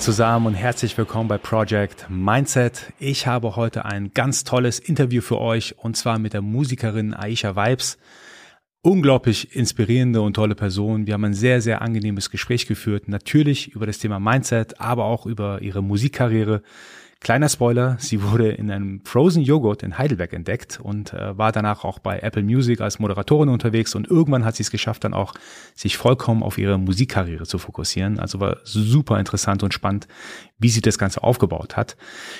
Zusammen 0.00 0.46
und 0.46 0.54
herzlich 0.54 0.96
willkommen 0.96 1.28
bei 1.28 1.36
Project 1.36 2.06
Mindset. 2.08 2.90
Ich 2.98 3.26
habe 3.26 3.54
heute 3.54 3.84
ein 3.84 4.12
ganz 4.14 4.44
tolles 4.44 4.78
Interview 4.78 5.20
für 5.20 5.38
euch 5.38 5.74
und 5.76 5.94
zwar 5.94 6.18
mit 6.18 6.32
der 6.32 6.40
Musikerin 6.40 7.12
Aisha 7.12 7.54
Vibes. 7.54 7.98
Unglaublich 8.80 9.54
inspirierende 9.54 10.22
und 10.22 10.32
tolle 10.32 10.54
Person. 10.54 11.06
Wir 11.06 11.12
haben 11.12 11.26
ein 11.26 11.34
sehr, 11.34 11.60
sehr 11.60 11.82
angenehmes 11.82 12.30
Gespräch 12.30 12.66
geführt. 12.66 13.08
Natürlich 13.08 13.72
über 13.72 13.84
das 13.84 13.98
Thema 13.98 14.18
Mindset, 14.18 14.80
aber 14.80 15.04
auch 15.04 15.26
über 15.26 15.60
ihre 15.60 15.82
Musikkarriere. 15.82 16.62
Kleiner 17.20 17.50
Spoiler, 17.50 17.98
sie 18.00 18.22
wurde 18.22 18.48
in 18.48 18.70
einem 18.70 19.02
Frozen 19.04 19.42
Joghurt 19.42 19.82
in 19.82 19.98
Heidelberg 19.98 20.32
entdeckt 20.32 20.80
und 20.82 21.12
äh, 21.12 21.36
war 21.36 21.52
danach 21.52 21.84
auch 21.84 21.98
bei 21.98 22.20
Apple 22.20 22.42
Music 22.42 22.80
als 22.80 22.98
Moderatorin 22.98 23.50
unterwegs 23.50 23.94
und 23.94 24.08
irgendwann 24.08 24.46
hat 24.46 24.56
sie 24.56 24.62
es 24.62 24.70
geschafft, 24.70 25.04
dann 25.04 25.12
auch 25.12 25.34
sich 25.74 25.98
vollkommen 25.98 26.42
auf 26.42 26.56
ihre 26.56 26.78
Musikkarriere 26.78 27.44
zu 27.44 27.58
fokussieren. 27.58 28.18
Also 28.18 28.40
war 28.40 28.56
super 28.64 29.18
interessant 29.18 29.62
und 29.62 29.74
spannend, 29.74 30.08
wie 30.60 30.68
sie 30.68 30.80
das 30.80 30.98
Ganze 30.98 31.22
aufgebaut 31.22 31.76
hat. 31.76 31.96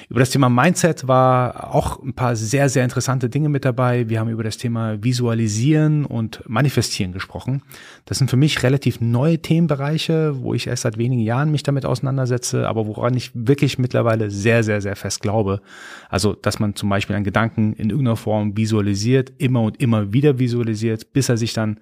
Über 0.09 0.21
das 0.21 0.31
Thema 0.31 0.49
Mindset 0.49 1.09
war 1.09 1.75
auch 1.75 2.03
ein 2.03 2.15
paar 2.15 2.37
sehr, 2.37 2.69
sehr 2.69 2.85
interessante 2.85 3.29
Dinge 3.29 3.49
mit 3.49 3.65
dabei. 3.65 4.09
Wir 4.09 4.21
haben 4.21 4.29
über 4.29 4.45
das 4.45 4.57
Thema 4.57 5.03
Visualisieren 5.03 6.05
und 6.05 6.43
Manifestieren 6.49 7.13
gesprochen. 7.13 7.63
Das 8.05 8.19
sind 8.19 8.31
für 8.31 8.37
mich 8.37 8.63
relativ 8.63 9.01
neue 9.01 9.39
Themenbereiche, 9.39 10.43
wo 10.43 10.55
ich 10.55 10.67
erst 10.67 10.83
seit 10.83 10.99
wenigen 10.99 11.23
Jahren 11.23 11.51
mich 11.51 11.63
damit 11.63 11.87
auseinandersetze, 11.87 12.69
aber 12.69 12.87
woran 12.87 13.15
ich 13.15 13.31
wirklich 13.35 13.79
mittlerweile 13.79 14.31
sehr, 14.31 14.63
sehr 14.63 14.81
sehr, 14.81 14.97
fest 14.97 15.21
glaube. 15.21 15.61
Also, 16.09 16.35
dass 16.35 16.59
man 16.59 16.75
zum 16.75 16.89
Beispiel 16.89 17.17
einen 17.17 17.25
Gedanken 17.25 17.73
in 17.75 17.91
irgendeiner 17.91 18.17
Form 18.17 18.57
visualisiert, 18.57 19.33
immer 19.39 19.63
und 19.63 19.81
immer 19.81 20.13
wieder 20.13 20.39
visualisiert, 20.39 21.13
bis 21.13 21.29
er 21.29 21.37
sich 21.37 21.53
dann, 21.53 21.79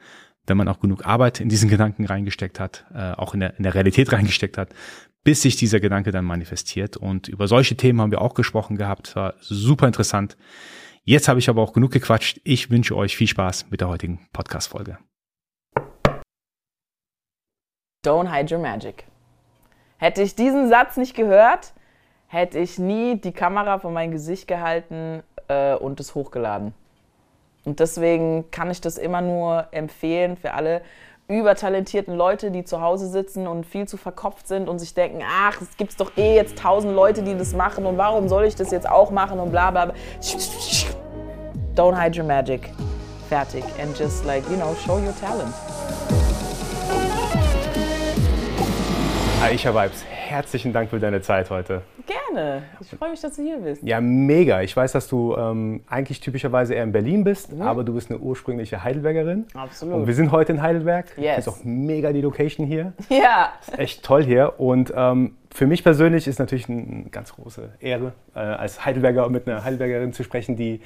wenn 0.47 0.57
man 0.57 0.69
auch 0.69 0.81
genug 0.81 1.05
Arbeit 1.05 1.41
in 1.41 1.49
diesen 1.49 1.69
Gedanken 1.69 2.07
reingesteckt 2.07 2.61
hat, 2.61 2.87
äh, 2.95 3.13
auch 3.13 3.35
in 3.35 3.41
der, 3.41 3.57
in 3.57 3.65
der 3.65 3.75
Realität 3.75 4.13
reingesteckt 4.13 4.57
hat, 4.57 4.71
bis 5.25 5.43
sich 5.43 5.57
dieser 5.57 5.81
Gedanke 5.81 6.11
dann 6.11 6.25
manifestiert. 6.25 6.97
Und 6.97 7.29
über 7.29 7.49
solche 7.49 7.77
Themen 7.77 8.01
haben 8.01 8.11
wir 8.11 8.23
auch 8.23 8.35
gesprochen 8.35 8.77
gehabt. 8.77 9.15
War 9.17 9.35
super 9.41 9.87
interessant. 9.87 10.37
Jetzt 11.05 11.29
habe 11.29 11.39
ich 11.39 11.49
aber 11.49 11.63
auch 11.63 11.73
genug 11.73 11.93
gequatscht. 11.93 12.41
Ich 12.45 12.71
wünsche 12.71 12.97
euch 12.97 13.17
viel 13.17 13.29
Spaß 13.29 13.71
mit 13.71 13.81
der 13.81 13.89
heutigen 13.89 14.27
Podcast-Folge. 14.33 14.99
Don't 18.05 18.33
hide 18.33 18.55
your 18.55 18.61
magic. 18.61 19.05
Hätte 19.99 20.23
ich 20.23 20.35
diesen 20.35 20.69
Satz 20.69 20.97
nicht 20.97 21.17
gehört, 21.17 21.73
hätte 22.29 22.59
ich 22.59 22.79
nie 22.79 23.21
die 23.21 23.33
Kamera 23.33 23.79
vor 23.79 23.91
mein 23.91 24.13
Gesicht 24.13 24.47
gehalten 24.47 25.23
äh, 25.49 25.75
und 25.75 25.99
es 25.99 26.15
hochgeladen. 26.15 26.73
Und 27.65 27.81
deswegen 27.81 28.51
kann 28.51 28.71
ich 28.71 28.81
das 28.81 28.97
immer 28.97 29.21
nur 29.21 29.67
empfehlen 29.73 30.37
für 30.37 30.55
alle 30.55 30.83
übertalentierten 31.29 32.17
Leute, 32.17 32.51
die 32.51 32.65
zu 32.65 32.81
Hause 32.81 33.07
sitzen 33.07 33.47
und 33.47 33.67
viel 33.67 33.87
zu 33.87 33.99
verkopft 33.99 34.49
sind 34.49 34.67
und 34.67 34.79
sich 34.79 34.95
denken, 34.95 35.23
ach, 35.23 35.61
es 35.61 35.77
gibt 35.77 36.01
doch 36.01 36.17
eh 36.17 36.35
jetzt 36.35 36.57
tausend 36.59 36.95
Leute, 36.95 37.23
die 37.23 37.37
das 37.37 37.53
machen 37.53 37.85
und 37.85 37.99
warum 37.99 38.31
soll 38.31 38.47
ich 38.47 38.55
das 38.55 38.71
jetzt 38.71 38.89
auch 38.89 39.11
machen 39.11 39.39
und 39.39 39.51
bla 39.51 39.71
bla 39.71 39.87
bla. 39.87 39.95
Don't 41.77 41.95
hide 42.01 42.19
your 42.19 42.27
magic. 42.27 42.71
Fertig. 43.29 43.63
And 43.79 43.95
just 43.97 44.25
like, 44.25 44.43
you 44.49 44.57
know, 44.57 44.75
show 44.87 44.97
your 44.97 45.15
talent. 45.21 45.55
Aisha 49.43 49.71
Vibes, 49.73 50.05
herzlichen 50.29 50.73
Dank 50.73 50.91
für 50.91 51.01
deine 51.01 51.23
Zeit 51.23 51.51
heute. 51.51 51.83
Gerne. 52.07 52.63
Ich 52.81 52.91
freue 52.91 53.11
mich, 53.11 53.21
dass 53.21 53.37
du 53.37 53.43
hier 53.43 53.59
bist. 53.59 53.83
Ja, 53.83 54.01
mega. 54.01 54.61
Ich 54.63 54.77
weiß, 54.77 54.93
dass 54.93 55.09
du 55.09 55.35
ähm, 55.37 55.83
eigentlich 55.89 56.21
typischerweise 56.21 56.75
eher 56.75 56.83
in 56.83 56.93
Berlin 56.93 57.25
bist, 57.25 57.53
mhm. 57.53 57.63
aber 57.63 57.83
du 57.83 57.95
bist 57.95 58.11
eine 58.11 58.19
ursprüngliche 58.21 58.85
Heidelbergerin. 58.85 59.47
Absolut. 59.55 59.95
Und 59.95 60.07
wir 60.07 60.15
sind 60.15 60.31
heute 60.31 60.53
in 60.53 60.63
Heidelberg. 60.63 61.07
Yes. 61.17 61.39
Ist 61.39 61.49
auch 61.49 61.65
mega 61.65 62.13
die 62.13 62.21
Location 62.21 62.67
hier. 62.67 62.93
Ja. 63.09 63.53
Ist 63.61 63.79
echt 63.79 64.05
toll 64.05 64.23
hier. 64.23 64.61
Und 64.61 64.93
ähm, 64.95 65.37
für 65.51 65.67
mich 65.67 65.83
persönlich 65.83 66.27
ist 66.29 66.39
natürlich 66.39 66.69
eine 66.69 67.07
ganz 67.11 67.33
große 67.35 67.71
Ehre, 67.81 68.13
äh, 68.35 68.41
als 68.41 68.85
Heidelberger 68.85 69.29
mit 69.31 69.49
einer 69.49 69.65
Heidelbergerin 69.65 70.13
zu 70.13 70.23
sprechen, 70.23 70.57
die 70.57 70.81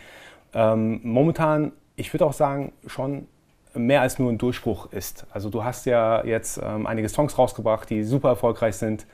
ähm, 0.55 1.01
momentan, 1.03 1.73
ich 1.97 2.13
würde 2.15 2.27
auch 2.27 2.33
sagen, 2.33 2.73
schon 2.87 3.27
mehr 3.75 4.01
als 4.03 4.19
nur 4.19 4.31
ein 4.31 4.39
Durchbruch 4.39 4.93
ist. 4.93 5.27
Also 5.33 5.51
du 5.51 5.65
hast 5.65 5.87
ja 5.87 6.25
jetzt 6.25 6.61
ähm, 6.63 6.87
einige 6.87 7.09
Songs 7.09 7.39
rausgebracht, 7.39 7.89
die 7.91 8.05
super 8.05 8.29
erfolgreich 8.31 8.77
sind. 8.77 9.07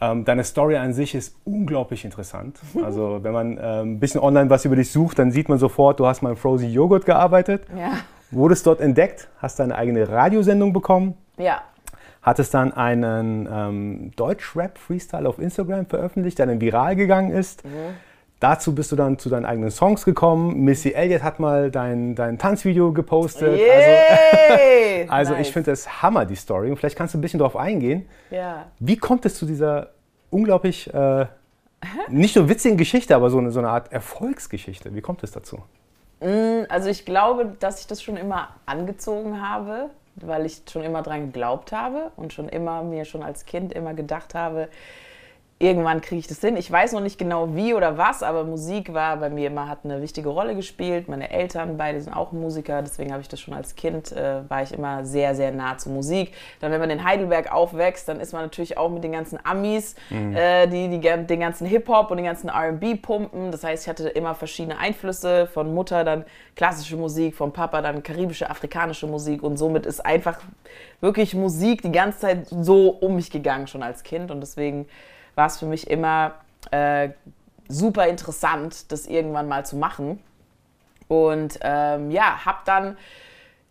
Ähm, 0.00 0.24
deine 0.24 0.44
Story 0.44 0.76
an 0.76 0.94
sich 0.94 1.14
ist 1.14 1.36
unglaublich 1.44 2.04
interessant. 2.04 2.58
Also 2.84 3.18
wenn 3.22 3.32
man 3.32 3.58
ähm, 3.62 3.92
ein 3.94 4.00
bisschen 4.00 4.20
online 4.20 4.48
was 4.50 4.64
über 4.64 4.76
dich 4.76 4.90
sucht, 4.90 5.18
dann 5.18 5.30
sieht 5.30 5.48
man 5.48 5.58
sofort, 5.58 6.00
du 6.00 6.06
hast 6.06 6.22
mal 6.22 6.30
im 6.30 6.36
Frozen 6.36 6.70
Joghurt 6.70 7.04
gearbeitet, 7.04 7.64
Ja. 7.76 7.92
wurdest 8.30 8.66
dort 8.66 8.80
entdeckt, 8.80 9.28
hast 9.38 9.58
deine 9.58 9.74
eigene 9.76 10.08
Radiosendung 10.08 10.72
bekommen, 10.72 11.14
Ja. 11.36 11.60
hattest 12.22 12.54
dann 12.54 12.72
einen 12.72 13.46
ähm, 13.52 14.10
Deutsch-Rap-Freestyle 14.16 15.28
auf 15.28 15.38
Instagram 15.38 15.84
veröffentlicht, 15.86 16.38
der 16.38 16.46
dann 16.46 16.60
viral 16.62 16.96
gegangen 16.96 17.30
ist. 17.32 17.64
Mhm. 17.64 17.70
Dazu 18.40 18.74
bist 18.74 18.90
du 18.90 18.96
dann 18.96 19.18
zu 19.18 19.28
deinen 19.28 19.44
eigenen 19.44 19.70
Songs 19.70 20.04
gekommen. 20.06 20.64
Missy 20.64 20.92
Elliott 20.92 21.22
hat 21.22 21.40
mal 21.40 21.70
dein, 21.70 22.14
dein 22.14 22.38
Tanzvideo 22.38 22.92
gepostet. 22.92 23.58
Yay! 23.58 25.02
Also, 25.02 25.08
also 25.12 25.32
Nice. 25.34 25.46
ich 25.46 25.52
finde 25.52 25.70
das 25.70 26.02
Hammer, 26.02 26.24
die 26.24 26.36
Story. 26.36 26.70
Und 26.70 26.78
vielleicht 26.78 26.96
kannst 26.96 27.12
du 27.12 27.18
ein 27.18 27.20
bisschen 27.20 27.38
darauf 27.38 27.54
eingehen. 27.54 28.08
Ja. 28.30 28.66
Wie 28.78 28.96
kommt 28.96 29.26
es 29.26 29.34
zu 29.34 29.44
dieser 29.44 29.90
unglaublich, 30.30 30.92
äh, 30.92 31.26
nicht 32.08 32.34
nur 32.34 32.48
witzigen 32.48 32.78
Geschichte, 32.78 33.14
aber 33.14 33.28
so 33.28 33.38
eine, 33.38 33.50
so 33.50 33.58
eine 33.58 33.68
Art 33.68 33.92
Erfolgsgeschichte? 33.92 34.94
Wie 34.94 35.02
kommt 35.02 35.22
es 35.22 35.32
dazu? 35.32 35.58
Also 36.68 36.90
ich 36.90 37.06
glaube, 37.06 37.56
dass 37.60 37.80
ich 37.80 37.86
das 37.86 38.02
schon 38.02 38.16
immer 38.16 38.48
angezogen 38.66 39.40
habe, 39.40 39.88
weil 40.16 40.44
ich 40.44 40.62
schon 40.70 40.82
immer 40.82 41.02
dran 41.02 41.26
geglaubt 41.26 41.72
habe 41.72 42.10
und 42.16 42.32
schon 42.32 42.48
immer 42.48 42.82
mir 42.82 43.06
schon 43.06 43.22
als 43.22 43.46
Kind 43.46 43.72
immer 43.72 43.94
gedacht 43.94 44.34
habe, 44.34 44.68
irgendwann 45.60 46.00
kriege 46.00 46.18
ich 46.18 46.26
das 46.26 46.40
hin. 46.40 46.56
Ich 46.56 46.70
weiß 46.72 46.92
noch 46.92 47.02
nicht 47.02 47.18
genau 47.18 47.54
wie 47.54 47.74
oder 47.74 47.98
was, 47.98 48.22
aber 48.22 48.44
Musik 48.44 48.94
war 48.94 49.18
bei 49.18 49.28
mir 49.28 49.48
immer, 49.48 49.68
hat 49.68 49.80
eine 49.84 50.00
wichtige 50.00 50.30
Rolle 50.30 50.56
gespielt. 50.56 51.06
Meine 51.06 51.30
Eltern, 51.30 51.76
beide 51.76 52.00
sind 52.00 52.14
auch 52.14 52.32
Musiker, 52.32 52.80
deswegen 52.80 53.12
habe 53.12 53.20
ich 53.20 53.28
das 53.28 53.40
schon 53.40 53.52
als 53.52 53.74
Kind, 53.74 54.10
äh, 54.10 54.48
war 54.48 54.62
ich 54.62 54.72
immer 54.72 55.04
sehr, 55.04 55.34
sehr 55.34 55.52
nah 55.52 55.76
zur 55.76 55.92
Musik. 55.92 56.32
Dann, 56.60 56.72
wenn 56.72 56.80
man 56.80 56.88
in 56.88 57.04
Heidelberg 57.04 57.52
aufwächst, 57.52 58.08
dann 58.08 58.20
ist 58.20 58.32
man 58.32 58.40
natürlich 58.40 58.78
auch 58.78 58.88
mit 58.88 59.04
den 59.04 59.12
ganzen 59.12 59.38
Amis, 59.44 59.96
äh, 60.10 60.66
die, 60.66 60.88
die 60.88 60.98
den 60.98 61.40
ganzen 61.40 61.66
Hip-Hop 61.66 62.10
und 62.10 62.16
den 62.16 62.24
ganzen 62.24 62.48
R&B 62.48 62.94
pumpen. 62.94 63.52
Das 63.52 63.62
heißt, 63.62 63.84
ich 63.84 63.88
hatte 63.90 64.08
immer 64.08 64.34
verschiedene 64.34 64.78
Einflüsse, 64.78 65.46
von 65.46 65.74
Mutter 65.74 66.04
dann 66.04 66.24
klassische 66.56 66.96
Musik, 66.96 67.36
von 67.36 67.52
Papa 67.52 67.82
dann 67.82 68.02
karibische, 68.02 68.48
afrikanische 68.48 69.06
Musik 69.06 69.42
und 69.42 69.58
somit 69.58 69.84
ist 69.84 70.00
einfach 70.00 70.40
wirklich 71.02 71.34
Musik 71.34 71.82
die 71.82 71.92
ganze 71.92 72.20
Zeit 72.20 72.46
so 72.48 72.88
um 72.88 73.16
mich 73.16 73.30
gegangen, 73.30 73.66
schon 73.66 73.82
als 73.82 74.02
Kind 74.02 74.30
und 74.30 74.40
deswegen 74.40 74.86
war 75.34 75.46
es 75.46 75.58
für 75.58 75.66
mich 75.66 75.88
immer 75.90 76.32
äh, 76.70 77.10
super 77.68 78.06
interessant, 78.08 78.90
das 78.92 79.06
irgendwann 79.06 79.48
mal 79.48 79.64
zu 79.64 79.76
machen. 79.76 80.22
Und 81.08 81.58
ähm, 81.62 82.10
ja, 82.10 82.44
hab 82.44 82.64
dann, 82.64 82.96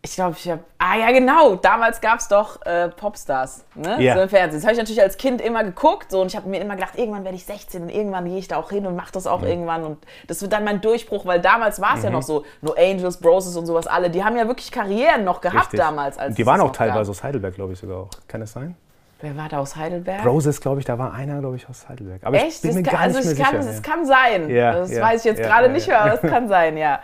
ich 0.02 0.16
glaube, 0.16 0.36
ich 0.38 0.50
habe, 0.50 0.62
ah 0.78 0.96
ja 0.97 1.12
genau, 1.12 1.56
damals 1.56 2.00
gab 2.02 2.20
es 2.20 2.28
doch 2.28 2.62
äh, 2.66 2.90
Popstars 2.90 3.66
ne? 3.75 4.02
Ja. 4.02 4.16
so 4.16 4.22
im 4.22 4.30
Fernsehen. 4.30 4.59
Das 4.59 4.64
habe 4.64 4.74
ich 4.74 4.78
natürlich 4.80 5.02
als 5.02 5.18
Kind 5.18 5.40
immer 5.42 5.64
geguckt 5.64 6.12
so, 6.12 6.22
und 6.22 6.28
ich 6.28 6.36
habe 6.36 6.50
mir 6.50 6.59
immer 6.62 6.75
gedacht, 6.75 6.97
irgendwann 6.97 7.24
werde 7.24 7.36
ich 7.38 7.46
16 7.46 7.84
und 7.84 7.90
irgendwann 7.90 8.26
gehe 8.26 8.38
ich 8.38 8.47
da 8.50 8.58
auch 8.58 8.70
hin 8.70 8.86
und 8.86 8.96
mache 8.96 9.12
das 9.14 9.26
auch 9.28 9.41
irgendwann. 9.44 9.84
Und 9.86 9.97
das 10.28 10.41
wird 10.41 10.52
dann 10.53 10.64
mein 10.66 10.81
Durchbruch, 10.81 11.26
weil 11.26 11.40
damals 11.41 11.80
war 11.81 11.94
es 11.94 12.00
Mhm. 12.00 12.06
ja 12.06 12.09
noch 12.12 12.24
so, 12.24 12.46
No 12.62 12.74
Angels, 12.78 13.18
Broses 13.18 13.56
und 13.56 13.66
sowas 13.66 13.88
alle, 13.88 14.09
die 14.09 14.24
haben 14.24 14.36
ja 14.38 14.47
wirklich 14.47 14.72
Karrieren 14.72 15.24
noch 15.24 15.40
gehabt 15.41 15.64
Richtig. 15.74 15.80
damals. 15.80 16.18
Als 16.18 16.30
Und 16.30 16.38
die 16.38 16.41
es 16.41 16.47
waren 16.47 16.62
auch 16.62 16.68
gab. 16.68 16.78
teilweise 16.78 17.12
aus 17.12 17.24
Heidelberg, 17.24 17.56
glaube 17.56 17.74
ich 17.74 17.80
sogar 17.80 18.00
auch. 18.00 18.09
Kann 18.28 18.41
das 18.41 18.52
sein? 18.53 18.76
Wer 19.22 19.35
war 19.35 19.50
da 19.50 19.59
aus 19.59 19.75
Heidelberg? 19.75 20.25
Roses, 20.25 20.62
glaube 20.62 20.80
ich, 20.80 20.85
da 20.85 20.97
war 20.97 21.13
einer, 21.13 21.40
glaube 21.40 21.57
ich, 21.57 21.68
aus 21.68 21.90
Heidelberg. 21.90 22.23
Aber 22.23 22.38
Echt? 22.38 22.47
ich 22.47 22.61
bin 22.61 22.70
Das 22.70 22.76
mir 22.78 22.84
kann, 22.84 22.94
gar 22.94 23.02
also 23.02 23.17
nicht 23.20 23.28
es 23.32 23.38
mehr 23.38 23.46
kann, 23.46 23.61
sicher. 23.61 23.73
Es 23.78 23.82
kann 23.82 24.05
sein. 24.05 24.49
Ja, 24.49 24.72
das 24.73 24.91
ja, 24.91 25.02
weiß 25.02 25.20
ich 25.22 25.26
jetzt 25.26 25.40
ja, 25.40 25.47
gerade 25.47 25.70
nicht 25.70 25.88
mehr, 25.88 25.99
aber 26.02 26.14
es 26.14 26.22
kann 26.22 26.47
sein, 26.47 26.78
ja. 26.78 27.02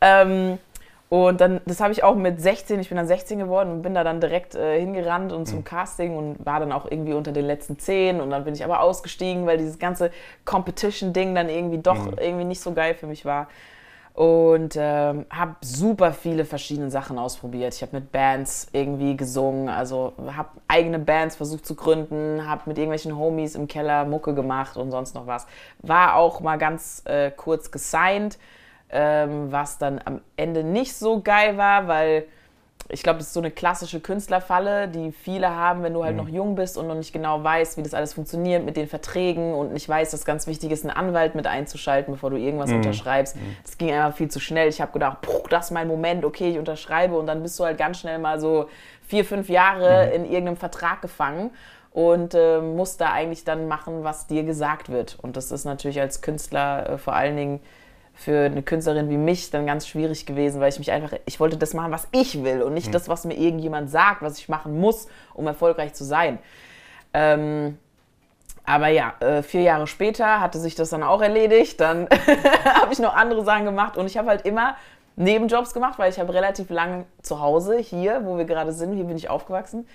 Ähm, 0.00 0.58
und 1.10 1.40
dann, 1.40 1.60
das 1.66 1.80
habe 1.80 1.92
ich 1.92 2.04
auch 2.04 2.14
mit 2.14 2.40
16, 2.40 2.78
ich 2.80 2.88
bin 2.88 2.96
dann 2.96 3.06
16 3.08 3.38
geworden 3.38 3.72
und 3.72 3.82
bin 3.82 3.94
da 3.94 4.04
dann 4.04 4.20
direkt 4.20 4.54
äh, 4.54 4.78
hingerannt 4.78 5.32
und 5.32 5.46
zum 5.46 5.58
Mhm. 5.58 5.64
Casting 5.64 6.16
und 6.16 6.46
war 6.46 6.60
dann 6.60 6.70
auch 6.72 6.88
irgendwie 6.90 7.14
unter 7.14 7.32
den 7.32 7.44
letzten 7.44 7.78
10 7.78 8.20
und 8.20 8.30
dann 8.30 8.44
bin 8.44 8.54
ich 8.54 8.64
aber 8.64 8.80
ausgestiegen, 8.80 9.44
weil 9.44 9.58
dieses 9.58 9.78
ganze 9.78 10.12
Competition-Ding 10.44 11.34
dann 11.34 11.48
irgendwie 11.48 11.78
doch 11.78 12.12
Mhm. 12.12 12.16
irgendwie 12.18 12.44
nicht 12.44 12.60
so 12.62 12.72
geil 12.72 12.94
für 12.94 13.06
mich 13.08 13.24
war. 13.24 13.48
Und 14.14 14.74
ähm, 14.76 15.24
habe 15.30 15.54
super 15.60 16.12
viele 16.12 16.44
verschiedene 16.44 16.90
Sachen 16.90 17.18
ausprobiert. 17.18 17.74
Ich 17.74 17.82
habe 17.82 17.96
mit 17.96 18.12
Bands 18.12 18.68
irgendwie 18.72 19.16
gesungen, 19.16 19.68
also 19.68 20.12
habe 20.34 20.50
eigene 20.68 20.98
Bands 20.98 21.36
versucht 21.36 21.64
zu 21.64 21.74
gründen, 21.74 22.46
habe 22.46 22.62
mit 22.66 22.76
irgendwelchen 22.76 23.16
Homies 23.16 23.54
im 23.54 23.68
Keller 23.68 24.04
Mucke 24.04 24.34
gemacht 24.34 24.76
und 24.76 24.90
sonst 24.90 25.14
noch 25.14 25.26
was. 25.26 25.46
War 25.78 26.16
auch 26.16 26.40
mal 26.40 26.58
ganz 26.58 27.02
äh, 27.06 27.30
kurz 27.30 27.70
gesigned, 27.70 28.38
ähm, 28.90 29.52
was 29.52 29.78
dann 29.78 30.00
am 30.04 30.20
Ende 30.36 30.64
nicht 30.64 30.94
so 30.94 31.22
geil 31.22 31.56
war, 31.56 31.86
weil 31.86 32.26
ich 32.88 33.02
glaube, 33.02 33.18
das 33.18 33.28
ist 33.28 33.34
so 33.34 33.40
eine 33.40 33.50
klassische 33.52 34.00
Künstlerfalle, 34.00 34.88
die 34.88 35.12
viele 35.12 35.50
haben, 35.54 35.82
wenn 35.84 35.94
du 35.94 36.02
halt 36.02 36.16
noch 36.16 36.28
jung 36.28 36.56
bist 36.56 36.76
und 36.76 36.88
noch 36.88 36.96
nicht 36.96 37.12
genau 37.12 37.42
weißt, 37.44 37.76
wie 37.76 37.82
das 37.82 37.94
alles 37.94 38.14
funktioniert 38.14 38.64
mit 38.64 38.76
den 38.76 38.88
Verträgen 38.88 39.54
und 39.54 39.72
nicht 39.72 39.88
weißt, 39.88 40.12
dass 40.12 40.24
ganz 40.24 40.46
wichtig 40.48 40.72
ist, 40.72 40.84
einen 40.84 40.96
Anwalt 40.96 41.34
mit 41.36 41.46
einzuschalten, 41.46 42.14
bevor 42.14 42.30
du 42.30 42.36
irgendwas 42.36 42.70
unterschreibst. 42.76 43.36
Das 43.62 43.78
ging 43.78 43.92
einfach 43.92 44.16
viel 44.16 44.28
zu 44.30 44.40
schnell. 44.40 44.68
Ich 44.68 44.80
habe 44.80 44.92
gedacht, 44.92 45.20
puh, 45.20 45.42
das 45.50 45.66
ist 45.66 45.70
mein 45.70 45.86
Moment, 45.86 46.24
okay, 46.24 46.50
ich 46.50 46.58
unterschreibe 46.58 47.16
und 47.16 47.26
dann 47.26 47.42
bist 47.42 47.58
du 47.60 47.64
halt 47.64 47.78
ganz 47.78 48.00
schnell 48.00 48.18
mal 48.18 48.40
so 48.40 48.68
vier, 49.06 49.24
fünf 49.24 49.48
Jahre 49.48 50.10
in 50.10 50.24
irgendeinem 50.24 50.56
Vertrag 50.56 51.00
gefangen. 51.02 51.50
und 51.92 52.34
äh, 52.34 52.60
musst 52.60 53.00
da 53.00 53.12
eigentlich 53.12 53.44
dann 53.44 53.66
machen, 53.66 54.04
was 54.04 54.26
dir 54.28 54.44
gesagt 54.44 54.90
wird. 54.90 55.18
Und 55.20 55.36
das 55.36 55.50
ist 55.50 55.64
natürlich 55.64 56.00
als 56.00 56.20
Künstler 56.22 56.90
äh, 56.90 56.98
vor 56.98 57.14
allen 57.14 57.36
Dingen 57.36 57.60
für 58.14 58.46
eine 58.46 58.62
Künstlerin 58.62 59.08
wie 59.08 59.16
mich 59.16 59.50
dann 59.50 59.66
ganz 59.66 59.86
schwierig 59.86 60.26
gewesen, 60.26 60.60
weil 60.60 60.68
ich 60.68 60.78
mich 60.78 60.92
einfach, 60.92 61.12
ich 61.24 61.40
wollte 61.40 61.56
das 61.56 61.74
machen, 61.74 61.90
was 61.90 62.08
ich 62.12 62.44
will 62.44 62.62
und 62.62 62.74
nicht 62.74 62.88
mhm. 62.88 62.92
das, 62.92 63.08
was 63.08 63.24
mir 63.24 63.34
irgendjemand 63.34 63.90
sagt, 63.90 64.22
was 64.22 64.38
ich 64.38 64.48
machen 64.48 64.78
muss, 64.78 65.08
um 65.34 65.46
erfolgreich 65.46 65.94
zu 65.94 66.04
sein. 66.04 66.38
Ähm, 67.14 67.78
aber 68.64 68.88
ja, 68.88 69.14
äh, 69.20 69.42
vier 69.42 69.62
Jahre 69.62 69.86
später 69.86 70.40
hatte 70.40 70.58
sich 70.58 70.74
das 70.74 70.90
dann 70.90 71.02
auch 71.02 71.22
erledigt. 71.22 71.80
Dann 71.80 72.08
habe 72.64 72.92
ich 72.92 72.98
noch 72.98 73.14
andere 73.14 73.44
Sachen 73.44 73.64
gemacht 73.64 73.96
und 73.96 74.06
ich 74.06 74.16
habe 74.16 74.28
halt 74.28 74.42
immer 74.42 74.76
Nebenjobs 75.16 75.74
gemacht, 75.74 75.98
weil 75.98 76.10
ich 76.10 76.18
habe 76.18 76.32
relativ 76.32 76.70
lange 76.70 77.04
zu 77.22 77.40
Hause 77.40 77.78
hier, 77.78 78.24
wo 78.24 78.38
wir 78.38 78.44
gerade 78.44 78.72
sind, 78.72 78.94
hier 78.94 79.04
bin 79.04 79.16
ich 79.16 79.28
aufgewachsen, 79.28 79.86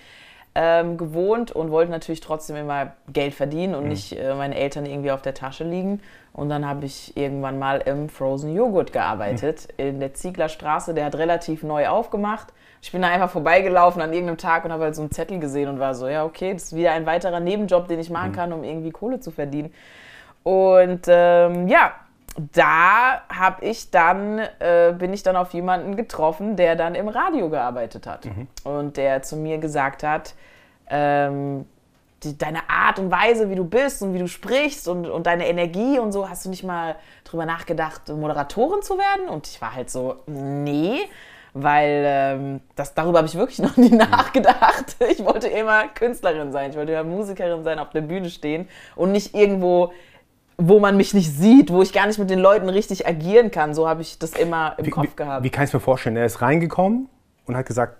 ähm, 0.58 0.96
gewohnt 0.96 1.52
und 1.52 1.70
wollte 1.70 1.92
natürlich 1.92 2.20
trotzdem 2.20 2.56
immer 2.56 2.92
Geld 3.12 3.34
verdienen 3.34 3.74
und 3.74 3.84
mhm. 3.84 3.90
nicht 3.90 4.18
äh, 4.18 4.34
meine 4.34 4.56
Eltern 4.56 4.86
irgendwie 4.86 5.10
auf 5.10 5.20
der 5.20 5.34
Tasche 5.34 5.64
liegen. 5.64 6.00
Und 6.32 6.48
dann 6.48 6.66
habe 6.66 6.86
ich 6.86 7.14
irgendwann 7.16 7.58
mal 7.58 7.82
im 7.82 8.08
Frozen 8.08 8.54
Joghurt 8.54 8.92
gearbeitet, 8.92 9.68
mhm. 9.76 9.84
in 9.84 10.00
der 10.00 10.14
Zieglerstraße. 10.14 10.94
Der 10.94 11.04
hat 11.04 11.16
relativ 11.16 11.62
neu 11.62 11.88
aufgemacht. 11.88 12.54
Ich 12.80 12.90
bin 12.90 13.02
da 13.02 13.08
einfach 13.08 13.30
vorbeigelaufen 13.30 14.00
an 14.00 14.12
irgendeinem 14.12 14.38
Tag 14.38 14.64
und 14.64 14.72
habe 14.72 14.84
halt 14.84 14.96
so 14.96 15.02
einen 15.02 15.10
Zettel 15.10 15.40
gesehen 15.40 15.68
und 15.68 15.78
war 15.78 15.94
so, 15.94 16.08
ja, 16.08 16.24
okay, 16.24 16.54
das 16.54 16.64
ist 16.64 16.76
wieder 16.76 16.92
ein 16.92 17.04
weiterer 17.04 17.40
Nebenjob, 17.40 17.86
den 17.88 18.00
ich 18.00 18.08
machen 18.08 18.30
mhm. 18.30 18.36
kann, 18.36 18.52
um 18.54 18.64
irgendwie 18.64 18.90
Kohle 18.90 19.20
zu 19.20 19.30
verdienen. 19.30 19.74
Und 20.42 21.02
ähm, 21.08 21.68
ja, 21.68 21.92
da 22.52 23.22
habe 23.28 23.64
ich 23.64 23.90
dann, 23.90 24.38
äh, 24.38 24.94
bin 24.96 25.12
ich 25.12 25.22
dann 25.22 25.36
auf 25.36 25.54
jemanden 25.54 25.96
getroffen, 25.96 26.56
der 26.56 26.76
dann 26.76 26.94
im 26.94 27.08
Radio 27.08 27.48
gearbeitet 27.48 28.06
hat. 28.06 28.24
Mhm. 28.26 28.48
Und 28.64 28.96
der 28.96 29.22
zu 29.22 29.36
mir 29.36 29.58
gesagt 29.58 30.02
hat, 30.02 30.34
ähm, 30.88 31.66
die, 32.22 32.36
deine 32.36 32.68
Art 32.68 32.98
und 32.98 33.10
Weise, 33.10 33.50
wie 33.50 33.54
du 33.54 33.64
bist 33.64 34.02
und 34.02 34.14
wie 34.14 34.18
du 34.18 34.28
sprichst 34.28 34.88
und, 34.88 35.06
und 35.06 35.26
deine 35.26 35.48
Energie 35.48 35.98
und 35.98 36.12
so, 36.12 36.28
hast 36.28 36.44
du 36.44 36.50
nicht 36.50 36.64
mal 36.64 36.96
drüber 37.24 37.46
nachgedacht, 37.46 38.08
Moderatorin 38.08 38.82
zu 38.82 38.98
werden? 38.98 39.28
Und 39.28 39.46
ich 39.46 39.60
war 39.60 39.74
halt 39.74 39.90
so, 39.90 40.16
nee, 40.26 41.00
weil 41.54 42.04
ähm, 42.06 42.60
das, 42.74 42.94
darüber 42.94 43.18
habe 43.18 43.28
ich 43.28 43.34
wirklich 43.34 43.58
noch 43.60 43.76
nie 43.76 43.90
nachgedacht. 43.90 44.96
Ich 45.10 45.24
wollte 45.24 45.48
immer 45.48 45.88
Künstlerin 45.88 46.52
sein, 46.52 46.70
ich 46.70 46.76
wollte 46.76 46.92
immer 46.92 47.04
Musikerin 47.04 47.64
sein, 47.64 47.78
auf 47.78 47.90
der 47.90 48.02
Bühne 48.02 48.30
stehen 48.30 48.68
und 48.94 49.12
nicht 49.12 49.34
irgendwo 49.34 49.92
wo 50.58 50.80
man 50.80 50.96
mich 50.96 51.12
nicht 51.12 51.30
sieht, 51.30 51.70
wo 51.70 51.82
ich 51.82 51.92
gar 51.92 52.06
nicht 52.06 52.18
mit 52.18 52.30
den 52.30 52.38
Leuten 52.38 52.68
richtig 52.68 53.06
agieren 53.06 53.50
kann. 53.50 53.74
So 53.74 53.88
habe 53.88 54.02
ich 54.02 54.18
das 54.18 54.32
immer 54.32 54.74
im 54.78 54.86
wie, 54.86 54.90
Kopf 54.90 55.08
wie, 55.12 55.16
gehabt. 55.16 55.44
Wie 55.44 55.50
kann 55.50 55.64
ich 55.64 55.70
es 55.70 55.74
mir 55.74 55.80
vorstellen? 55.80 56.16
Er 56.16 56.26
ist 56.26 56.40
reingekommen 56.40 57.08
und 57.46 57.56
hat 57.56 57.66
gesagt, 57.66 57.98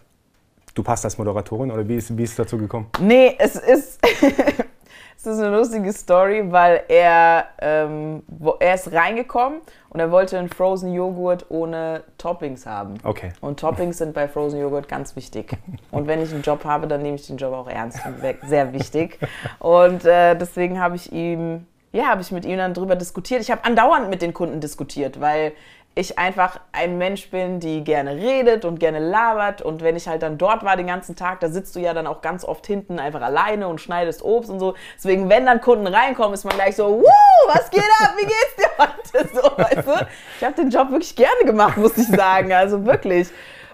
du 0.74 0.82
passt 0.82 1.04
als 1.04 1.18
Moderatorin 1.18 1.70
oder 1.70 1.86
wie 1.86 1.96
ist, 1.96 2.16
wie 2.16 2.22
ist 2.22 2.30
es 2.30 2.36
dazu 2.36 2.58
gekommen? 2.58 2.88
Nee, 3.00 3.36
es 3.38 3.56
ist, 3.56 3.98
es 5.16 5.26
ist 5.26 5.38
eine 5.38 5.54
lustige 5.54 5.92
Story, 5.92 6.44
weil 6.50 6.82
er, 6.88 7.46
ähm, 7.60 8.22
wo, 8.26 8.54
er 8.58 8.74
ist 8.74 8.90
reingekommen 8.90 9.60
und 9.90 10.00
er 10.00 10.10
wollte 10.10 10.38
einen 10.38 10.48
Frozen 10.48 10.94
Joghurt 10.94 11.46
ohne 11.50 12.04
Toppings 12.16 12.64
haben. 12.64 12.94
Okay. 13.02 13.32
Und 13.42 13.60
Toppings 13.60 13.98
sind 13.98 14.14
bei 14.14 14.28
Frozen 14.28 14.60
Joghurt 14.60 14.88
ganz 14.88 15.14
wichtig. 15.14 15.52
Und 15.90 16.06
wenn 16.06 16.22
ich 16.22 16.32
einen 16.32 16.42
Job 16.42 16.64
habe, 16.64 16.86
dann 16.86 17.02
nehme 17.02 17.16
ich 17.16 17.26
den 17.26 17.36
Job 17.36 17.52
auch 17.52 17.68
ernst 17.68 18.00
und 18.06 18.16
sehr 18.48 18.72
wichtig. 18.72 19.18
Und 19.58 20.06
äh, 20.06 20.34
deswegen 20.36 20.80
habe 20.80 20.96
ich 20.96 21.12
ihm 21.12 21.66
ja, 21.92 22.06
habe 22.06 22.22
ich 22.22 22.30
mit 22.30 22.44
ihm 22.44 22.58
dann 22.58 22.74
drüber 22.74 22.96
diskutiert. 22.96 23.40
Ich 23.40 23.50
habe 23.50 23.64
andauernd 23.64 24.10
mit 24.10 24.22
den 24.22 24.34
Kunden 24.34 24.60
diskutiert, 24.60 25.20
weil 25.20 25.52
ich 25.98 26.18
einfach 26.18 26.60
ein 26.72 26.98
Mensch 26.98 27.30
bin, 27.30 27.58
die 27.58 27.82
gerne 27.82 28.16
redet 28.16 28.66
und 28.66 28.78
gerne 28.78 28.98
labert. 28.98 29.62
Und 29.62 29.82
wenn 29.82 29.96
ich 29.96 30.06
halt 30.06 30.22
dann 30.22 30.36
dort 30.36 30.62
war 30.62 30.76
den 30.76 30.86
ganzen 30.86 31.16
Tag, 31.16 31.40
da 31.40 31.48
sitzt 31.48 31.74
du 31.74 31.80
ja 31.80 31.94
dann 31.94 32.06
auch 32.06 32.20
ganz 32.20 32.44
oft 32.44 32.66
hinten 32.66 32.98
einfach 32.98 33.22
alleine 33.22 33.66
und 33.66 33.80
schneidest 33.80 34.22
Obst 34.22 34.50
und 34.50 34.60
so. 34.60 34.74
Deswegen, 34.96 35.30
wenn 35.30 35.46
dann 35.46 35.62
Kunden 35.62 35.86
reinkommen, 35.86 36.34
ist 36.34 36.44
man 36.44 36.54
gleich 36.54 36.76
so, 36.76 37.00
Wuh, 37.00 37.48
was 37.48 37.70
geht 37.70 37.80
ab, 38.02 38.12
wie 38.18 38.26
geht's 38.26 38.56
dir 38.58 38.68
heute? 38.78 39.28
So, 39.36 39.42
weißt 39.42 39.88
du? 39.88 40.06
Ich 40.38 40.44
habe 40.44 40.54
den 40.54 40.68
Job 40.68 40.90
wirklich 40.90 41.16
gerne 41.16 41.44
gemacht, 41.46 41.78
muss 41.78 41.96
ich 41.96 42.06
sagen. 42.06 42.52
Also 42.52 42.84
wirklich. 42.84 43.28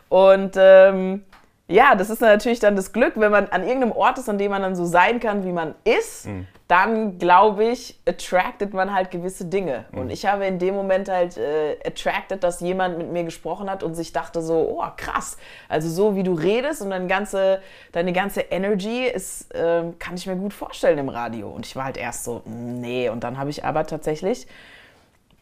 Und 0.08 0.53
ähm, 0.56 1.25
ja, 1.72 1.94
das 1.94 2.10
ist 2.10 2.20
natürlich 2.20 2.60
dann 2.60 2.76
das 2.76 2.92
Glück, 2.92 3.14
wenn 3.16 3.32
man 3.32 3.48
an 3.48 3.62
irgendeinem 3.62 3.92
Ort 3.92 4.19
ist, 4.19 4.28
an 4.28 4.38
dem 4.38 4.50
man 4.50 4.62
dann 4.62 4.76
so 4.76 4.84
sein 4.84 5.20
kann, 5.20 5.44
wie 5.44 5.52
man 5.52 5.74
ist. 5.84 6.26
Mhm 6.26 6.46
dann 6.72 7.19
glaube 7.19 7.64
ich, 7.64 8.00
attracted 8.08 8.72
man 8.72 8.94
halt 8.94 9.10
gewisse 9.10 9.44
Dinge. 9.44 9.84
Mhm. 9.92 9.98
Und 9.98 10.10
ich 10.10 10.24
habe 10.24 10.46
in 10.46 10.58
dem 10.58 10.74
Moment 10.74 11.10
halt 11.10 11.36
äh, 11.36 11.76
attracted, 11.84 12.42
dass 12.42 12.60
jemand 12.60 12.96
mit 12.96 13.12
mir 13.12 13.24
gesprochen 13.24 13.69
hat 13.69 13.82
und 13.82 13.94
sich 13.94 14.14
dachte 14.14 14.40
so, 14.40 14.78
oh 14.80 14.86
krass, 14.96 15.36
also 15.69 15.90
so 15.90 16.16
wie 16.16 16.22
du 16.22 16.32
redest 16.32 16.80
und 16.80 16.88
deine 16.88 17.08
ganze, 17.08 17.60
deine 17.92 18.14
ganze 18.14 18.40
Energy 18.40 19.04
ist, 19.04 19.54
äh, 19.54 19.82
kann 19.98 20.14
ich 20.14 20.26
mir 20.26 20.36
gut 20.36 20.54
vorstellen 20.54 20.96
im 20.96 21.10
Radio. 21.10 21.50
Und 21.50 21.66
ich 21.66 21.76
war 21.76 21.84
halt 21.84 21.98
erst 21.98 22.24
so, 22.24 22.40
nee. 22.46 23.10
Und 23.10 23.22
dann 23.22 23.36
habe 23.36 23.50
ich 23.50 23.66
aber 23.66 23.86
tatsächlich 23.86 24.46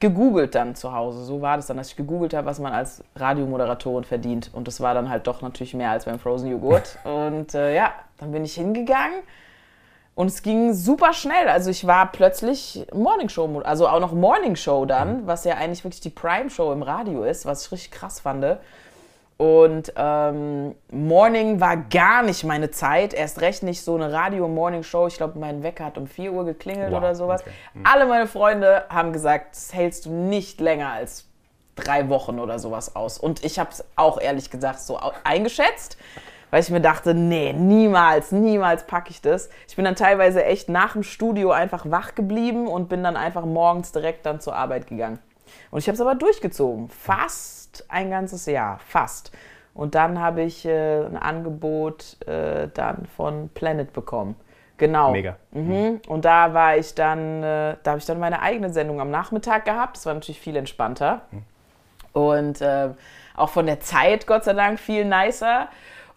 gegoogelt 0.00 0.55
dann 0.55 0.75
zu 0.75 0.93
Hause. 0.93 1.25
So 1.25 1.43
war 1.43 1.56
das 1.56 1.67
dann, 1.67 1.76
dass 1.76 1.88
ich 1.88 1.97
gegoogelt 1.97 2.35
habe, 2.35 2.47
was 2.47 2.58
man 2.58 2.73
als 2.73 3.05
Radiomoderatorin 3.14 4.05
verdient. 4.05 4.50
Und 4.52 4.67
das 4.67 4.81
war 4.81 4.94
dann 4.94 5.08
halt 5.11 5.26
doch 5.26 5.43
natürlich 5.43 5.75
mehr 5.75 5.91
als 5.91 6.06
beim 6.06 6.19
Frozen 6.19 6.50
Joghurt. 6.50 6.99
Und 7.05 7.55
äh, 7.55 7.75
ja, 7.75 7.93
dann 8.19 8.32
bin 8.32 8.44
ich 8.44 8.55
hingegangen 8.55 9.20
und 10.14 10.26
es 10.26 10.43
ging 10.43 10.75
super 10.75 11.14
schnell. 11.14 11.49
Also 11.49 11.70
ich 11.70 11.87
war 11.87 12.12
plötzlich 12.12 12.87
Morning 12.93 13.31
Show, 13.31 13.61
also 13.64 13.88
auch 13.88 14.00
noch 14.00 14.12
Morning 14.12 14.55
Show 14.55 14.85
dann, 14.85 15.23
mhm. 15.23 15.26
was 15.26 15.44
ja 15.44 15.55
eigentlich 15.55 15.82
wirklich 15.82 16.02
die 16.02 16.11
Prime 16.11 16.50
Show 16.50 16.73
im 16.73 16.82
Radio 16.82 17.23
ist, 17.23 17.47
was 17.47 17.64
ich 17.64 17.73
richtig 17.73 17.93
krass 17.93 18.20
fand. 18.20 18.44
Und 19.40 19.94
ähm, 19.96 20.75
Morning 20.92 21.60
war 21.60 21.78
gar 21.78 22.22
nicht 22.22 22.44
meine 22.44 22.70
Zeit, 22.70 23.14
erst 23.14 23.40
recht 23.40 23.62
nicht 23.62 23.82
so 23.82 23.94
eine 23.94 24.12
Radio-Morning-Show. 24.12 25.06
Ich 25.06 25.16
glaube, 25.16 25.38
mein 25.38 25.62
Wecker 25.62 25.87
hat 25.87 25.96
um 25.96 26.06
4 26.06 26.31
Uhr 26.31 26.44
geklingelt 26.44 26.90
wow, 26.90 26.98
oder 26.98 27.14
sowas. 27.14 27.40
Okay. 27.40 27.52
Mhm. 27.72 27.87
Alle 27.87 28.04
meine 28.04 28.26
Freunde 28.26 28.84
haben 28.90 29.14
gesagt, 29.14 29.56
das 29.56 29.72
hältst 29.72 30.04
du 30.04 30.10
nicht 30.10 30.60
länger 30.60 30.90
als 30.90 31.26
drei 31.75 32.10
Wochen 32.10 32.38
oder 32.38 32.58
sowas 32.58 32.94
aus. 32.94 33.16
Und 33.16 33.42
ich 33.42 33.58
habe 33.58 33.70
es 33.70 33.82
auch 33.96 34.20
ehrlich 34.20 34.50
gesagt 34.50 34.81
so 34.81 35.00
eingeschätzt 35.25 35.96
weil 36.50 36.60
ich 36.62 36.70
mir 36.70 36.81
dachte, 36.81 37.14
nee, 37.14 37.52
niemals, 37.52 38.32
niemals 38.32 38.84
packe 38.84 39.10
ich 39.10 39.22
das. 39.22 39.50
Ich 39.69 39.76
bin 39.76 39.84
dann 39.84 39.94
teilweise 39.94 40.44
echt 40.44 40.69
nach 40.69 40.94
dem 40.94 41.04
Studio 41.04 41.52
einfach 41.52 41.88
wach 41.88 42.16
geblieben 42.16 42.66
und 42.66 42.88
bin 42.88 43.04
dann 43.04 43.16
einfach 43.16 43.44
morgens 43.44 43.92
direkt 43.92 44.26
dann 44.26 44.40
zur 44.40 44.56
Arbeit 44.56 44.88
gegangen. 44.88 45.20
Und 45.70 45.78
ich 45.78 45.87
habe 45.87 45.94
es 45.94 46.00
aber 46.00 46.16
durchgezogen, 46.16 46.88
fast 46.88 47.60
ein 47.88 48.10
ganzes 48.10 48.46
Jahr, 48.46 48.80
fast. 48.86 49.32
Und 49.74 49.94
dann 49.94 50.20
habe 50.20 50.42
ich 50.42 50.66
äh, 50.66 51.04
ein 51.04 51.16
Angebot 51.16 52.16
äh, 52.26 52.68
dann 52.74 53.06
von 53.16 53.48
Planet 53.50 53.92
bekommen. 53.92 54.36
Genau. 54.76 55.12
Mega. 55.12 55.36
Mhm. 55.52 55.62
mhm. 55.62 56.00
Und 56.08 56.24
da 56.24 56.54
war 56.54 56.76
ich 56.76 56.94
dann, 56.94 57.42
äh, 57.42 57.76
da 57.82 57.90
habe 57.90 57.98
ich 57.98 58.06
dann 58.06 58.18
meine 58.18 58.40
eigene 58.42 58.70
Sendung 58.70 59.00
am 59.00 59.10
Nachmittag 59.10 59.64
gehabt. 59.64 59.96
Das 59.96 60.06
war 60.06 60.14
natürlich 60.14 60.40
viel 60.40 60.56
entspannter. 60.56 61.22
Mhm. 61.30 61.44
Und 62.12 62.60
äh, 62.60 62.88
auch 63.36 63.50
von 63.50 63.66
der 63.66 63.80
Zeit, 63.80 64.26
Gott 64.26 64.44
sei 64.44 64.54
Dank, 64.54 64.80
viel 64.80 65.04
nicer. 65.04 65.68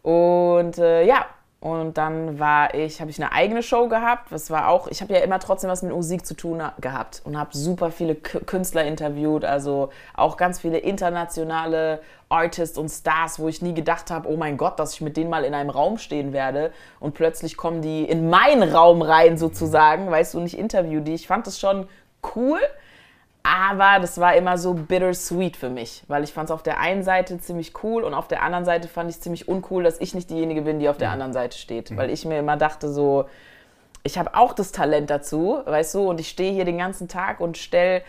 Und 0.02 0.78
äh, 0.78 1.06
ja, 1.06 1.26
und 1.64 1.98
dann 1.98 2.40
war 2.40 2.74
ich, 2.74 3.00
habe 3.00 3.10
ich 3.10 3.24
eine 3.24 3.32
eigene 3.32 3.64
Show 3.64 3.88
gehabt. 3.88 4.34
Das 4.34 4.52
war 4.52 4.68
auch, 4.68 4.90
ich 4.90 5.02
habe 5.02 5.14
ja 5.14 5.22
immer 5.22 5.40
trotzdem 5.40 5.70
was 5.70 5.82
mit 5.82 5.94
Musik 5.94 6.26
zu 6.26 6.34
tun 6.34 6.62
gehabt 6.82 7.22
und 7.24 7.40
habe 7.40 7.52
super 7.54 7.90
viele 7.90 8.16
Künstler 8.16 8.84
interviewt, 8.84 9.46
also 9.46 9.90
auch 10.14 10.36
ganz 10.36 10.60
viele 10.60 10.80
internationale 10.80 12.02
Artists 12.28 12.78
und 12.78 12.90
Stars, 12.90 13.40
wo 13.40 13.48
ich 13.48 13.62
nie 13.62 13.74
gedacht 13.74 14.12
habe, 14.12 14.28
oh 14.28 14.36
mein 14.36 14.58
Gott, 14.58 14.78
dass 14.78 14.96
ich 14.96 15.00
mit 15.00 15.16
denen 15.16 15.30
mal 15.30 15.46
in 15.46 15.54
einem 15.54 15.70
Raum 15.70 16.00
stehen 16.00 16.34
werde 16.34 16.74
und 17.00 17.14
plötzlich 17.14 17.56
kommen 17.56 17.82
die 17.82 18.04
in 18.04 18.30
meinen 18.30 18.70
Raum 18.76 19.02
rein 19.02 19.38
sozusagen, 19.38 20.12
weißt 20.12 20.34
du, 20.34 20.40
und 20.40 20.46
ich 20.48 20.58
interview 20.58 21.00
die. 21.00 21.14
Ich 21.14 21.28
fand 21.28 21.48
das 21.48 21.62
schon 21.62 21.88
cool. 22.36 22.60
Aber 23.44 24.00
das 24.00 24.20
war 24.22 24.36
immer 24.36 24.58
so 24.58 24.74
bittersweet 24.74 25.58
für 25.58 25.70
mich, 25.70 26.04
weil 26.08 26.24
ich 26.24 26.32
fand 26.32 26.50
es 26.50 26.52
auf 26.52 26.64
der 26.64 26.80
einen 26.80 27.04
Seite 27.04 27.38
ziemlich 27.40 27.74
cool 27.84 28.04
und 28.04 28.14
auf 28.14 28.30
der 28.30 28.42
anderen 28.42 28.64
Seite 28.64 28.88
fand 28.88 29.10
ich 29.10 29.18
es 29.18 29.22
ziemlich 29.22 29.50
uncool, 29.50 29.84
dass 29.84 30.00
ich 30.00 30.16
nicht 30.16 30.30
diejenige 30.30 30.62
bin, 30.62 30.80
die 30.80 30.88
auf 30.88 30.98
der 30.98 31.10
mhm. 31.10 31.14
anderen 31.14 31.34
Seite 31.34 31.58
steht. 31.58 31.92
Mhm. 31.92 31.98
Weil 31.98 32.10
ich 32.10 32.24
mir 32.24 32.40
immer 32.40 32.56
dachte 32.56 32.88
so, 32.88 33.26
ich 34.04 34.18
habe 34.18 34.34
auch 34.36 34.54
das 34.54 34.72
Talent 34.72 35.10
dazu, 35.10 35.60
weißt 35.66 35.96
du, 35.96 36.10
und 36.10 36.22
ich 36.22 36.30
stehe 36.30 36.54
hier 36.54 36.66
den 36.66 36.78
ganzen 36.78 37.10
Tag 37.10 37.42
und 37.42 37.58
stelle 37.58 38.02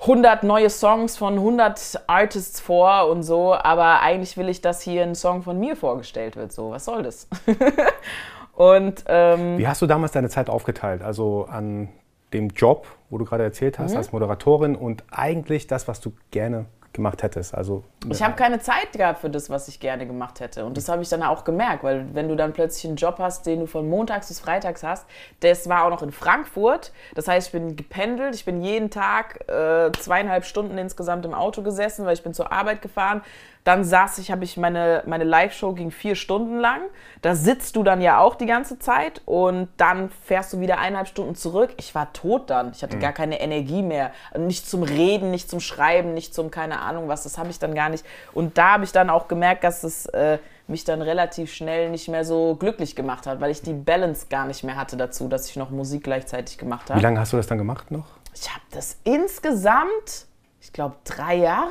100 0.00 0.42
neue 0.42 0.70
Songs 0.70 1.16
von 1.16 1.34
100 1.34 2.04
Artists 2.08 2.60
vor 2.60 3.08
und 3.08 3.22
so, 3.22 3.54
aber 3.54 4.00
eigentlich 4.00 4.36
will 4.36 4.48
ich, 4.48 4.60
dass 4.60 4.80
hier 4.80 5.02
ein 5.02 5.14
Song 5.14 5.42
von 5.42 5.58
mir 5.58 5.76
vorgestellt 5.76 6.36
wird. 6.36 6.52
So, 6.52 6.70
was 6.70 6.84
soll 6.84 7.02
das? 7.04 7.28
und 8.54 9.04
ähm, 9.06 9.58
wie 9.58 9.66
hast 9.66 9.80
du 9.82 9.86
damals 9.86 10.12
deine 10.12 10.28
Zeit 10.28 10.50
aufgeteilt? 10.50 11.02
Also 11.02 11.46
an 11.48 11.88
dem 12.32 12.48
Job, 12.48 12.86
wo 13.10 13.18
du 13.18 13.24
gerade 13.24 13.44
erzählt 13.44 13.78
hast, 13.78 13.92
mhm. 13.92 13.98
als 13.98 14.12
Moderatorin 14.12 14.76
und 14.76 15.04
eigentlich 15.10 15.66
das, 15.66 15.88
was 15.88 16.00
du 16.00 16.12
gerne 16.30 16.66
gemacht 16.92 17.22
hättest. 17.22 17.54
Also, 17.54 17.84
Ich 18.10 18.22
habe 18.22 18.34
keine 18.34 18.60
Zeit 18.60 18.92
gehabt 18.92 19.20
für 19.20 19.30
das, 19.30 19.50
was 19.50 19.68
ich 19.68 19.80
gerne 19.80 20.06
gemacht 20.06 20.40
hätte. 20.40 20.64
Und 20.64 20.76
das 20.76 20.88
habe 20.88 21.02
ich 21.02 21.08
dann 21.08 21.22
auch 21.22 21.44
gemerkt, 21.44 21.84
weil 21.84 22.14
wenn 22.14 22.28
du 22.28 22.36
dann 22.36 22.52
plötzlich 22.52 22.86
einen 22.86 22.96
Job 22.96 23.16
hast, 23.18 23.46
den 23.46 23.60
du 23.60 23.66
von 23.66 23.88
montags 23.88 24.28
bis 24.28 24.40
freitags 24.40 24.82
hast, 24.82 25.06
das 25.40 25.68
war 25.68 25.84
auch 25.84 25.90
noch 25.90 26.02
in 26.02 26.12
Frankfurt. 26.12 26.92
Das 27.14 27.28
heißt, 27.28 27.48
ich 27.48 27.52
bin 27.52 27.76
gependelt, 27.76 28.34
ich 28.34 28.44
bin 28.44 28.62
jeden 28.62 28.90
Tag 28.90 29.48
äh, 29.48 29.90
zweieinhalb 29.98 30.44
Stunden 30.44 30.76
insgesamt 30.78 31.24
im 31.24 31.34
Auto 31.34 31.62
gesessen, 31.62 32.04
weil 32.04 32.14
ich 32.14 32.22
bin 32.22 32.34
zur 32.34 32.52
Arbeit 32.52 32.82
gefahren. 32.82 33.22
Dann 33.64 33.84
saß 33.84 34.18
ich, 34.18 34.30
habe 34.30 34.42
ich 34.44 34.56
meine, 34.56 35.02
meine 35.06 35.24
Live-Show 35.24 35.72
ging 35.72 35.90
vier 35.90 36.16
Stunden 36.16 36.58
lang. 36.58 36.80
Da 37.20 37.36
sitzt 37.36 37.76
du 37.76 37.84
dann 37.84 38.00
ja 38.00 38.18
auch 38.18 38.34
die 38.34 38.46
ganze 38.46 38.78
Zeit 38.80 39.22
und 39.24 39.68
dann 39.76 40.10
fährst 40.24 40.52
du 40.52 40.60
wieder 40.60 40.78
eineinhalb 40.78 41.06
Stunden 41.06 41.36
zurück. 41.36 41.70
Ich 41.76 41.94
war 41.94 42.12
tot 42.12 42.50
dann. 42.50 42.72
Ich 42.72 42.82
hatte 42.82 42.98
gar 42.98 43.12
keine 43.12 43.40
Energie 43.40 43.82
mehr. 43.82 44.10
Nicht 44.36 44.68
zum 44.68 44.82
Reden, 44.82 45.30
nicht 45.30 45.48
zum 45.48 45.60
Schreiben, 45.60 46.14
nicht 46.14 46.34
zum 46.34 46.50
keine 46.50 46.80
Ahnung 46.80 47.06
was. 47.06 47.22
Das 47.22 47.38
habe 47.38 47.50
ich 47.50 47.60
dann 47.60 47.74
gar 47.74 47.88
nicht. 47.88 48.04
Und 48.32 48.58
da 48.58 48.72
habe 48.72 48.84
ich 48.84 48.90
dann 48.90 49.10
auch 49.10 49.28
gemerkt, 49.28 49.62
dass 49.62 49.84
es 49.84 50.06
äh, 50.06 50.38
mich 50.66 50.84
dann 50.84 51.00
relativ 51.00 51.52
schnell 51.52 51.90
nicht 51.90 52.08
mehr 52.08 52.24
so 52.24 52.56
glücklich 52.56 52.96
gemacht 52.96 53.26
hat, 53.26 53.40
weil 53.40 53.52
ich 53.52 53.62
die 53.62 53.72
Balance 53.72 54.26
gar 54.28 54.46
nicht 54.46 54.64
mehr 54.64 54.76
hatte 54.76 54.96
dazu, 54.96 55.28
dass 55.28 55.48
ich 55.48 55.56
noch 55.56 55.70
Musik 55.70 56.02
gleichzeitig 56.02 56.58
gemacht 56.58 56.90
habe. 56.90 56.98
Wie 56.98 57.02
lange 57.02 57.20
hast 57.20 57.32
du 57.32 57.36
das 57.36 57.46
dann 57.46 57.58
gemacht 57.58 57.90
noch? 57.92 58.06
Ich 58.34 58.48
habe 58.50 58.64
das 58.70 58.96
insgesamt, 59.04 60.26
ich 60.60 60.72
glaube, 60.72 60.96
drei 61.04 61.36
Jahre. 61.36 61.70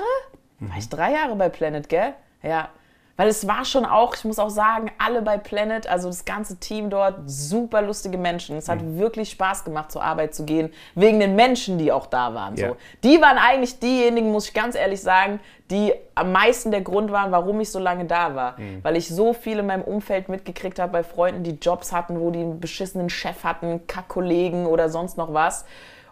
War 0.61 0.77
ich 0.77 0.89
drei 0.89 1.11
Jahre 1.13 1.35
bei 1.35 1.49
Planet, 1.49 1.89
gell? 1.89 2.13
Ja. 2.43 2.69
Weil 3.17 3.27
es 3.27 3.47
war 3.47 3.65
schon 3.65 3.85
auch, 3.85 4.15
ich 4.15 4.23
muss 4.23 4.39
auch 4.39 4.49
sagen, 4.49 4.89
alle 4.97 5.21
bei 5.21 5.37
Planet, 5.37 5.85
also 5.85 6.07
das 6.07 6.25
ganze 6.25 6.57
Team 6.57 6.89
dort, 6.89 7.29
super 7.29 7.81
lustige 7.81 8.17
Menschen. 8.17 8.57
Es 8.57 8.69
hat 8.69 8.79
wirklich 8.97 9.31
Spaß 9.31 9.63
gemacht, 9.63 9.91
zur 9.91 10.01
Arbeit 10.01 10.33
zu 10.33 10.45
gehen, 10.45 10.71
wegen 10.95 11.19
den 11.19 11.35
Menschen, 11.35 11.77
die 11.77 11.91
auch 11.91 12.07
da 12.07 12.33
waren. 12.33 12.55
Ja. 12.55 12.69
So. 12.69 12.77
Die 13.03 13.21
waren 13.21 13.37
eigentlich 13.37 13.79
diejenigen, 13.79 14.31
muss 14.31 14.47
ich 14.47 14.53
ganz 14.53 14.75
ehrlich 14.75 15.01
sagen, 15.01 15.39
die 15.69 15.93
am 16.15 16.31
meisten 16.31 16.71
der 16.71 16.81
Grund 16.81 17.11
waren, 17.11 17.31
warum 17.31 17.59
ich 17.59 17.69
so 17.69 17.79
lange 17.79 18.05
da 18.05 18.33
war. 18.33 18.55
Weil 18.81 18.95
ich 18.97 19.07
so 19.07 19.33
viel 19.33 19.59
in 19.59 19.67
meinem 19.67 19.83
Umfeld 19.83 20.27
mitgekriegt 20.27 20.79
habe 20.79 20.91
bei 20.91 21.03
Freunden, 21.03 21.43
die 21.43 21.59
Jobs 21.61 21.91
hatten, 21.91 22.19
wo 22.19 22.31
die 22.31 22.39
einen 22.39 22.59
beschissenen 22.59 23.09
Chef 23.09 23.43
hatten, 23.43 23.85
Kackkollegen 23.87 24.65
oder 24.65 24.89
sonst 24.89 25.17
noch 25.17 25.33
was. 25.33 25.65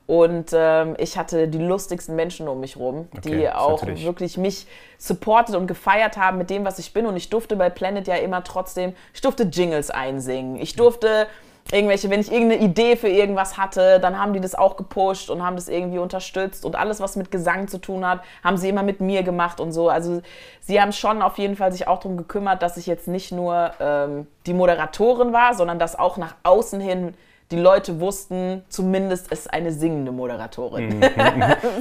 Und 0.09 0.53
ähm, 0.53 0.95
ich 0.97 1.19
hatte 1.19 1.47
die 1.47 1.59
lustigsten 1.59 2.15
Menschen 2.15 2.47
um 2.47 2.59
mich 2.59 2.77
rum, 2.77 3.07
Okay, 3.15 3.29
die 3.41 3.49
auch 3.51 3.79
natürlich- 3.79 4.03
wirklich 4.03 4.39
mich 4.39 4.65
supportet 4.97 5.55
und 5.55 5.67
gefeiert 5.67 6.17
haben 6.17 6.39
mit 6.39 6.49
dem, 6.49 6.65
was 6.65 6.79
ich 6.79 6.93
bin. 6.93 7.05
Und 7.05 7.15
ich 7.15 7.29
durfte 7.29 7.55
bei 7.55 7.69
Planet 7.69 8.07
ja 8.07 8.15
immer 8.15 8.43
trotzdem, 8.43 8.93
ich 9.13 9.21
durfte 9.21 9.43
Jingles 9.43 9.91
einsingen. 9.91 10.59
Ich 10.59 10.75
durfte 10.75 11.27
irgendwelche, 11.71 12.09
wenn 12.09 12.21
ich 12.21 12.31
irgendeine 12.31 12.63
Idee 12.63 12.95
für 12.95 13.07
irgendwas 13.07 13.59
hatte, 13.59 13.99
dann 13.99 14.17
haben 14.17 14.33
die 14.33 14.39
das 14.39 14.55
auch 14.55 14.77
gepusht 14.77 15.29
und 15.29 15.45
haben 15.45 15.55
das 15.55 15.67
irgendwie 15.67 15.99
unterstützt. 15.99 16.65
Und 16.65 16.75
alles, 16.75 16.99
was 17.01 17.15
mit 17.15 17.29
Gesang 17.29 17.67
zu 17.67 17.77
tun 17.77 18.03
hat, 18.03 18.21
haben 18.43 18.57
sie 18.57 18.67
immer 18.69 18.81
mit 18.81 19.01
mir 19.01 19.21
gemacht 19.21 19.59
und 19.59 19.73
so. 19.73 19.89
Also 19.89 20.23
sie 20.59 20.81
haben 20.81 20.91
schon 20.91 21.21
auf 21.21 21.37
jeden 21.37 21.55
Fall 21.55 21.71
sich 21.71 21.87
auch 21.87 21.99
darum 21.99 22.17
gekümmert, 22.17 22.63
dass 22.63 22.77
ich 22.77 22.87
jetzt 22.87 23.07
nicht 23.07 23.31
nur 23.31 23.73
ähm, 23.79 24.25
die 24.47 24.55
Moderatorin 24.55 25.33
war, 25.33 25.53
sondern 25.53 25.77
dass 25.77 25.99
auch 25.99 26.17
nach 26.17 26.33
außen 26.41 26.79
hin 26.81 27.13
die 27.51 27.57
Leute 27.57 27.99
wussten, 27.99 28.63
zumindest 28.69 29.31
ist 29.31 29.51
eine 29.51 29.71
singende 29.71 30.11
Moderatorin. 30.11 31.01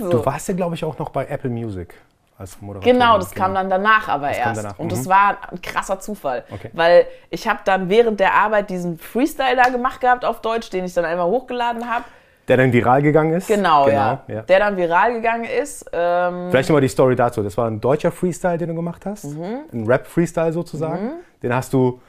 Du 0.01 0.25
warst 0.25 0.49
ja, 0.49 0.55
glaube 0.55 0.75
ich, 0.75 0.85
auch 0.85 0.99
noch 0.99 1.11
bei 1.11 1.27
Apple 1.27 1.51
Music 1.51 1.95
als 2.39 2.61
Moderatorin. 2.61 2.99
Genau, 2.99 3.19
das 3.19 3.33
kam 3.33 3.55
dann 3.55 3.69
danach 3.69 4.09
aber 4.09 4.31
kam 4.31 4.49
erst. 4.49 4.65
danach, 4.65 4.79
Und 4.79 4.87
mhm. 4.87 4.91
das 4.91 5.09
war 5.09 5.39
ein 5.51 5.61
krasser 5.61 6.01
Zufall. 6.01 6.45
Okay. 6.51 6.71
Weil 6.73 7.07
ich 7.31 7.47
habe 7.47 7.61
dann 7.65 7.89
während 7.89 8.21
der 8.21 8.35
Arbeit 8.35 8.71
diesen 8.71 8.99
Freestyle 8.99 9.57
da 9.57 9.69
gemacht 9.69 10.01
gehabt 10.01 10.25
auf 10.25 10.41
Deutsch, 10.41 10.71
den 10.71 10.85
ich 10.85 10.95
dann 10.95 11.05
einmal 11.05 11.27
hochgeladen 11.27 11.89
habe. 11.89 12.05
Der 12.47 12.57
dann 12.57 12.73
viral 12.73 13.03
gegangen 13.03 13.35
ist. 13.35 13.47
Genau, 13.47 13.89
ja. 13.89 14.23
ja. 14.27 14.41
Der 14.43 14.59
dann 14.61 14.77
viral 14.79 15.13
gegangen 15.13 15.45
ist. 15.45 15.85
Ähm, 15.93 16.49
Vielleicht 16.51 16.71
nochmal 16.71 16.81
die 16.81 16.89
Story 16.89 17.15
dazu. 17.15 17.43
Das 17.43 17.59
war 17.59 17.67
ein 17.67 17.79
deutscher 17.79 18.11
Freestyle, 18.11 18.57
den 18.57 18.69
du 18.69 18.75
gemacht 18.75 19.05
hast. 19.05 19.25
Mhm. 19.25 19.65
Ein 19.71 19.87
Rap-Freestyle 19.87 20.53
sozusagen. 20.53 21.11
Den 21.43 21.55
hast 21.55 21.75
du 21.75 22.01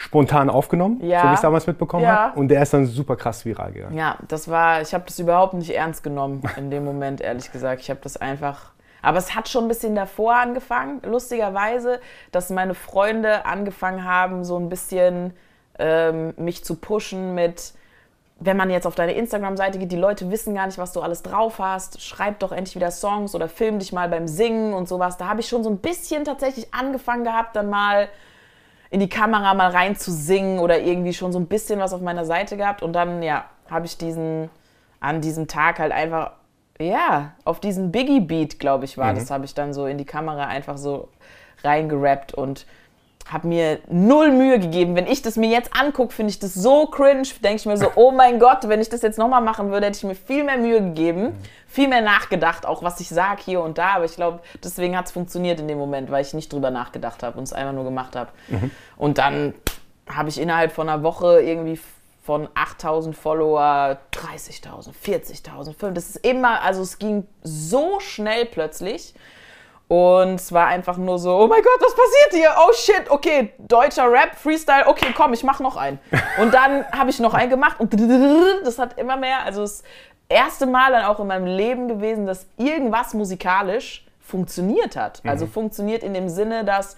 spontan 0.00 0.48
aufgenommen, 0.48 0.98
Ja. 1.04 1.20
so 1.20 1.26
wie 1.28 1.32
ich 1.32 1.34
es 1.36 1.40
damals 1.42 1.66
mitbekommen 1.66 2.04
Ja. 2.04 2.16
habe. 2.28 2.38
Und 2.40 2.48
der 2.48 2.62
ist 2.62 2.72
dann 2.72 2.86
super 2.86 3.16
krass 3.16 3.44
viral 3.44 3.70
gegangen. 3.72 3.94
ja, 3.94 4.16
das 4.28 4.48
war, 4.48 4.80
ich 4.80 4.94
habe 4.94 5.04
das 5.06 5.18
überhaupt 5.18 5.52
nicht 5.52 5.74
ernst 5.76 6.02
genommen 6.02 6.42
in 6.56 6.70
dem 6.70 6.84
Moment, 6.86 7.20
ehrlich 7.20 7.52
gesagt. 7.52 7.82
Ich 7.82 7.90
habe 7.90 8.00
das 8.02 8.16
einfach. 8.16 8.70
Aber 9.02 9.18
es 9.18 9.34
hat 9.34 9.48
schon 9.50 9.64
ein 9.64 9.68
bisschen 9.68 9.94
davor 9.94 10.36
angefangen, 10.36 11.02
lustigerweise, 11.04 12.00
dass 12.32 12.48
meine 12.48 12.72
Freunde 12.74 13.44
angefangen 13.44 14.04
haben, 14.06 14.42
so 14.42 14.56
ein 14.58 14.70
bisschen 14.70 15.34
ähm, 15.78 16.32
mich 16.38 16.64
zu 16.64 16.76
pushen 16.76 17.34
mit, 17.34 17.72
wenn 18.38 18.56
man 18.56 18.70
jetzt 18.70 18.86
auf 18.86 18.94
deine 18.94 19.12
Instagram-Seite 19.12 19.78
geht, 19.78 19.92
die 19.92 19.96
Leute 19.96 20.30
wissen 20.30 20.54
gar 20.54 20.64
nicht, 20.66 20.78
was 20.78 20.92
du 20.92 21.02
alles 21.02 21.22
drauf 21.22 21.58
hast. 21.58 22.00
Schreib 22.00 22.38
doch 22.38 22.52
endlich 22.52 22.74
wieder 22.74 22.90
Songs 22.90 23.34
oder 23.34 23.48
film 23.48 23.78
dich 23.78 23.92
mal 23.92 24.08
beim 24.08 24.26
Singen 24.26 24.72
und 24.72 24.88
sowas. 24.88 25.18
Da 25.18 25.28
habe 25.28 25.40
ich 25.40 25.48
schon 25.48 25.62
so 25.62 25.68
ein 25.68 25.76
bisschen 25.78 26.24
tatsächlich 26.24 26.72
angefangen 26.72 27.24
gehabt, 27.24 27.54
dann 27.56 27.68
mal 27.68 28.08
in 28.90 29.00
die 29.00 29.08
Kamera 29.08 29.54
mal 29.54 29.70
rein 29.70 29.96
zu 29.96 30.10
singen 30.10 30.58
oder 30.58 30.80
irgendwie 30.80 31.14
schon 31.14 31.32
so 31.32 31.38
ein 31.38 31.46
bisschen 31.46 31.78
was 31.78 31.92
auf 31.92 32.00
meiner 32.00 32.24
Seite 32.24 32.56
gehabt. 32.56 32.82
Und 32.82 32.92
dann, 32.92 33.22
ja, 33.22 33.44
habe 33.70 33.86
ich 33.86 33.96
diesen, 33.96 34.50
an 34.98 35.20
diesem 35.20 35.46
Tag 35.46 35.78
halt 35.78 35.92
einfach, 35.92 36.32
ja, 36.78 37.32
auf 37.44 37.60
diesen 37.60 37.92
Biggie-Beat, 37.92 38.58
glaube 38.58 38.84
ich, 38.84 38.98
war 38.98 39.14
das, 39.14 39.30
habe 39.30 39.44
ich 39.44 39.54
dann 39.54 39.72
so 39.72 39.86
in 39.86 39.98
die 39.98 40.04
Kamera 40.04 40.46
einfach 40.46 40.76
so 40.76 41.08
reingerappt 41.62 42.34
und 42.34 42.66
habe 43.32 43.46
mir 43.46 43.78
null 43.88 44.32
Mühe 44.32 44.58
gegeben. 44.58 44.96
Wenn 44.96 45.06
ich 45.06 45.22
das 45.22 45.36
mir 45.36 45.48
jetzt 45.48 45.70
angucke, 45.78 46.12
finde 46.12 46.30
ich 46.30 46.38
das 46.38 46.54
so 46.54 46.86
cringe. 46.86 47.22
Denke 47.42 47.56
ich 47.56 47.66
mir 47.66 47.76
so, 47.76 47.92
oh 47.94 48.10
mein 48.10 48.38
Gott, 48.38 48.68
wenn 48.68 48.80
ich 48.80 48.88
das 48.88 49.02
jetzt 49.02 49.18
nochmal 49.18 49.40
machen 49.40 49.70
würde, 49.70 49.86
hätte 49.86 49.98
ich 49.98 50.04
mir 50.04 50.14
viel 50.14 50.44
mehr 50.44 50.58
Mühe 50.58 50.80
gegeben, 50.80 51.36
viel 51.66 51.88
mehr 51.88 52.00
nachgedacht, 52.00 52.66
auch 52.66 52.82
was 52.82 53.00
ich 53.00 53.08
sage 53.08 53.42
hier 53.44 53.60
und 53.60 53.78
da. 53.78 53.94
Aber 53.94 54.04
ich 54.04 54.16
glaube, 54.16 54.40
deswegen 54.62 54.96
hat 54.96 55.06
es 55.06 55.12
funktioniert 55.12 55.60
in 55.60 55.68
dem 55.68 55.78
Moment, 55.78 56.10
weil 56.10 56.22
ich 56.22 56.34
nicht 56.34 56.52
drüber 56.52 56.70
nachgedacht 56.70 57.22
habe 57.22 57.38
und 57.38 57.44
es 57.44 57.52
einfach 57.52 57.72
nur 57.72 57.84
gemacht 57.84 58.16
habe. 58.16 58.30
Und 58.96 59.18
dann 59.18 59.54
habe 60.08 60.28
ich 60.28 60.40
innerhalb 60.40 60.72
von 60.72 60.88
einer 60.88 61.02
Woche 61.02 61.40
irgendwie 61.40 61.78
von 62.22 62.48
8000 62.54 63.16
Follower 63.16 63.98
30.000, 64.12 64.90
40.000, 65.04 65.74
5. 65.74 65.94
Das 65.94 66.10
ist 66.10 66.26
immer, 66.26 66.62
also 66.62 66.82
es 66.82 66.98
ging 66.98 67.26
so 67.42 68.00
schnell 68.00 68.44
plötzlich. 68.44 69.14
Und 69.92 70.36
es 70.36 70.52
war 70.52 70.68
einfach 70.68 70.96
nur 70.98 71.18
so, 71.18 71.36
oh 71.36 71.48
mein 71.48 71.62
Gott, 71.62 71.80
was 71.80 71.96
passiert 71.96 72.32
hier? 72.32 72.54
Oh 72.60 72.72
shit, 72.72 73.10
okay, 73.10 73.52
deutscher 73.58 74.08
Rap, 74.08 74.36
Freestyle, 74.36 74.86
okay, 74.86 75.12
komm, 75.16 75.32
ich 75.32 75.42
mach 75.42 75.58
noch 75.58 75.76
einen. 75.76 75.98
Und 76.40 76.54
dann 76.54 76.86
habe 76.92 77.10
ich 77.10 77.18
noch 77.18 77.34
einen 77.34 77.50
gemacht 77.50 77.80
und 77.80 77.92
das 78.64 78.78
hat 78.78 78.96
immer 78.98 79.16
mehr, 79.16 79.42
also 79.44 79.62
das 79.62 79.82
erste 80.28 80.66
Mal 80.66 80.92
dann 80.92 81.06
auch 81.06 81.18
in 81.18 81.26
meinem 81.26 81.46
Leben 81.46 81.88
gewesen, 81.88 82.24
dass 82.24 82.46
irgendwas 82.56 83.14
musikalisch 83.14 84.06
funktioniert 84.20 84.94
hat. 84.94 85.22
Also 85.26 85.48
funktioniert 85.48 86.04
in 86.04 86.14
dem 86.14 86.28
Sinne, 86.28 86.64
dass 86.64 86.96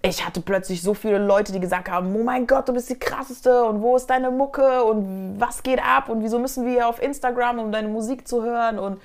ich 0.00 0.24
hatte 0.24 0.40
plötzlich 0.40 0.82
so 0.82 0.94
viele 0.94 1.18
Leute, 1.18 1.50
die 1.50 1.58
gesagt 1.58 1.90
haben, 1.90 2.14
oh 2.14 2.22
mein 2.22 2.46
Gott, 2.46 2.68
du 2.68 2.72
bist 2.72 2.88
die 2.88 3.00
krasseste 3.00 3.64
und 3.64 3.82
wo 3.82 3.96
ist 3.96 4.06
deine 4.06 4.30
Mucke 4.30 4.84
und 4.84 5.40
was 5.40 5.64
geht 5.64 5.82
ab 5.82 6.08
und 6.08 6.22
wieso 6.22 6.38
müssen 6.38 6.66
wir 6.66 6.86
auf 6.86 7.02
Instagram, 7.02 7.58
um 7.58 7.72
deine 7.72 7.88
Musik 7.88 8.28
zu 8.28 8.44
hören 8.44 8.78
und 8.78 9.00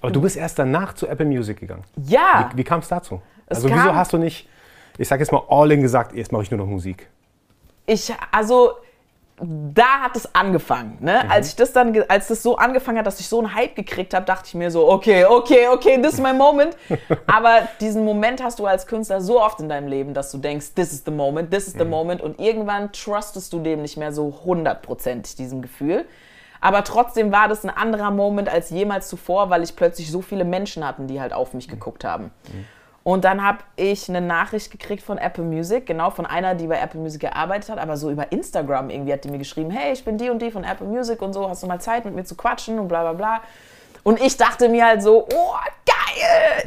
Aber 0.00 0.10
du 0.12 0.20
bist 0.20 0.36
erst 0.36 0.58
danach 0.58 0.94
zu 0.94 1.06
Apple 1.08 1.26
Music 1.26 1.58
gegangen. 1.60 1.84
ja. 2.06 2.50
Wie 2.54 2.64
kam 2.64 2.80
es 2.80 2.88
dazu? 2.88 3.20
Also 3.48 3.68
wieso 3.68 3.94
hast 3.94 4.12
du 4.12 4.18
nicht, 4.18 4.48
ich 4.98 5.08
sag 5.08 5.20
jetzt 5.20 5.32
mal 5.32 5.42
all 5.48 5.70
in 5.72 5.80
gesagt, 5.82 6.14
jetzt 6.14 6.32
mache 6.32 6.42
ich 6.42 6.50
nur 6.50 6.58
noch 6.58 6.66
Musik? 6.66 7.08
ich, 7.86 8.12
also 8.30 8.72
da 9.40 10.00
hat 10.02 10.16
es 10.16 10.34
angefangen. 10.34 10.98
Ne? 11.00 11.22
Mhm. 11.24 11.30
Als 11.30 11.48
ich 11.50 11.56
das 11.56 11.72
dann, 11.72 11.96
als 12.08 12.26
das 12.28 12.42
so 12.42 12.56
angefangen 12.56 12.98
hat, 12.98 13.06
dass 13.06 13.20
ich 13.20 13.28
so 13.28 13.38
einen 13.38 13.54
Hype 13.54 13.76
gekriegt 13.76 14.12
habe, 14.12 14.26
dachte 14.26 14.44
ich 14.48 14.54
mir 14.54 14.70
so, 14.70 14.90
okay, 14.90 15.24
okay, 15.24 15.68
okay, 15.72 16.02
this 16.02 16.14
is 16.14 16.20
my 16.20 16.32
moment. 16.34 16.76
Aber 17.26 17.60
diesen 17.80 18.04
Moment 18.04 18.42
hast 18.42 18.58
du 18.58 18.66
als 18.66 18.86
Künstler 18.88 19.20
so 19.20 19.40
oft 19.40 19.60
in 19.60 19.68
deinem 19.68 19.86
Leben, 19.88 20.12
dass 20.12 20.32
du 20.32 20.38
denkst, 20.38 20.74
this 20.74 20.92
is 20.92 21.04
the 21.04 21.12
moment, 21.12 21.50
this 21.52 21.68
is 21.68 21.74
Mhm. 21.74 21.78
the 21.78 21.84
moment. 21.84 22.20
Und 22.20 22.40
irgendwann 22.40 22.90
trustest 22.92 23.52
du 23.52 23.60
dem 23.60 23.80
nicht 23.82 23.96
mehr 23.96 24.12
so 24.12 24.40
hundertprozentig, 24.44 25.36
diesem 25.36 25.62
Gefühl. 25.62 26.04
Aber 26.60 26.84
trotzdem 26.84 27.32
war 27.32 27.48
das 27.48 27.64
ein 27.64 27.70
anderer 27.70 28.10
Moment 28.10 28.48
als 28.48 28.70
jemals 28.70 29.08
zuvor, 29.08 29.50
weil 29.50 29.62
ich 29.62 29.76
plötzlich 29.76 30.10
so 30.10 30.22
viele 30.22 30.44
Menschen 30.44 30.86
hatten, 30.86 31.06
die 31.06 31.20
halt 31.20 31.32
auf 31.32 31.54
mich 31.54 31.68
geguckt 31.68 32.04
haben. 32.04 32.30
Und 33.04 33.24
dann 33.24 33.42
habe 33.42 33.60
ich 33.76 34.08
eine 34.08 34.20
Nachricht 34.20 34.70
gekriegt 34.70 35.02
von 35.02 35.16
Apple 35.16 35.44
Music, 35.44 35.86
genau 35.86 36.10
von 36.10 36.26
einer, 36.26 36.54
die 36.54 36.66
bei 36.66 36.78
Apple 36.78 37.00
Music 37.00 37.22
gearbeitet 37.22 37.70
hat, 37.70 37.78
aber 37.78 37.96
so 37.96 38.10
über 38.10 38.32
Instagram 38.32 38.90
irgendwie 38.90 39.14
hat 39.14 39.24
die 39.24 39.30
mir 39.30 39.38
geschrieben, 39.38 39.70
hey, 39.70 39.92
ich 39.92 40.04
bin 40.04 40.18
die 40.18 40.28
und 40.28 40.42
die 40.42 40.50
von 40.50 40.62
Apple 40.62 40.86
Music 40.86 41.22
und 41.22 41.32
so, 41.32 41.48
hast 41.48 41.62
du 41.62 41.66
mal 41.66 41.80
Zeit 41.80 42.04
mit 42.04 42.14
mir 42.14 42.24
zu 42.24 42.34
quatschen 42.34 42.78
und 42.78 42.88
bla 42.88 43.00
bla 43.00 43.12
bla. 43.14 43.40
Und 44.02 44.20
ich 44.20 44.36
dachte 44.36 44.68
mir 44.68 44.84
halt 44.84 45.02
so, 45.02 45.24
oh, 45.24 45.54
geil! 45.86 45.97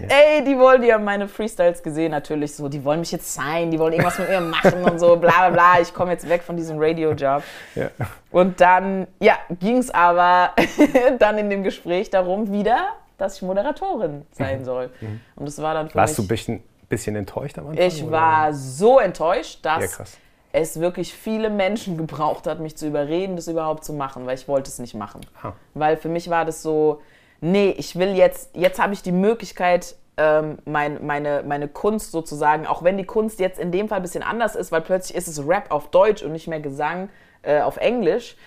Ey, 0.07 0.43
die 0.43 0.57
wollen, 0.57 0.81
die 0.81 0.93
haben 0.93 1.03
meine 1.03 1.27
Freestyles 1.27 1.81
gesehen 1.83 2.11
natürlich 2.11 2.55
so, 2.55 2.67
die 2.69 2.83
wollen 2.83 2.99
mich 2.99 3.11
jetzt 3.11 3.33
sein, 3.33 3.71
die 3.71 3.79
wollen 3.79 3.93
irgendwas 3.93 4.17
mit 4.19 4.29
mir 4.29 4.41
machen 4.41 4.83
und 4.83 4.99
so, 4.99 5.15
bla 5.15 5.31
bla 5.31 5.49
bla. 5.49 5.81
Ich 5.81 5.93
komme 5.93 6.11
jetzt 6.11 6.27
weg 6.27 6.43
von 6.43 6.55
diesem 6.57 6.77
Radio-Job. 6.79 7.43
Ja. 7.75 7.89
Und 8.31 8.59
dann, 8.61 9.07
ja, 9.19 9.37
ging 9.59 9.77
es 9.77 9.89
aber 9.91 10.51
dann 11.19 11.37
in 11.37 11.49
dem 11.49 11.63
Gespräch 11.63 12.09
darum 12.09 12.51
wieder, 12.51 12.89
dass 13.17 13.35
ich 13.37 13.41
Moderatorin 13.41 14.25
sein 14.31 14.63
soll. 14.65 14.89
Und 15.35 15.45
das 15.47 15.61
war 15.61 15.73
dann 15.73 15.89
für 15.89 15.95
Warst 15.95 16.17
du 16.17 16.21
mich... 16.23 16.27
ein 16.29 16.33
bisschen, 16.35 16.63
bisschen 16.89 17.15
enttäuscht 17.15 17.57
am 17.59 17.67
Anfang? 17.69 17.85
Ich 17.85 18.03
oder? 18.03 18.11
war 18.11 18.53
so 18.53 18.99
enttäuscht, 18.99 19.59
Ja, 19.65 19.79
dass 19.79 19.91
krass. 19.97 20.17
es 20.53 20.79
wirklich 20.79 21.13
viele 21.13 21.49
Menschen 21.49 21.97
gebraucht 21.97 22.47
hat, 22.47 22.59
mich 22.59 22.75
zu 22.77 22.87
überreden, 22.87 23.35
das 23.35 23.47
überhaupt 23.47 23.83
zu 23.83 23.93
machen, 23.93 24.25
weil 24.25 24.35
ich 24.35 24.47
wollte 24.47 24.69
es 24.69 24.79
nicht 24.79 24.95
machen. 24.95 25.21
Ah. 25.43 25.53
Weil 25.73 25.97
für 25.97 26.09
mich 26.09 26.29
war 26.29 26.45
das 26.45 26.61
so, 26.63 27.01
nee, 27.41 27.75
ich 27.77 27.97
will 27.97 28.15
jetzt, 28.15 28.55
jetzt 28.55 28.79
habe 28.79 28.93
ich 28.93 29.01
die 29.01 29.11
Möglichkeit, 29.11 29.95
ähm, 30.17 30.59
mein, 30.65 31.05
meine, 31.05 31.43
meine 31.45 31.67
Kunst 31.67 32.11
sozusagen, 32.11 32.67
auch 32.67 32.83
wenn 32.83 32.97
die 32.97 33.05
Kunst 33.05 33.39
jetzt 33.39 33.59
in 33.59 33.71
dem 33.71 33.89
Fall 33.89 33.97
ein 33.97 34.03
bisschen 34.03 34.23
anders 34.23 34.55
ist, 34.55 34.71
weil 34.71 34.81
plötzlich 34.81 35.17
ist 35.17 35.27
es 35.27 35.45
Rap 35.45 35.71
auf 35.71 35.89
Deutsch 35.89 36.23
und 36.23 36.31
nicht 36.31 36.47
mehr 36.47 36.59
Gesang 36.59 37.09
äh, 37.41 37.61
auf 37.61 37.77
Englisch, 37.77 38.37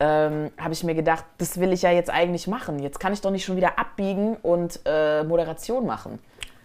ähm, 0.00 0.50
habe 0.58 0.72
ich 0.72 0.82
mir 0.82 0.94
gedacht, 0.94 1.24
das 1.38 1.60
will 1.60 1.72
ich 1.72 1.82
ja 1.82 1.92
jetzt 1.92 2.10
eigentlich 2.10 2.48
machen. 2.48 2.80
Jetzt 2.80 2.98
kann 2.98 3.12
ich 3.12 3.20
doch 3.20 3.30
nicht 3.30 3.44
schon 3.44 3.56
wieder 3.56 3.78
abbiegen 3.78 4.36
und 4.36 4.80
äh, 4.84 5.22
Moderation 5.22 5.86
machen. 5.86 6.18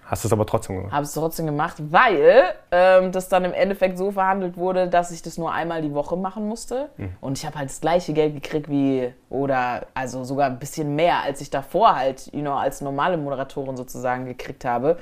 Hast 0.07 0.23
du 0.23 0.29
es 0.29 0.31
aber 0.31 0.45
trotzdem 0.45 0.77
gemacht? 0.77 0.93
Habe 0.93 1.03
es 1.03 1.13
trotzdem 1.13 1.45
gemacht, 1.47 1.75
weil 1.91 2.43
ähm, 2.71 3.11
das 3.11 3.27
dann 3.27 3.43
im 3.43 3.53
Endeffekt 3.53 3.97
so 3.97 4.11
verhandelt 4.11 4.55
wurde, 4.55 4.87
dass 4.87 5.11
ich 5.11 5.21
das 5.21 5.37
nur 5.37 5.51
einmal 5.51 5.81
die 5.81 5.93
Woche 5.93 6.15
machen 6.15 6.47
musste. 6.47 6.89
Mhm. 6.95 7.09
Und 7.19 7.37
ich 7.37 7.45
habe 7.45 7.57
halt 7.59 7.69
das 7.69 7.81
gleiche 7.81 8.13
Geld 8.13 8.33
gekriegt 8.33 8.69
wie, 8.69 9.13
oder 9.29 9.87
also 9.93 10.23
sogar 10.23 10.47
ein 10.47 10.59
bisschen 10.59 10.95
mehr, 10.95 11.23
als 11.23 11.41
ich 11.41 11.49
davor 11.49 11.97
halt, 11.97 12.33
you 12.33 12.39
know, 12.39 12.53
als 12.53 12.79
normale 12.79 13.17
Moderatorin 13.17 13.75
sozusagen 13.75 14.25
gekriegt 14.25 14.63
habe. 14.63 14.97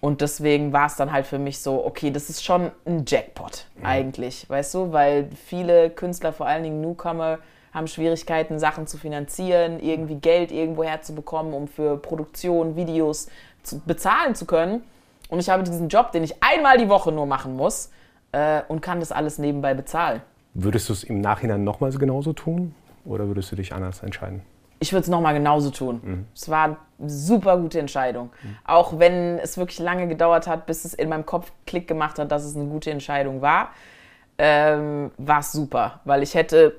Und 0.00 0.20
deswegen 0.20 0.72
war 0.72 0.86
es 0.86 0.96
dann 0.96 1.12
halt 1.12 1.26
für 1.26 1.38
mich 1.38 1.60
so, 1.60 1.86
okay, 1.86 2.10
das 2.10 2.28
ist 2.28 2.44
schon 2.44 2.72
ein 2.84 3.04
Jackpot 3.06 3.66
mhm. 3.76 3.86
eigentlich, 3.86 4.50
weißt 4.50 4.74
du, 4.74 4.92
weil 4.92 5.28
viele 5.46 5.90
Künstler, 5.90 6.32
vor 6.32 6.46
allen 6.46 6.64
Dingen 6.64 6.80
Newcomer, 6.80 7.38
haben 7.72 7.86
Schwierigkeiten, 7.86 8.58
Sachen 8.58 8.86
zu 8.86 8.98
finanzieren, 8.98 9.80
irgendwie 9.80 10.16
Geld 10.16 10.52
irgendwo 10.52 10.84
herzubekommen, 10.84 11.54
um 11.54 11.68
für 11.68 11.96
Produktion, 11.96 12.76
Videos 12.76 13.28
zu, 13.62 13.80
bezahlen 13.80 14.34
zu 14.34 14.46
können. 14.46 14.82
Und 15.28 15.38
ich 15.38 15.48
habe 15.48 15.62
diesen 15.62 15.88
Job, 15.88 16.12
den 16.12 16.24
ich 16.24 16.42
einmal 16.42 16.78
die 16.78 16.88
Woche 16.88 17.10
nur 17.10 17.26
machen 17.26 17.56
muss 17.56 17.90
äh, 18.32 18.62
und 18.68 18.80
kann 18.80 19.00
das 19.00 19.12
alles 19.12 19.38
nebenbei 19.38 19.74
bezahlen. 19.74 20.20
Würdest 20.54 20.88
du 20.88 20.92
es 20.92 21.04
im 21.04 21.20
Nachhinein 21.20 21.64
nochmals 21.64 21.98
genauso 21.98 22.32
tun 22.32 22.74
oder 23.04 23.26
würdest 23.26 23.50
du 23.52 23.56
dich 23.56 23.72
anders 23.72 24.02
entscheiden? 24.02 24.42
Ich 24.80 24.92
würde 24.92 25.04
es 25.04 25.08
nochmal 25.08 25.32
genauso 25.32 25.70
tun. 25.70 26.00
Mhm. 26.02 26.26
Es 26.34 26.48
war 26.48 26.76
eine 26.98 27.08
super 27.08 27.56
gute 27.56 27.78
Entscheidung. 27.78 28.30
Mhm. 28.42 28.56
Auch 28.64 28.98
wenn 28.98 29.38
es 29.38 29.56
wirklich 29.56 29.78
lange 29.78 30.08
gedauert 30.08 30.46
hat, 30.46 30.66
bis 30.66 30.84
es 30.84 30.92
in 30.92 31.08
meinem 31.08 31.24
Kopf 31.24 31.52
Klick 31.66 31.86
gemacht 31.86 32.18
hat, 32.18 32.32
dass 32.32 32.44
es 32.44 32.56
eine 32.56 32.66
gute 32.66 32.90
Entscheidung 32.90 33.40
war, 33.40 33.70
ähm, 34.38 35.12
war 35.18 35.38
es 35.38 35.52
super. 35.52 36.00
Weil 36.04 36.22
ich 36.22 36.34
hätte 36.34 36.74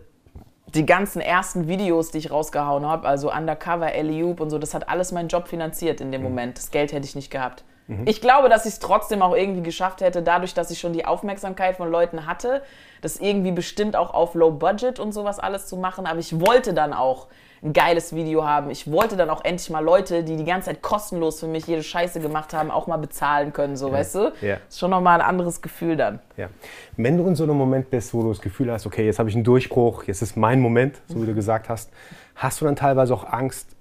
die 0.75 0.85
ganzen 0.85 1.21
ersten 1.21 1.67
Videos, 1.67 2.11
die 2.11 2.17
ich 2.17 2.31
rausgehauen 2.31 2.85
habe, 2.85 3.07
also 3.07 3.31
Undercover, 3.31 3.93
Eliub 3.93 4.39
und 4.39 4.49
so, 4.49 4.57
das 4.57 4.73
hat 4.73 4.89
alles 4.89 5.11
meinen 5.11 5.27
Job 5.27 5.47
finanziert 5.47 6.01
in 6.01 6.11
dem 6.11 6.21
mhm. 6.21 6.29
Moment. 6.29 6.57
Das 6.57 6.71
Geld 6.71 6.91
hätte 6.91 7.05
ich 7.05 7.15
nicht 7.15 7.29
gehabt. 7.29 7.63
Mhm. 7.87 8.03
Ich 8.05 8.21
glaube, 8.21 8.49
dass 8.49 8.65
ich 8.65 8.73
es 8.73 8.79
trotzdem 8.79 9.21
auch 9.21 9.35
irgendwie 9.35 9.63
geschafft 9.63 10.01
hätte, 10.01 10.21
dadurch, 10.21 10.53
dass 10.53 10.71
ich 10.71 10.79
schon 10.79 10.93
die 10.93 11.05
Aufmerksamkeit 11.05 11.77
von 11.77 11.89
Leuten 11.89 12.25
hatte, 12.25 12.61
das 13.01 13.17
irgendwie 13.17 13.51
bestimmt 13.51 13.95
auch 13.95 14.13
auf 14.13 14.35
Low 14.35 14.51
Budget 14.51 14.99
und 14.99 15.11
sowas 15.11 15.39
alles 15.39 15.67
zu 15.67 15.77
machen. 15.77 16.05
Aber 16.05 16.19
ich 16.19 16.39
wollte 16.39 16.73
dann 16.73 16.93
auch 16.93 17.27
ein 17.63 17.71
geiles 17.73 18.13
Video 18.13 18.45
haben. 18.45 18.69
Ich 18.69 18.91
wollte 18.91 19.15
dann 19.15 19.29
auch 19.29 19.43
endlich 19.43 19.69
mal 19.69 19.79
Leute, 19.79 20.23
die 20.23 20.35
die 20.35 20.43
ganze 20.43 20.67
Zeit 20.67 20.81
kostenlos 20.81 21.39
für 21.39 21.47
mich 21.47 21.65
jede 21.65 21.81
Scheiße 21.81 22.19
gemacht 22.19 22.53
haben, 22.53 22.69
auch 22.69 22.87
mal 22.87 22.97
bezahlen 22.97 23.53
können, 23.53 23.77
so, 23.77 23.87
ja. 23.87 23.93
weißt 23.93 24.15
du? 24.15 24.19
Ja. 24.41 24.55
Das 24.55 24.61
ist 24.69 24.79
schon 24.79 24.91
nochmal 24.91 25.21
ein 25.21 25.25
anderes 25.25 25.61
Gefühl 25.61 25.95
dann. 25.95 26.19
Ja. 26.35 26.49
Wenn 26.97 27.17
du 27.17 27.25
in 27.25 27.35
so 27.35 27.43
einem 27.43 27.57
Moment 27.57 27.89
bist, 27.89 28.13
wo 28.13 28.21
du 28.21 28.29
das 28.29 28.41
Gefühl 28.41 28.71
hast, 28.71 28.85
okay, 28.85 29.05
jetzt 29.05 29.17
habe 29.19 29.29
ich 29.29 29.35
einen 29.35 29.45
Durchbruch, 29.45 30.03
jetzt 30.03 30.21
ist 30.21 30.35
mein 30.35 30.59
Moment, 30.59 31.01
so 31.07 31.21
wie 31.21 31.25
du 31.25 31.33
gesagt 31.35 31.69
hast, 31.69 31.89
hast 32.35 32.59
du 32.59 32.65
dann 32.65 32.75
teilweise 32.75 33.13
auch 33.13 33.23
Angst, 33.25 33.72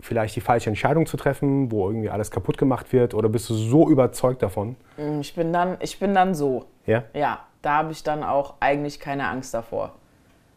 vielleicht 0.00 0.36
die 0.36 0.40
falsche 0.40 0.70
Entscheidung 0.70 1.06
zu 1.06 1.16
treffen, 1.16 1.70
wo 1.70 1.88
irgendwie 1.88 2.10
alles 2.10 2.30
kaputt 2.30 2.58
gemacht 2.58 2.92
wird? 2.92 3.14
Oder 3.14 3.28
bist 3.28 3.50
du 3.50 3.54
so 3.54 3.88
überzeugt 3.88 4.42
davon? 4.42 4.76
Mm, 4.96 5.20
ich 5.20 5.34
bin 5.34 5.52
dann, 5.52 5.76
ich 5.80 5.98
bin 5.98 6.14
dann 6.14 6.34
so. 6.34 6.66
Ja? 6.86 7.04
Ja, 7.14 7.40
da 7.62 7.78
habe 7.78 7.92
ich 7.92 8.02
dann 8.02 8.22
auch 8.22 8.54
eigentlich 8.60 9.00
keine 9.00 9.28
Angst 9.28 9.54
davor. 9.54 9.94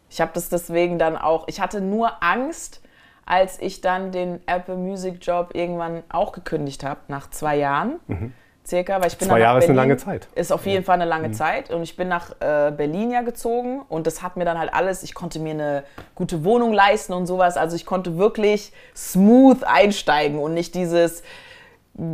Ich 0.08 0.20
habe 0.20 0.30
das 0.34 0.48
deswegen 0.48 0.98
dann 0.98 1.16
auch, 1.16 1.48
ich 1.48 1.60
hatte 1.60 1.80
nur 1.80 2.22
Angst, 2.22 2.82
als 3.24 3.60
ich 3.60 3.80
dann 3.80 4.12
den 4.12 4.46
Apple 4.46 4.76
Music 4.76 5.18
Job 5.20 5.50
irgendwann 5.54 6.02
auch 6.08 6.32
gekündigt 6.32 6.84
habe, 6.84 7.00
nach 7.08 7.30
zwei 7.30 7.56
Jahren. 7.56 8.00
Mhm. 8.06 8.32
Circa, 8.64 9.00
weil 9.00 9.08
ich 9.08 9.18
bin 9.18 9.28
Zwei 9.28 9.40
Jahre 9.40 9.58
ist 9.58 9.64
eine 9.64 9.74
lange 9.74 9.96
Zeit. 9.96 10.28
Ist 10.36 10.52
auf 10.52 10.66
jeden 10.66 10.82
ja. 10.82 10.86
Fall 10.86 10.94
eine 10.94 11.04
lange 11.04 11.28
mhm. 11.28 11.34
Zeit. 11.34 11.70
Und 11.70 11.82
ich 11.82 11.96
bin 11.96 12.08
nach 12.08 12.30
äh, 12.40 12.70
Berlin 12.70 13.10
ja 13.10 13.22
gezogen 13.22 13.82
und 13.88 14.06
das 14.06 14.22
hat 14.22 14.36
mir 14.36 14.44
dann 14.44 14.58
halt 14.58 14.72
alles, 14.72 15.02
ich 15.02 15.14
konnte 15.14 15.40
mir 15.40 15.54
eine 15.54 15.84
gute 16.14 16.44
Wohnung 16.44 16.72
leisten 16.72 17.12
und 17.12 17.26
sowas. 17.26 17.56
Also 17.56 17.74
ich 17.74 17.84
konnte 17.84 18.18
wirklich 18.18 18.72
smooth 18.94 19.64
einsteigen 19.64 20.38
und 20.38 20.54
nicht 20.54 20.76
dieses, 20.76 21.24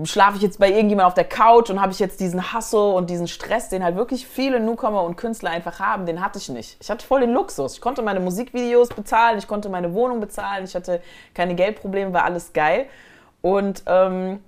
schlafe 0.05 0.37
ich 0.37 0.43
jetzt 0.43 0.59
bei 0.59 0.71
irgendjemand 0.71 1.07
auf 1.07 1.15
der 1.15 1.25
Couch 1.25 1.71
und 1.71 1.81
habe 1.81 1.93
ich 1.93 1.99
jetzt 1.99 2.19
diesen 2.19 2.53
Hassel 2.53 2.95
und 2.95 3.11
diesen 3.11 3.29
Stress, 3.29 3.69
den 3.69 3.85
halt 3.85 3.97
wirklich 3.97 4.27
viele 4.27 4.59
Newcomer 4.59 5.05
und 5.05 5.17
Künstler 5.17 5.51
einfach 5.51 5.79
haben, 5.79 6.05
den 6.05 6.21
hatte 6.21 6.39
ich 6.39 6.49
nicht. 6.49 6.79
Ich 6.81 6.91
hatte 6.91 7.07
voll 7.07 7.21
den 7.21 7.33
Luxus. 7.33 7.75
Ich 7.75 7.81
konnte 7.81 8.03
meine 8.03 8.21
Musikvideos 8.21 8.89
bezahlen, 8.89 9.39
ich 9.39 9.47
konnte 9.47 9.69
meine 9.69 9.95
Wohnung 9.95 10.19
bezahlen, 10.19 10.65
ich 10.65 10.75
hatte 10.75 11.01
keine 11.35 11.55
Geldprobleme, 11.55 12.13
war 12.13 12.25
alles 12.25 12.53
geil. 12.53 12.87
Und 13.41 13.85
ähm, 13.87 14.41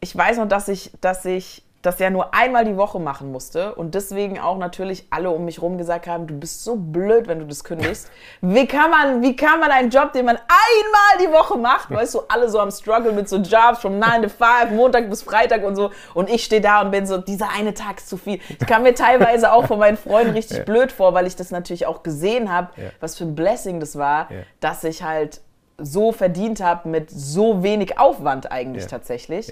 ich 0.00 0.16
weiß 0.16 0.38
noch, 0.38 0.48
dass 0.48 0.68
ich, 0.68 0.90
dass 1.00 1.24
ich 1.24 1.62
das 1.82 1.98
ja 1.98 2.10
nur 2.10 2.34
einmal 2.34 2.66
die 2.66 2.76
Woche 2.76 2.98
machen 2.98 3.32
musste 3.32 3.74
und 3.74 3.94
deswegen 3.94 4.38
auch 4.38 4.58
natürlich 4.58 5.06
alle 5.08 5.30
um 5.30 5.46
mich 5.46 5.56
herum 5.56 5.78
gesagt 5.78 6.06
haben, 6.06 6.26
du 6.26 6.38
bist 6.38 6.62
so 6.62 6.76
blöd, 6.76 7.26
wenn 7.26 7.38
du 7.38 7.46
das 7.46 7.64
kündigst. 7.64 8.10
Wie 8.42 8.66
kann 8.66 8.90
man, 8.90 9.22
wie 9.22 9.34
kann 9.34 9.60
man 9.60 9.70
einen 9.70 9.88
Job, 9.88 10.12
den 10.12 10.26
man 10.26 10.36
einmal 10.36 11.26
die 11.26 11.32
Woche 11.32 11.56
macht, 11.56 11.90
weißt 11.94 12.14
du, 12.14 12.20
alle 12.28 12.50
so 12.50 12.60
am 12.60 12.70
Struggle 12.70 13.12
mit 13.12 13.30
so 13.30 13.36
Jobs 13.36 13.78
from 13.80 13.98
9 13.98 14.22
to 14.22 14.28
5, 14.28 14.72
Montag 14.72 15.08
bis 15.08 15.22
Freitag 15.22 15.64
und 15.64 15.74
so 15.74 15.90
und 16.12 16.28
ich 16.28 16.44
stehe 16.44 16.60
da 16.60 16.82
und 16.82 16.90
bin 16.90 17.06
so, 17.06 17.16
dieser 17.16 17.48
eine 17.50 17.72
Tag 17.72 17.96
ist 17.98 18.10
zu 18.10 18.18
viel. 18.18 18.40
Ich 18.48 18.66
kam 18.66 18.82
mir 18.82 18.94
teilweise 18.94 19.50
auch 19.50 19.66
von 19.66 19.78
meinen 19.78 19.96
Freunden 19.96 20.32
richtig 20.32 20.56
ja. 20.58 20.64
blöd 20.64 20.92
vor, 20.92 21.14
weil 21.14 21.26
ich 21.26 21.36
das 21.36 21.50
natürlich 21.50 21.86
auch 21.86 22.02
gesehen 22.02 22.52
habe, 22.52 22.68
ja. 22.76 22.90
was 23.00 23.16
für 23.16 23.24
ein 23.24 23.34
Blessing 23.34 23.80
das 23.80 23.96
war, 23.96 24.30
ja. 24.30 24.40
dass 24.60 24.84
ich 24.84 25.02
halt 25.02 25.40
so 25.78 26.12
verdient 26.12 26.62
habe 26.62 26.90
mit 26.90 27.10
so 27.10 27.62
wenig 27.62 27.98
Aufwand 27.98 28.52
eigentlich 28.52 28.86
tatsächlich 28.86 29.50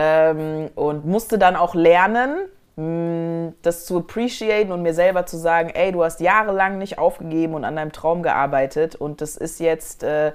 ähm, 0.00 0.70
und 0.76 1.04
musste 1.04 1.38
dann 1.38 1.56
auch 1.56 1.74
lernen, 1.74 2.48
mh, 2.76 2.84
mm, 2.84 3.54
das 3.60 3.84
zu 3.84 3.98
appreciaten 3.98 4.72
und 4.72 4.80
mir 4.80 4.94
selber 4.94 5.26
zu 5.26 5.36
sagen, 5.36 5.70
ey, 5.74 5.92
du 5.92 6.02
hast 6.02 6.20
jahrelang 6.20 6.78
nicht 6.78 6.98
aufgegeben 6.98 7.52
und 7.52 7.64
an 7.64 7.76
deinem 7.76 7.92
Traum 7.92 8.22
gearbeitet 8.22 8.94
und 8.94 9.20
das 9.20 9.36
ist 9.36 9.60
jetzt, 9.60 10.02
äh, 10.02 10.32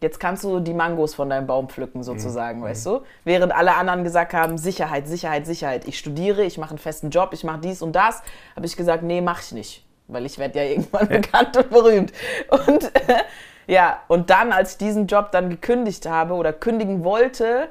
jetzt 0.00 0.20
kannst 0.20 0.44
du 0.44 0.60
die 0.60 0.72
Mangos 0.72 1.16
von 1.16 1.28
deinem 1.30 1.48
Baum 1.48 1.68
pflücken 1.68 2.04
sozusagen, 2.04 2.60
mhm. 2.60 2.64
weißt 2.64 2.86
du? 2.86 3.00
Während 3.24 3.52
alle 3.52 3.74
anderen 3.74 4.04
gesagt 4.04 4.34
haben, 4.34 4.56
Sicherheit, 4.56 5.08
Sicherheit, 5.08 5.46
Sicherheit. 5.46 5.88
Ich 5.88 5.98
studiere, 5.98 6.44
ich 6.44 6.56
mache 6.56 6.70
einen 6.70 6.78
festen 6.78 7.10
Job, 7.10 7.30
ich 7.32 7.42
mache 7.42 7.58
dies 7.58 7.82
und 7.82 7.96
das, 7.96 8.22
habe 8.54 8.66
ich 8.66 8.76
gesagt, 8.76 9.02
nee, 9.02 9.20
mach 9.20 9.42
ich 9.42 9.50
nicht, 9.50 9.84
weil 10.06 10.26
ich 10.26 10.38
werde 10.38 10.60
ja 10.60 10.64
irgendwann 10.64 11.08
bekannt 11.08 11.56
und 11.56 11.70
berühmt. 11.70 12.12
Und 12.50 12.84
äh, 12.94 13.24
ja, 13.66 13.98
und 14.06 14.30
dann, 14.30 14.52
als 14.52 14.72
ich 14.72 14.78
diesen 14.78 15.08
Job 15.08 15.32
dann 15.32 15.50
gekündigt 15.50 16.08
habe 16.08 16.34
oder 16.34 16.52
kündigen 16.52 17.02
wollte, 17.02 17.68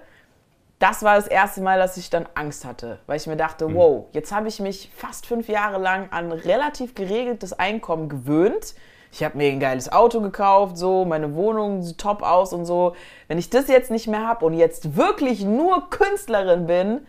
das 0.80 1.02
war 1.02 1.16
das 1.16 1.28
erste 1.28 1.62
Mal, 1.62 1.80
dass 1.80 1.98
ich 1.98 2.10
dann 2.10 2.28
Angst 2.36 2.64
hatte, 2.64 3.00
weil 3.08 3.18
ich 3.18 3.28
mir 3.28 3.38
dachte, 3.38 3.68
mhm. 3.68 3.76
wow, 3.76 4.06
jetzt 4.12 4.32
habe 4.32 4.48
ich 4.48 4.60
mich 4.60 4.92
fast 4.96 5.26
fünf 5.26 5.50
Jahre 5.50 5.82
lang 5.82 6.12
an 6.12 6.32
relativ 6.32 6.94
geregeltes 6.94 7.54
Einkommen 7.54 8.10
gewöhnt. 8.10 8.76
Ich 9.12 9.24
habe 9.24 9.38
mir 9.38 9.50
ein 9.50 9.60
geiles 9.60 9.92
Auto 9.92 10.22
gekauft, 10.22 10.78
so 10.78 11.06
meine 11.06 11.34
Wohnung 11.34 11.82
sieht 11.82 11.98
top 11.98 12.22
aus 12.22 12.54
und 12.54 12.66
so. 12.66 12.96
Wenn 13.28 13.40
ich 13.40 13.50
das 13.50 13.68
jetzt 13.68 13.90
nicht 13.90 14.08
mehr 14.08 14.28
habe 14.28 14.46
und 14.46 14.54
jetzt 14.54 14.96
wirklich 14.96 15.44
nur 15.44 15.90
Künstlerin 15.90 16.68
bin, 16.68 17.08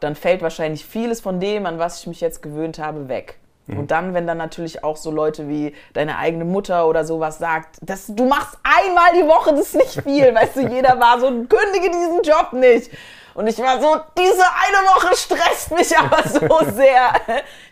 dann 0.00 0.16
fällt 0.16 0.42
wahrscheinlich 0.42 0.84
vieles 0.84 1.20
von 1.20 1.38
dem, 1.38 1.66
an 1.66 1.78
was 1.78 2.00
ich 2.00 2.06
mich 2.06 2.20
jetzt 2.20 2.42
gewöhnt 2.42 2.78
habe, 2.78 3.08
weg. 3.08 3.38
Mhm. 3.66 3.78
Und 3.78 3.90
dann, 3.90 4.14
wenn 4.14 4.26
dann 4.26 4.38
natürlich 4.38 4.84
auch 4.84 4.96
so 4.96 5.10
Leute 5.10 5.48
wie 5.48 5.74
deine 5.92 6.18
eigene 6.18 6.44
Mutter 6.44 6.86
oder 6.86 7.04
sowas 7.04 7.38
sagt, 7.38 7.78
dass 7.82 8.06
du 8.06 8.26
machst 8.26 8.58
einmal 8.62 9.12
die 9.14 9.26
Woche, 9.26 9.50
das 9.52 9.74
ist 9.74 9.76
nicht 9.76 10.02
viel, 10.02 10.34
weißt 10.34 10.56
du, 10.56 10.68
jeder 10.68 10.98
war 11.00 11.20
so, 11.20 11.26
kündige 11.26 11.90
diesen 11.90 12.22
Job 12.22 12.52
nicht. 12.52 12.90
Und 13.34 13.46
ich 13.46 13.58
war 13.58 13.80
so, 13.80 13.96
diese 14.18 14.42
eine 14.42 14.88
Woche 14.88 15.16
stresst 15.16 15.70
mich 15.70 15.96
aber 15.96 16.28
so 16.28 16.72
sehr. 16.72 17.12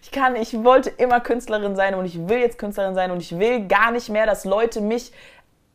Ich 0.02 0.10
kann, 0.10 0.36
ich 0.36 0.62
wollte 0.64 0.90
immer 0.90 1.20
Künstlerin 1.20 1.74
sein 1.74 1.94
und 1.94 2.04
ich 2.04 2.28
will 2.28 2.38
jetzt 2.38 2.58
Künstlerin 2.58 2.94
sein 2.94 3.10
und 3.10 3.20
ich 3.20 3.38
will 3.38 3.66
gar 3.66 3.90
nicht 3.90 4.08
mehr, 4.08 4.24
dass 4.24 4.44
Leute 4.44 4.80
mich 4.80 5.12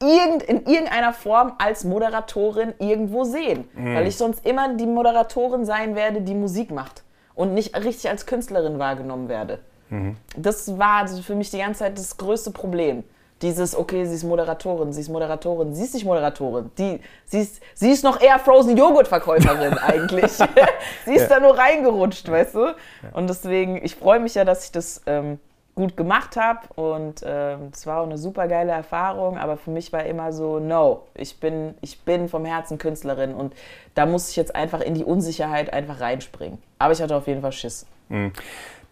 irgend, 0.01 0.43
in 0.43 0.65
irgendeiner 0.65 1.13
Form 1.13 1.53
als 1.57 1.83
Moderatorin 1.83 2.73
irgendwo 2.79 3.23
sehen. 3.23 3.69
Mhm. 3.73 3.95
Weil 3.95 4.07
ich 4.07 4.17
sonst 4.17 4.45
immer 4.45 4.73
die 4.73 4.87
Moderatorin 4.87 5.65
sein 5.65 5.95
werde, 5.95 6.21
die 6.21 6.35
Musik 6.35 6.71
macht 6.71 7.03
und 7.35 7.53
nicht 7.53 7.75
richtig 7.75 8.09
als 8.09 8.25
Künstlerin 8.25 8.79
wahrgenommen 8.79 9.27
werde. 9.29 9.59
Mhm. 9.89 10.17
Das 10.35 10.77
war 10.77 11.07
für 11.07 11.35
mich 11.35 11.51
die 11.51 11.59
ganze 11.59 11.79
Zeit 11.79 11.97
das 11.97 12.17
größte 12.17 12.51
Problem. 12.51 13.03
Dieses, 13.41 13.75
okay, 13.75 14.05
sie 14.05 14.15
ist 14.15 14.23
Moderatorin, 14.23 14.93
sie 14.93 15.01
ist 15.01 15.09
Moderatorin, 15.09 15.75
sie 15.75 15.83
ist 15.83 15.93
nicht 15.93 16.05
Moderatorin. 16.05 16.71
Die, 16.77 17.01
sie, 17.25 17.41
ist, 17.41 17.61
sie 17.73 17.91
ist 17.91 18.03
noch 18.03 18.21
eher 18.21 18.39
Frozen 18.39 18.77
Joghurt-Verkäuferin 18.77 19.77
eigentlich. 19.77 20.31
sie 21.05 21.13
ist 21.13 21.23
ja. 21.23 21.27
da 21.27 21.39
nur 21.39 21.57
reingerutscht, 21.57 22.29
weißt 22.29 22.55
du? 22.55 22.59
Ja. 22.59 22.75
Und 23.11 23.27
deswegen, 23.29 23.83
ich 23.83 23.95
freue 23.95 24.19
mich 24.19 24.35
ja, 24.35 24.45
dass 24.45 24.65
ich 24.65 24.71
das 24.71 25.01
ähm, 25.07 25.39
gut 25.75 25.97
gemacht 25.97 26.37
habe 26.37 26.67
und 26.75 27.21
ähm, 27.25 27.71
es 27.73 27.85
ähm, 27.85 27.91
war 27.91 28.01
auch 28.01 28.05
eine 28.05 28.17
super 28.17 28.47
geile 28.47 28.71
Erfahrung, 28.71 29.37
aber 29.37 29.57
für 29.57 29.71
mich 29.71 29.91
war 29.91 30.05
immer 30.05 30.31
so, 30.31 30.59
no, 30.59 31.03
ich 31.15 31.39
bin, 31.39 31.73
ich 31.81 32.01
bin 32.01 32.29
vom 32.29 32.45
Herzen 32.45 32.77
Künstlerin 32.77 33.33
und 33.33 33.53
da 33.95 34.05
muss 34.05 34.29
ich 34.29 34.35
jetzt 34.35 34.55
einfach 34.55 34.81
in 34.81 34.93
die 34.93 35.03
Unsicherheit 35.03 35.73
einfach 35.73 35.99
reinspringen. 35.99 36.61
Aber 36.77 36.93
ich 36.93 37.01
hatte 37.01 37.15
auf 37.15 37.27
jeden 37.27 37.41
Fall 37.41 37.51
Schiss. 37.51 37.87
Mhm. 38.09 38.33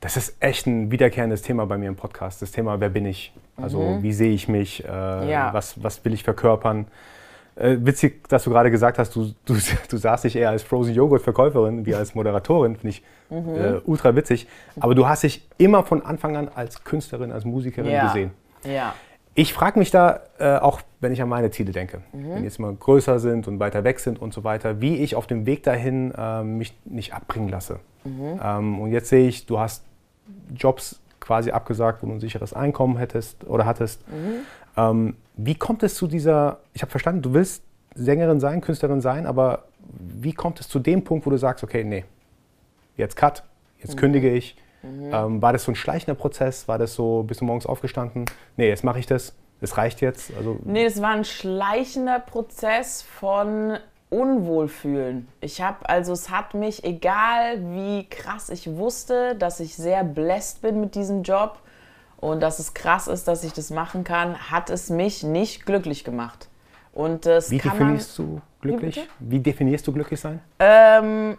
Das 0.02 0.18
ist 0.18 0.36
echt 0.40 0.66
ein 0.66 0.92
wiederkehrendes 0.92 1.44
Thema 1.44 1.68
bei 1.68 1.78
mir 1.78 1.88
im 1.88 1.96
Podcast. 1.96 2.42
Das 2.42 2.52
Thema, 2.52 2.80
wer 2.80 2.90
bin 2.90 3.06
ich? 3.06 3.32
Also 3.56 3.80
mhm. 3.80 4.04
wie 4.04 4.14
sehe 4.14 4.32
ich 4.32 4.48
mich? 4.48 4.84
Äh, 4.84 4.88
ja. 4.88 5.54
was, 5.54 5.82
was 5.82 6.04
will 6.04 6.14
ich 6.14 6.24
verkörpern? 6.24 6.88
Äh, 7.56 7.78
witzig, 7.82 8.28
dass 8.28 8.44
du 8.44 8.50
gerade 8.50 8.72
gesagt 8.72 8.98
hast, 8.98 9.16
du, 9.16 9.32
du, 9.46 9.56
du 9.90 9.98
sahst 9.98 10.24
dich 10.24 10.36
eher 10.36 10.50
als 10.50 10.64
Frozen 10.64 10.96
Joghurt 10.96 11.22
Verkäuferin 11.22 11.86
wie 11.86 11.94
als 11.94 12.16
Moderatorin, 12.16 12.78
finde 12.78 12.90
ich 12.90 13.04
mhm. 13.30 13.56
äh, 13.56 13.82
ultra 13.86 14.16
witzig. 14.16 14.48
Aber 14.80 14.96
du 14.96 15.08
hast 15.08 15.22
dich 15.22 15.48
immer 15.60 15.84
von 15.84 16.04
Anfang 16.04 16.36
an 16.36 16.50
als 16.50 16.84
Künstlerin, 16.84 17.32
als 17.32 17.46
Musikerin 17.46 17.92
ja. 17.92 18.08
gesehen. 18.08 18.32
Ja. 18.64 18.96
Ich 19.36 19.54
frage 19.54 19.78
mich 19.78 19.92
da, 19.92 20.22
äh, 20.40 20.56
auch 20.58 20.82
wenn 21.00 21.14
ich 21.14 21.22
an 21.22 21.30
meine 21.30 21.52
Ziele 21.52 21.72
denke, 21.74 22.02
mhm. 22.12 22.30
wenn 22.32 22.38
die 22.38 22.46
jetzt 22.46 22.60
mal 22.60 22.74
größer 22.74 23.20
sind 23.20 23.48
und 23.48 23.60
weiter 23.60 23.84
weg 23.84 24.00
sind 24.00 24.20
und 24.20 24.34
so 24.34 24.44
weiter, 24.44 24.82
wie 24.82 24.98
ich 24.98 25.16
auf 25.16 25.28
dem 25.28 25.46
Weg 25.46 25.62
dahin 25.62 26.12
äh, 26.18 26.42
mich 26.44 26.74
nicht 26.86 27.14
abbringen 27.14 27.50
lasse. 27.50 27.80
Mhm. 28.04 28.40
Ähm, 28.44 28.80
und 28.80 28.92
jetzt 28.92 29.10
sehe 29.10 29.28
ich, 29.28 29.46
du 29.46 29.60
hast 29.60 29.84
Jobs 30.56 31.00
quasi 31.20 31.52
abgesagt, 31.52 32.02
wo 32.02 32.08
du 32.08 32.14
ein 32.14 32.20
sicheres 32.20 32.54
Einkommen 32.54 32.98
hättest 32.98 33.46
oder 33.46 33.66
hattest. 33.66 34.08
Mhm. 34.08 34.42
Ähm, 34.78 35.16
wie 35.36 35.56
kommt 35.56 35.84
es 35.84 35.96
zu 35.96 36.08
dieser, 36.08 36.60
ich 36.74 36.82
habe 36.82 36.92
verstanden, 36.92 37.22
du 37.22 37.34
willst 37.34 37.64
Sängerin 37.94 38.40
sein, 38.40 38.62
Künstlerin 38.62 39.02
sein, 39.02 39.26
aber 39.26 39.66
wie 40.00 40.34
kommt 40.34 40.60
es 40.60 40.70
zu 40.70 40.80
dem 40.80 41.04
Punkt, 41.04 41.26
wo 41.26 41.30
du 41.30 41.38
sagst, 41.38 41.64
okay, 41.64 41.84
nee, 41.84 42.06
jetzt 42.96 43.16
cut, 43.16 43.44
jetzt 43.80 43.96
mhm. 43.96 44.00
kündige 44.00 44.30
ich. 44.30 44.56
Mhm. 44.84 45.12
Ähm, 45.14 45.42
war 45.42 45.54
das 45.54 45.66
so 45.66 45.72
ein 45.72 45.76
schleichender 45.76 46.16
Prozess? 46.16 46.68
War 46.68 46.78
das 46.78 46.94
so, 46.94 47.24
bist 47.24 47.42
du 47.42 47.46
morgens 47.46 47.66
aufgestanden? 47.66 48.26
Nee, 48.58 48.68
jetzt 48.68 48.84
mache 48.84 49.00
ich 49.00 49.06
das. 49.06 49.36
Es 49.60 49.78
reicht 49.78 50.02
jetzt. 50.02 50.36
Also 50.36 50.58
nee, 50.64 50.86
es 50.86 51.02
war 51.02 51.12
ein 51.12 51.24
schleichender 51.24 52.20
Prozess 52.20 53.04
von 53.04 53.78
Unwohlfühlen. 54.12 55.28
Ich 55.40 55.62
habe, 55.62 55.90
also 55.90 56.14
es 56.14 56.30
hat 56.30 56.54
mich, 56.54 56.84
egal 56.84 57.60
wie 57.74 58.08
krass 58.08 58.50
ich 58.50 58.78
wusste, 58.78 59.36
dass 59.36 59.60
ich 59.60 59.76
sehr 59.76 60.04
blessed 60.04 60.62
bin 60.62 60.80
mit 60.80 60.94
diesem 60.94 61.24
Job, 61.24 61.58
und 62.22 62.40
dass 62.40 62.60
es 62.60 62.74
krass 62.74 63.08
ist, 63.08 63.28
dass 63.28 63.44
ich 63.44 63.52
das 63.52 63.72
machen 63.72 64.04
kann, 64.04 64.38
hat 64.52 64.70
es 64.70 64.90
mich 64.90 65.24
nicht 65.24 65.66
glücklich 65.66 66.04
gemacht. 66.04 66.48
Und 66.94 67.26
das 67.26 67.50
wie 67.50 67.58
definierst 67.58 68.20
man, 68.20 68.28
du 68.28 68.42
glücklich? 68.62 69.10
Wie, 69.20 69.32
wie, 69.32 69.40
definierst 69.40 69.88
du 69.88 69.92
glücklich 69.92 70.20
sein? 70.20 70.40
Ähm, 70.60 71.38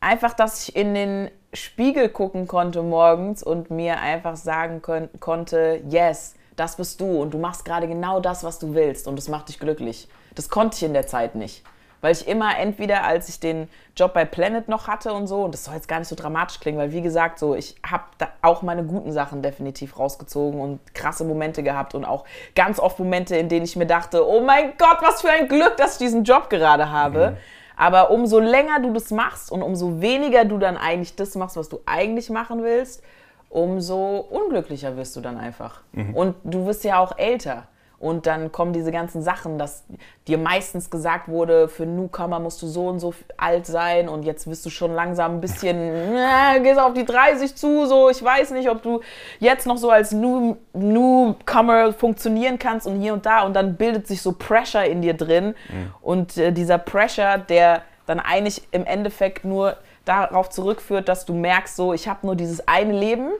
einfach, 0.00 0.34
dass 0.34 0.68
ich 0.68 0.76
in 0.76 0.94
den 0.94 1.30
Spiegel 1.52 2.08
gucken 2.08 2.48
konnte 2.48 2.82
morgens 2.82 3.42
und 3.42 3.70
mir 3.70 4.00
einfach 4.00 4.36
sagen 4.36 4.82
kon 4.82 5.08
konnte, 5.20 5.80
yes, 5.88 6.34
das 6.56 6.76
bist 6.76 7.00
du 7.00 7.22
und 7.22 7.32
du 7.32 7.38
machst 7.38 7.64
gerade 7.64 7.86
genau 7.86 8.20
das, 8.20 8.42
was 8.42 8.58
du 8.58 8.74
willst 8.74 9.06
und 9.06 9.16
das 9.16 9.28
macht 9.28 9.48
dich 9.48 9.60
glücklich. 9.60 10.08
Das 10.38 10.48
konnte 10.48 10.76
ich 10.76 10.84
in 10.84 10.92
der 10.94 11.08
Zeit 11.08 11.34
nicht. 11.34 11.64
Weil 12.00 12.12
ich 12.12 12.28
immer 12.28 12.56
entweder, 12.56 13.02
als 13.02 13.28
ich 13.28 13.40
den 13.40 13.68
Job 13.96 14.14
bei 14.14 14.24
Planet 14.24 14.68
noch 14.68 14.86
hatte 14.86 15.12
und 15.12 15.26
so, 15.26 15.42
und 15.42 15.52
das 15.52 15.64
soll 15.64 15.74
jetzt 15.74 15.88
gar 15.88 15.98
nicht 15.98 16.06
so 16.06 16.14
dramatisch 16.14 16.60
klingen, 16.60 16.78
weil 16.78 16.92
wie 16.92 17.02
gesagt, 17.02 17.40
so, 17.40 17.56
ich 17.56 17.74
habe 17.84 18.04
da 18.18 18.28
auch 18.40 18.62
meine 18.62 18.84
guten 18.84 19.10
Sachen 19.10 19.42
definitiv 19.42 19.98
rausgezogen 19.98 20.60
und 20.60 20.94
krasse 20.94 21.24
Momente 21.24 21.64
gehabt 21.64 21.96
und 21.96 22.04
auch 22.04 22.24
ganz 22.54 22.78
oft 22.78 23.00
Momente, 23.00 23.34
in 23.34 23.48
denen 23.48 23.64
ich 23.64 23.74
mir 23.74 23.86
dachte, 23.86 24.24
oh 24.28 24.40
mein 24.40 24.74
Gott, 24.78 24.98
was 25.00 25.22
für 25.22 25.30
ein 25.30 25.48
Glück, 25.48 25.76
dass 25.76 25.94
ich 25.94 25.98
diesen 25.98 26.22
Job 26.22 26.48
gerade 26.50 26.92
habe. 26.92 27.32
Mhm. 27.32 27.36
Aber 27.76 28.12
umso 28.12 28.38
länger 28.38 28.78
du 28.80 28.92
das 28.92 29.10
machst 29.10 29.50
und 29.50 29.62
umso 29.62 30.00
weniger 30.00 30.44
du 30.44 30.58
dann 30.58 30.76
eigentlich 30.76 31.16
das 31.16 31.34
machst, 31.34 31.56
was 31.56 31.68
du 31.68 31.80
eigentlich 31.84 32.30
machen 32.30 32.62
willst, 32.62 33.02
umso 33.50 34.18
unglücklicher 34.18 34.96
wirst 34.96 35.16
du 35.16 35.20
dann 35.20 35.36
einfach. 35.36 35.80
Mhm. 35.90 36.14
Und 36.14 36.36
du 36.44 36.64
wirst 36.66 36.84
ja 36.84 37.00
auch 37.00 37.18
älter. 37.18 37.66
Und 38.00 38.26
dann 38.26 38.52
kommen 38.52 38.72
diese 38.72 38.92
ganzen 38.92 39.22
Sachen, 39.22 39.58
dass 39.58 39.84
dir 40.28 40.38
meistens 40.38 40.88
gesagt 40.88 41.26
wurde, 41.26 41.68
für 41.68 41.84
Newcomer 41.84 42.38
musst 42.38 42.62
du 42.62 42.68
so 42.68 42.86
und 42.86 43.00
so 43.00 43.12
alt 43.36 43.66
sein 43.66 44.08
und 44.08 44.22
jetzt 44.22 44.48
wirst 44.48 44.64
du 44.64 44.70
schon 44.70 44.94
langsam 44.94 45.34
ein 45.34 45.40
bisschen, 45.40 45.76
äh, 46.16 46.60
gehst 46.60 46.78
auf 46.78 46.92
die 46.92 47.04
30 47.04 47.56
zu, 47.56 47.86
so, 47.86 48.08
ich 48.08 48.22
weiß 48.22 48.52
nicht, 48.52 48.70
ob 48.70 48.82
du 48.82 49.00
jetzt 49.40 49.66
noch 49.66 49.78
so 49.78 49.90
als 49.90 50.12
New, 50.12 50.56
Newcomer 50.74 51.92
funktionieren 51.92 52.60
kannst 52.60 52.86
und 52.86 53.00
hier 53.00 53.14
und 53.14 53.26
da 53.26 53.42
und 53.42 53.54
dann 53.54 53.74
bildet 53.74 54.06
sich 54.06 54.22
so 54.22 54.30
Pressure 54.30 54.84
in 54.84 55.02
dir 55.02 55.14
drin 55.14 55.56
mhm. 55.68 55.92
und 56.00 56.36
äh, 56.36 56.52
dieser 56.52 56.78
Pressure, 56.78 57.38
der 57.38 57.82
dann 58.06 58.20
eigentlich 58.20 58.62
im 58.70 58.86
Endeffekt 58.86 59.44
nur 59.44 59.76
darauf 60.04 60.50
zurückführt, 60.50 61.08
dass 61.08 61.26
du 61.26 61.34
merkst, 61.34 61.74
so, 61.74 61.92
ich 61.92 62.06
habe 62.06 62.24
nur 62.26 62.36
dieses 62.36 62.66
eine 62.68 62.92
Leben 62.92 63.32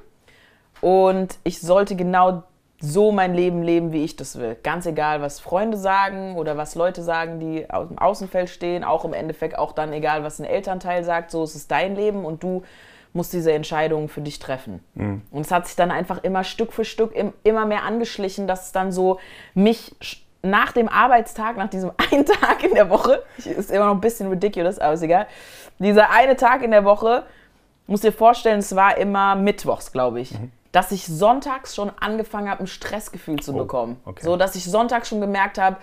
und 0.81 1.39
ich 1.45 1.61
sollte 1.61 1.95
genau 1.95 2.43
so 2.81 3.11
mein 3.11 3.35
Leben 3.35 3.63
leben, 3.63 3.93
wie 3.93 4.05
ich 4.05 4.17
das 4.17 4.39
will. 4.39 4.57
Ganz 4.63 4.87
egal, 4.87 5.21
was 5.21 5.41
Freunde 5.41 5.77
sagen 5.77 6.37
oder 6.37 6.57
was 6.57 6.77
Leute 6.77 7.03
sagen, 7.03 7.41
die 7.41 7.69
aus 7.69 7.89
dem 7.89 7.99
Außenfeld 7.99 8.49
stehen. 8.49 8.85
Auch 8.85 9.05
im 9.05 9.13
Endeffekt 9.13 9.59
auch 9.59 9.73
dann 9.73 9.93
egal, 9.93 10.23
was 10.23 10.39
ein 10.39 10.45
Elternteil 10.45 11.03
sagt. 11.03 11.33
So 11.33 11.43
ist 11.43 11.57
es 11.57 11.67
dein 11.67 11.97
Leben 11.97 12.25
und 12.25 12.43
du 12.43 12.63
musst 13.13 13.33
diese 13.33 13.53
Entscheidungen 13.53 14.09
für 14.09 14.21
dich 14.21 14.39
treffen. 14.39 14.85
Mhm. 14.95 15.23
Und 15.33 15.41
es 15.41 15.51
hat 15.51 15.67
sich 15.67 15.75
dann 15.75 15.91
einfach 15.91 16.23
immer 16.23 16.45
Stück 16.45 16.73
für 16.73 16.85
Stück 16.85 17.15
immer 17.43 17.67
mehr 17.67 17.83
angeschlichen, 17.83 18.47
dass 18.47 18.67
es 18.67 18.73
dann 18.73 18.93
so 18.93 19.19
mich 19.55 19.97
nach 20.43 20.71
dem 20.71 20.89
Arbeitstag, 20.89 21.57
nach 21.57 21.71
diesem 21.71 21.91
einen 22.13 22.27
Tag 22.27 22.63
in 22.63 22.75
der 22.75 22.91
Woche, 22.91 23.25
ist 23.39 23.73
immer 23.73 23.87
noch 23.87 23.95
ein 23.95 24.01
bisschen 24.01 24.29
ridiculous, 24.29 24.79
aber 24.79 24.93
ist 24.93 25.03
egal, 25.03 25.27
dieser 25.81 26.11
eine 26.11 26.37
Tag 26.37 26.63
in 26.63 26.71
der 26.71 26.85
Woche, 26.85 27.25
muss 27.89 28.03
dir 28.03 28.13
vorstellen, 28.13 28.61
es 28.61 28.77
war 28.77 28.99
immer 28.99 29.35
mittwochs, 29.35 29.91
glaube 29.91 30.21
ich. 30.21 30.33
Mhm 30.33 30.53
dass 30.73 30.93
ich 30.93 31.07
sonntags 31.07 31.75
schon 31.75 31.91
angefangen 32.01 32.51
habe, 32.51 32.65
ein 32.65 32.67
Stressgefühl 32.67 33.41
zu 33.41 33.55
oh, 33.55 33.59
bekommen. 33.59 33.97
Okay. 34.05 34.23
So, 34.23 34.37
dass 34.37 34.55
ich 34.55 34.65
sonntags 34.65 35.09
schon 35.09 35.21
gemerkt 35.21 35.59
habe, 35.59 35.77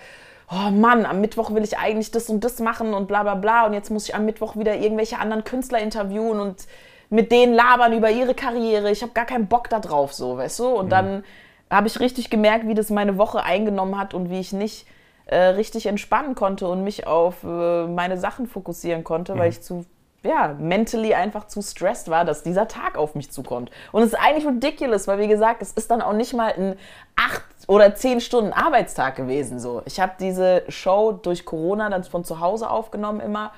oh 0.50 0.70
Mann, 0.70 1.06
am 1.06 1.20
Mittwoch 1.20 1.52
will 1.52 1.64
ich 1.64 1.78
eigentlich 1.78 2.10
das 2.10 2.28
und 2.28 2.44
das 2.44 2.60
machen 2.60 2.94
und 2.94 3.08
bla 3.08 3.22
bla 3.22 3.34
bla 3.34 3.66
und 3.66 3.72
jetzt 3.72 3.90
muss 3.90 4.08
ich 4.08 4.14
am 4.14 4.24
Mittwoch 4.24 4.56
wieder 4.56 4.76
irgendwelche 4.76 5.18
anderen 5.18 5.44
Künstler 5.44 5.80
interviewen 5.80 6.38
und 6.38 6.66
mit 7.10 7.32
denen 7.32 7.54
labern 7.54 7.92
über 7.92 8.10
ihre 8.10 8.34
Karriere. 8.34 8.90
Ich 8.90 9.02
habe 9.02 9.12
gar 9.12 9.26
keinen 9.26 9.48
Bock 9.48 9.68
da 9.68 9.80
drauf, 9.80 10.12
so, 10.12 10.36
weißt 10.36 10.58
du? 10.60 10.68
Und 10.68 10.86
mhm. 10.86 10.90
dann 10.90 11.24
habe 11.70 11.88
ich 11.88 11.98
richtig 12.00 12.30
gemerkt, 12.30 12.68
wie 12.68 12.74
das 12.74 12.90
meine 12.90 13.18
Woche 13.18 13.42
eingenommen 13.42 13.98
hat 13.98 14.14
und 14.14 14.30
wie 14.30 14.40
ich 14.40 14.52
nicht 14.52 14.86
äh, 15.26 15.36
richtig 15.36 15.86
entspannen 15.86 16.34
konnte 16.34 16.68
und 16.68 16.84
mich 16.84 17.06
auf 17.06 17.42
äh, 17.42 17.86
meine 17.86 18.18
Sachen 18.18 18.46
fokussieren 18.46 19.02
konnte, 19.02 19.34
mhm. 19.34 19.38
weil 19.38 19.50
ich 19.50 19.62
zu 19.62 19.84
ja, 20.26 20.54
mentally 20.58 21.14
einfach 21.14 21.46
zu 21.46 21.62
stressed 21.62 22.08
war, 22.10 22.24
dass 22.24 22.42
dieser 22.42 22.68
Tag 22.68 22.96
auf 22.96 23.14
mich 23.14 23.30
zukommt. 23.30 23.70
Und 23.92 24.02
es 24.02 24.08
ist 24.08 24.18
eigentlich 24.18 24.46
ridiculous, 24.46 25.08
weil 25.08 25.18
wie 25.18 25.28
gesagt, 25.28 25.62
es 25.62 25.72
ist 25.72 25.90
dann 25.90 26.02
auch 26.02 26.12
nicht 26.12 26.34
mal 26.34 26.52
ein 26.52 26.76
acht 27.16 27.44
oder 27.66 27.94
zehn 27.94 28.20
Stunden 28.20 28.52
Arbeitstag 28.52 29.16
gewesen. 29.16 29.58
So, 29.58 29.82
ich 29.86 30.00
habe 30.00 30.12
diese 30.20 30.62
Show 30.68 31.12
durch 31.12 31.44
Corona 31.44 31.88
dann 31.90 32.04
von 32.04 32.24
zu 32.24 32.40
Hause 32.40 32.70
aufgenommen 32.70 33.20
immer 33.20 33.52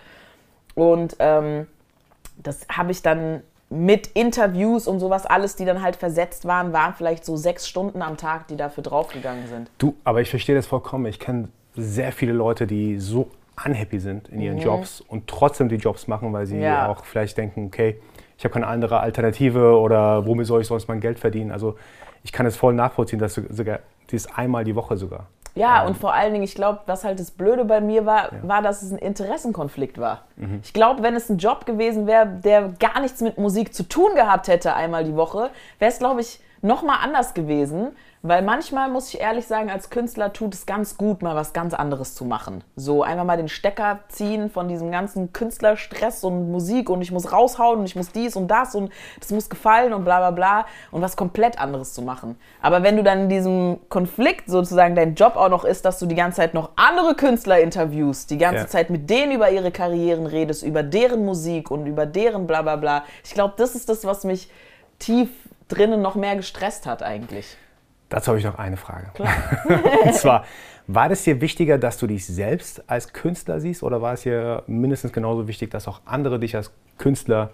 und 0.74 1.16
ähm, 1.18 1.66
das 2.42 2.66
habe 2.70 2.92
ich 2.92 3.02
dann 3.02 3.42
mit 3.70 4.06
Interviews 4.08 4.86
und 4.86 5.00
sowas 5.00 5.26
alles, 5.26 5.56
die 5.56 5.64
dann 5.64 5.82
halt 5.82 5.96
versetzt 5.96 6.46
waren, 6.46 6.72
waren 6.72 6.94
vielleicht 6.94 7.24
so 7.24 7.36
sechs 7.36 7.68
Stunden 7.68 8.00
am 8.00 8.16
Tag, 8.16 8.46
die 8.48 8.56
dafür 8.56 8.82
draufgegangen 8.82 9.46
sind. 9.46 9.70
Du, 9.78 9.94
aber 10.04 10.22
ich 10.22 10.30
verstehe 10.30 10.54
das 10.54 10.66
vollkommen. 10.66 11.06
Ich 11.06 11.18
kenne 11.18 11.48
sehr 11.76 12.12
viele 12.12 12.32
Leute, 12.32 12.66
die 12.66 12.98
so 12.98 13.28
unhappy 13.64 13.98
sind 13.98 14.28
in 14.28 14.40
ihren 14.40 14.56
mhm. 14.56 14.62
Jobs 14.62 15.00
und 15.00 15.26
trotzdem 15.26 15.68
die 15.68 15.76
Jobs 15.76 16.06
machen, 16.06 16.32
weil 16.32 16.46
sie 16.46 16.58
ja. 16.58 16.88
auch 16.88 17.04
vielleicht 17.04 17.36
denken, 17.36 17.66
okay, 17.66 18.00
ich 18.36 18.44
habe 18.44 18.52
keine 18.52 18.66
andere 18.66 19.00
Alternative 19.00 19.78
oder 19.78 20.26
womit 20.26 20.46
soll 20.46 20.60
ich 20.60 20.66
sonst 20.66 20.88
mein 20.88 21.00
Geld 21.00 21.18
verdienen? 21.18 21.50
Also 21.50 21.76
ich 22.22 22.32
kann 22.32 22.46
es 22.46 22.56
voll 22.56 22.74
nachvollziehen, 22.74 23.18
dass 23.18 23.34
du 23.34 23.42
sogar 23.52 23.80
dies 24.10 24.26
einmal 24.26 24.64
die 24.64 24.74
Woche 24.74 24.96
sogar. 24.96 25.26
Ja, 25.54 25.82
ähm, 25.82 25.88
und 25.88 25.96
vor 25.96 26.14
allen 26.14 26.32
Dingen, 26.32 26.44
ich 26.44 26.54
glaube, 26.54 26.80
was 26.86 27.04
halt 27.04 27.18
das 27.18 27.30
Blöde 27.30 27.64
bei 27.64 27.80
mir 27.80 28.06
war, 28.06 28.32
ja. 28.32 28.38
war, 28.42 28.62
dass 28.62 28.82
es 28.82 28.92
ein 28.92 28.98
Interessenkonflikt 28.98 29.98
war. 29.98 30.22
Mhm. 30.36 30.60
Ich 30.62 30.72
glaube, 30.72 31.02
wenn 31.02 31.14
es 31.14 31.28
ein 31.28 31.38
Job 31.38 31.66
gewesen 31.66 32.06
wäre, 32.06 32.26
der 32.26 32.70
gar 32.78 33.00
nichts 33.00 33.20
mit 33.20 33.38
Musik 33.38 33.74
zu 33.74 33.82
tun 33.82 34.14
gehabt 34.14 34.48
hätte, 34.48 34.74
einmal 34.74 35.04
die 35.04 35.16
Woche, 35.16 35.50
wäre 35.78 35.90
es, 35.90 35.98
glaube 35.98 36.20
ich, 36.20 36.40
nochmal 36.62 36.98
anders 37.02 37.34
gewesen. 37.34 37.92
Weil 38.22 38.42
manchmal, 38.42 38.90
muss 38.90 39.14
ich 39.14 39.20
ehrlich 39.20 39.46
sagen, 39.46 39.70
als 39.70 39.90
Künstler 39.90 40.32
tut 40.32 40.52
es 40.52 40.66
ganz 40.66 40.96
gut, 40.96 41.22
mal 41.22 41.36
was 41.36 41.52
ganz 41.52 41.72
anderes 41.72 42.16
zu 42.16 42.24
machen. 42.24 42.64
So 42.74 43.04
einfach 43.04 43.24
mal 43.24 43.36
den 43.36 43.48
Stecker 43.48 44.00
ziehen 44.08 44.50
von 44.50 44.66
diesem 44.66 44.90
ganzen 44.90 45.32
Künstlerstress 45.32 46.24
und 46.24 46.50
Musik 46.50 46.90
und 46.90 47.00
ich 47.00 47.12
muss 47.12 47.30
raushauen 47.30 47.78
und 47.78 47.84
ich 47.86 47.94
muss 47.94 48.10
dies 48.10 48.34
und 48.34 48.48
das 48.48 48.74
und 48.74 48.90
das 49.20 49.30
muss 49.30 49.48
gefallen 49.48 49.92
und 49.92 50.04
bla 50.04 50.18
bla 50.18 50.30
bla 50.32 50.66
und 50.90 51.00
was 51.00 51.16
komplett 51.16 51.60
anderes 51.60 51.94
zu 51.94 52.02
machen. 52.02 52.36
Aber 52.60 52.82
wenn 52.82 52.96
du 52.96 53.04
dann 53.04 53.22
in 53.22 53.28
diesem 53.28 53.78
Konflikt 53.88 54.50
sozusagen 54.50 54.96
dein 54.96 55.14
Job 55.14 55.36
auch 55.36 55.48
noch 55.48 55.64
ist, 55.64 55.84
dass 55.84 56.00
du 56.00 56.06
die 56.06 56.16
ganze 56.16 56.38
Zeit 56.38 56.54
noch 56.54 56.70
andere 56.74 57.14
Künstler 57.14 57.60
interviewst, 57.60 58.30
die 58.30 58.38
ganze 58.38 58.62
ja. 58.62 58.66
Zeit 58.66 58.90
mit 58.90 59.08
denen 59.08 59.30
über 59.30 59.50
ihre 59.50 59.70
Karrieren 59.70 60.26
redest, 60.26 60.64
über 60.64 60.82
deren 60.82 61.24
Musik 61.24 61.70
und 61.70 61.86
über 61.86 62.04
deren 62.04 62.48
bla 62.48 62.62
bla 62.62 62.74
bla. 62.74 63.04
Ich 63.24 63.32
glaube, 63.32 63.54
das 63.56 63.76
ist 63.76 63.88
das, 63.88 64.04
was 64.04 64.24
mich 64.24 64.50
tief 64.98 65.30
drinnen 65.68 66.02
noch 66.02 66.14
mehr 66.14 66.36
gestresst 66.36 66.86
hat 66.86 67.02
eigentlich. 67.02 67.56
Dazu 68.08 68.28
habe 68.28 68.38
ich 68.38 68.44
noch 68.44 68.58
eine 68.58 68.76
Frage. 68.76 69.10
Und 70.04 70.14
zwar, 70.14 70.44
war 70.86 71.10
es 71.10 71.24
dir 71.24 71.40
wichtiger, 71.40 71.76
dass 71.76 71.98
du 71.98 72.06
dich 72.06 72.26
selbst 72.26 72.88
als 72.88 73.12
Künstler 73.12 73.60
siehst 73.60 73.82
oder 73.82 74.00
war 74.00 74.14
es 74.14 74.22
dir 74.22 74.62
mindestens 74.66 75.12
genauso 75.12 75.46
wichtig, 75.46 75.70
dass 75.70 75.86
auch 75.86 76.00
andere 76.06 76.38
dich 76.38 76.56
als 76.56 76.72
Künstler 76.96 77.50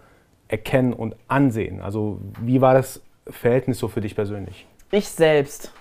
erkennen 0.47 0.93
und 0.93 1.17
ansehen? 1.27 1.81
Also 1.83 2.21
wie 2.41 2.61
war 2.61 2.75
das 2.75 3.03
Verhältnis 3.27 3.79
so 3.79 3.89
für 3.89 4.01
dich 4.01 4.15
persönlich? 4.15 4.67
Ich 4.93 5.09
selbst. 5.09 5.73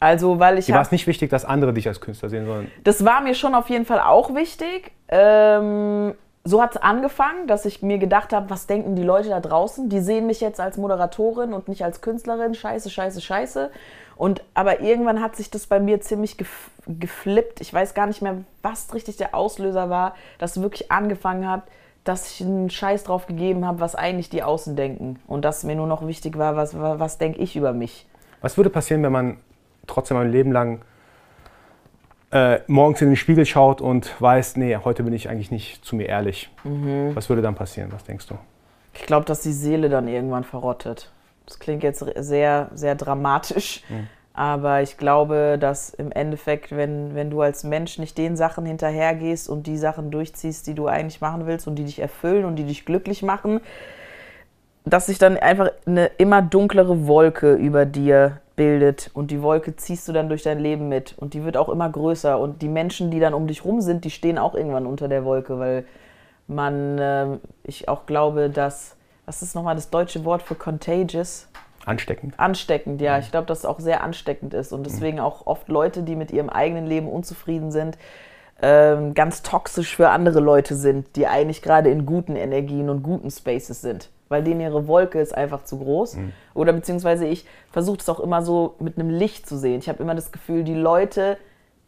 Also, 0.00 0.38
weil 0.38 0.58
ich. 0.58 0.66
Dir 0.66 0.74
war 0.74 0.82
es 0.82 0.92
nicht 0.92 1.06
wichtig, 1.06 1.30
dass 1.30 1.44
andere 1.44 1.72
dich 1.72 1.88
als 1.88 2.00
Künstler 2.00 2.28
sehen, 2.28 2.44
sondern. 2.44 2.70
Das 2.84 3.04
war 3.04 3.22
mir 3.22 3.34
schon 3.34 3.54
auf 3.54 3.70
jeden 3.70 3.86
Fall 3.86 4.00
auch 4.00 4.34
wichtig. 4.34 4.92
Ähm, 5.08 6.14
so 6.46 6.62
hat 6.62 6.76
es 6.76 6.80
angefangen, 6.80 7.48
dass 7.48 7.64
ich 7.64 7.82
mir 7.82 7.98
gedacht 7.98 8.32
habe, 8.32 8.50
was 8.50 8.68
denken 8.68 8.94
die 8.94 9.02
Leute 9.02 9.30
da 9.30 9.40
draußen? 9.40 9.88
Die 9.88 9.98
sehen 9.98 10.28
mich 10.28 10.40
jetzt 10.40 10.60
als 10.60 10.76
Moderatorin 10.76 11.52
und 11.52 11.66
nicht 11.66 11.82
als 11.82 12.00
Künstlerin. 12.00 12.54
Scheiße, 12.54 12.88
scheiße, 12.88 13.20
scheiße. 13.20 13.70
Und 14.14 14.44
aber 14.54 14.80
irgendwann 14.80 15.20
hat 15.20 15.34
sich 15.34 15.50
das 15.50 15.66
bei 15.66 15.80
mir 15.80 16.00
ziemlich 16.00 16.38
gef 16.38 16.70
geflippt. 16.86 17.60
Ich 17.60 17.74
weiß 17.74 17.94
gar 17.94 18.06
nicht 18.06 18.22
mehr, 18.22 18.44
was 18.62 18.94
richtig 18.94 19.16
der 19.16 19.34
Auslöser 19.34 19.90
war, 19.90 20.14
dass 20.38 20.62
wirklich 20.62 20.92
angefangen 20.92 21.50
hat, 21.50 21.62
dass 22.04 22.30
ich 22.30 22.46
einen 22.46 22.70
Scheiß 22.70 23.02
drauf 23.02 23.26
gegeben 23.26 23.66
habe, 23.66 23.80
was 23.80 23.96
eigentlich 23.96 24.30
die 24.30 24.44
Außen 24.44 24.76
denken. 24.76 25.18
Und 25.26 25.44
dass 25.44 25.64
mir 25.64 25.74
nur 25.74 25.88
noch 25.88 26.06
wichtig 26.06 26.38
war, 26.38 26.54
was, 26.54 26.78
was 26.78 27.18
denke 27.18 27.40
ich 27.40 27.56
über 27.56 27.72
mich. 27.72 28.06
Was 28.40 28.56
würde 28.56 28.70
passieren, 28.70 29.02
wenn 29.02 29.10
man 29.10 29.38
trotzdem 29.88 30.16
ein 30.16 30.30
Leben 30.30 30.52
lang 30.52 30.82
äh, 32.32 32.60
morgens 32.66 33.00
in 33.02 33.08
den 33.08 33.16
Spiegel 33.16 33.46
schaut 33.46 33.80
und 33.80 34.20
weiß, 34.20 34.56
nee, 34.56 34.76
heute 34.76 35.02
bin 35.02 35.12
ich 35.12 35.28
eigentlich 35.28 35.50
nicht 35.50 35.84
zu 35.84 35.96
mir 35.96 36.08
ehrlich? 36.08 36.50
Mhm. 36.64 37.14
Was 37.14 37.28
würde 37.28 37.42
dann 37.42 37.54
passieren? 37.54 37.92
Was 37.92 38.04
denkst 38.04 38.26
du? 38.26 38.34
Ich 38.94 39.02
glaube, 39.02 39.26
dass 39.26 39.42
die 39.42 39.52
Seele 39.52 39.88
dann 39.88 40.08
irgendwann 40.08 40.44
verrottet. 40.44 41.10
Das 41.46 41.58
klingt 41.58 41.82
jetzt 41.82 42.04
sehr, 42.16 42.70
sehr 42.74 42.94
dramatisch. 42.94 43.82
Mhm. 43.88 44.08
Aber 44.36 44.82
ich 44.82 44.98
glaube, 44.98 45.56
dass 45.58 45.94
im 45.94 46.12
Endeffekt, 46.12 46.76
wenn, 46.76 47.14
wenn 47.14 47.30
du 47.30 47.40
als 47.40 47.64
Mensch 47.64 47.98
nicht 47.98 48.18
den 48.18 48.36
Sachen 48.36 48.66
hinterhergehst 48.66 49.48
und 49.48 49.66
die 49.66 49.78
Sachen 49.78 50.10
durchziehst, 50.10 50.66
die 50.66 50.74
du 50.74 50.88
eigentlich 50.88 51.22
machen 51.22 51.46
willst 51.46 51.66
und 51.66 51.76
die 51.76 51.84
dich 51.84 52.00
erfüllen 52.00 52.44
und 52.44 52.56
die 52.56 52.64
dich 52.64 52.84
glücklich 52.84 53.22
machen, 53.22 53.62
dass 54.84 55.06
sich 55.06 55.16
dann 55.16 55.38
einfach 55.38 55.70
eine 55.86 56.06
immer 56.18 56.42
dunklere 56.42 57.06
Wolke 57.06 57.54
über 57.54 57.86
dir 57.86 58.42
bildet 58.56 59.10
und 59.12 59.30
die 59.30 59.42
Wolke 59.42 59.76
ziehst 59.76 60.08
du 60.08 60.12
dann 60.12 60.28
durch 60.28 60.42
dein 60.42 60.58
Leben 60.58 60.88
mit 60.88 61.14
und 61.16 61.34
die 61.34 61.44
wird 61.44 61.56
auch 61.56 61.68
immer 61.68 61.88
größer 61.88 62.38
und 62.38 62.62
die 62.62 62.68
Menschen, 62.68 63.10
die 63.10 63.20
dann 63.20 63.34
um 63.34 63.46
dich 63.46 63.64
rum 63.64 63.82
sind, 63.82 64.04
die 64.04 64.10
stehen 64.10 64.38
auch 64.38 64.54
irgendwann 64.54 64.86
unter 64.86 65.08
der 65.08 65.24
Wolke, 65.24 65.58
weil 65.58 65.84
man, 66.48 66.98
äh, 66.98 67.38
ich 67.64 67.88
auch 67.88 68.06
glaube, 68.06 68.50
dass, 68.50 68.96
was 69.26 69.42
ist 69.42 69.54
nochmal 69.54 69.74
das 69.74 69.90
deutsche 69.90 70.24
Wort 70.24 70.42
für 70.42 70.54
contagious? 70.54 71.48
Ansteckend? 71.84 72.34
Ansteckend, 72.38 73.00
ja. 73.00 73.14
Mhm. 73.14 73.22
Ich 73.22 73.30
glaube, 73.30 73.46
dass 73.46 73.60
es 73.60 73.64
auch 73.64 73.78
sehr 73.78 74.02
ansteckend 74.02 74.54
ist 74.54 74.72
und 74.72 74.84
deswegen 74.84 75.20
auch 75.20 75.46
oft 75.46 75.68
Leute, 75.68 76.02
die 76.02 76.16
mit 76.16 76.32
ihrem 76.32 76.48
eigenen 76.48 76.86
Leben 76.86 77.08
unzufrieden 77.08 77.70
sind, 77.70 77.98
ähm, 78.62 79.14
ganz 79.14 79.42
toxisch 79.42 79.94
für 79.94 80.08
andere 80.08 80.40
Leute 80.40 80.74
sind, 80.74 81.14
die 81.14 81.26
eigentlich 81.26 81.62
gerade 81.62 81.90
in 81.90 82.06
guten 82.06 82.36
Energien 82.36 82.88
und 82.88 83.02
guten 83.02 83.30
Spaces 83.30 83.82
sind. 83.82 84.10
Weil 84.28 84.42
denen 84.42 84.60
ihre 84.60 84.88
Wolke 84.88 85.20
ist 85.20 85.34
einfach 85.34 85.64
zu 85.64 85.78
groß. 85.78 86.16
Mhm. 86.16 86.32
Oder 86.54 86.72
beziehungsweise 86.72 87.26
ich 87.26 87.46
versuche 87.70 87.98
es 87.98 88.08
auch 88.08 88.20
immer 88.20 88.42
so 88.42 88.74
mit 88.80 88.98
einem 88.98 89.10
Licht 89.10 89.48
zu 89.48 89.56
sehen. 89.56 89.78
Ich 89.78 89.88
habe 89.88 90.02
immer 90.02 90.14
das 90.14 90.32
Gefühl, 90.32 90.64
die 90.64 90.74
Leute, 90.74 91.36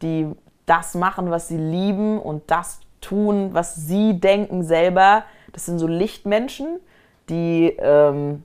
die 0.03 0.29
das 0.67 0.95
machen, 0.95 1.31
was 1.31 1.49
sie 1.49 1.57
lieben 1.57 2.21
und 2.21 2.43
das 2.47 2.81
tun, 3.01 3.51
was 3.53 3.75
sie 3.75 4.21
denken 4.21 4.63
selber, 4.63 5.25
das 5.53 5.67
sind 5.67 5.79
so 5.79 5.87
Lichtmenschen, 5.87 6.79
die 7.29 7.75
ähm, 7.79 8.43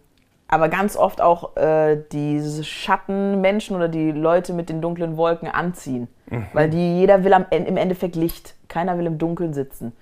aber 0.48 0.70
ganz 0.70 0.96
oft 0.96 1.20
auch 1.20 1.58
äh, 1.58 1.98
diese 2.12 2.64
Schattenmenschen 2.64 3.76
oder 3.76 3.88
die 3.88 4.12
Leute 4.12 4.54
mit 4.54 4.70
den 4.70 4.82
dunklen 4.82 5.18
Wolken 5.18 5.48
anziehen. 5.48 6.08
Mhm. 6.30 6.46
Weil 6.54 6.70
die, 6.70 7.00
jeder 7.00 7.24
will 7.24 7.34
am, 7.34 7.46
im 7.50 7.76
Endeffekt 7.76 8.16
Licht. 8.16 8.56
Keiner 8.68 8.98
will 9.00 9.08
im 9.08 9.18
Dunkeln 9.18 9.54
sitzen. 9.54 9.94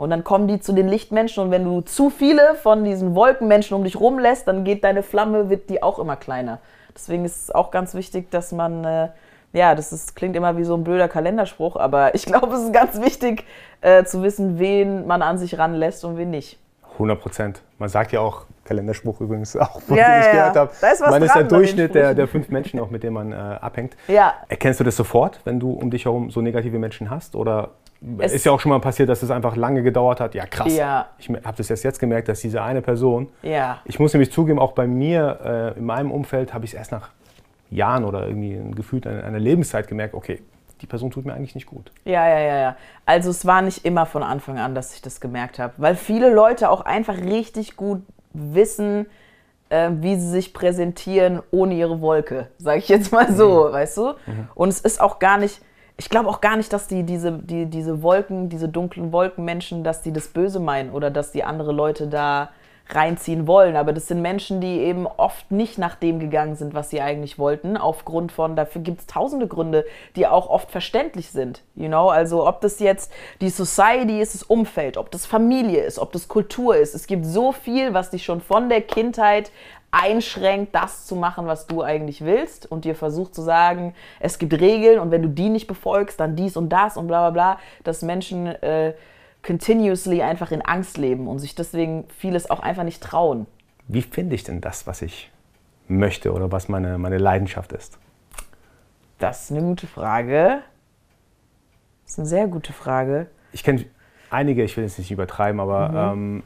Und 0.00 0.08
dann 0.08 0.24
kommen 0.24 0.48
die 0.48 0.58
zu 0.60 0.72
den 0.72 0.88
Lichtmenschen 0.88 1.44
und 1.44 1.50
wenn 1.50 1.62
du 1.62 1.82
zu 1.82 2.08
viele 2.08 2.54
von 2.54 2.84
diesen 2.84 3.14
Wolkenmenschen 3.14 3.76
um 3.76 3.84
dich 3.84 4.00
rumlässt, 4.00 4.48
dann 4.48 4.64
geht 4.64 4.82
deine 4.82 5.02
Flamme, 5.02 5.50
wird 5.50 5.68
die 5.68 5.82
auch 5.82 5.98
immer 5.98 6.16
kleiner. 6.16 6.58
Deswegen 6.94 7.26
ist 7.26 7.36
es 7.36 7.50
auch 7.54 7.70
ganz 7.70 7.92
wichtig, 7.92 8.30
dass 8.30 8.50
man, 8.50 8.82
äh, 8.82 9.08
ja, 9.52 9.74
das 9.74 9.92
ist, 9.92 10.16
klingt 10.16 10.36
immer 10.36 10.56
wie 10.56 10.64
so 10.64 10.74
ein 10.74 10.84
blöder 10.84 11.06
Kalenderspruch, 11.06 11.76
aber 11.76 12.14
ich 12.14 12.24
glaube, 12.24 12.54
es 12.54 12.62
ist 12.62 12.72
ganz 12.72 12.98
wichtig 12.98 13.44
äh, 13.82 14.04
zu 14.04 14.22
wissen, 14.22 14.58
wen 14.58 15.06
man 15.06 15.20
an 15.20 15.36
sich 15.36 15.58
ranlässt 15.58 16.02
und 16.06 16.16
wen 16.16 16.30
nicht. 16.30 16.58
100 16.94 17.20
Prozent. 17.20 17.62
Man 17.78 17.90
sagt 17.90 18.12
ja 18.12 18.20
auch, 18.20 18.46
Kalenderspruch 18.64 19.20
übrigens 19.20 19.54
auch, 19.54 19.82
von 19.82 19.98
ja, 19.98 20.14
dem 20.14 20.20
ich 20.20 20.30
gehört 20.32 20.56
habe. 20.56 20.70
Man 21.10 21.22
ist 21.22 21.34
der 21.34 21.44
Durchschnitt 21.44 21.94
der, 21.94 22.14
der 22.14 22.26
fünf 22.26 22.48
Menschen, 22.48 22.80
auch 22.80 22.88
mit 22.88 23.02
denen 23.02 23.14
man 23.14 23.32
äh, 23.32 23.36
abhängt. 23.36 23.96
Ja. 24.08 24.32
Erkennst 24.48 24.80
du 24.80 24.84
das 24.84 24.96
sofort, 24.96 25.40
wenn 25.44 25.60
du 25.60 25.72
um 25.72 25.90
dich 25.90 26.06
herum 26.06 26.30
so 26.30 26.40
negative 26.40 26.78
Menschen 26.78 27.10
hast? 27.10 27.34
Oder 27.34 27.70
es 28.18 28.32
ist 28.32 28.46
ja 28.46 28.52
auch 28.52 28.60
schon 28.60 28.70
mal 28.70 28.80
passiert, 28.80 29.08
dass 29.08 29.22
es 29.22 29.30
einfach 29.30 29.56
lange 29.56 29.82
gedauert 29.82 30.20
hat. 30.20 30.34
Ja, 30.34 30.46
krass. 30.46 30.74
Ja. 30.74 31.08
Ich 31.18 31.28
habe 31.28 31.56
das 31.56 31.68
erst 31.68 31.84
jetzt 31.84 31.98
gemerkt, 31.98 32.28
dass 32.28 32.40
diese 32.40 32.62
eine 32.62 32.80
Person. 32.80 33.28
Ja. 33.42 33.80
Ich 33.84 33.98
muss 33.98 34.14
nämlich 34.14 34.32
zugeben, 34.32 34.58
auch 34.58 34.72
bei 34.72 34.86
mir, 34.86 35.74
äh, 35.74 35.78
in 35.78 35.84
meinem 35.84 36.10
Umfeld, 36.10 36.54
habe 36.54 36.64
ich 36.64 36.72
es 36.72 36.78
erst 36.78 36.92
nach 36.92 37.10
Jahren 37.70 38.04
oder 38.04 38.26
irgendwie 38.26 38.58
gefühlt 38.74 39.06
eine, 39.06 39.22
eine 39.24 39.38
Lebenszeit 39.38 39.86
gemerkt, 39.86 40.14
okay, 40.14 40.42
die 40.80 40.86
Person 40.86 41.10
tut 41.10 41.26
mir 41.26 41.34
eigentlich 41.34 41.54
nicht 41.54 41.66
gut. 41.66 41.92
Ja, 42.04 42.26
ja, 42.26 42.40
ja, 42.40 42.56
ja. 42.56 42.76
Also 43.04 43.30
es 43.30 43.44
war 43.44 43.60
nicht 43.60 43.84
immer 43.84 44.06
von 44.06 44.22
Anfang 44.22 44.58
an, 44.58 44.74
dass 44.74 44.94
ich 44.94 45.02
das 45.02 45.20
gemerkt 45.20 45.58
habe, 45.58 45.74
weil 45.76 45.94
viele 45.94 46.32
Leute 46.32 46.70
auch 46.70 46.80
einfach 46.80 47.18
richtig 47.18 47.76
gut 47.76 48.02
wissen, 48.32 49.06
äh, 49.68 49.90
wie 49.92 50.16
sie 50.16 50.28
sich 50.28 50.54
präsentieren 50.54 51.42
ohne 51.50 51.74
ihre 51.74 52.00
Wolke, 52.00 52.48
sage 52.58 52.78
ich 52.78 52.88
jetzt 52.88 53.12
mal 53.12 53.32
so, 53.32 53.68
mhm. 53.68 53.72
weißt 53.72 53.96
du? 53.98 54.02
Mhm. 54.26 54.48
Und 54.54 54.68
es 54.70 54.80
ist 54.80 55.00
auch 55.00 55.18
gar 55.18 55.36
nicht, 55.36 55.60
ich 56.00 56.08
glaube 56.08 56.30
auch 56.30 56.40
gar 56.40 56.56
nicht, 56.56 56.72
dass 56.72 56.86
die 56.86 57.02
diese, 57.02 57.30
die, 57.30 57.66
diese 57.66 58.02
Wolken, 58.02 58.48
diese 58.48 58.70
dunklen 58.70 59.12
Wolkenmenschen, 59.12 59.84
dass 59.84 60.00
die 60.00 60.14
das 60.14 60.28
Böse 60.28 60.58
meinen 60.58 60.92
oder 60.92 61.10
dass 61.10 61.30
die 61.30 61.44
andere 61.44 61.72
Leute 61.72 62.06
da 62.06 62.48
reinziehen 62.88 63.46
wollen. 63.46 63.76
Aber 63.76 63.92
das 63.92 64.08
sind 64.08 64.22
Menschen, 64.22 64.62
die 64.62 64.80
eben 64.80 65.06
oft 65.06 65.50
nicht 65.50 65.76
nach 65.76 65.94
dem 65.96 66.18
gegangen 66.18 66.56
sind, 66.56 66.72
was 66.72 66.88
sie 66.88 67.02
eigentlich 67.02 67.38
wollten, 67.38 67.76
aufgrund 67.76 68.32
von, 68.32 68.56
dafür 68.56 68.80
gibt 68.80 69.00
es 69.00 69.06
tausende 69.08 69.46
Gründe, 69.46 69.84
die 70.16 70.26
auch 70.26 70.48
oft 70.48 70.70
verständlich 70.70 71.30
sind. 71.32 71.62
You 71.74 71.88
know? 71.88 72.08
Also 72.08 72.48
ob 72.48 72.62
das 72.62 72.80
jetzt 72.80 73.12
die 73.42 73.50
Society 73.50 74.22
ist, 74.22 74.34
das 74.34 74.42
Umfeld, 74.42 74.96
ob 74.96 75.10
das 75.10 75.26
Familie 75.26 75.82
ist, 75.84 75.98
ob 75.98 76.12
das 76.12 76.28
Kultur 76.28 76.76
ist. 76.76 76.94
Es 76.94 77.06
gibt 77.06 77.26
so 77.26 77.52
viel, 77.52 77.92
was 77.92 78.08
dich 78.08 78.24
schon 78.24 78.40
von 78.40 78.70
der 78.70 78.80
Kindheit 78.80 79.52
einschränkt, 79.90 80.74
das 80.74 81.06
zu 81.06 81.16
machen, 81.16 81.46
was 81.46 81.66
du 81.66 81.82
eigentlich 81.82 82.24
willst 82.24 82.70
und 82.70 82.84
dir 82.84 82.94
versucht 82.94 83.34
zu 83.34 83.42
sagen, 83.42 83.94
es 84.20 84.38
gibt 84.38 84.52
Regeln 84.54 85.00
und 85.00 85.10
wenn 85.10 85.22
du 85.22 85.28
die 85.28 85.48
nicht 85.48 85.66
befolgst, 85.66 86.20
dann 86.20 86.36
dies 86.36 86.56
und 86.56 86.68
das 86.68 86.96
und 86.96 87.08
bla 87.08 87.30
bla 87.30 87.30
bla, 87.30 87.58
dass 87.82 88.02
Menschen 88.02 88.46
äh, 88.46 88.94
continuously 89.44 90.22
einfach 90.22 90.52
in 90.52 90.62
Angst 90.62 90.96
leben 90.96 91.26
und 91.26 91.38
sich 91.38 91.54
deswegen 91.54 92.04
vieles 92.18 92.50
auch 92.50 92.60
einfach 92.60 92.84
nicht 92.84 93.02
trauen. 93.02 93.46
Wie 93.88 94.02
finde 94.02 94.36
ich 94.36 94.44
denn 94.44 94.60
das, 94.60 94.86
was 94.86 95.02
ich 95.02 95.30
möchte 95.88 96.32
oder 96.32 96.52
was 96.52 96.68
meine, 96.68 96.98
meine 96.98 97.18
Leidenschaft 97.18 97.72
ist? 97.72 97.98
Das 99.18 99.44
ist 99.44 99.50
eine 99.50 99.62
gute 99.62 99.86
Frage. 99.86 100.60
Das 102.04 102.12
ist 102.12 102.18
eine 102.18 102.28
sehr 102.28 102.46
gute 102.46 102.72
Frage. 102.72 103.26
Ich 103.52 103.64
kenne 103.64 103.84
einige, 104.30 104.62
ich 104.62 104.76
will 104.76 104.84
jetzt 104.84 104.98
nicht 104.98 105.10
übertreiben, 105.10 105.60
aber 105.60 106.14
mhm. 106.14 106.20
ähm, 106.20 106.42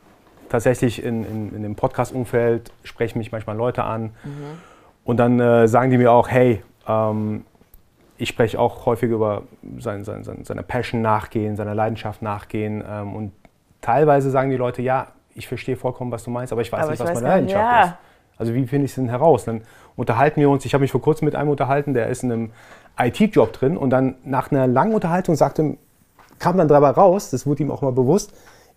tatsächlich 0.55 1.03
in, 1.03 1.25
in, 1.25 1.53
in 1.53 1.63
dem 1.65 1.75
Podcast-Umfeld 1.75 2.71
sprechen 2.85 3.19
mich 3.19 3.33
manchmal 3.33 3.57
Leute 3.57 3.83
an 3.83 4.13
mhm. 4.23 4.61
und 5.03 5.17
dann 5.17 5.41
äh, 5.41 5.67
sagen 5.67 5.91
die 5.91 5.99
mir 5.99 6.13
auch, 6.13 6.29
hey, 6.29 6.63
ähm, 6.87 7.45
ich 8.19 8.29
spreche 8.29 8.61
auch 8.61 8.87
häufig 8.87 9.11
über 9.11 9.43
sein, 9.81 10.05
sein, 10.05 10.23
sein, 10.23 10.45
seine 10.45 10.63
Passion 10.63 11.03
nachgehen, 11.03 11.57
seiner 11.57 11.75
Leidenschaft 11.75 12.23
nachgehen. 12.23 12.85
Ähm, 12.89 13.17
und 13.17 13.33
teilweise 13.81 14.31
sagen 14.31 14.51
die 14.51 14.57
Leute, 14.57 14.81
ja, 14.81 15.09
ich 15.35 15.49
verstehe 15.49 15.77
vollkommen, 15.77 16.13
was 16.13 16.23
du 16.23 16.31
meinst, 16.31 16.53
aber 16.53 16.63
ich 16.63 16.71
weiß 16.71 16.83
aber 16.83 16.91
nicht, 16.93 17.01
ich 17.01 17.07
was 17.07 17.15
meine 17.15 17.27
Leidenschaft 17.27 17.61
ja. 17.61 17.83
ist. 17.83 17.95
Also 18.39 18.55
wie 18.55 18.65
finde 18.69 18.85
ich 18.85 18.93
es 18.93 18.95
denn 18.95 19.09
heraus? 19.09 19.45
Dann 19.45 19.63
unterhalten 19.97 20.41
wir 20.41 20.49
uns, 20.49 20.65
ich 20.65 20.73
habe 20.73 20.83
mich 20.83 20.93
vor 20.93 21.03
kurzem 21.03 21.25
mit 21.25 21.35
einem 21.35 21.51
unterhalten, 21.51 21.95
der 21.95 22.07
ist 22.07 22.23
in 22.23 22.31
einem 22.31 22.53
IT-Job 22.97 23.53
drin 23.53 23.77
und 23.77 23.91
dann 23.91 24.15
nach 24.23 24.53
einer 24.53 24.69
langen 24.69 24.95
Unterhaltung 24.95 25.35
sagte, 25.35 25.77
kam 26.39 26.57
dann 26.57 26.69
dabei 26.69 26.91
raus, 26.91 27.31
das 27.31 27.45
wurde 27.45 27.65
ihm 27.65 27.73
auch 27.73 27.83
mal 27.83 27.91
bewusst, 27.91 28.33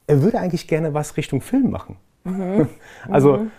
er 0.08 0.22
würde 0.22 0.40
eigentlich 0.40 0.68
gerne 0.68 0.94
was 0.94 1.18
Richtung 1.18 1.42
Film 1.42 1.70
machen. 1.70 1.98
Mhm. 2.24 2.70
also 3.10 3.38
mhm. 3.38 3.52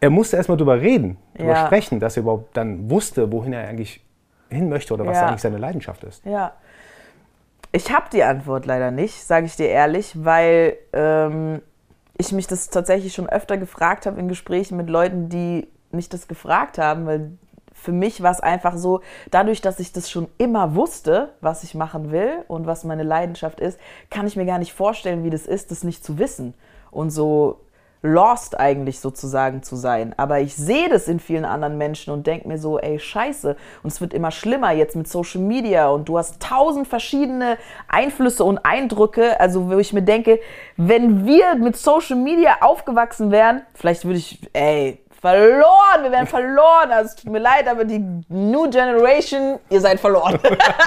er 0.00 0.10
musste 0.10 0.36
erstmal 0.36 0.56
drüber 0.56 0.80
reden, 0.80 1.18
drüber 1.36 1.52
ja. 1.52 1.66
sprechen, 1.66 2.00
dass 2.00 2.16
er 2.16 2.22
überhaupt 2.22 2.56
dann 2.56 2.88
wusste, 2.90 3.30
wohin 3.30 3.52
er 3.52 3.68
eigentlich 3.68 4.04
hin 4.48 4.68
möchte 4.68 4.94
oder 4.94 5.04
was 5.04 5.16
ja. 5.16 5.26
eigentlich 5.26 5.42
seine 5.42 5.58
Leidenschaft 5.58 6.04
ist? 6.04 6.24
Ja. 6.24 6.52
Ich 7.72 7.92
habe 7.92 8.06
die 8.12 8.22
Antwort 8.22 8.64
leider 8.64 8.90
nicht, 8.90 9.24
sage 9.24 9.46
ich 9.46 9.56
dir 9.56 9.68
ehrlich, 9.68 10.12
weil 10.24 10.76
ähm, 10.92 11.60
ich 12.16 12.32
mich 12.32 12.46
das 12.46 12.70
tatsächlich 12.70 13.12
schon 13.12 13.28
öfter 13.28 13.58
gefragt 13.58 14.06
habe 14.06 14.18
in 14.18 14.28
Gesprächen 14.28 14.76
mit 14.76 14.88
Leuten, 14.88 15.28
die 15.28 15.68
mich 15.90 16.08
das 16.08 16.28
gefragt 16.28 16.78
haben, 16.78 17.06
weil 17.06 17.32
für 17.86 17.92
mich 17.92 18.20
war 18.20 18.32
es 18.32 18.40
einfach 18.40 18.76
so, 18.76 19.00
dadurch, 19.30 19.60
dass 19.60 19.78
ich 19.78 19.92
das 19.92 20.10
schon 20.10 20.26
immer 20.38 20.74
wusste, 20.74 21.30
was 21.40 21.62
ich 21.62 21.76
machen 21.76 22.10
will 22.10 22.44
und 22.48 22.66
was 22.66 22.82
meine 22.82 23.04
Leidenschaft 23.04 23.60
ist, 23.60 23.78
kann 24.10 24.26
ich 24.26 24.34
mir 24.34 24.44
gar 24.44 24.58
nicht 24.58 24.72
vorstellen, 24.72 25.22
wie 25.22 25.30
das 25.30 25.46
ist, 25.46 25.70
das 25.70 25.84
nicht 25.84 26.04
zu 26.04 26.18
wissen. 26.18 26.54
Und 26.90 27.10
so 27.10 27.60
lost 28.02 28.58
eigentlich 28.58 28.98
sozusagen 28.98 29.62
zu 29.62 29.76
sein. 29.76 30.14
Aber 30.16 30.40
ich 30.40 30.56
sehe 30.56 30.88
das 30.88 31.06
in 31.06 31.20
vielen 31.20 31.44
anderen 31.44 31.78
Menschen 31.78 32.12
und 32.12 32.26
denke 32.26 32.48
mir 32.48 32.58
so, 32.58 32.80
ey, 32.80 32.98
scheiße. 32.98 33.56
Und 33.84 33.92
es 33.92 34.00
wird 34.00 34.12
immer 34.12 34.32
schlimmer 34.32 34.72
jetzt 34.72 34.96
mit 34.96 35.06
Social 35.06 35.40
Media 35.40 35.88
und 35.88 36.08
du 36.08 36.18
hast 36.18 36.42
tausend 36.42 36.88
verschiedene 36.88 37.56
Einflüsse 37.86 38.42
und 38.42 38.58
Eindrücke. 38.58 39.38
Also 39.38 39.70
wo 39.70 39.78
ich 39.78 39.92
mir 39.92 40.02
denke, 40.02 40.40
wenn 40.76 41.24
wir 41.24 41.54
mit 41.54 41.76
Social 41.76 42.16
Media 42.16 42.56
aufgewachsen 42.62 43.30
wären, 43.30 43.62
vielleicht 43.74 44.04
würde 44.04 44.18
ich, 44.18 44.40
ey, 44.52 44.98
verloren, 45.26 46.02
wir 46.02 46.12
wären 46.12 46.26
verloren. 46.26 46.90
Also 46.90 47.10
es 47.10 47.16
tut 47.16 47.32
mir 47.32 47.40
leid, 47.40 47.66
aber 47.68 47.84
die 47.84 47.98
New 48.28 48.70
Generation, 48.70 49.58
ihr 49.70 49.80
seid 49.80 49.98
verloren. 49.98 50.38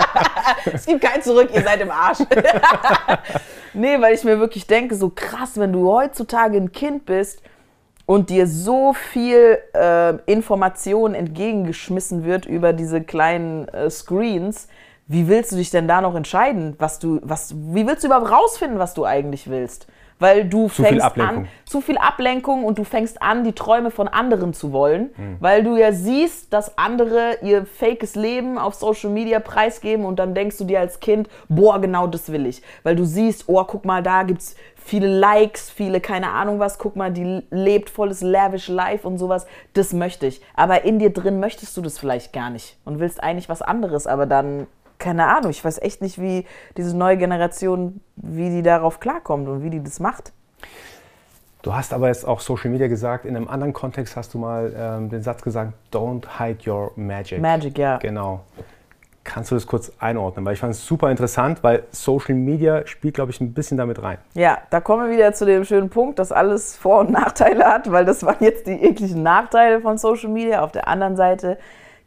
es 0.73 0.86
gibt 0.86 1.02
kein 1.02 1.21
Zurück, 1.21 1.49
ihr 1.54 1.62
seid 1.62 1.82
im 1.82 1.91
Arsch. 1.91 2.19
nee, 3.73 3.99
weil 3.99 4.13
ich 4.13 4.23
mir 4.23 4.39
wirklich 4.39 4.65
denke, 4.65 4.95
so 4.95 5.12
krass, 5.13 5.60
wenn 5.60 5.73
du 5.73 5.91
heutzutage 5.91 6.58
ein 6.58 6.71
Kind 6.71 7.06
bist 7.06 7.41
und 8.06 8.30
dir 8.30 8.47
so 8.47 8.93
viel 8.93 9.58
äh, 9.75 10.15
Information 10.25 11.15
entgegengeschmissen 11.15 12.23
wird 12.23 12.45
über 12.45 12.71
diese 12.71 13.02
kleinen 13.02 13.67
äh, 13.67 13.89
Screens, 13.89 14.67
wie 15.08 15.28
willst 15.28 15.52
du 15.52 15.58
dich 15.58 15.71
denn 15.71 15.88
da 15.88 16.02
noch 16.02 16.15
entscheiden, 16.15 16.75
was 16.78 16.99
du, 16.99 17.19
was, 17.23 17.54
wie 17.56 17.86
willst 17.88 18.04
du 18.04 18.08
überhaupt 18.08 18.32
rausfinden, 18.32 18.80
was 18.80 18.93
du 18.93 19.06
eigentlich 19.06 19.49
willst? 19.49 19.88
Weil 20.19 20.45
du 20.45 20.67
Zu 20.67 20.84
fängst 20.84 21.17
an, 21.17 21.47
zu 21.65 21.82
viel 21.82 21.97
Ablenkung 21.97 22.65
und 22.65 22.77
du 22.77 22.84
fängst 22.84 23.21
an, 23.21 23.43
die 23.43 23.53
Träume 23.53 23.89
von 23.89 24.08
anderen 24.08 24.53
zu 24.53 24.71
wollen, 24.73 25.10
Hm. 25.15 25.38
weil 25.39 25.63
du 25.63 25.77
ja 25.77 25.91
siehst, 25.93 26.51
dass 26.53 26.77
andere 26.77 27.38
ihr 27.41 27.65
fakes 27.65 28.15
Leben 28.15 28.58
auf 28.58 28.75
Social 28.75 29.10
Media 29.10 29.39
preisgeben 29.39 30.05
und 30.05 30.19
dann 30.19 30.34
denkst 30.36 30.58
du 30.58 30.65
dir 30.65 30.79
als 30.82 30.99
Kind, 30.99 31.29
boah, 31.47 31.79
genau 31.79 32.05
das 32.08 32.32
will 32.32 32.45
ich. 32.45 32.62
Weil 32.84 32.95
du 32.95 33.05
siehst, 33.05 33.45
oh, 33.47 33.63
guck 33.63 33.86
mal, 33.86 34.03
da 34.03 34.23
gibt's 34.23 34.55
viele 34.75 35.08
Likes, 35.08 35.69
viele, 35.69 36.01
keine 36.01 36.32
Ahnung 36.32 36.60
was, 36.60 36.79
guck 36.79 36.95
mal, 36.95 37.12
die 37.12 37.43
lebt 37.51 37.89
volles 37.89 38.21
lavish 38.21 38.67
Life 38.69 39.08
und 39.08 39.17
sowas, 39.19 39.45
das 39.73 39.93
möchte 39.93 40.25
ich. 40.25 40.41
Aber 40.55 40.84
in 40.84 40.99
dir 40.99 41.12
drin 41.13 41.39
möchtest 41.39 41.77
du 41.77 41.82
das 41.82 41.99
vielleicht 41.99 42.34
gar 42.34 42.49
nicht 42.49 42.77
und 42.86 42.99
willst 42.99 43.21
eigentlich 43.21 43.49
was 43.49 43.62
anderes, 43.62 44.08
aber 44.08 44.25
dann 44.25 44.67
keine 45.00 45.28
Ahnung, 45.28 45.50
ich 45.50 45.64
weiß 45.64 45.82
echt 45.82 46.02
nicht, 46.02 46.22
wie 46.22 46.46
diese 46.78 46.96
neue 46.96 47.18
Generation, 47.18 48.02
wie 48.18 48.50
die 48.50 48.62
darauf 48.62 49.00
klarkommt 49.00 49.48
und 49.48 49.64
wie 49.64 49.70
die 49.70 49.82
das 49.82 50.00
macht. 50.00 50.34
Du 51.62 51.74
hast 51.74 51.94
aber 51.94 52.08
jetzt 52.08 52.26
auch 52.26 52.40
Social 52.40 52.70
Media 52.70 52.88
gesagt. 52.88 53.26
In 53.26 53.36
einem 53.36 53.48
anderen 53.48 53.74
Kontext 53.74 54.16
hast 54.16 54.34
du 54.34 54.38
mal 54.38 54.74
ähm, 54.78 55.10
den 55.10 55.24
Satz 55.24 55.42
gesagt, 55.42 55.74
don't 55.92 56.24
hide 56.38 56.70
your 56.70 56.92
magic. 56.96 57.42
Magic, 57.42 57.78
ja. 57.78 57.98
Genau. 57.98 58.42
Kannst 59.26 59.52
du 59.52 59.56
das 59.56 59.68
kurz 59.68 59.92
einordnen? 60.00 60.46
Weil 60.46 60.54
ich 60.54 60.60
fand 60.60 60.74
es 60.74 60.86
super 60.86 61.12
interessant, 61.12 61.62
weil 61.62 61.84
Social 61.92 62.36
Media 62.36 62.88
spielt, 62.88 63.14
glaube 63.16 63.32
ich, 63.32 63.42
ein 63.42 63.54
bisschen 63.54 63.78
damit 63.78 64.02
rein. 64.02 64.18
Ja, 64.34 64.60
da 64.70 64.80
kommen 64.80 65.08
wir 65.08 65.16
wieder 65.16 65.34
zu 65.34 65.46
dem 65.46 65.66
schönen 65.66 65.90
Punkt, 65.90 66.18
dass 66.18 66.32
alles 66.32 66.78
Vor- 66.78 67.02
und 67.02 67.12
Nachteile 67.12 67.66
hat, 67.66 67.92
weil 67.92 68.06
das 68.06 68.24
waren 68.24 68.38
jetzt 68.40 68.66
die 68.66 68.82
ekligen 68.82 69.22
Nachteile 69.22 69.82
von 69.82 69.98
Social 69.98 70.30
Media. 70.30 70.62
Auf 70.64 70.72
der 70.72 70.88
anderen 70.88 71.18
Seite 71.18 71.58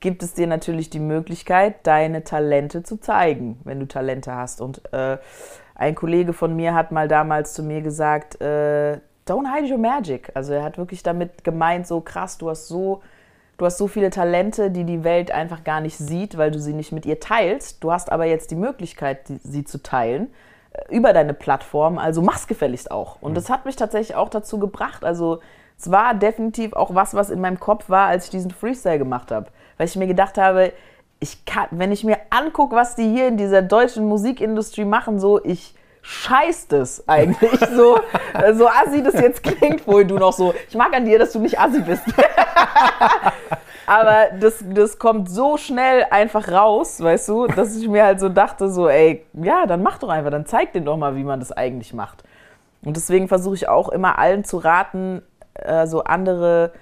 gibt 0.03 0.23
es 0.23 0.35
dir 0.35 0.47
natürlich 0.47 0.91
die 0.91 1.01
Möglichkeit, 1.01 1.87
deine 1.87 2.25
Talente 2.25 2.83
zu 2.83 3.01
zeigen, 3.01 3.59
wenn 3.65 3.81
du 3.81 3.87
Talente 3.87 4.35
hast. 4.35 4.61
Und 4.61 4.83
äh, 4.93 5.17
ein 5.75 5.95
Kollege 5.95 6.35
von 6.35 6.55
mir 6.55 6.75
hat 6.75 6.93
mal 6.93 7.09
damals 7.09 7.55
zu 7.55 7.63
mir 7.63 7.81
gesagt, 7.81 8.39
äh, 8.43 8.99
don't 9.27 9.51
hide 9.55 9.73
your 9.73 9.79
magic. 9.79 10.31
Also 10.35 10.53
er 10.53 10.65
hat 10.65 10.77
wirklich 10.77 11.03
damit 11.03 11.45
gemeint, 11.45 11.87
so 11.87 12.01
krass, 12.01 12.37
du 12.37 12.51
hast 12.51 12.69
so, 12.69 13.01
du 13.57 13.65
hast 13.65 13.79
so 13.79 13.87
viele 13.87 14.11
Talente, 14.11 14.71
die 14.71 14.85
die 14.85 15.05
Welt 15.05 15.31
einfach 15.31 15.65
gar 15.65 15.81
nicht 15.81 15.97
sieht, 15.97 16.37
weil 16.37 16.51
du 16.51 16.59
sie 16.59 16.75
nicht 16.75 16.93
mit 16.93 17.07
ihr 17.07 17.21
teilst. 17.21 17.83
Du 17.83 17.93
hast 17.93 18.13
aber 18.13 18.27
jetzt 18.27 18.51
die 18.51 18.57
Möglichkeit, 18.57 19.29
die, 19.29 19.39
sie 19.43 19.65
zu 19.65 19.83
teilen 19.83 20.33
äh, 20.73 20.95
über 20.95 21.13
deine 21.13 21.33
Plattform, 21.33 21.97
also 21.97 22.21
mach's 22.23 22.49
gefälligst 22.49 22.91
auch. 22.91 23.23
Und 23.23 23.37
das 23.37 23.49
hat 23.49 23.65
mich 23.65 23.77
tatsächlich 23.77 24.17
auch 24.17 24.29
dazu 24.29 24.59
gebracht. 24.59 25.05
Also 25.05 25.39
es 25.79 25.91
war 25.93 26.15
definitiv 26.15 26.73
auch 26.73 26.93
was, 26.93 27.15
was 27.15 27.31
in 27.31 27.41
meinem 27.41 27.61
Kopf 27.61 27.89
war, 27.89 28.09
als 28.09 28.25
ich 28.25 28.31
diesen 28.31 28.51
Freestyle 28.51 28.99
gemacht 28.99 29.31
habe. 29.31 29.47
Weil 29.77 29.87
ich 29.87 29.97
mir 29.97 30.07
gedacht 30.07 30.39
habe, 30.39 30.73
ich 31.21 31.45
kann, 31.45 31.67
wenn 31.71 31.93
ich 31.93 32.05
mir 32.05 32.19
angucke, 32.31 32.75
was 32.75 32.97
die 32.97 33.09
hier 33.09 33.29
in 33.29 33.37
dieser 33.37 33.63
deutschen 33.63 34.09
Musikindustrie 34.09 34.85
machen, 34.85 35.21
so 35.21 35.43
ich 35.45 35.75
scheiß 36.03 36.67
das 36.67 37.09
eigentlich 37.09 37.61
so, 37.77 38.01
so 38.55 38.69
assi 38.69 39.03
das 39.03 39.15
jetzt 39.15 39.43
klingt, 39.43 39.87
wohl 39.87 40.05
du 40.05 40.17
noch 40.17 40.33
so, 40.33 40.53
ich 40.69 40.75
mag 40.75 40.95
an 40.95 41.05
dir, 41.05 41.19
dass 41.19 41.33
du 41.33 41.39
nicht 41.39 41.59
assi 41.59 41.81
bist. 41.81 42.03
Aber 43.87 44.27
das, 44.39 44.65
das 44.69 44.99
kommt 44.99 45.31
so 45.31 45.57
schnell 45.57 46.07
einfach 46.11 46.51
raus, 46.51 47.01
weißt 47.01 47.29
du, 47.29 47.47
dass 47.47 47.77
ich 47.77 47.89
mir 47.89 48.05
halt 48.05 48.21
so 48.21 48.29
dachte, 48.29 48.71
so, 48.71 48.89
ey, 48.89 49.25
ja, 49.35 49.67
dann 49.67 49.83
mach 49.83 49.99
doch 49.99 50.09
einfach, 50.09 50.31
dann 50.31 50.47
zeig 50.47 50.73
denen 50.73 50.87
doch 50.87 50.97
mal, 50.97 51.17
wie 51.17 51.25
man 51.25 51.41
das 51.41 51.53
eigentlich 51.53 51.93
macht. 51.93 52.23
Und 52.85 52.97
deswegen 52.97 53.29
versuche 53.29 53.55
ich 53.55 53.69
auch 53.69 53.89
immer 53.89 54.19
allen 54.19 54.45
zu 54.45 54.59
raten, 54.59 55.23
äh, 55.55 55.87
so 55.87 56.05
andere 56.05 56.73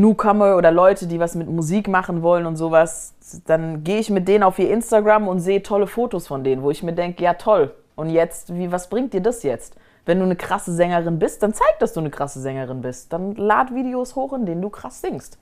Newcomer 0.00 0.56
oder 0.56 0.70
Leute, 0.70 1.06
die 1.06 1.20
was 1.20 1.34
mit 1.34 1.48
Musik 1.48 1.88
machen 1.88 2.22
wollen 2.22 2.46
und 2.46 2.56
sowas, 2.56 3.14
dann 3.46 3.84
gehe 3.84 3.98
ich 3.98 4.10
mit 4.10 4.28
denen 4.28 4.44
auf 4.44 4.58
ihr 4.58 4.70
Instagram 4.70 5.28
und 5.28 5.40
sehe 5.40 5.62
tolle 5.62 5.86
Fotos 5.86 6.26
von 6.26 6.44
denen, 6.44 6.62
wo 6.62 6.70
ich 6.70 6.82
mir 6.82 6.92
denke, 6.92 7.22
ja 7.22 7.34
toll. 7.34 7.74
Und 7.96 8.10
jetzt, 8.10 8.54
wie, 8.54 8.70
was 8.70 8.88
bringt 8.88 9.12
dir 9.12 9.20
das 9.20 9.42
jetzt? 9.42 9.74
Wenn 10.06 10.18
du 10.18 10.24
eine 10.24 10.36
krasse 10.36 10.72
Sängerin 10.72 11.18
bist, 11.18 11.42
dann 11.42 11.52
zeig, 11.52 11.78
dass 11.80 11.92
du 11.92 12.00
eine 12.00 12.10
krasse 12.10 12.40
Sängerin 12.40 12.80
bist. 12.80 13.12
Dann 13.12 13.34
lad 13.34 13.74
Videos 13.74 14.16
hoch, 14.16 14.32
in 14.32 14.46
denen 14.46 14.62
du 14.62 14.70
krass 14.70 15.00
singst. 15.00 15.38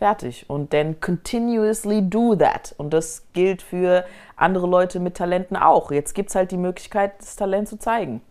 Fertig. 0.00 0.48
Und 0.48 0.72
dann 0.72 0.98
continuously 1.00 2.08
do 2.08 2.34
that. 2.34 2.74
Und 2.78 2.94
das 2.94 3.26
gilt 3.34 3.60
für 3.60 4.06
andere 4.34 4.66
Leute 4.66 4.98
mit 4.98 5.18
Talenten 5.18 5.58
auch. 5.58 5.90
Jetzt 5.90 6.14
gibt 6.14 6.30
es 6.30 6.34
halt 6.34 6.52
die 6.52 6.56
Möglichkeit, 6.56 7.12
das 7.18 7.36
Talent 7.36 7.68
zu 7.68 7.78
zeigen. 7.78 8.22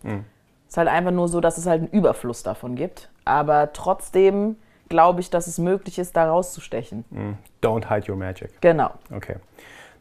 Es 0.68 0.74
ist 0.74 0.78
halt 0.78 0.88
einfach 0.88 1.12
nur 1.12 1.28
so, 1.28 1.40
dass 1.42 1.60
es 1.60 1.68
halt 1.68 1.82
einen 1.82 1.92
Überfluss 1.92 2.42
davon 2.42 2.76
gibt. 2.76 3.10
Aber 3.24 3.72
trotzdem 3.72 4.56
glaube 4.90 5.22
ich, 5.22 5.30
dass 5.30 5.48
es 5.48 5.58
möglich 5.60 6.00
ist, 6.00 6.16
da 6.18 6.30
rauszustechen. 6.30 7.06
Don't 7.64 7.88
hide 7.94 8.12
your 8.12 8.18
magic. 8.18 8.60
Genau. 8.62 8.90
Okay. 9.16 9.36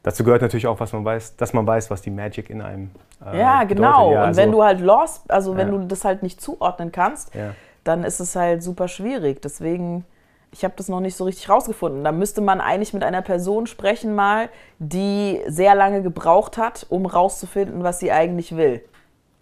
Dazu 0.02 0.24
gehört 0.24 0.42
natürlich 0.42 0.66
auch, 0.66 0.80
was 0.80 0.92
man 0.92 1.04
weiß, 1.04 1.36
dass 1.36 1.52
man 1.52 1.66
weiß, 1.66 1.90
was 1.90 2.00
die 2.02 2.10
Magic 2.10 2.50
in 2.50 2.62
einem 2.62 2.90
äh, 3.24 3.38
Ja, 3.38 3.64
genau. 3.64 4.12
Ja, 4.12 4.20
und 4.22 4.26
also- 4.28 4.40
wenn 4.40 4.52
du 4.52 4.62
halt 4.62 4.80
lost, 4.80 5.30
also 5.30 5.56
wenn 5.56 5.72
Ja. 5.72 5.78
du 5.78 5.86
das 5.86 6.04
halt 6.04 6.22
nicht 6.22 6.40
zuordnen 6.40 6.92
kannst, 6.92 7.34
Ja. 7.34 7.54
dann 7.84 8.04
ist 8.04 8.20
es 8.20 8.34
halt 8.36 8.62
super 8.62 8.86
schwierig. 8.88 9.42
Deswegen, 9.42 10.04
ich 10.52 10.64
habe 10.64 10.74
das 10.76 10.88
noch 10.88 11.00
nicht 11.00 11.16
so 11.16 11.24
richtig 11.24 11.48
rausgefunden. 11.50 12.04
Da 12.04 12.12
müsste 12.12 12.40
man 12.40 12.60
eigentlich 12.60 12.94
mit 12.94 13.02
einer 13.02 13.22
Person 13.22 13.66
sprechen 13.66 14.14
mal, 14.14 14.48
die 14.78 15.40
sehr 15.48 15.74
lange 15.74 16.00
gebraucht 16.00 16.56
hat, 16.58 16.86
um 16.88 17.04
rauszufinden, 17.04 17.82
was 17.82 17.98
sie 17.98 18.12
eigentlich 18.12 18.56
will. 18.56 18.82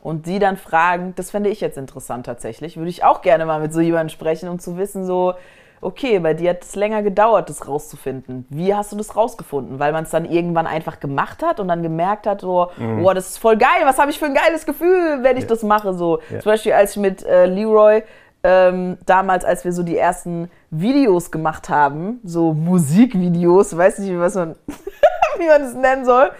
Und 0.00 0.26
die 0.26 0.38
dann 0.38 0.56
fragen, 0.56 1.14
das 1.16 1.30
fände 1.30 1.50
ich 1.50 1.60
jetzt 1.60 1.78
interessant 1.78 2.26
tatsächlich, 2.26 2.76
würde 2.76 2.90
ich 2.90 3.02
auch 3.04 3.22
gerne 3.22 3.44
mal 3.44 3.60
mit 3.60 3.72
so 3.72 3.80
jemandem 3.80 4.10
sprechen, 4.10 4.48
um 4.48 4.58
zu 4.60 4.76
wissen, 4.76 5.04
so, 5.04 5.34
okay, 5.80 6.18
bei 6.20 6.32
dir 6.34 6.50
hat 6.50 6.62
es 6.62 6.74
länger 6.76 7.02
gedauert, 7.02 7.48
das 7.50 7.66
rauszufinden. 7.66 8.46
Wie 8.48 8.74
hast 8.74 8.92
du 8.92 8.96
das 8.96 9.16
rausgefunden? 9.16 9.78
Weil 9.78 9.92
man 9.92 10.04
es 10.04 10.10
dann 10.10 10.24
irgendwann 10.24 10.66
einfach 10.66 11.00
gemacht 11.00 11.42
hat 11.42 11.60
und 11.60 11.68
dann 11.68 11.82
gemerkt 11.82 12.26
hat, 12.26 12.40
so, 12.40 12.70
boah, 13.02 13.14
das 13.14 13.30
ist 13.30 13.38
voll 13.38 13.56
geil, 13.56 13.82
was 13.84 13.98
habe 13.98 14.10
ich 14.10 14.18
für 14.18 14.26
ein 14.26 14.34
geiles 14.34 14.64
Gefühl, 14.64 15.18
wenn 15.22 15.36
ich 15.36 15.46
das 15.46 15.62
mache. 15.62 15.92
So, 15.94 16.20
Ja. 16.30 16.40
zum 16.40 16.52
Beispiel, 16.52 16.72
als 16.72 16.92
ich 16.92 16.96
mit 16.98 17.24
äh, 17.24 17.46
Leroy 17.46 18.02
ähm, 18.42 18.98
damals, 19.06 19.44
als 19.44 19.64
wir 19.64 19.72
so 19.72 19.82
die 19.82 19.96
ersten 19.98 20.50
Videos 20.70 21.30
gemacht 21.30 21.68
haben, 21.68 22.20
so 22.22 22.52
Musikvideos, 22.54 23.76
weiß 23.76 23.98
nicht, 23.98 24.18
was 24.18 24.34
man, 24.34 24.54
wie 25.38 25.46
man 25.46 25.62
es 25.62 25.74
nennen 25.74 26.04
soll. 26.04 26.30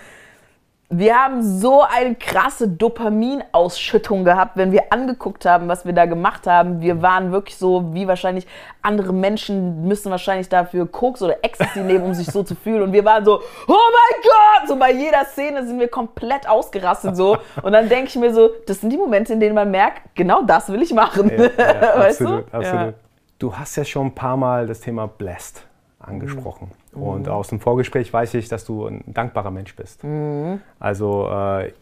Wir 0.89 1.17
haben 1.17 1.43
so 1.43 1.83
eine 1.83 2.15
krasse 2.15 2.69
Dopaminausschüttung 2.69 4.25
gehabt, 4.25 4.57
wenn 4.57 4.71
wir 4.71 4.93
angeguckt 4.93 5.45
haben, 5.45 5.67
was 5.67 5.85
wir 5.85 5.93
da 5.93 6.07
gemacht 6.07 6.47
haben. 6.47 6.81
Wir 6.81 7.03
waren 7.03 7.33
wirklich 7.33 7.57
so, 7.57 7.93
wie 7.93 8.07
wahrscheinlich 8.07 8.47
andere 8.83 9.13
Menschen 9.13 9.89
müssen 9.89 10.13
wahrscheinlich 10.13 10.49
dafür 10.49 10.87
Koks 10.87 11.23
oder 11.23 11.39
Ecstasy 11.43 11.81
nehmen, 11.81 12.05
um 12.05 12.15
sich 12.15 12.29
so 12.29 12.45
zu 12.45 12.55
fühlen. 12.55 12.83
Und 12.83 12.93
wir 12.93 13.05
waren 13.05 13.25
so, 13.25 13.41
oh 13.67 13.73
mein 13.73 14.23
Gott! 14.23 14.69
So 14.69 14.77
bei 14.77 14.93
jeder 14.93 15.25
Szene 15.25 15.67
sind 15.67 15.81
wir 15.81 15.89
komplett 15.89 16.49
ausgerastet 16.49 17.17
so. 17.17 17.39
Und 17.63 17.73
dann 17.73 17.89
denke 17.89 18.11
ich 18.11 18.17
mir 18.17 18.33
so, 18.33 18.51
das 18.69 18.81
sind 18.81 18.91
die 18.91 18.97
Momente, 18.97 19.33
in 19.33 19.41
denen 19.41 19.57
man 19.57 19.73
merkt, 19.73 20.15
genau 20.15 20.43
das 20.43 20.69
will 20.69 20.83
ich 20.83 20.95
machen. 20.95 21.29
Ja, 21.31 21.47
ja, 21.47 21.51
weißt 21.99 22.23
absolut, 22.23 22.53
du? 22.53 22.57
absolut. 22.57 22.87
Ja. 22.87 22.93
Du 23.41 23.57
hast 23.57 23.75
ja 23.75 23.85
schon 23.85 24.07
ein 24.07 24.15
paar 24.15 24.37
Mal 24.37 24.69
das 24.69 24.81
Thema 24.81 25.09
Blessed 25.09 25.67
angesprochen. 25.99 26.69
Mhm. 26.69 26.86
Und 27.03 27.29
aus 27.29 27.49
dem 27.49 27.61
Vorgespräch 27.61 28.13
weiß 28.13 28.35
ich, 28.35 28.49
dass 28.49 28.65
du 28.65 28.87
ein 28.87 29.05
dankbarer 29.07 29.51
Mensch 29.51 29.75
bist. 29.77 30.03
Mhm. 30.05 30.61
Also 30.79 31.29
äh, 31.31 31.73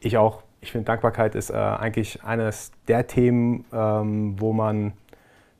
ich 0.00 0.16
auch. 0.16 0.42
Ich 0.60 0.72
finde, 0.72 0.86
Dankbarkeit 0.86 1.34
ist 1.34 1.50
äh, 1.50 1.54
eigentlich 1.54 2.24
eines 2.24 2.72
der 2.88 3.06
Themen, 3.06 3.66
ähm, 3.70 4.40
wo 4.40 4.54
man, 4.54 4.94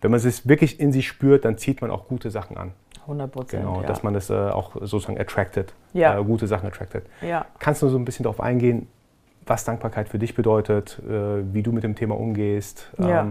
wenn 0.00 0.10
man 0.10 0.18
es 0.18 0.48
wirklich 0.48 0.80
in 0.80 0.92
sich 0.92 1.06
spürt, 1.06 1.44
dann 1.44 1.58
zieht 1.58 1.82
man 1.82 1.90
auch 1.90 2.08
gute 2.08 2.30
Sachen 2.30 2.56
an. 2.56 2.72
100 3.02 3.30
Prozent. 3.30 3.62
Genau, 3.64 3.82
ja. 3.82 3.86
dass 3.86 4.02
man 4.02 4.14
das 4.14 4.30
äh, 4.30 4.34
auch 4.34 4.76
sozusagen 4.80 5.20
attracted, 5.20 5.74
Ja. 5.92 6.18
äh, 6.18 6.24
gute 6.24 6.46
Sachen 6.46 6.66
attracted. 6.66 7.04
ja. 7.20 7.44
Kannst 7.58 7.82
du 7.82 7.88
so 7.90 7.98
ein 7.98 8.06
bisschen 8.06 8.22
darauf 8.22 8.40
eingehen, 8.40 8.88
was 9.44 9.64
Dankbarkeit 9.64 10.08
für 10.08 10.18
dich 10.18 10.34
bedeutet, 10.34 11.02
äh, 11.06 11.52
wie 11.52 11.62
du 11.62 11.70
mit 11.72 11.84
dem 11.84 11.94
Thema 11.96 12.16
umgehst? 12.18 12.90
Ja. 12.98 13.26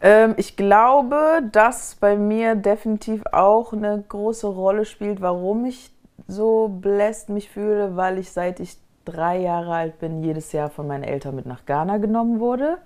Ähm, 0.00 0.34
ich 0.36 0.56
glaube, 0.56 1.40
dass 1.50 1.96
bei 1.96 2.16
mir 2.16 2.54
definitiv 2.54 3.22
auch 3.32 3.72
eine 3.72 4.04
große 4.08 4.46
Rolle 4.46 4.84
spielt, 4.84 5.20
warum 5.20 5.64
ich 5.64 5.92
so 6.26 6.68
bläst 6.68 7.30
mich 7.30 7.50
fühle, 7.50 7.96
weil 7.96 8.18
ich 8.18 8.30
seit 8.30 8.60
ich 8.60 8.76
drei 9.04 9.38
Jahre 9.38 9.74
alt 9.74 9.98
bin, 9.98 10.22
jedes 10.22 10.52
Jahr 10.52 10.70
von 10.70 10.86
meinen 10.86 11.04
Eltern 11.04 11.34
mit 11.34 11.46
nach 11.46 11.64
Ghana 11.66 11.98
genommen 11.98 12.40
wurde. 12.40 12.78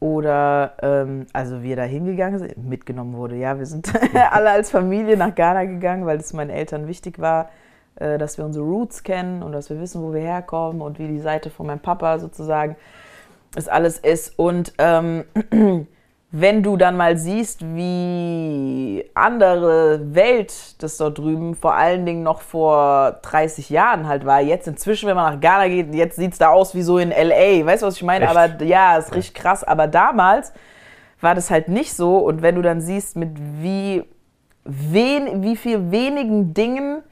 Oder, 0.00 0.74
ähm, 0.80 1.26
also 1.32 1.62
wir 1.62 1.74
da 1.74 1.82
hingegangen 1.82 2.38
sind, 2.38 2.56
mitgenommen 2.58 3.16
wurde. 3.16 3.36
Ja, 3.36 3.58
wir 3.58 3.66
sind 3.66 3.92
alle 4.30 4.50
als 4.50 4.70
Familie 4.70 5.16
nach 5.16 5.34
Ghana 5.34 5.64
gegangen, 5.64 6.06
weil 6.06 6.18
es 6.18 6.32
meinen 6.32 6.50
Eltern 6.50 6.86
wichtig 6.86 7.18
war, 7.18 7.48
äh, 7.96 8.16
dass 8.16 8.38
wir 8.38 8.44
unsere 8.44 8.64
Roots 8.64 9.02
kennen 9.02 9.42
und 9.42 9.52
dass 9.52 9.70
wir 9.70 9.80
wissen, 9.80 10.02
wo 10.02 10.12
wir 10.12 10.20
herkommen 10.20 10.82
und 10.82 11.00
wie 11.00 11.08
die 11.08 11.18
Seite 11.18 11.50
von 11.50 11.66
meinem 11.66 11.80
Papa 11.80 12.20
sozusagen 12.20 12.76
es 13.56 13.66
alles 13.66 13.98
ist. 13.98 14.38
Und 14.38 14.72
ähm, 14.78 15.24
wenn 16.30 16.62
du 16.62 16.76
dann 16.76 16.96
mal 16.96 17.16
siehst, 17.16 17.64
wie 17.74 19.04
andere 19.14 20.14
Welt 20.14 20.82
das 20.82 20.98
dort 20.98 21.16
drüben, 21.16 21.54
vor 21.54 21.74
allen 21.74 22.04
Dingen 22.04 22.22
noch 22.22 22.42
vor 22.42 23.12
30 23.22 23.70
Jahren 23.70 24.06
halt 24.06 24.26
war, 24.26 24.40
jetzt 24.40 24.68
inzwischen, 24.68 25.08
wenn 25.08 25.16
man 25.16 25.34
nach 25.34 25.40
Ghana 25.40 25.68
geht, 25.68 25.94
jetzt 25.94 26.16
sieht 26.16 26.32
es 26.32 26.38
da 26.38 26.50
aus 26.50 26.74
wie 26.74 26.82
so 26.82 26.98
in 26.98 27.12
L.A., 27.12 27.64
weißt 27.64 27.82
du, 27.82 27.86
was 27.86 27.96
ich 27.96 28.02
meine? 28.02 28.26
Echt? 28.26 28.36
Aber 28.36 28.62
ja, 28.62 28.98
ist 28.98 29.14
richtig 29.14 29.34
krass. 29.34 29.64
Aber 29.64 29.86
damals 29.86 30.52
war 31.22 31.34
das 31.34 31.50
halt 31.50 31.68
nicht 31.68 31.94
so. 31.94 32.18
Und 32.18 32.42
wenn 32.42 32.56
du 32.56 32.62
dann 32.62 32.82
siehst, 32.82 33.16
mit 33.16 33.30
wie, 33.62 34.04
wen, 34.64 35.42
wie 35.42 35.56
viel 35.56 35.90
wenigen 35.90 36.52
Dingen 36.52 37.02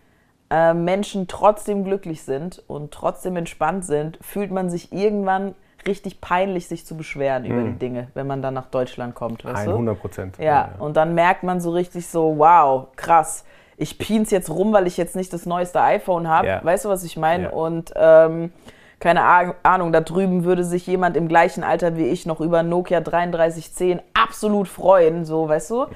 äh, 0.51 0.75
Menschen 0.75 1.27
trotzdem 1.27 1.85
glücklich 1.85 2.23
sind 2.23 2.63
und 2.67 2.93
trotzdem 2.93 3.37
entspannt 3.37 3.87
sind, 3.87 4.19
fühlt 4.21 4.51
man 4.51 4.69
sich 4.69 4.93
irgendwann 4.93 5.55
richtig 5.87 6.21
peinlich, 6.21 6.67
sich 6.69 6.85
zu 6.87 6.97
beschweren 6.97 7.45
über 7.45 7.63
die 7.63 7.79
Dinge, 7.79 8.09
wenn 8.15 8.27
man 8.27 8.43
dann 8.43 8.55
nach 8.55 8.67
Deutschland 8.67 9.15
kommt. 9.15 9.45
Weißt 9.45 9.67
du? 9.67 9.73
100 9.73 10.01
Prozent. 10.01 10.39
Ja, 10.39 10.71
und 10.79 10.97
dann 10.97 11.15
merkt 11.15 11.43
man 11.43 11.61
so 11.61 11.71
richtig 11.71 12.07
so, 12.09 12.35
wow, 12.39 12.87
krass. 12.97 13.45
Ich 13.77 13.99
pien's 13.99 14.31
jetzt 14.31 14.51
rum, 14.51 14.73
weil 14.73 14.87
ich 14.87 14.97
jetzt 14.97 15.17
nicht 15.17 15.33
das 15.33 15.45
neueste 15.47 15.81
iPhone 15.83 16.29
habe. 16.29 16.47
Ja. 16.47 16.65
Weißt 16.65 16.85
du, 16.87 16.89
was 16.89 17.05
ich 17.05 17.17
meine? 17.17 17.45
Ja. 17.45 17.51
Und 17.51 17.93
ähm, 17.95 18.53
keine 19.01 19.23
Ah- 19.23 19.55
Ahnung, 19.63 19.93
da 19.93 20.01
drüben 20.01 20.45
würde 20.45 20.65
sich 20.65 20.87
jemand 20.87 21.17
im 21.17 21.29
gleichen 21.29 21.63
Alter 21.63 21.97
wie 21.97 22.07
ich 22.07 22.25
noch 22.25 22.41
über 22.41 22.63
Nokia 22.63 23.01
3310 23.01 24.01
absolut 24.15 24.69
freuen, 24.69 25.25
so, 25.27 25.49
weißt 25.49 25.71
du? 25.71 25.87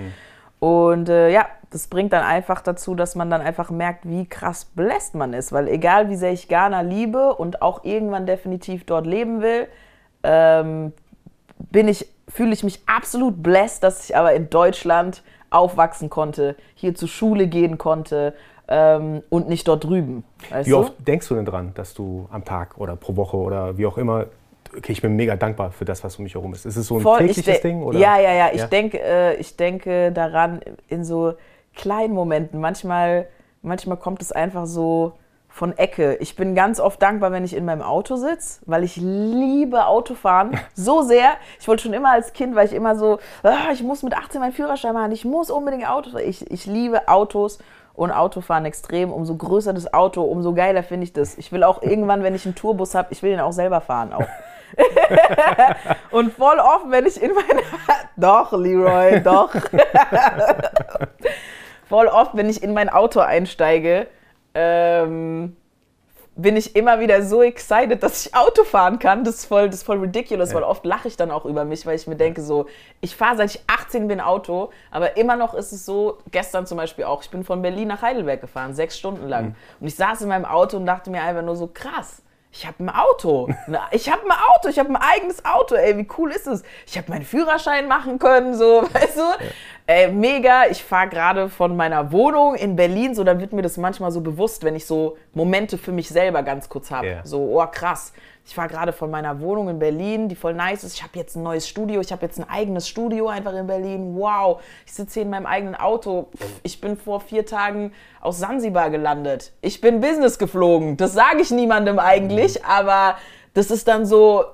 Und 0.58 1.08
äh, 1.08 1.30
ja, 1.30 1.46
das 1.70 1.86
bringt 1.86 2.12
dann 2.12 2.24
einfach 2.24 2.60
dazu, 2.60 2.94
dass 2.94 3.14
man 3.14 3.30
dann 3.30 3.40
einfach 3.40 3.70
merkt, 3.70 4.08
wie 4.08 4.26
krass 4.26 4.64
bläst 4.64 5.14
man 5.14 5.32
ist. 5.32 5.52
Weil 5.52 5.68
egal 5.68 6.10
wie 6.10 6.16
sehr 6.16 6.32
ich 6.32 6.48
Ghana 6.48 6.80
liebe 6.80 7.34
und 7.34 7.62
auch 7.62 7.84
irgendwann 7.84 8.26
definitiv 8.26 8.84
dort 8.84 9.06
leben 9.06 9.40
will, 9.40 9.68
ähm, 10.24 10.92
bin 11.70 11.86
ich, 11.86 12.08
fühle 12.28 12.52
ich 12.52 12.64
mich 12.64 12.82
absolut 12.86 13.42
blessed, 13.42 13.84
dass 13.84 14.08
ich 14.08 14.16
aber 14.16 14.34
in 14.34 14.50
Deutschland 14.50 15.22
aufwachsen 15.50 16.10
konnte, 16.10 16.56
hier 16.74 16.94
zur 16.94 17.08
Schule 17.08 17.46
gehen 17.46 17.78
konnte 17.78 18.34
ähm, 18.68 19.22
und 19.28 19.48
nicht 19.48 19.68
dort 19.68 19.84
drüben. 19.84 20.24
Wie 20.64 20.70
du? 20.70 20.78
oft 20.78 20.94
denkst 21.06 21.28
du 21.28 21.36
denn 21.36 21.44
dran, 21.44 21.72
dass 21.74 21.94
du 21.94 22.28
am 22.32 22.44
Tag 22.44 22.78
oder 22.78 22.96
pro 22.96 23.14
Woche 23.14 23.36
oder 23.36 23.78
wie 23.78 23.86
auch 23.86 23.98
immer, 23.98 24.26
okay, 24.76 24.92
ich 24.92 25.02
bin 25.02 25.14
mega 25.14 25.36
dankbar 25.36 25.70
für 25.70 25.84
das, 25.84 26.02
was 26.02 26.16
um 26.16 26.24
mich 26.24 26.34
herum 26.34 26.52
ist. 26.52 26.66
Ist 26.66 26.76
es 26.76 26.86
so 26.86 26.96
ein 26.96 27.02
Voll, 27.02 27.22
ich 27.22 27.36
tägliches 27.36 27.62
Ding? 27.62 27.82
Oder? 27.82 27.98
Ja, 27.98 28.18
ja, 28.18 28.32
ja. 28.32 28.48
Ich, 28.52 28.60
Ja. 28.60 28.66
Denke, 28.66 29.00
äh, 29.00 29.34
ich 29.36 29.56
denke 29.56 30.10
daran 30.12 30.60
in 30.88 31.04
so 31.04 31.34
kleinen 31.80 32.14
Momenten. 32.14 32.60
Manchmal, 32.60 33.26
manchmal 33.62 33.96
kommt 33.96 34.20
es 34.22 34.32
einfach 34.32 34.66
so 34.66 35.14
von 35.48 35.76
Ecke. 35.76 36.16
Ich 36.16 36.36
bin 36.36 36.54
ganz 36.54 36.78
oft 36.78 37.02
dankbar, 37.02 37.32
wenn 37.32 37.44
ich 37.44 37.56
in 37.56 37.64
meinem 37.64 37.82
Auto 37.82 38.16
sitze, 38.16 38.60
weil 38.66 38.84
ich 38.84 38.96
liebe 38.96 39.86
Autofahren 39.86 40.58
so 40.74 41.02
sehr. 41.02 41.32
Ich 41.58 41.66
wollte 41.66 41.82
schon 41.82 41.92
immer 41.92 42.12
als 42.12 42.32
Kind, 42.32 42.54
weil 42.54 42.66
ich 42.66 42.74
immer 42.74 42.94
so, 42.96 43.18
ah, 43.42 43.72
ich 43.72 43.82
muss 43.82 44.02
mit 44.02 44.14
18 44.14 44.40
meinen 44.40 44.52
Führerschein 44.52 44.94
machen, 44.94 45.12
ich 45.12 45.24
muss 45.24 45.50
unbedingt 45.50 45.88
Auto 45.88 46.10
fahren. 46.10 46.24
Ich, 46.24 46.48
ich 46.50 46.66
liebe 46.66 47.08
Autos 47.08 47.58
und 47.94 48.12
Autofahren 48.12 48.64
extrem. 48.66 49.12
Umso 49.12 49.36
größer 49.36 49.72
das 49.72 49.92
Auto, 49.92 50.22
umso 50.22 50.52
geiler 50.54 50.82
finde 50.82 51.04
ich 51.04 51.12
das. 51.12 51.36
Ich 51.38 51.50
will 51.50 51.64
auch 51.64 51.82
irgendwann, 51.82 52.22
wenn 52.22 52.34
ich 52.34 52.44
einen 52.44 52.54
Tourbus 52.54 52.94
habe, 52.94 53.08
ich 53.10 53.22
will 53.22 53.30
den 53.30 53.40
auch 53.40 53.52
selber 53.52 53.80
fahren. 53.80 54.12
Auch. 54.12 54.26
Und 56.10 56.32
voll 56.32 56.58
oft, 56.58 56.90
wenn 56.90 57.06
ich 57.06 57.20
in 57.20 57.32
meine. 57.32 57.62
doch, 58.16 58.52
Leroy, 58.52 59.20
doch. 59.20 59.50
Voll 61.90 62.06
oft, 62.06 62.34
wenn 62.36 62.48
ich 62.48 62.62
in 62.62 62.72
mein 62.72 62.88
Auto 62.88 63.20
einsteige, 63.20 64.06
ähm, 64.54 65.56
bin 66.36 66.56
ich 66.56 66.74
immer 66.76 67.00
wieder 67.00 67.22
so 67.22 67.42
excited, 67.42 68.02
dass 68.02 68.24
ich 68.26 68.34
Auto 68.34 68.64
fahren 68.64 68.98
kann. 68.98 69.24
Das 69.24 69.34
ist 69.34 69.46
voll, 69.46 69.66
das 69.66 69.76
ist 69.80 69.82
voll 69.82 69.98
ridiculous, 69.98 70.50
Ja. 70.50 70.56
weil 70.56 70.62
oft 70.62 70.86
lache 70.86 71.08
ich 71.08 71.16
dann 71.16 71.30
auch 71.30 71.44
über 71.44 71.64
mich, 71.64 71.84
weil 71.84 71.96
ich 71.96 72.06
mir 72.06 72.16
denke, 72.16 72.40
so, 72.40 72.66
ich 73.00 73.14
fahre 73.16 73.36
seit 73.36 73.50
ich 73.56 73.60
18 73.66 74.06
bin 74.08 74.20
Auto, 74.20 74.70
aber 74.90 75.16
immer 75.18 75.36
noch 75.36 75.52
ist 75.54 75.72
es 75.72 75.84
so, 75.84 76.18
gestern 76.30 76.64
zum 76.66 76.78
Beispiel 76.78 77.04
auch, 77.04 77.22
ich 77.22 77.30
bin 77.30 77.44
von 77.44 77.60
Berlin 77.60 77.88
nach 77.88 78.00
Heidelberg 78.00 78.40
gefahren, 78.40 78.72
sechs 78.74 78.96
Stunden 78.96 79.28
lang. 79.28 79.54
Und 79.80 79.88
ich 79.88 79.96
saß 79.96 80.22
in 80.22 80.28
meinem 80.28 80.46
Auto 80.46 80.76
und 80.78 80.86
dachte 80.86 81.10
mir 81.10 81.22
einfach 81.22 81.42
nur 81.42 81.56
so, 81.56 81.66
krass. 81.66 82.22
Ich 82.52 82.66
habe 82.66 82.82
ein 82.82 82.90
Auto. 82.90 83.48
Ich 83.92 84.10
habe 84.10 84.22
ein 84.24 84.32
Auto. 84.32 84.68
Ich 84.68 84.78
habe 84.78 84.90
ein 84.90 84.96
eigenes 84.96 85.44
Auto. 85.44 85.76
Ey, 85.76 85.96
wie 85.96 86.08
cool 86.18 86.32
ist 86.32 86.46
es? 86.46 86.62
Ich 86.86 86.98
habe 86.98 87.10
meinen 87.10 87.24
Führerschein 87.24 87.86
machen 87.86 88.18
können, 88.18 88.54
so, 88.54 88.82
weißt 88.92 89.16
du? 89.16 89.22
Ey, 89.86 90.10
mega. 90.12 90.66
Ich 90.66 90.82
fahre 90.82 91.08
gerade 91.08 91.48
von 91.48 91.76
meiner 91.76 92.10
Wohnung 92.12 92.56
in 92.56 92.76
Berlin, 92.76 93.14
so, 93.14 93.24
dann 93.24 93.40
wird 93.40 93.52
mir 93.52 93.62
das 93.62 93.76
manchmal 93.76 94.10
so 94.10 94.20
bewusst, 94.20 94.64
wenn 94.64 94.74
ich 94.74 94.86
so 94.86 95.16
Momente 95.32 95.78
für 95.78 95.92
mich 95.92 96.08
selber 96.08 96.42
ganz 96.42 96.68
kurz 96.68 96.90
habe. 96.90 97.06
Ja. 97.06 97.24
So, 97.24 97.60
oh 97.60 97.66
krass. 97.66 98.12
Ich 98.44 98.54
fahre 98.54 98.68
gerade 98.68 98.92
von 98.92 99.10
meiner 99.10 99.40
Wohnung 99.40 99.68
in 99.68 99.78
Berlin, 99.78 100.28
die 100.28 100.34
voll 100.34 100.54
nice 100.54 100.82
ist. 100.84 100.94
Ich 100.94 101.02
habe 101.02 101.18
jetzt 101.18 101.36
ein 101.36 101.42
neues 101.42 101.68
Studio. 101.68 102.00
Ich 102.00 102.10
habe 102.10 102.26
jetzt 102.26 102.38
ein 102.38 102.48
eigenes 102.48 102.88
Studio 102.88 103.28
einfach 103.28 103.54
in 103.54 103.66
Berlin. 103.66 104.16
Wow. 104.16 104.60
Ich 104.86 104.92
sitze 104.92 105.14
hier 105.14 105.22
in 105.22 105.30
meinem 105.30 105.46
eigenen 105.46 105.76
Auto. 105.76 106.28
Pff, 106.36 106.60
ich 106.62 106.80
bin 106.80 106.96
vor 106.96 107.20
vier 107.20 107.46
Tagen 107.46 107.92
aus 108.20 108.38
Sansibar 108.38 108.90
gelandet. 108.90 109.52
Ich 109.60 109.80
bin 109.80 110.00
Business 110.00 110.38
geflogen. 110.38 110.96
Das 110.96 111.12
sage 111.12 111.42
ich 111.42 111.50
niemandem 111.50 111.98
eigentlich, 111.98 112.64
aber 112.64 113.16
das 113.54 113.70
ist 113.70 113.86
dann 113.86 114.06
so, 114.06 114.44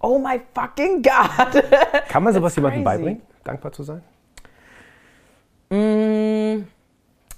oh 0.00 0.18
my 0.18 0.40
fucking 0.54 1.02
God. 1.02 1.64
Kann 2.08 2.22
man 2.22 2.32
sowas 2.32 2.56
jemandem 2.56 2.84
beibringen, 2.84 3.22
dankbar 3.44 3.72
zu 3.72 3.82
sein? 3.82 4.02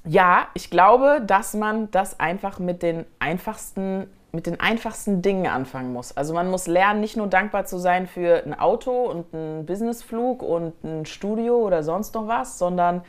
Ja, 0.06 0.48
ich 0.54 0.70
glaube, 0.70 1.22
dass 1.24 1.54
man 1.54 1.90
das 1.92 2.18
einfach 2.18 2.58
mit 2.58 2.82
den 2.82 3.04
einfachsten, 3.20 4.10
mit 4.34 4.46
den 4.46 4.58
einfachsten 4.58 5.22
Dingen 5.22 5.46
anfangen 5.46 5.92
muss. 5.92 6.16
Also 6.16 6.34
man 6.34 6.50
muss 6.50 6.66
lernen, 6.66 7.00
nicht 7.00 7.16
nur 7.16 7.28
dankbar 7.28 7.64
zu 7.64 7.78
sein 7.78 8.06
für 8.06 8.44
ein 8.44 8.58
Auto 8.58 8.90
und 8.90 9.32
einen 9.32 9.64
Businessflug 9.64 10.42
und 10.42 10.72
ein 10.82 11.06
Studio 11.06 11.56
oder 11.56 11.82
sonst 11.82 12.14
noch 12.14 12.26
was, 12.26 12.58
sondern 12.58 13.02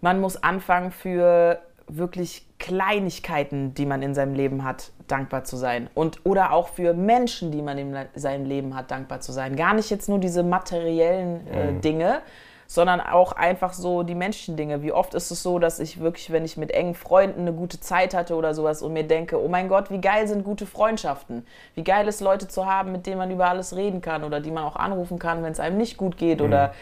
man 0.00 0.20
muss 0.20 0.42
anfangen 0.42 0.90
für 0.90 1.60
wirklich 1.88 2.46
Kleinigkeiten, 2.58 3.74
die 3.74 3.86
man 3.86 4.02
in 4.02 4.14
seinem 4.14 4.34
Leben 4.34 4.64
hat, 4.64 4.90
dankbar 5.06 5.44
zu 5.44 5.56
sein. 5.56 5.88
Und 5.94 6.20
oder 6.24 6.52
auch 6.52 6.68
für 6.68 6.94
Menschen, 6.94 7.52
die 7.52 7.62
man 7.62 7.78
in 7.78 7.96
seinem 8.14 8.44
Leben 8.44 8.74
hat, 8.74 8.90
dankbar 8.90 9.20
zu 9.20 9.32
sein. 9.32 9.54
Gar 9.54 9.74
nicht 9.74 9.88
jetzt 9.90 10.08
nur 10.08 10.18
diese 10.18 10.42
materiellen 10.42 11.46
äh, 11.46 11.72
Dinge, 11.80 12.22
sondern 12.66 13.00
auch 13.00 13.32
einfach 13.32 13.72
so 13.72 14.02
die 14.02 14.14
menschlichen 14.14 14.56
Dinge. 14.56 14.82
Wie 14.82 14.92
oft 14.92 15.14
ist 15.14 15.30
es 15.30 15.42
so, 15.42 15.58
dass 15.58 15.78
ich 15.78 16.00
wirklich, 16.00 16.30
wenn 16.32 16.44
ich 16.44 16.56
mit 16.56 16.72
engen 16.72 16.94
Freunden 16.94 17.42
eine 17.42 17.52
gute 17.52 17.80
Zeit 17.80 18.14
hatte 18.14 18.34
oder 18.34 18.54
sowas 18.54 18.82
und 18.82 18.92
mir 18.92 19.04
denke, 19.04 19.42
oh 19.42 19.48
mein 19.48 19.68
Gott, 19.68 19.90
wie 19.90 20.00
geil 20.00 20.26
sind 20.26 20.44
gute 20.44 20.66
Freundschaften. 20.66 21.46
Wie 21.74 21.84
geil 21.84 22.08
ist 22.08 22.20
Leute 22.20 22.48
zu 22.48 22.66
haben, 22.66 22.92
mit 22.92 23.06
denen 23.06 23.18
man 23.18 23.30
über 23.30 23.48
alles 23.48 23.76
reden 23.76 24.00
kann 24.00 24.24
oder 24.24 24.40
die 24.40 24.50
man 24.50 24.64
auch 24.64 24.76
anrufen 24.76 25.18
kann, 25.18 25.42
wenn 25.42 25.52
es 25.52 25.60
einem 25.60 25.76
nicht 25.76 25.96
gut 25.96 26.16
geht 26.16 26.40
oder 26.40 26.72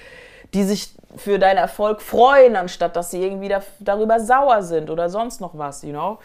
die 0.54 0.62
sich 0.62 0.94
für 1.16 1.38
deinen 1.38 1.58
Erfolg 1.58 2.00
freuen, 2.00 2.56
anstatt 2.56 2.96
dass 2.96 3.10
sie 3.10 3.22
irgendwie 3.22 3.48
da, 3.48 3.62
darüber 3.80 4.20
sauer 4.20 4.62
sind 4.62 4.90
oder 4.90 5.08
sonst 5.08 5.40
noch 5.40 5.58
was, 5.58 5.82
you 5.82 5.90
know? 5.90 6.18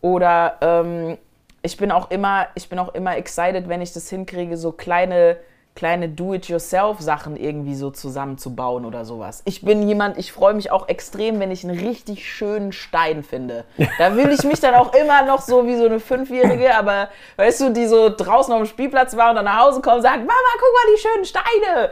Oder 0.00 0.56
ähm, 0.60 1.18
ich 1.62 1.76
bin 1.76 1.90
auch 1.90 2.10
immer, 2.10 2.46
ich 2.54 2.68
bin 2.68 2.78
auch 2.78 2.94
immer 2.94 3.16
excited, 3.16 3.68
wenn 3.68 3.82
ich 3.82 3.92
das 3.92 4.08
hinkriege, 4.08 4.56
so 4.56 4.72
kleine, 4.72 5.36
kleine 5.76 6.08
Do-it-yourself-Sachen 6.08 7.36
irgendwie 7.36 7.74
so 7.74 7.90
zusammenzubauen 7.90 8.84
oder 8.84 9.04
sowas. 9.04 9.42
Ich 9.44 9.62
bin 9.62 9.86
jemand, 9.86 10.18
ich 10.18 10.32
freue 10.32 10.54
mich 10.54 10.72
auch 10.72 10.88
extrem, 10.88 11.38
wenn 11.38 11.50
ich 11.50 11.62
einen 11.62 11.78
richtig 11.78 12.28
schönen 12.28 12.72
Stein 12.72 13.22
finde. 13.22 13.64
Da 13.98 14.16
will 14.16 14.30
ich 14.32 14.42
mich 14.42 14.58
dann 14.58 14.74
auch 14.74 14.94
immer 14.94 15.22
noch 15.22 15.42
so 15.42 15.66
wie 15.66 15.76
so 15.76 15.86
eine 15.86 16.00
Fünfjährige, 16.00 16.74
aber 16.74 17.08
weißt 17.36 17.60
du, 17.60 17.72
die 17.72 17.86
so 17.86 18.08
draußen 18.08 18.52
auf 18.52 18.60
dem 18.60 18.66
Spielplatz 18.66 19.16
war 19.16 19.30
und 19.30 19.36
dann 19.36 19.44
nach 19.44 19.66
Hause 19.66 19.80
kommt 19.80 19.96
und 19.96 20.02
sagt, 20.02 20.18
Mama, 20.18 20.32
guck 20.54 20.72
mal 20.72 20.94
die 20.94 21.00
schönen 21.00 21.24
Steine. 21.24 21.90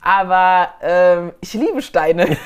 Aber 0.00 0.68
ähm, 0.82 1.32
ich 1.40 1.54
liebe 1.54 1.82
Steine. 1.82 2.24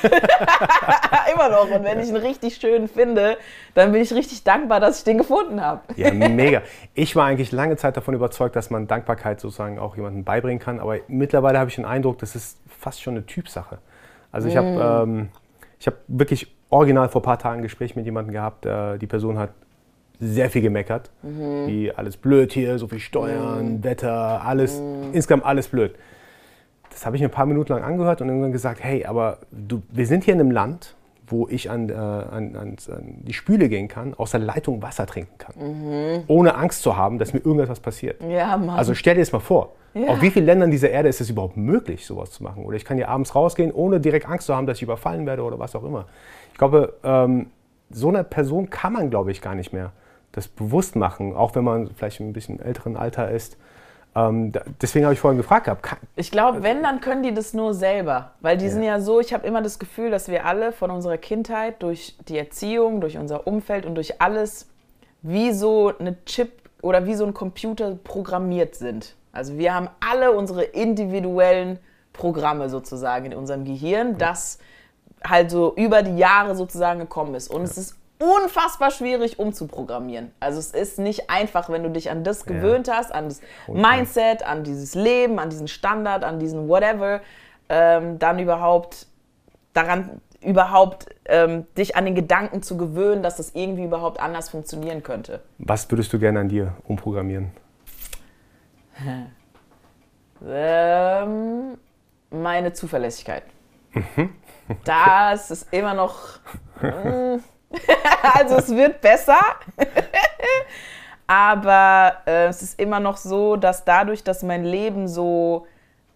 immer 1.33 1.49
noch. 1.49 1.69
Und 1.69 1.83
wenn 1.83 1.99
ich 1.99 2.09
einen 2.09 2.17
richtig 2.17 2.55
schönen 2.55 2.87
finde, 2.87 3.37
dann 3.73 3.91
bin 3.91 4.01
ich 4.01 4.13
richtig 4.13 4.43
dankbar, 4.43 4.79
dass 4.79 4.99
ich 4.99 5.03
den 5.03 5.17
gefunden 5.17 5.61
habe. 5.61 5.81
Ja, 5.95 6.11
mega. 6.11 6.61
Ich 6.93 7.15
war 7.15 7.25
eigentlich 7.25 7.51
lange 7.51 7.77
Zeit 7.77 7.95
davon 7.95 8.13
überzeugt, 8.13 8.55
dass 8.55 8.69
man 8.69 8.87
Dankbarkeit 8.87 9.39
sozusagen 9.39 9.79
auch 9.79 9.95
jemandem 9.95 10.23
beibringen 10.23 10.59
kann. 10.59 10.79
Aber 10.81 10.97
mittlerweile 11.07 11.59
habe 11.59 11.69
ich 11.69 11.75
den 11.75 11.85
Eindruck, 11.85 12.17
das 12.17 12.35
ist 12.35 12.59
fast 12.67 13.01
schon 13.01 13.13
eine 13.13 13.25
Typsache. 13.25 13.77
Also 14.31 14.47
ich 14.47 14.57
habe 14.57 15.07
ähm, 15.07 15.29
ich 15.79 15.87
hab 15.87 15.95
wirklich 16.07 16.55
original 16.69 17.09
vor 17.09 17.21
ein 17.21 17.23
paar 17.23 17.39
Tagen 17.39 17.59
ein 17.59 17.63
Gespräch 17.63 17.95
mit 17.95 18.05
jemandem 18.05 18.33
gehabt. 18.33 18.65
Äh, 18.65 18.97
die 18.97 19.07
Person 19.07 19.37
hat 19.37 19.51
sehr 20.19 20.49
viel 20.49 20.61
gemeckert. 20.61 21.09
Wie 21.67 21.91
alles 21.91 22.15
blöd 22.17 22.53
hier, 22.53 22.77
so 22.77 22.87
viel 22.87 22.99
Steuern, 22.99 23.83
Wetter, 23.83 24.43
alles, 24.45 24.79
insgesamt 25.13 25.45
alles 25.45 25.67
blöd. 25.67 25.95
Das 26.91 27.05
habe 27.05 27.15
ich 27.15 27.21
mir 27.21 27.29
ein 27.29 27.31
paar 27.31 27.47
Minuten 27.47 27.73
lang 27.73 27.83
angehört 27.83 28.21
und 28.21 28.27
irgendwann 28.27 28.51
gesagt, 28.51 28.83
hey, 28.83 29.05
aber 29.05 29.39
du, 29.51 29.81
wir 29.89 30.05
sind 30.05 30.23
hier 30.23 30.35
in 30.35 30.39
einem 30.39 30.51
Land, 30.51 30.95
wo 31.31 31.47
ich 31.49 31.69
an, 31.69 31.89
äh, 31.89 31.93
an, 31.93 32.55
an, 32.55 32.75
an 32.89 33.15
die 33.21 33.33
Spüle 33.33 33.69
gehen 33.69 33.87
kann, 33.87 34.13
aus 34.13 34.31
der 34.31 34.41
Leitung 34.41 34.81
Wasser 34.81 35.05
trinken 35.05 35.37
kann. 35.37 36.23
Ohne 36.27 36.55
Angst 36.55 36.81
zu 36.81 36.97
haben, 36.97 37.17
dass 37.17 37.33
mir 37.33 37.39
irgendetwas 37.39 37.79
passiert. 37.79 38.21
Ja, 38.21 38.57
Mann. 38.57 38.77
Also 38.77 38.93
stell 38.93 39.15
dir 39.15 39.21
das 39.21 39.31
mal 39.31 39.39
vor. 39.39 39.73
Ja. 39.93 40.07
Auf 40.07 40.21
wie 40.21 40.29
vielen 40.31 40.45
Ländern 40.45 40.71
dieser 40.71 40.89
Erde 40.89 41.09
ist 41.09 41.19
es 41.19 41.29
überhaupt 41.29 41.57
möglich, 41.57 42.05
sowas 42.05 42.31
zu 42.31 42.43
machen? 42.43 42.63
Oder 42.63 42.77
ich 42.77 42.85
kann 42.85 42.97
hier 42.97 43.09
abends 43.09 43.35
rausgehen, 43.35 43.71
ohne 43.71 43.99
direkt 43.99 44.27
Angst 44.27 44.47
zu 44.47 44.55
haben, 44.55 44.65
dass 44.65 44.77
ich 44.77 44.83
überfallen 44.83 45.25
werde 45.25 45.43
oder 45.43 45.59
was 45.59 45.75
auch 45.75 45.83
immer. 45.83 46.05
Ich 46.51 46.57
glaube, 46.57 46.93
ähm, 47.03 47.47
so 47.89 48.07
einer 48.07 48.23
Person 48.23 48.69
kann 48.69 48.93
man, 48.93 49.09
glaube 49.09 49.31
ich, 49.31 49.41
gar 49.41 49.55
nicht 49.55 49.73
mehr 49.73 49.91
das 50.31 50.47
bewusst 50.47 50.95
machen, 50.95 51.35
auch 51.35 51.55
wenn 51.55 51.65
man 51.65 51.89
vielleicht 51.89 52.21
ein 52.21 52.31
bisschen 52.31 52.61
älteren 52.61 52.95
Alter 52.95 53.29
ist. 53.31 53.57
Ähm, 54.13 54.51
deswegen 54.81 55.05
habe 55.05 55.13
ich 55.13 55.19
vorhin 55.19 55.37
gefragt 55.37 55.65
gehabt, 55.65 55.83
kann, 55.83 55.97
Ich 56.15 56.31
glaube, 56.31 56.63
wenn, 56.63 56.83
dann 56.83 56.99
können 56.99 57.23
die 57.23 57.33
das 57.33 57.53
nur 57.53 57.73
selber. 57.73 58.31
Weil 58.41 58.57
die 58.57 58.67
sind 58.67 58.83
ja 58.83 58.99
so, 58.99 59.19
ich 59.19 59.33
habe 59.33 59.47
immer 59.47 59.61
das 59.61 59.79
Gefühl, 59.79 60.11
dass 60.11 60.27
wir 60.27 60.45
alle 60.45 60.73
von 60.73 60.91
unserer 60.91 61.17
Kindheit 61.17 61.81
durch 61.81 62.17
die 62.27 62.37
Erziehung, 62.37 62.99
durch 62.99 63.17
unser 63.17 63.47
Umfeld 63.47 63.85
und 63.85 63.95
durch 63.95 64.21
alles 64.21 64.67
wie 65.21 65.53
so 65.53 65.93
eine 65.97 66.23
Chip 66.25 66.51
oder 66.81 67.05
wie 67.05 67.15
so 67.15 67.25
ein 67.25 67.33
Computer 67.33 67.95
programmiert 68.03 68.75
sind. 68.75 69.15
Also 69.31 69.57
wir 69.57 69.73
haben 69.73 69.87
alle 70.01 70.31
unsere 70.31 70.63
individuellen 70.63 71.79
Programme 72.11 72.69
sozusagen 72.69 73.27
in 73.27 73.33
unserem 73.33 73.63
Gehirn, 73.63 74.17
das 74.17 74.59
halt 75.23 75.51
so 75.51 75.73
über 75.75 76.03
die 76.03 76.17
Jahre 76.17 76.55
sozusagen 76.55 76.99
gekommen 76.99 77.35
ist. 77.35 77.49
Und 77.49 77.61
es 77.61 77.77
ist 77.77 77.95
unfassbar 78.21 78.91
schwierig 78.91 79.39
umzuprogrammieren. 79.39 80.31
Also 80.39 80.59
es 80.59 80.71
ist 80.71 80.99
nicht 80.99 81.29
einfach, 81.29 81.69
wenn 81.69 81.83
du 81.83 81.89
dich 81.89 82.09
an 82.11 82.23
das 82.23 82.45
gewöhnt 82.45 82.89
hast, 82.89 83.11
an 83.13 83.25
das 83.25 83.41
Mindset, 83.67 84.43
an 84.45 84.63
dieses 84.63 84.95
Leben, 84.95 85.39
an 85.39 85.49
diesen 85.49 85.67
Standard, 85.67 86.23
an 86.23 86.39
diesen 86.39 86.67
whatever, 86.69 87.21
ähm, 87.69 88.19
dann 88.19 88.39
überhaupt 88.39 89.07
daran 89.73 90.21
überhaupt 90.41 91.05
ähm, 91.25 91.67
dich 91.77 91.95
an 91.95 92.05
den 92.05 92.15
Gedanken 92.15 92.63
zu 92.63 92.75
gewöhnen, 92.75 93.21
dass 93.23 93.37
das 93.37 93.51
irgendwie 93.53 93.83
überhaupt 93.83 94.19
anders 94.19 94.49
funktionieren 94.49 95.03
könnte. 95.03 95.41
Was 95.59 95.89
würdest 95.91 96.11
du 96.13 96.19
gerne 96.19 96.39
an 96.39 96.49
dir 96.49 96.73
umprogrammieren? 96.87 97.51
Ähm, 100.45 101.77
meine 102.31 102.73
Zuverlässigkeit. 102.73 103.43
Das 104.83 105.51
ist 105.51 105.71
immer 105.71 105.93
noch. 105.93 106.39
mm, 106.81 107.37
also 108.33 108.55
es 108.55 108.69
wird 108.69 109.01
besser. 109.01 109.39
Aber 111.27 112.17
äh, 112.25 112.47
es 112.47 112.61
ist 112.61 112.79
immer 112.79 112.99
noch 112.99 113.17
so, 113.17 113.55
dass 113.55 113.85
dadurch, 113.85 114.23
dass 114.23 114.43
mein 114.43 114.65
Leben 114.65 115.07
so 115.07 115.65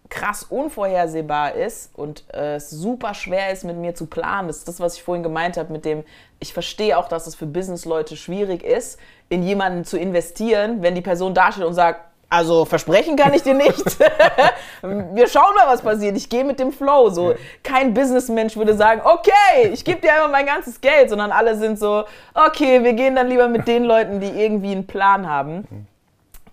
krass 0.08 0.44
unvorhersehbar 0.44 1.54
ist 1.54 1.90
und 1.96 2.24
äh, 2.32 2.56
es 2.56 2.70
super 2.70 3.14
schwer 3.14 3.52
ist, 3.52 3.64
mit 3.64 3.76
mir 3.76 3.94
zu 3.94 4.06
planen. 4.06 4.48
Das 4.48 4.58
ist 4.58 4.68
das, 4.68 4.80
was 4.80 4.96
ich 4.96 5.02
vorhin 5.02 5.22
gemeint 5.22 5.56
habe, 5.56 5.72
mit 5.72 5.84
dem, 5.84 6.04
ich 6.38 6.52
verstehe 6.52 6.96
auch, 6.98 7.08
dass 7.08 7.26
es 7.26 7.34
für 7.34 7.46
Businessleute 7.46 8.16
schwierig 8.16 8.62
ist, 8.62 8.98
in 9.28 9.42
jemanden 9.42 9.84
zu 9.84 9.98
investieren, 9.98 10.82
wenn 10.82 10.94
die 10.94 11.00
Person 11.00 11.34
dasteht 11.34 11.64
und 11.64 11.74
sagt, 11.74 12.00
also 12.28 12.64
versprechen 12.64 13.16
kann 13.16 13.32
ich 13.34 13.42
dir 13.42 13.54
nicht. 13.54 13.98
Wir 14.82 15.28
schauen 15.28 15.54
mal, 15.54 15.68
was 15.68 15.82
passiert. 15.82 16.16
Ich 16.16 16.28
gehe 16.28 16.44
mit 16.44 16.58
dem 16.58 16.72
Flow. 16.72 17.08
So 17.08 17.34
kein 17.62 17.94
Businessmensch 17.94 18.56
würde 18.56 18.74
sagen, 18.74 19.00
okay, 19.04 19.68
ich 19.72 19.84
gebe 19.84 20.00
dir 20.00 20.12
einfach 20.12 20.30
mein 20.30 20.46
ganzes 20.46 20.80
Geld, 20.80 21.08
sondern 21.08 21.30
alle 21.30 21.56
sind 21.56 21.78
so, 21.78 22.04
okay, 22.34 22.82
wir 22.82 22.94
gehen 22.94 23.14
dann 23.14 23.28
lieber 23.28 23.48
mit 23.48 23.68
den 23.68 23.84
Leuten, 23.84 24.20
die 24.20 24.28
irgendwie 24.28 24.72
einen 24.72 24.86
Plan 24.86 25.28
haben. 25.28 25.86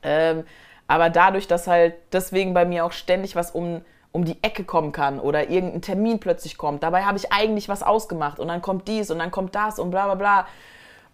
Ähm, 0.04 0.44
aber 0.88 1.10
dadurch, 1.10 1.48
dass 1.48 1.66
halt 1.66 1.96
deswegen 2.12 2.54
bei 2.54 2.66
mir 2.66 2.86
auch 2.86 2.92
ständig 2.92 3.36
was 3.36 3.52
um, 3.52 3.82
um 4.12 4.26
die 4.26 4.38
Ecke 4.44 4.64
kommen 4.64 4.92
kann 4.92 5.20
oder 5.20 5.50
irgendein 5.50 5.82
Termin 5.82 6.20
plötzlich 6.20 6.58
kommt, 6.58 6.84
dabei 6.84 7.04
habe 7.04 7.18
ich 7.18 7.32
eigentlich 7.32 7.68
was 7.68 7.82
ausgemacht 7.82 8.40
und 8.40 8.50
dann 8.50 8.62
kommt 8.62 8.88
dies 8.88 9.10
und 9.10 9.18
dann 9.18 9.32
kommt 9.32 9.56
das 9.56 9.80
und 9.80 9.90
bla 9.90 10.06
bla 10.06 10.16
bla. 10.16 10.48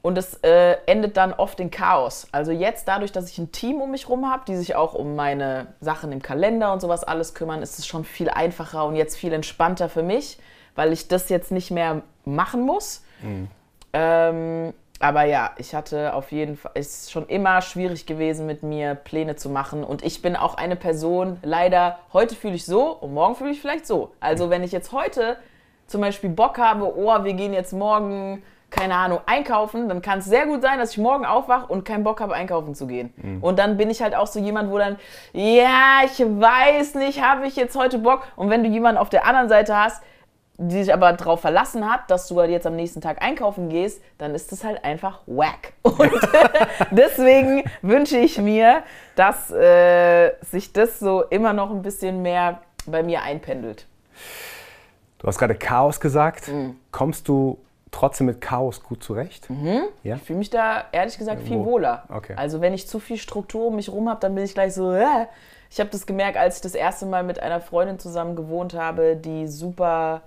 Und 0.01 0.17
es 0.17 0.35
äh, 0.43 0.77
endet 0.85 1.17
dann 1.17 1.33
oft 1.33 1.59
in 1.59 1.71
Chaos. 1.71 2.27
Also 2.31 2.51
jetzt 2.51 2.87
dadurch, 2.87 3.11
dass 3.11 3.29
ich 3.29 3.37
ein 3.37 3.51
Team 3.51 3.81
um 3.81 3.91
mich 3.91 4.07
rum 4.07 4.31
habe, 4.31 4.43
die 4.47 4.55
sich 4.55 4.75
auch 4.75 4.93
um 4.93 5.15
meine 5.15 5.67
Sachen 5.81 6.11
im 6.13 6.21
Kalender 6.21 6.71
und 6.71 6.79
sowas 6.79 7.03
alles 7.03 7.33
kümmern, 7.33 7.61
ist 7.61 7.79
es 7.79 7.85
schon 7.85 8.05
viel 8.05 8.29
einfacher 8.29 8.85
und 8.85 8.95
jetzt 8.95 9.17
viel 9.17 9.33
entspannter 9.33 9.89
für 9.89 10.03
mich, 10.03 10.39
weil 10.75 10.93
ich 10.93 11.09
das 11.09 11.27
jetzt 11.27 11.51
nicht 11.51 11.69
mehr 11.69 12.01
machen 12.23 12.61
muss. 12.65 13.03
Ähm, 13.91 14.73
aber 15.01 15.23
ja, 15.23 15.51
ich 15.57 15.73
hatte 15.73 16.13
auf 16.13 16.31
jeden 16.31 16.57
Fall, 16.57 16.71
es 16.75 17.03
ist 17.03 17.11
schon 17.11 17.27
immer 17.27 17.61
schwierig 17.61 18.05
gewesen, 18.05 18.45
mit 18.45 18.63
mir 18.63 18.95
Pläne 18.95 19.37
zu 19.37 19.49
machen. 19.49 19.83
Und 19.83 20.03
ich 20.03 20.21
bin 20.21 20.35
auch 20.35 20.55
eine 20.55 20.75
Person, 20.75 21.39
leider, 21.41 21.99
heute 22.11 22.35
fühle 22.35 22.55
ich 22.55 22.65
so 22.65 22.91
und 22.91 23.13
morgen 23.13 23.35
fühle 23.35 23.51
ich 23.51 23.61
vielleicht 23.61 23.87
so. 23.87 24.11
Also 24.19 24.49
wenn 24.49 24.63
ich 24.63 24.73
jetzt 24.73 24.91
heute 24.91 25.37
zum 25.87 26.01
Beispiel 26.01 26.29
Bock 26.29 26.57
habe, 26.57 26.93
oh, 26.97 27.23
wir 27.23 27.33
gehen 27.33 27.53
jetzt 27.53 27.71
morgen, 27.71 28.43
keine 28.69 28.95
Ahnung, 28.95 29.19
einkaufen, 29.25 29.89
dann 29.89 30.01
kann 30.01 30.19
es 30.19 30.25
sehr 30.25 30.45
gut 30.45 30.61
sein, 30.61 30.79
dass 30.79 30.91
ich 30.91 30.97
morgen 30.97 31.25
aufwache 31.25 31.67
und 31.67 31.85
keinen 31.85 32.03
Bock 32.03 32.21
habe, 32.21 32.33
einkaufen 32.33 32.75
zu 32.75 32.87
gehen. 32.87 33.13
Und 33.41 33.59
dann 33.59 33.77
bin 33.77 33.89
ich 33.89 34.01
halt 34.01 34.15
auch 34.15 34.27
so 34.27 34.39
jemand, 34.39 34.71
wo 34.71 34.77
dann, 34.77 34.97
ja, 35.33 36.01
ich 36.05 36.19
weiß 36.19 36.95
nicht, 36.95 37.21
habe 37.21 37.47
ich 37.47 37.55
jetzt 37.55 37.75
heute 37.75 37.97
Bock? 37.99 38.23
Und 38.35 38.49
wenn 38.49 38.63
du 38.63 38.69
jemanden 38.69 38.99
auf 38.99 39.09
der 39.09 39.25
anderen 39.25 39.49
Seite 39.49 39.75
hast, 39.75 40.01
die 40.61 40.83
sich 40.83 40.93
aber 40.93 41.13
darauf 41.13 41.39
verlassen 41.39 41.89
hat, 41.89 42.11
dass 42.11 42.27
du 42.27 42.39
halt 42.39 42.51
jetzt 42.51 42.67
am 42.67 42.75
nächsten 42.75 42.99
Tag 42.99 43.21
einkaufen 43.21 43.69
gehst, 43.69 44.01
dann 44.17 44.35
ist 44.35 44.51
das 44.51 44.65
halt 44.65 44.83
einfach 44.83 45.21
wack. 45.25 45.73
Und 45.83 46.11
deswegen 46.91 47.63
wünsche 47.81 48.17
ich 48.17 48.37
mir, 48.37 48.83
dass 49.15 49.51
äh, 49.51 50.33
sich 50.43 50.73
das 50.73 50.99
so 50.99 51.23
immer 51.23 51.53
noch 51.53 51.71
ein 51.71 51.81
bisschen 51.81 52.21
mehr 52.21 52.59
bei 52.85 53.03
mir 53.03 53.23
einpendelt. 53.23 53.87
Du 55.19 55.27
hast 55.27 55.39
gerade 55.39 55.55
Chaos 55.55 55.99
gesagt. 55.99 56.49
Mhm. 56.49 56.75
Kommst 56.91 57.29
du 57.29 57.57
trotzdem 57.91 58.27
mit 58.27 58.41
Chaos 58.41 58.83
gut 58.83 59.03
zurecht? 59.03 59.47
Ja? 60.03 60.15
Ich 60.15 60.21
fühle 60.23 60.39
mich 60.39 60.49
da 60.49 60.85
ehrlich 60.91 61.17
gesagt 61.17 61.41
viel 61.43 61.59
Wo? 61.59 61.65
wohler. 61.65 62.03
Okay. 62.09 62.33
Also 62.35 62.61
wenn 62.61 62.73
ich 62.73 62.87
zu 62.87 62.99
viel 62.99 63.17
Struktur 63.17 63.67
um 63.67 63.75
mich 63.75 63.89
rum 63.89 64.09
habe, 64.09 64.19
dann 64.19 64.35
bin 64.35 64.43
ich 64.43 64.53
gleich 64.53 64.73
so. 64.73 64.93
Äh. 64.93 65.27
Ich 65.71 65.79
habe 65.79 65.89
das 65.91 66.07
gemerkt, 66.07 66.37
als 66.37 66.57
ich 66.57 66.61
das 66.61 66.73
erste 66.73 67.05
Mal 67.05 67.23
mit 67.23 67.39
einer 67.39 67.61
Freundin 67.61 67.99
zusammen 67.99 68.35
gewohnt 68.35 68.73
habe, 68.73 69.15
die 69.15 69.47
super 69.47 70.21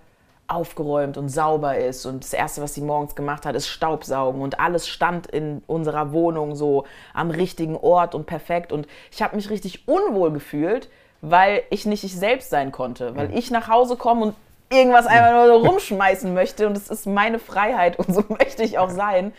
aufgeräumt 0.47 1.17
und 1.17 1.29
sauber 1.29 1.79
ist 1.79 2.05
und 2.05 2.25
das 2.25 2.33
erste, 2.33 2.63
was 2.63 2.75
sie 2.75 2.83
morgens 2.83 3.15
gemacht 3.15 3.47
hat, 3.47 3.55
ist 3.55 3.69
Staubsaugen 3.69 4.43
und 4.43 4.61
alles 4.61 4.87
stand 4.87 5.27
in 5.27 5.63
unserer 5.67 6.13
Wohnung 6.13 6.55
so 6.55 6.85
am 7.15 7.31
richtigen 7.31 7.77
Ort 7.77 8.15
und 8.15 8.27
perfekt 8.27 8.71
und 8.71 8.87
ich 9.11 9.23
habe 9.23 9.37
mich 9.37 9.51
richtig 9.51 9.89
unwohl 9.89 10.31
gefühlt, 10.31 10.91
weil 11.23 11.63
ich 11.71 11.87
nicht 11.87 12.05
ich 12.05 12.15
selbst 12.17 12.51
sein 12.51 12.71
konnte, 12.71 13.17
weil 13.17 13.37
ich 13.37 13.51
nach 13.51 13.69
Hause 13.69 13.97
komme 13.97 14.27
und 14.27 14.35
irgendwas 14.73 15.07
einfach 15.07 15.33
nur 15.33 15.47
so 15.47 15.67
rumschmeißen 15.69 16.33
möchte 16.35 16.67
und 16.67 16.77
es 16.77 16.89
ist 16.91 17.07
meine 17.07 17.39
Freiheit 17.39 17.99
und 17.99 18.13
so 18.15 18.25
möchte 18.29 18.63
ich 18.63 18.79
auch 18.79 18.91
sein. 18.91 19.33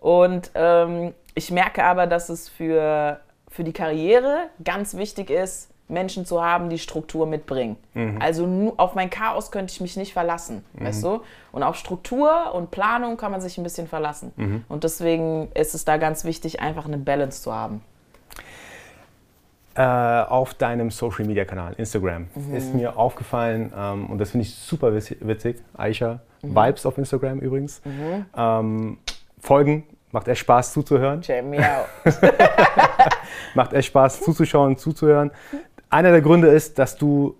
Und 0.00 0.50
ähm, 0.54 1.14
ich 1.34 1.50
merke 1.50 1.84
aber, 1.84 2.06
dass 2.06 2.28
es 2.28 2.48
für, 2.48 3.20
für 3.48 3.64
die 3.64 3.72
Karriere 3.72 4.44
ganz 4.62 4.96
wichtig 4.96 5.30
ist, 5.30 5.70
Menschen 5.88 6.26
zu 6.26 6.44
haben, 6.44 6.68
die 6.68 6.78
Struktur 6.80 7.26
mitbringen. 7.26 7.76
Also 8.20 8.44
nu- 8.46 8.74
auf 8.76 8.94
mein 8.94 9.08
Chaos 9.08 9.52
könnte 9.52 9.72
ich 9.72 9.80
mich 9.80 9.96
nicht 9.96 10.12
verlassen, 10.12 10.64
weißt 10.74 11.04
du? 11.04 11.20
Und 11.52 11.62
auf 11.62 11.76
Struktur 11.76 12.52
und 12.54 12.72
Planung 12.72 13.16
kann 13.16 13.30
man 13.30 13.40
sich 13.40 13.56
ein 13.56 13.62
bisschen 13.62 13.86
verlassen. 13.86 14.32
Und 14.68 14.82
deswegen 14.84 15.48
ist 15.54 15.74
es 15.76 15.84
da 15.84 15.96
ganz 15.96 16.24
wichtig, 16.24 16.60
einfach 16.60 16.86
eine 16.86 16.98
Balance 16.98 17.40
zu 17.42 17.54
haben. 17.54 17.82
Äh, 19.76 19.82
auf 19.82 20.54
deinem 20.54 20.90
Social 20.90 21.26
Media 21.26 21.44
Kanal, 21.44 21.74
Instagram, 21.76 22.28
ist 22.54 22.72
mir 22.74 22.96
aufgefallen, 22.96 23.70
ähm, 23.76 24.06
und 24.06 24.18
das 24.18 24.30
finde 24.30 24.46
ich 24.46 24.54
super 24.54 24.88
witz- 24.88 25.16
witzig, 25.20 25.58
Aisha, 25.76 26.20
Vibes 26.40 26.86
auf 26.86 26.96
Instagram 26.96 27.40
übrigens. 27.40 27.82
Ähm, 28.36 28.96
Folgen, 29.38 29.84
macht 30.12 30.28
echt 30.28 30.40
Spaß 30.40 30.72
zuzuhören. 30.72 31.20
Check 31.20 31.44
me 31.44 31.58
out. 31.58 31.86
Macht 33.54 33.72
echt 33.74 33.88
Spaß 33.88 34.20
zuzuschauen, 34.22 34.76
zuzuhören. 34.78 35.30
Einer 35.90 36.10
der 36.10 36.20
Gründe 36.22 36.48
ist, 36.48 36.78
dass 36.78 36.96
du 36.96 37.36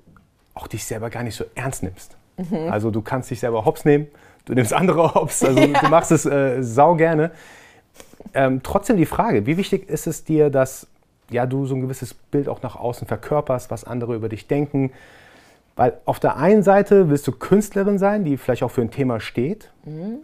auch 0.55 0.67
dich 0.67 0.85
selber 0.85 1.09
gar 1.11 1.23
nicht 1.23 1.37
so 1.37 1.45
ernst 1.55 1.83
nimmst. 1.83 2.17
Also 2.71 2.91
du 2.91 3.01
kannst 3.01 3.31
dich 3.31 3.41
selber 3.41 3.65
hops 3.65 3.85
nehmen, 3.87 4.09
du 4.45 4.53
nimmst 4.53 4.75
andere 4.75 5.15
hops, 5.15 5.43
also 5.43 5.59
du 5.81 5.89
machst 5.89 6.13
es 6.13 6.27
äh, 6.27 6.63
sau 6.63 6.95
gerne. 6.97 7.31
Ähm, 8.35 8.61
trotzdem 8.63 8.99
die 8.99 9.07
Frage, 9.07 9.47
wie 9.47 9.57
wichtig 9.57 9.89
ist 9.89 10.07
es 10.07 10.25
dir, 10.25 10.51
dass 10.51 10.87
ja, 11.31 11.47
du 11.47 11.67
so 11.67 11.75
ein 11.75 11.81
gewisses 11.81 12.15
Bild 12.15 12.49
auch 12.49 12.63
nach 12.63 12.77
außen 12.77 13.07
verkörperst, 13.07 13.71
was 13.71 13.85
andere 13.85 14.15
über 14.15 14.29
dich 14.29 14.47
denken? 14.47 14.93
Weil 15.75 15.95
auf 16.07 16.19
der 16.21 16.37
einen 16.39 16.63
Seite 16.63 17.11
willst 17.11 17.27
du 17.27 17.33
Künstlerin 17.33 17.99
sein, 17.99 18.25
die 18.25 18.39
vielleicht 18.39 18.63
auch 18.63 18.71
für 18.71 18.81
ein 18.81 18.91
Thema 18.91 19.21
steht. 19.21 19.71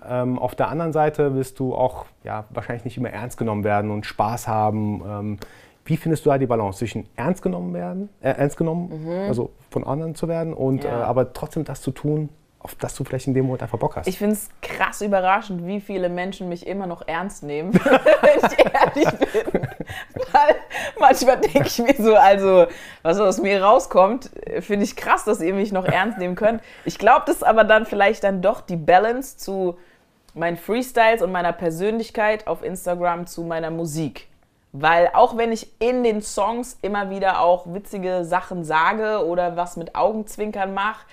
Ähm, 0.09 0.39
auf 0.39 0.55
der 0.55 0.69
anderen 0.69 0.95
Seite 0.95 1.35
willst 1.35 1.59
du 1.59 1.75
auch 1.75 2.07
ja, 2.25 2.45
wahrscheinlich 2.51 2.85
nicht 2.87 2.97
immer 2.97 3.11
ernst 3.11 3.37
genommen 3.37 3.63
werden 3.63 3.91
und 3.91 4.07
Spaß 4.07 4.49
haben. 4.49 5.03
Ähm, 5.07 5.39
wie 5.85 5.97
findest 5.99 6.25
du 6.25 6.31
da 6.31 6.39
die 6.39 6.47
Balance 6.47 6.79
zwischen 6.79 7.07
ernst 7.17 7.43
genommen 7.43 7.75
werden, 7.75 8.09
äh, 8.23 8.31
ernst 8.31 8.57
genommen, 8.57 9.07
also 9.27 9.51
von 9.69 9.85
anderen 9.85 10.15
zu 10.15 10.27
werden 10.29 10.55
und 10.55 10.85
Ja. 10.85 11.01
äh, 11.01 11.03
aber 11.03 11.33
trotzdem 11.35 11.65
das 11.65 11.83
zu 11.83 11.91
tun, 11.91 12.29
auf 12.63 12.77
das 12.77 12.95
du 12.95 13.05
vielleicht 13.05 13.27
in 13.27 13.35
dem 13.35 13.47
Moment 13.47 13.63
einfach 13.63 13.79
Bock 13.79 13.97
hast? 13.97 14.07
Ich 14.07 14.19
finde 14.19 14.35
es 14.35 14.49
krass 14.61 15.01
überraschend, 15.01 15.67
wie 15.67 15.81
viele 15.81 16.09
Menschen 16.09 16.49
mich 16.49 16.67
immer 16.67 16.87
noch 16.87 17.07
ernst 17.07 17.43
nehmen, 17.43 17.75
wenn 17.75 18.39
ich 18.39 18.65
ehrlich 18.65 19.19
bin. 19.19 19.63
Weil 20.33 20.57
manchmal 20.99 21.41
denke 21.41 21.67
ich 21.67 21.79
mir 21.79 21.95
so, 21.99 22.15
also 22.15 22.67
was 23.03 23.19
aus 23.19 23.39
mir 23.39 23.63
rauskommt, 23.63 24.31
finde 24.61 24.85
ich 24.85 24.97
krass, 24.97 25.25
dass 25.25 25.41
ihr 25.41 25.55
mich 25.55 25.73
noch 25.73 25.85
ernst 25.85 26.19
nehmen 26.19 26.37
könnt. 26.37 26.63
Ich 26.85 26.99
glaube, 26.99 27.23
das 27.27 27.37
ist 27.37 27.43
aber 27.45 27.65
dann 27.65 27.85
vielleicht 27.85 28.25
dann 28.25 28.43
doch 28.43 28.61
die 28.61 28.77
Balance 28.77 29.37
zu 29.37 29.77
meinen 30.35 30.57
Freestyles 30.57 31.21
und 31.21 31.33
meiner 31.33 31.53
Persönlichkeit 31.53 32.47
auf 32.47 32.63
Instagram 32.63 33.27
zu 33.27 33.43
meiner 33.43 33.71
Musik. 33.71 34.29
Weil 34.73 35.11
auch 35.13 35.37
wenn 35.37 35.53
ich 35.53 35.69
in 35.81 36.03
den 36.03 36.23
Songs 36.23 36.79
immer 36.81 37.11
wieder 37.11 37.41
auch 37.41 37.67
witzige 37.75 38.25
Sachen 38.25 38.65
sage 38.65 39.27
oder 39.27 39.57
was 39.57 39.77
mit 39.77 39.95
Augenzwinkern 39.95 40.73
mache, 40.73 41.05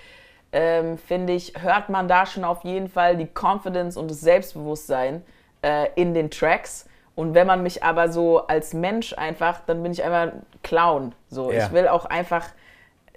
ähm, 0.52 0.98
finde 0.98 1.34
ich, 1.34 1.54
hört 1.62 1.90
man 1.90 2.08
da 2.08 2.26
schon 2.26 2.44
auf 2.44 2.64
jeden 2.64 2.90
Fall 2.90 3.18
die 3.18 3.28
Confidence 3.34 3.98
und 3.98 4.10
das 4.10 4.22
Selbstbewusstsein 4.22 5.24
äh, 5.62 5.88
in 5.96 6.14
den 6.14 6.32
Tracks. 6.32 6.88
Und 7.16 7.34
wenn 7.34 7.46
man 7.48 7.62
mich 7.64 7.84
aber 7.84 8.12
so 8.12 8.48
als 8.48 8.74
Mensch 8.74 9.14
einfach, 9.14 9.60
dann 9.66 9.84
bin 9.84 9.92
ich 9.92 10.04
einfach 10.04 10.34
ein 10.34 10.42
Clown. 10.64 11.14
So, 11.30 11.52
Ja. 11.52 11.66
ich 11.66 11.72
will 11.74 11.88
auch 11.88 12.06
einfach 12.06 12.46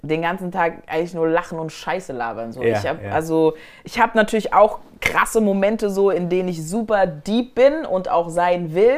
den 0.01 0.21
ganzen 0.21 0.51
Tag 0.51 0.79
eigentlich 0.87 1.13
nur 1.13 1.29
lachen 1.29 1.57
und 1.57 1.71
Scheiße 1.71 2.11
labern. 2.11 2.51
So. 2.51 2.61
Ja, 2.61 2.77
ich 2.77 2.85
hab, 2.85 3.01
ja. 3.01 3.11
Also 3.11 3.53
ich 3.85 3.99
habe 4.01 4.17
natürlich 4.17 4.53
auch 4.53 4.79
krasse 4.99 5.39
Momente 5.39 5.89
so, 5.89 6.09
in 6.09 6.27
denen 6.29 6.49
ich 6.49 6.67
super 6.67 7.07
deep 7.07 7.55
bin 7.55 7.85
und 7.85 8.09
auch 8.09 8.29
sein 8.29 8.75
will. 8.75 8.97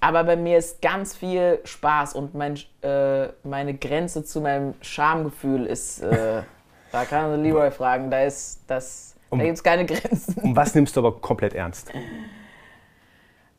Aber 0.00 0.24
bei 0.24 0.36
mir 0.36 0.58
ist 0.58 0.82
ganz 0.82 1.16
viel 1.16 1.60
Spaß 1.64 2.14
und 2.14 2.34
mein, 2.34 2.58
äh, 2.82 3.28
meine 3.44 3.72
Grenze 3.74 4.22
zu 4.24 4.40
meinem 4.42 4.74
Schamgefühl 4.82 5.64
ist, 5.64 6.02
äh, 6.02 6.42
da 6.92 7.04
kann 7.04 7.30
man 7.30 7.42
Leroy 7.42 7.70
fragen, 7.70 8.10
da 8.10 8.22
ist 8.22 8.60
das, 8.66 9.16
da 9.30 9.38
gibt 9.38 9.54
es 9.54 9.62
keine 9.62 9.86
Grenzen. 9.86 10.34
Und 10.42 10.54
was 10.54 10.74
nimmst 10.74 10.94
du 10.94 11.00
aber 11.00 11.20
komplett 11.20 11.54
ernst? 11.54 11.90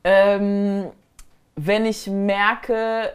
Ähm, 0.03 0.87
wenn 1.55 1.85
ich 1.85 2.07
merke, 2.07 3.11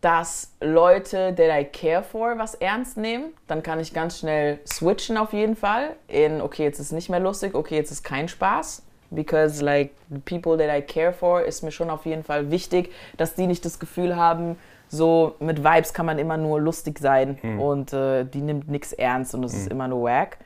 dass 0.00 0.52
Leute, 0.60 1.34
that 1.34 1.50
I 1.50 1.64
care 1.64 2.02
for, 2.02 2.38
was 2.38 2.54
ernst 2.54 2.96
nehmen, 2.96 3.34
dann 3.46 3.62
kann 3.62 3.80
ich 3.80 3.92
ganz 3.92 4.18
schnell 4.18 4.60
switchen 4.66 5.18
auf 5.18 5.32
jeden 5.34 5.56
Fall 5.56 5.96
in, 6.08 6.40
okay, 6.40 6.64
jetzt 6.64 6.78
ist 6.78 6.92
nicht 6.92 7.10
mehr 7.10 7.20
lustig, 7.20 7.54
okay, 7.54 7.76
jetzt 7.76 7.90
ist 7.90 8.02
kein 8.02 8.28
Spaß. 8.28 8.82
Because 9.12 9.62
like 9.62 9.90
the 10.08 10.20
people 10.20 10.56
that 10.56 10.74
I 10.74 10.80
care 10.80 11.12
for 11.12 11.42
ist 11.42 11.62
mir 11.62 11.72
schon 11.72 11.90
auf 11.90 12.06
jeden 12.06 12.22
Fall 12.22 12.52
wichtig, 12.52 12.92
dass 13.16 13.34
die 13.34 13.48
nicht 13.48 13.64
das 13.64 13.80
Gefühl 13.80 14.14
haben, 14.14 14.56
so 14.92 15.36
mit 15.38 15.64
Vibes 15.64 15.94
kann 15.94 16.04
man 16.04 16.18
immer 16.18 16.36
nur 16.36 16.60
lustig 16.60 16.98
sein 16.98 17.38
und 17.60 17.92
äh, 17.92 18.24
die 18.24 18.42
nimmt 18.42 18.68
nichts 18.68 18.92
ernst 18.92 19.34
und 19.34 19.44
es 19.44 19.54
ist 19.54 19.68
immer 19.70 19.88
nur 19.88 20.02
wack. 20.02 20.38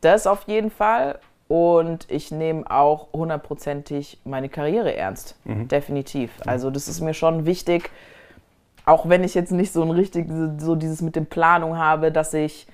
Das 0.00 0.26
auf 0.26 0.44
jeden 0.48 0.70
Fall. 0.70 1.18
Und 1.48 2.06
ich 2.08 2.30
nehme 2.30 2.70
auch 2.70 3.08
hundertprozentig 3.12 4.20
meine 4.24 4.48
Karriere 4.48 4.94
ernst. 4.96 5.36
Definitiv. 5.68 6.30
Also 6.46 6.70
das 6.70 6.88
ist 6.88 7.00
mir 7.00 7.12
schon 7.12 7.44
wichtig, 7.44 7.90
auch 8.86 9.08
wenn 9.08 9.24
ich 9.24 9.34
jetzt 9.34 9.52
nicht 9.52 9.72
so 9.72 9.82
ein 9.82 9.90
richtig, 9.90 10.28
so 10.58 10.76
dieses 10.76 11.02
mit 11.02 11.16
dem 11.16 11.26
Planung 11.26 11.76
habe, 11.76 12.10
dass 12.10 12.32
ich 12.34 12.66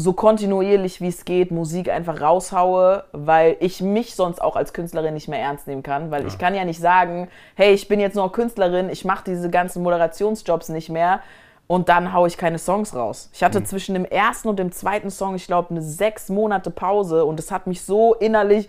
so 0.00 0.14
kontinuierlich 0.14 1.02
wie 1.02 1.08
es 1.08 1.26
geht 1.26 1.50
Musik 1.50 1.90
einfach 1.90 2.22
raushaue, 2.22 3.04
weil 3.12 3.56
ich 3.60 3.82
mich 3.82 4.14
sonst 4.14 4.40
auch 4.40 4.56
als 4.56 4.72
Künstlerin 4.72 5.12
nicht 5.12 5.28
mehr 5.28 5.40
ernst 5.40 5.66
nehmen 5.66 5.82
kann, 5.82 6.10
weil 6.10 6.26
ich 6.26 6.38
kann 6.38 6.54
ja 6.54 6.64
nicht 6.64 6.80
sagen, 6.80 7.28
hey, 7.54 7.74
ich 7.74 7.86
bin 7.86 8.00
jetzt 8.00 8.14
nur 8.14 8.32
Künstlerin, 8.32 8.88
ich 8.88 9.04
mache 9.04 9.24
diese 9.26 9.50
ganzen 9.50 9.82
Moderationsjobs 9.82 10.70
nicht 10.70 10.88
mehr 10.88 11.20
und 11.66 11.90
dann 11.90 12.14
haue 12.14 12.28
ich 12.28 12.38
keine 12.38 12.58
Songs 12.58 12.94
raus. 12.94 13.28
Ich 13.34 13.44
hatte 13.44 13.62
zwischen 13.62 13.92
dem 13.92 14.06
ersten 14.06 14.48
und 14.48 14.58
dem 14.58 14.72
zweiten 14.72 15.10
Song, 15.10 15.34
ich 15.34 15.46
glaube, 15.46 15.70
eine 15.70 15.82
sechs 15.82 16.30
Monate 16.30 16.70
Pause 16.70 17.26
und 17.26 17.38
es 17.38 17.52
hat 17.52 17.66
mich 17.66 17.82
so 17.82 18.14
innerlich, 18.14 18.68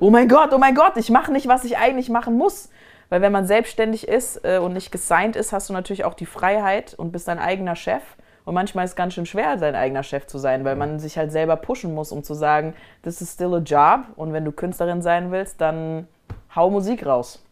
oh 0.00 0.10
mein 0.10 0.28
Gott, 0.28 0.52
oh 0.52 0.58
mein 0.58 0.74
Gott, 0.74 0.96
ich 0.96 1.08
mache 1.08 1.30
nicht, 1.30 1.46
was 1.46 1.64
ich 1.64 1.78
eigentlich 1.78 2.08
machen 2.08 2.36
muss. 2.36 2.68
Weil 3.10 3.22
wenn 3.22 3.32
man 3.32 3.46
selbstständig 3.46 4.08
ist 4.08 4.44
äh, 4.44 4.58
und 4.58 4.72
nicht 4.72 4.90
gesigned 4.90 5.36
ist, 5.36 5.52
hast 5.52 5.68
du 5.68 5.72
natürlich 5.72 6.04
auch 6.04 6.14
die 6.14 6.26
Freiheit 6.26 6.94
und 6.94 7.12
bist 7.12 7.28
dein 7.28 7.38
eigener 7.38 7.76
Chef. 7.76 8.02
Und 8.44 8.54
manchmal 8.54 8.84
ist 8.84 8.90
es 8.90 8.96
ganz 8.96 9.14
schön 9.14 9.26
schwer, 9.26 9.58
sein 9.58 9.74
eigener 9.74 10.02
Chef 10.02 10.26
zu 10.26 10.38
sein, 10.38 10.64
weil 10.64 10.76
man 10.76 10.98
sich 10.98 11.16
halt 11.16 11.32
selber 11.32 11.56
pushen 11.56 11.94
muss, 11.94 12.12
um 12.12 12.22
zu 12.22 12.34
sagen, 12.34 12.74
this 13.02 13.22
is 13.22 13.32
still 13.32 13.54
a 13.54 13.58
job. 13.58 14.06
Und 14.16 14.32
wenn 14.32 14.44
du 14.44 14.52
Künstlerin 14.52 15.00
sein 15.00 15.30
willst, 15.30 15.60
dann 15.60 16.06
hau 16.54 16.68
Musik 16.68 17.06
raus. 17.06 17.42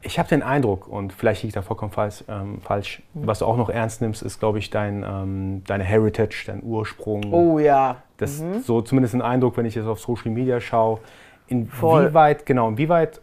Ich 0.00 0.18
habe 0.20 0.28
den 0.28 0.44
Eindruck, 0.44 0.86
und 0.86 1.12
vielleicht 1.12 1.42
liege 1.42 1.48
ich 1.48 1.54
da 1.54 1.62
vollkommen 1.62 1.90
falsch, 1.90 2.22
ähm, 2.28 2.60
falsch, 2.60 3.02
was 3.14 3.40
du 3.40 3.46
auch 3.46 3.56
noch 3.56 3.68
ernst 3.68 4.00
nimmst, 4.00 4.22
ist, 4.22 4.38
glaube 4.38 4.60
ich, 4.60 4.70
dein, 4.70 5.02
ähm, 5.02 5.62
deine 5.66 5.82
Heritage, 5.82 6.44
dein 6.46 6.62
Ursprung. 6.62 7.32
Oh 7.32 7.58
ja. 7.58 7.96
Das 8.16 8.42
so 8.62 8.80
zumindest 8.80 9.14
ein 9.14 9.22
Eindruck, 9.22 9.56
wenn 9.56 9.66
ich 9.66 9.74
jetzt 9.74 9.86
auf 9.86 9.98
Social 9.98 10.30
Media 10.30 10.60
schaue. 10.60 11.00
Inwieweit, 11.48 12.46
genau, 12.46 12.68
inwieweit 12.68 13.20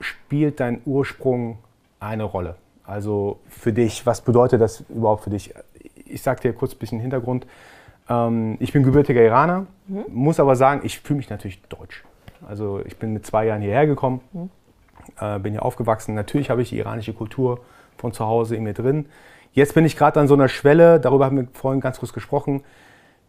spielt 0.00 0.60
dein 0.60 0.80
Ursprung 0.84 1.58
eine 1.98 2.24
Rolle? 2.24 2.56
Also 2.84 3.38
für 3.48 3.72
dich, 3.72 4.04
was 4.06 4.20
bedeutet 4.20 4.60
das 4.60 4.84
überhaupt 4.88 5.24
für 5.24 5.30
dich? 5.30 5.54
Ich 6.12 6.22
sag 6.22 6.40
dir 6.40 6.52
kurz 6.52 6.74
ein 6.74 6.78
bisschen 6.78 7.00
Hintergrund. 7.00 7.46
Ähm, 8.08 8.56
ich 8.60 8.72
bin 8.72 8.82
gebürtiger 8.82 9.22
Iraner, 9.22 9.66
muss 10.08 10.40
aber 10.40 10.56
sagen, 10.56 10.82
ich 10.84 11.00
fühle 11.00 11.18
mich 11.18 11.30
natürlich 11.30 11.62
deutsch. 11.62 12.04
Also 12.46 12.80
ich 12.84 12.96
bin 12.98 13.12
mit 13.12 13.24
zwei 13.26 13.46
Jahren 13.46 13.62
hierher 13.62 13.86
gekommen, 13.86 14.20
äh, 15.20 15.38
bin 15.38 15.52
hier 15.52 15.64
aufgewachsen. 15.64 16.14
Natürlich 16.14 16.50
habe 16.50 16.62
ich 16.62 16.70
die 16.70 16.78
iranische 16.78 17.12
Kultur 17.12 17.60
von 17.96 18.12
zu 18.12 18.26
Hause 18.26 18.56
in 18.56 18.64
mir 18.64 18.74
drin. 18.74 19.06
Jetzt 19.52 19.74
bin 19.74 19.84
ich 19.84 19.96
gerade 19.96 20.18
an 20.18 20.28
so 20.28 20.34
einer 20.34 20.48
Schwelle, 20.48 20.98
darüber 20.98 21.26
haben 21.26 21.36
wir 21.36 21.48
vorhin 21.52 21.80
ganz 21.80 21.98
kurz 21.98 22.12
gesprochen, 22.12 22.62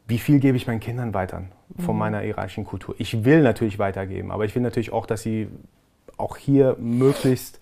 wie 0.08 0.18
viel 0.18 0.40
gebe 0.40 0.58
ich 0.58 0.68
meinen 0.68 0.80
Kindern 0.80 1.14
weiter 1.14 1.44
von 1.78 1.98
meiner 1.98 2.24
iranischen 2.24 2.66
Kultur? 2.66 2.96
Ich 2.98 3.24
will 3.24 3.42
natürlich 3.42 3.80
weitergeben, 3.80 4.32
aber 4.32 4.44
ich 4.44 4.54
will 4.54 4.62
natürlich 4.62 4.92
auch, 4.92 5.06
dass 5.06 5.22
sie 5.22 5.48
auch 6.18 6.36
hier 6.38 6.76
möglichst 6.80 7.60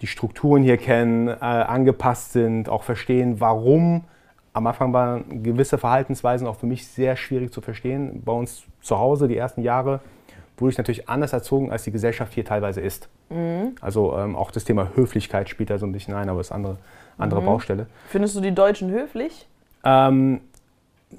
die 0.00 0.06
Strukturen 0.06 0.62
hier 0.62 0.76
kennen, 0.76 1.28
äh, 1.28 1.32
angepasst 1.32 2.32
sind, 2.32 2.68
auch 2.68 2.82
verstehen, 2.82 3.40
warum. 3.40 4.04
Am 4.52 4.66
Anfang 4.66 4.92
waren 4.92 5.42
gewisse 5.42 5.78
Verhaltensweisen 5.78 6.46
auch 6.46 6.56
für 6.56 6.66
mich 6.66 6.86
sehr 6.86 7.16
schwierig 7.16 7.52
zu 7.52 7.60
verstehen. 7.60 8.22
Bei 8.24 8.32
uns 8.32 8.64
zu 8.80 8.98
Hause, 8.98 9.28
die 9.28 9.36
ersten 9.36 9.62
Jahre, 9.62 10.00
wurde 10.56 10.72
ich 10.72 10.78
natürlich 10.78 11.08
anders 11.08 11.32
erzogen, 11.32 11.70
als 11.70 11.84
die 11.84 11.92
Gesellschaft 11.92 12.34
hier 12.34 12.44
teilweise 12.44 12.80
ist. 12.80 13.08
Also 13.80 14.16
ähm, 14.16 14.36
auch 14.36 14.50
das 14.50 14.64
Thema 14.64 14.90
Höflichkeit 14.94 15.48
spielt 15.48 15.70
da 15.70 15.78
so 15.78 15.86
ein 15.86 15.92
bisschen 15.92 16.14
ein, 16.14 16.28
aber 16.28 16.38
das 16.38 16.48
ist 16.48 16.52
eine 16.52 16.68
andere, 16.68 16.78
andere 17.18 17.42
Baustelle. 17.42 17.86
Findest 18.08 18.36
du 18.36 18.40
die 18.40 18.54
Deutschen 18.54 18.90
höflich? 18.90 19.46
Ähm, 19.84 20.40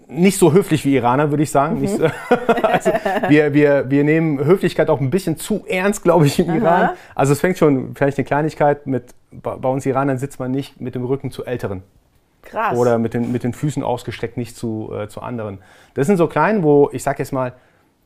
nicht 0.08 0.38
so 0.38 0.52
höflich 0.54 0.86
wie 0.86 0.96
Iraner, 0.96 1.30
würde 1.30 1.44
ich 1.44 1.52
sagen. 1.52 1.80
Nicht 1.80 1.96
so, 1.96 2.06
also 2.64 2.92
wir, 3.28 3.54
wir, 3.54 3.90
wir 3.90 4.04
nehmen 4.04 4.44
Höflichkeit 4.44 4.90
auch 4.90 5.00
ein 5.00 5.12
bisschen 5.12 5.38
zu 5.38 5.64
ernst, 5.68 6.04
glaube 6.04 6.26
ich, 6.26 6.40
im 6.40 6.54
Iran. 6.54 6.92
Also 7.14 7.34
es 7.34 7.40
fängt 7.40 7.58
schon 7.58 7.96
vielleicht 7.96 8.18
eine 8.18 8.26
Kleinigkeit 8.26 8.88
mit, 8.88 9.14
bei 9.32 9.70
uns 9.70 9.86
Iranern 9.86 10.18
sitzt 10.18 10.40
man 10.40 10.52
nicht 10.52 10.82
mit 10.82 10.96
dem 10.96 11.06
Rücken 11.06 11.32
zu 11.32 11.46
Älteren 11.46 11.84
Krass. 12.50 12.78
oder 12.78 12.98
mit 12.98 13.14
den, 13.14 13.32
mit 13.32 13.44
den 13.44 13.54
Füßen 13.54 13.84
ausgestreckt 13.84 14.38
nicht 14.38 14.56
zu, 14.56 14.92
äh, 14.94 15.08
zu 15.08 15.22
anderen. 15.22 15.60
Das 15.94 16.08
sind 16.08 16.18
so 16.18 16.28
klein, 16.28 16.64
wo 16.64 16.90
ich 16.92 17.04
sage 17.04 17.20
jetzt 17.20 17.32
mal, 17.32 17.54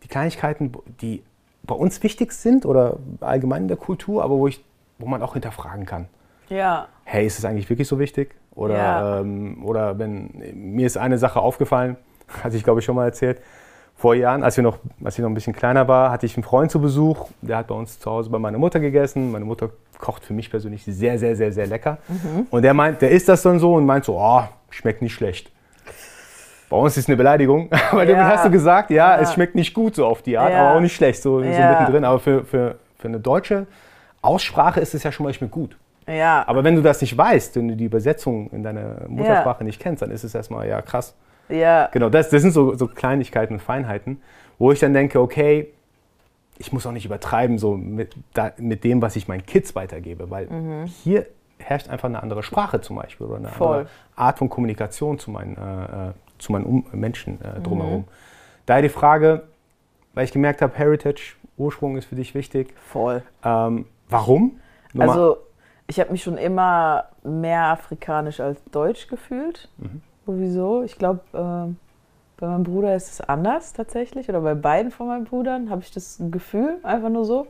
die 0.04 0.08
Kleinigkeiten, 0.08 0.72
die 1.02 1.24
bei 1.64 1.76
uns 1.76 2.04
wichtig 2.04 2.34
sind 2.34 2.66
oder 2.66 2.98
allgemein 3.22 3.64
in 3.64 3.68
der 3.70 3.78
Kultur, 3.78 4.24
aber 4.24 4.36
wo, 4.38 4.48
ich, 4.48 4.64
wo 5.00 5.08
man 5.08 5.22
auch 5.24 5.34
hinterfragen 5.34 5.86
kann. 5.86 6.08
ja. 6.50 6.88
Hey, 7.06 7.26
ist 7.26 7.38
es 7.38 7.44
eigentlich 7.44 7.70
wirklich 7.70 7.88
so 7.90 8.00
wichtig? 8.00 8.34
Oder, 8.56 8.76
Ja. 8.78 9.20
ähm, 9.20 9.62
oder 9.66 10.00
wenn 10.00 10.30
mir 10.54 10.86
ist 10.88 10.98
eine 10.98 11.18
Sache 11.18 11.42
aufgefallen, 11.42 11.98
hatte 12.44 12.56
ich 12.56 12.64
glaube 12.64 12.80
ich 12.80 12.86
schon 12.86 12.96
mal 12.96 13.06
erzählt. 13.06 13.42
Vor 13.96 14.16
Jahren, 14.16 14.44
als, 14.44 14.58
wir 14.58 14.64
noch, 14.64 14.80
als 15.04 15.16
ich 15.18 15.22
noch 15.22 15.30
ein 15.30 15.34
bisschen 15.34 15.54
kleiner 15.54 15.88
war, 15.88 16.12
hatte 16.12 16.26
ich 16.26 16.36
einen 16.36 16.44
Freund 16.44 16.70
zu 16.72 16.82
Besuch. 16.82 17.28
Der 17.42 17.58
hat 17.58 17.68
bei 17.68 17.76
uns 17.76 18.00
zu 18.00 18.10
Hause 18.12 18.30
bei 18.30 18.40
meiner 18.40 18.58
Mutter 18.58 18.80
gegessen. 18.80 19.32
Meine 19.32 19.46
Mutter 19.46 19.70
kocht 19.98 20.26
für 20.26 20.34
mich 20.34 20.50
persönlich 20.50 20.84
sehr, 20.84 21.18
sehr, 21.18 21.36
sehr, 21.36 21.54
sehr 21.54 21.68
lecker. 21.68 22.00
Und 22.50 22.64
der 22.64 22.74
meint, 22.74 23.02
der 23.02 23.12
isst 23.12 23.30
das 23.30 23.42
dann 23.44 23.60
so 23.60 23.76
und 23.76 23.86
meint 23.86 24.04
so, 24.04 24.18
oh, 24.20 24.42
schmeckt 24.72 25.02
nicht 25.02 25.14
schlecht. 25.14 25.52
Bei 26.70 26.76
uns 26.78 26.98
ist 26.98 27.04
es 27.04 27.08
eine 27.08 27.16
Beleidigung, 27.18 27.70
weil 27.92 28.10
Ja. 28.10 28.16
damit 28.18 28.34
hast 28.34 28.46
du 28.46 28.52
gesagt, 28.52 28.90
ja, 28.90 29.16
Ja. 29.16 29.22
es 29.22 29.34
schmeckt 29.34 29.56
nicht 29.56 29.74
gut 29.74 29.96
so 29.96 30.06
auf 30.06 30.22
die 30.22 30.38
Art, 30.38 30.52
Ja. 30.52 30.66
aber 30.70 30.76
auch 30.78 30.82
nicht 30.82 30.96
schlecht, 30.96 31.22
so, 31.22 31.40
so 31.40 31.46
mittendrin. 31.46 32.04
Aber 32.04 32.20
für, 32.20 32.44
für, 32.44 32.76
für 32.98 33.08
eine 33.08 33.20
deutsche 33.20 33.68
Aussprache 34.22 34.80
ist 34.82 34.94
es 34.96 35.04
ja 35.04 35.12
schon 35.12 35.26
mal 35.26 35.34
gut. 35.50 35.78
Ja. 36.08 36.44
Aber 36.48 36.64
wenn 36.66 36.76
du 36.76 36.82
das 36.82 37.00
nicht 37.00 37.18
weißt, 37.18 37.56
wenn 37.56 37.70
du 37.70 37.76
die 37.78 37.86
Übersetzung 37.86 38.50
in 38.52 38.64
deiner 38.64 39.08
Muttersprache 39.08 39.64
nicht 39.64 39.80
kennst, 39.80 40.02
dann 40.02 40.12
ist 40.12 40.24
es 40.26 40.36
erstmal, 40.36 40.68
ja, 40.68 40.82
krass. 40.82 41.16
Ja. 41.50 41.88
Genau, 41.92 42.10
das, 42.10 42.30
das 42.30 42.42
sind 42.42 42.52
so, 42.52 42.76
so 42.76 42.88
Kleinigkeiten 42.88 43.54
und 43.56 43.60
Feinheiten, 43.62 44.22
wo 44.60 44.72
ich 44.72 44.80
dann 44.80 44.94
denke, 44.94 45.20
okay, 45.20 45.72
ich 46.58 46.72
muss 46.72 46.86
auch 46.86 46.92
nicht 46.92 47.06
übertreiben 47.06 47.58
so 47.58 47.76
mit, 47.76 48.16
da, 48.34 48.52
mit 48.58 48.84
dem, 48.84 49.02
was 49.02 49.16
ich 49.16 49.28
meinen 49.28 49.46
Kids 49.46 49.76
weitergebe, 49.76 50.30
weil 50.30 50.48
hier 50.88 51.26
herrscht 51.60 51.90
einfach 51.90 52.10
eine 52.10 52.22
andere 52.22 52.44
Sprache 52.44 52.82
zum 52.82 52.98
Beispiel 52.98 53.26
oder 53.28 53.38
eine 53.38 53.50
Voll. 53.50 53.78
andere 53.80 53.90
Art 54.16 54.38
von 54.38 54.50
Kommunikation 54.50 55.18
zu 55.18 55.32
meinen, 55.32 55.56
äh, 55.56 56.12
zu 56.38 56.52
meinen 56.52 56.66
um 56.66 56.86
Menschen 56.92 57.40
äh, 57.42 57.60
drumherum. 57.62 58.06
Daher 58.66 58.82
die 58.84 58.90
Frage, 58.90 59.44
weil 60.14 60.26
ich 60.26 60.32
gemerkt 60.32 60.62
habe, 60.62 60.78
Heritage, 60.78 61.36
Ursprung 61.58 61.98
ist 61.98 62.06
für 62.06 62.16
dich 62.16 62.36
wichtig. 62.36 62.74
Voll. 62.88 63.24
Ähm, 63.44 63.86
warum? 64.10 64.60
Nummer- 64.94 65.12
Also, 65.12 65.38
ich 65.88 66.00
habe 66.00 66.12
mich 66.12 66.22
schon 66.24 66.38
immer 66.38 67.06
mehr 67.24 67.64
afrikanisch 67.66 68.40
als 68.40 68.64
deutsch 68.72 69.08
gefühlt. 69.08 69.70
Sowieso. 70.26 70.84
Ich 70.84 70.98
glaube, 70.98 71.22
ähm, 71.34 71.78
bei 72.38 72.48
meinem 72.48 72.64
Bruder 72.64 72.96
ist 72.96 73.12
es 73.12 73.22
anders 73.22 73.74
tatsächlich. 73.74 74.30
Oder 74.30 74.42
bei 74.42 74.56
beiden 74.56 74.92
von 74.92 75.08
meinen 75.08 75.26
Brüdern 75.26 75.70
habe 75.70 75.82
ich 75.82 75.92
das 75.92 76.18
Gefühl, 76.32 76.78
einfach 76.84 77.10
nur 77.10 77.26
so. 77.26 77.48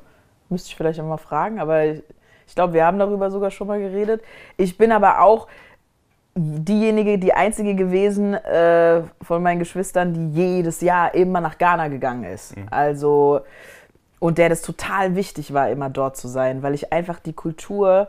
Müsste 0.49 0.69
ich 0.69 0.75
vielleicht 0.75 0.99
auch 0.99 1.07
mal 1.07 1.17
fragen. 1.17 1.59
Aber 1.59 1.85
ich, 1.85 2.03
ich 2.47 2.55
glaube, 2.55 2.73
wir 2.73 2.85
haben 2.85 2.99
darüber 2.99 3.31
sogar 3.31 3.51
schon 3.51 3.67
mal 3.67 3.79
geredet. 3.79 4.21
Ich 4.57 4.77
bin 4.77 4.91
aber 4.91 5.21
auch 5.21 5.47
diejenige, 6.35 7.19
die 7.19 7.33
einzige 7.33 7.75
gewesen 7.75 8.33
äh, 8.33 9.03
von 9.21 9.43
meinen 9.43 9.59
Geschwistern, 9.59 10.13
die 10.13 10.31
jedes 10.31 10.81
Jahr 10.81 11.13
immer 11.13 11.41
nach 11.41 11.57
Ghana 11.57 11.89
gegangen 11.89 12.23
ist. 12.23 12.55
Also, 12.71 13.41
und 14.19 14.37
der 14.37 14.49
das 14.49 14.61
total 14.61 15.15
wichtig 15.15 15.53
war, 15.53 15.69
immer 15.69 15.89
dort 15.89 16.17
zu 16.17 16.27
sein, 16.27 16.63
weil 16.63 16.73
ich 16.73 16.91
einfach 16.91 17.19
die 17.19 17.33
Kultur 17.33 18.07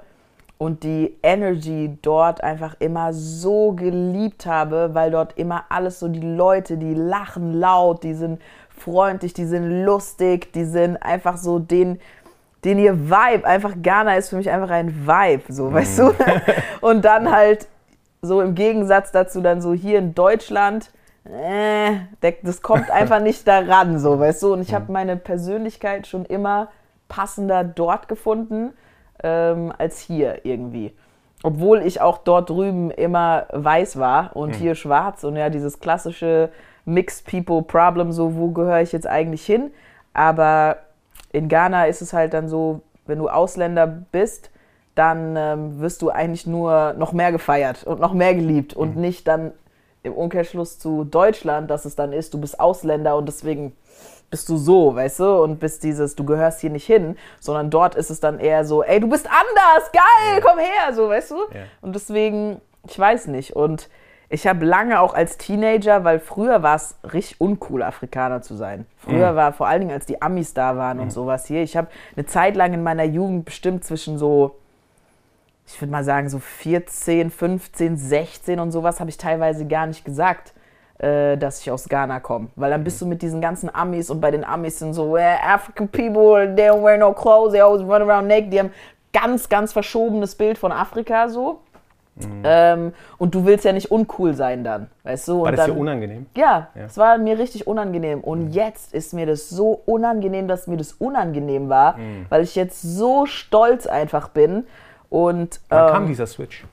und 0.65 0.83
die 0.83 1.15
Energy 1.23 1.99
dort 2.01 2.43
einfach 2.43 2.77
immer 2.79 3.13
so 3.13 3.73
geliebt 3.73 4.47
habe, 4.47 4.95
weil 4.95 5.11
dort 5.11 5.37
immer 5.37 5.65
alles 5.69 6.01
so 6.01 6.09
die 6.09 6.21
Leute, 6.21 6.79
die 6.79 6.95
lachen 6.95 7.53
laut, 7.61 8.03
die 8.03 8.15
sind 8.15 8.41
freundlich, 8.71 9.35
die 9.35 9.45
sind 9.45 9.85
lustig, 9.85 10.55
die 10.55 10.65
sind 10.65 10.97
einfach 10.97 11.37
so 11.37 11.59
den 11.59 12.01
den 12.65 12.79
ihr 12.79 13.11
Vibe, 13.11 13.47
einfach 13.47 13.75
Ghana 13.83 14.17
ist 14.17 14.31
für 14.31 14.37
mich 14.37 14.49
einfach 14.49 14.71
ein 14.71 15.07
Vibe, 15.07 15.53
so, 15.53 15.71
weißt 15.71 15.99
du? 15.99 16.15
Und 16.81 17.05
dann 17.05 17.31
halt 17.31 17.69
so 18.23 18.41
im 18.41 18.55
Gegensatz 18.55 19.13
dazu 19.13 19.43
dann 19.43 19.61
so 19.61 19.75
hier 19.75 19.99
in 19.99 20.15
Deutschland, 20.15 20.91
äh, 21.27 21.93
das 22.43 22.63
kommt 22.63 22.91
einfach 22.91 23.21
nicht 23.21 23.47
daran, 23.47 23.99
so, 23.99 24.19
weißt 24.19 24.43
du? 24.45 24.55
Und 24.55 24.63
ich 24.63 24.73
habe 24.73 24.91
meine 24.91 25.19
Persönlichkeit 25.19 26.07
schon 26.07 26.25
immer 26.25 26.69
passender 27.07 27.65
dort 27.65 28.09
gefunden, 28.09 28.73
ähm, 29.23 29.73
als 29.77 30.01
hier 30.01 30.45
irgendwie. 30.45 30.93
Obwohl 31.43 31.83
ich 31.83 32.01
auch 32.01 32.19
dort 32.19 32.49
drüben 32.49 32.91
immer 32.91 33.47
weiß 33.53 33.99
war 33.99 34.35
und 34.35 34.55
hier 34.57 34.75
schwarz 34.75 35.25
und 35.25 35.37
ja, 35.37 35.51
dieses 35.51 35.79
klassische 35.79 36.51
Mixed 36.87 37.27
People 37.27 37.63
Problem, 37.63 38.13
so 38.13 38.37
wo 38.37 38.51
gehöre 38.51 38.81
ich 38.81 38.93
jetzt 38.93 39.07
eigentlich 39.07 39.45
hin? 39.45 39.71
Aber 40.15 40.79
in 41.33 41.49
Ghana 41.49 41.87
ist 41.87 42.01
es 42.01 42.13
halt 42.13 42.33
dann 42.33 42.49
so, 42.49 42.81
wenn 43.07 43.19
du 43.19 43.29
Ausländer 43.29 43.87
bist, 43.87 44.51
dann 44.95 45.35
ähm, 45.37 45.81
wirst 45.81 46.03
du 46.03 46.11
eigentlich 46.11 46.47
nur 46.47 46.95
noch 46.95 47.13
mehr 47.13 47.33
gefeiert 47.33 47.85
und 47.85 48.01
noch 48.01 48.15
mehr 48.15 48.35
geliebt 48.35 48.75
und 48.75 48.97
nicht 48.97 49.27
dann 49.27 49.53
im 50.03 50.13
Umkehrschluss 50.13 50.79
zu 50.79 51.05
Deutschland, 51.05 51.71
dass 51.71 51.85
es 51.85 51.97
dann 51.97 52.13
ist, 52.13 52.35
du 52.35 52.41
bist 52.41 52.61
Ausländer 52.61 53.17
und 53.17 53.27
deswegen 53.27 53.73
bist 54.35 54.49
du 54.49 54.57
so, 54.57 54.97
weißt 54.97 55.21
du, 55.21 55.43
und 55.45 55.61
bist 55.61 55.85
dieses, 55.85 56.17
du 56.17 56.25
gehörst 56.25 56.61
hier 56.61 56.71
nicht 56.71 56.87
hin, 56.87 57.17
sondern 57.39 57.71
dort 57.71 57.95
ist 57.95 58.11
es 58.11 58.19
dann 58.19 58.41
eher 58.41 58.65
so, 58.65 58.83
ey, 58.83 58.99
du 58.99 59.09
bist 59.09 59.29
anders, 59.29 59.93
geil, 59.93 60.43
komm 60.45 60.59
her, 60.59 60.93
so, 60.93 61.09
weißt 61.09 61.31
du? 61.31 61.37
Ja. 61.37 61.61
Und 61.83 61.95
deswegen, 61.95 62.61
ich 62.85 62.99
weiß 62.99 63.29
nicht. 63.29 63.55
Und 63.55 63.89
ich 64.29 64.49
habe 64.49 64.65
lange 64.65 64.99
auch 64.99 65.15
als 65.15 65.39
Teenager, 65.39 66.03
weil 66.03 66.19
früher 66.19 66.65
war 66.65 66.75
es 66.75 66.97
richtig 67.13 67.41
uncool, 67.41 67.85
Afrikaner 67.85 68.43
zu 68.43 68.57
sein. 68.57 68.87
Früher 68.97 69.37
war 69.37 69.53
vor 69.53 69.69
allen 69.69 69.83
Dingen, 69.83 69.93
als 69.93 70.07
die 70.07 70.21
Amis 70.21 70.53
da 70.53 70.77
waren 70.77 70.99
und 70.99 71.13
sowas 71.13 71.47
hier. 71.47 71.63
Ich 71.63 71.77
habe 71.77 71.87
eine 72.17 72.27
Zeit 72.27 72.57
lang 72.57 72.73
in 72.73 72.83
meiner 72.83 73.05
Jugend 73.05 73.45
bestimmt 73.45 73.85
zwischen 73.85 74.19
so, 74.19 74.57
ich 75.65 75.81
würde 75.81 75.93
mal 75.93 76.03
sagen, 76.03 76.29
so 76.29 76.41
14, 76.41 77.31
15, 77.31 77.97
16 77.97 78.59
und 78.59 78.73
sowas 78.73 78.99
habe 78.99 79.11
ich 79.11 79.17
teilweise 79.17 79.65
gar 79.65 79.87
nicht 79.87 80.05
gesagt, 80.05 80.55
äh, 80.99 81.37
dass 81.37 81.61
ich 81.61 81.71
aus 81.71 81.89
Ghana 81.89 82.21
komme. 82.21 82.49
Weil 82.57 82.71
dann 82.71 82.85
bist 82.85 83.01
du 83.01 83.07
mit 83.07 83.23
diesen 83.23 83.41
ganzen 83.41 83.75
Amis 83.75 84.11
und 84.11 84.21
bei 84.21 84.31
den 84.31 84.45
Amis 84.45 84.79
sind 84.79 84.95
so, 84.95 85.17
eh, 85.17 85.37
African 85.45 85.89
people, 85.89 86.55
they 86.55 86.71
don't 86.71 86.83
wear 86.85 86.97
no 86.99 87.13
clothes, 87.13 87.53
they 87.53 87.61
always 87.61 87.83
run 87.83 88.09
around 88.09 88.29
naked. 88.29 88.53
Die 88.53 88.59
haben 88.61 88.71
ganz, 89.13 89.49
ganz 89.49 89.73
verschobenes 89.73 90.35
Bild 90.35 90.59
von 90.59 90.73
Afrika 90.73 91.29
so. 91.29 91.61
Ähm, 92.45 92.93
und 93.19 93.35
du 93.35 93.45
willst 93.45 93.65
ja 93.65 93.73
nicht 93.73 93.91
uncool 93.91 94.35
sein 94.35 94.63
dann, 94.63 94.89
weißt 95.03 95.27
du? 95.27 95.41
War 95.41 95.47
und 95.49 95.59
das 95.59 95.67
dann, 95.67 95.75
dir 95.75 95.81
unangenehm? 95.81 96.27
ja, 96.37 96.69
Ja. 96.77 96.85
es 96.85 96.97
war 96.97 97.19
mir 97.19 97.37
richtig 97.41 97.67
unangenehm. 97.67 98.21
Und 98.21 98.53
jetzt 98.53 98.95
ist 98.95 99.15
mir 99.15 99.27
das 99.27 99.49
so 99.51 99.83
unangenehm, 99.85 100.47
dass 100.47 100.69
mir 100.69 100.77
das 100.77 100.93
unangenehm 100.93 101.69
war, 101.69 101.99
weil 102.29 102.45
ich 102.45 102.55
jetzt 102.55 102.81
so 102.83 103.27
stolz 103.27 103.89
einfach 103.89 104.29
bin. 104.29 104.65
Und 105.11 105.61
Wann 105.71 105.89
ähm, 105.89 105.93
kam 105.93 106.07
dieser 106.07 106.29
Switch? 106.29 106.65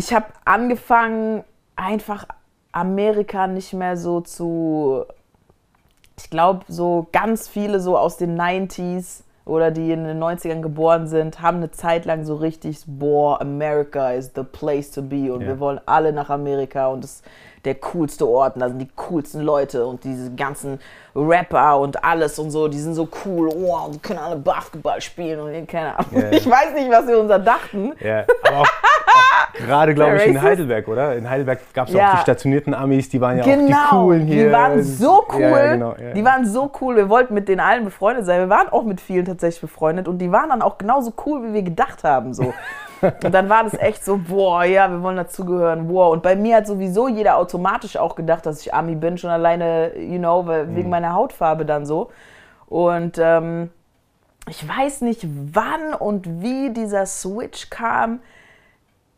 Ich 0.00 0.14
habe 0.14 0.26
angefangen, 0.46 1.44
einfach 1.76 2.24
Amerika 2.72 3.46
nicht 3.46 3.74
mehr 3.74 3.98
so 3.98 4.22
zu. 4.22 5.04
Ich 6.16 6.30
glaube, 6.30 6.60
so 6.68 7.06
ganz 7.12 7.48
viele 7.48 7.80
so 7.80 7.98
aus 7.98 8.16
den 8.16 8.40
90s 8.40 9.24
oder 9.44 9.70
die 9.70 9.90
in 9.92 10.04
den 10.04 10.18
90ern 10.22 10.62
geboren 10.62 11.06
sind, 11.06 11.42
haben 11.42 11.58
eine 11.58 11.70
Zeit 11.70 12.06
lang 12.06 12.24
so 12.24 12.36
richtig, 12.36 12.78
boah, 12.86 13.40
America 13.42 14.12
is 14.12 14.30
the 14.34 14.42
place 14.42 14.90
to 14.90 15.02
be 15.02 15.30
und 15.32 15.42
Ja. 15.42 15.48
wir 15.48 15.60
wollen 15.60 15.80
alle 15.84 16.12
nach 16.14 16.30
Amerika 16.30 16.86
und 16.88 17.04
das 17.04 17.16
ist 17.16 17.24
der 17.66 17.74
coolste 17.74 18.26
Ort 18.26 18.54
und 18.54 18.60
da 18.62 18.68
sind 18.68 18.78
die 18.78 18.88
coolsten 18.96 19.40
Leute 19.42 19.86
und 19.86 20.02
diese 20.04 20.34
ganzen 20.34 20.78
Rapper 21.14 21.78
und 21.80 22.02
alles 22.04 22.38
und 22.38 22.50
so, 22.50 22.68
die 22.68 22.78
sind 22.78 22.94
so 22.94 23.06
cool, 23.24 23.50
wow, 23.54 23.90
die 23.90 23.98
können 23.98 24.18
alle 24.18 24.36
Basketball 24.36 25.00
spielen 25.00 25.40
und 25.40 25.66
keine 25.68 25.98
Ahnung. 25.98 26.22
Ja. 26.22 26.30
Ich 26.32 26.48
weiß 26.48 26.72
nicht, 26.74 26.90
was 26.90 27.06
wir 27.06 27.18
uns 27.18 27.28
da 27.28 27.38
dachten. 27.38 27.92
Ja, 28.00 28.24
aber 28.46 28.60
auch 28.60 28.66
gerade, 29.54 29.94
glaube 29.94 30.16
ich, 30.16 30.26
in? 30.26 30.40
Heidelberg, 30.42 30.88
oder? 30.88 31.16
In 31.16 31.28
Heidelberg 31.28 31.60
gab 31.74 31.88
es 31.88 31.94
Ja. 31.94 32.08
auch 32.08 32.14
die 32.16 32.20
stationierten 32.22 32.74
Amis, 32.74 33.08
die 33.08 33.20
waren 33.20 33.36
ja 33.38 33.42
auch 33.42 33.46
Genau, 33.46 33.66
die 33.66 33.72
coolen 33.90 34.26
hier. 34.26 34.46
die 34.46 34.52
waren 34.52 34.82
so 34.82 35.24
cool. 35.32 35.40
Ja, 35.40 35.72
genau, 35.72 35.94
ja, 36.00 36.12
die 36.12 36.24
waren 36.24 36.46
so 36.46 36.70
cool. 36.80 36.96
Wir 36.96 37.08
wollten 37.08 37.34
mit 37.34 37.48
denen 37.48 37.60
allen 37.60 37.84
befreundet 37.84 38.26
sein. 38.26 38.40
Wir 38.40 38.48
waren 38.48 38.68
auch 38.68 38.84
mit 38.84 39.00
vielen 39.00 39.24
tatsächlich 39.24 39.60
befreundet 39.60 40.08
und 40.08 40.18
die 40.18 40.30
waren 40.32 40.48
dann 40.50 40.62
auch 40.62 40.78
genauso 40.78 41.12
cool, 41.26 41.42
wie 41.48 41.52
wir 41.54 41.62
gedacht 41.62 42.04
haben. 42.04 42.34
So. 42.34 42.52
und 43.02 43.32
dann 43.34 43.48
war 43.48 43.64
das 43.64 43.74
echt 43.74 44.04
so, 44.04 44.18
boah, 44.18 44.64
ja, 44.64 44.90
wir 44.90 45.02
wollen 45.02 45.16
dazugehören, 45.16 45.88
wow. 45.88 46.12
Und 46.12 46.22
bei 46.22 46.36
mir 46.36 46.56
hat 46.56 46.66
sowieso 46.66 47.08
jeder 47.08 47.36
automatisch 47.36 47.96
auch 47.96 48.14
gedacht, 48.14 48.44
dass 48.46 48.60
ich 48.60 48.74
Ami 48.74 48.94
bin, 48.94 49.16
schon 49.18 49.30
alleine, 49.30 49.96
you 49.98 50.18
know, 50.18 50.46
weil- 50.46 50.66
Mhm. 50.66 50.76
wegen 50.76 50.90
meiner 50.90 51.14
Hautfarbe 51.14 51.64
dann 51.64 51.86
so. 51.86 52.10
Und 52.66 53.18
ähm, 53.18 53.70
ich 54.48 54.66
weiß 54.66 55.02
nicht, 55.02 55.26
wann 55.52 55.94
und 55.98 56.26
wie 56.42 56.70
dieser 56.70 57.06
Switch 57.06 57.68
kam, 57.70 58.20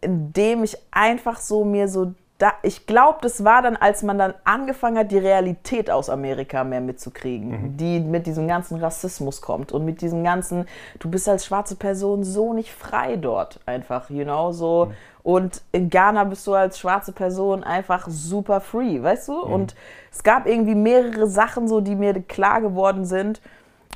indem 0.03 0.65
ich 0.65 0.77
einfach 0.91 1.39
so 1.41 1.65
mir 1.65 1.89
so 1.89 2.13
da, 2.43 2.55
ich 2.63 2.87
glaube, 2.87 3.19
das 3.23 3.45
war 3.45 3.63
dann, 3.63 3.77
als 3.77 4.03
man 4.03 4.19
dann 4.19 4.35
angefangen 4.43 4.99
hat, 4.99 5.13
die 5.13 5.19
Realität 5.19 5.93
aus 5.93 6.11
Amerika 6.11 6.65
mehr 6.65 6.81
mitzukriegen, 6.81 7.77
die 7.77 8.01
mit 8.01 8.27
diesem 8.27 8.49
ganzen 8.49 8.81
Rassismus 8.81 9.41
kommt 9.41 9.71
und 9.71 9.85
mit 9.85 10.01
diesem 10.01 10.25
ganzen, 10.25 10.67
du 10.99 11.09
bist 11.09 11.29
als 11.29 11.47
schwarze 11.47 11.77
Person 11.77 12.25
so 12.25 12.53
nicht 12.53 12.73
frei 12.73 13.15
dort 13.15 13.61
einfach, 13.65 14.11
you 14.11 14.25
know, 14.25 14.51
so. 14.51 14.93
Und 15.23 15.63
in 15.71 15.89
Ghana 15.89 16.25
bist 16.25 16.45
du 16.49 16.55
als 16.55 16.81
schwarze 16.81 17.13
Person 17.13 17.63
einfach 17.63 18.09
super 18.09 18.61
free, 18.61 19.01
weißt 19.01 19.29
du? 19.29 19.41
Und 19.41 19.77
es 20.11 20.25
gab 20.25 20.49
irgendwie 20.49 20.75
mehrere 20.75 21.29
Sachen 21.29 21.69
so, 21.69 21.81
die 21.81 21.95
mir 21.95 22.21
klar 22.23 22.61
geworden 22.61 23.05
sind 23.05 23.41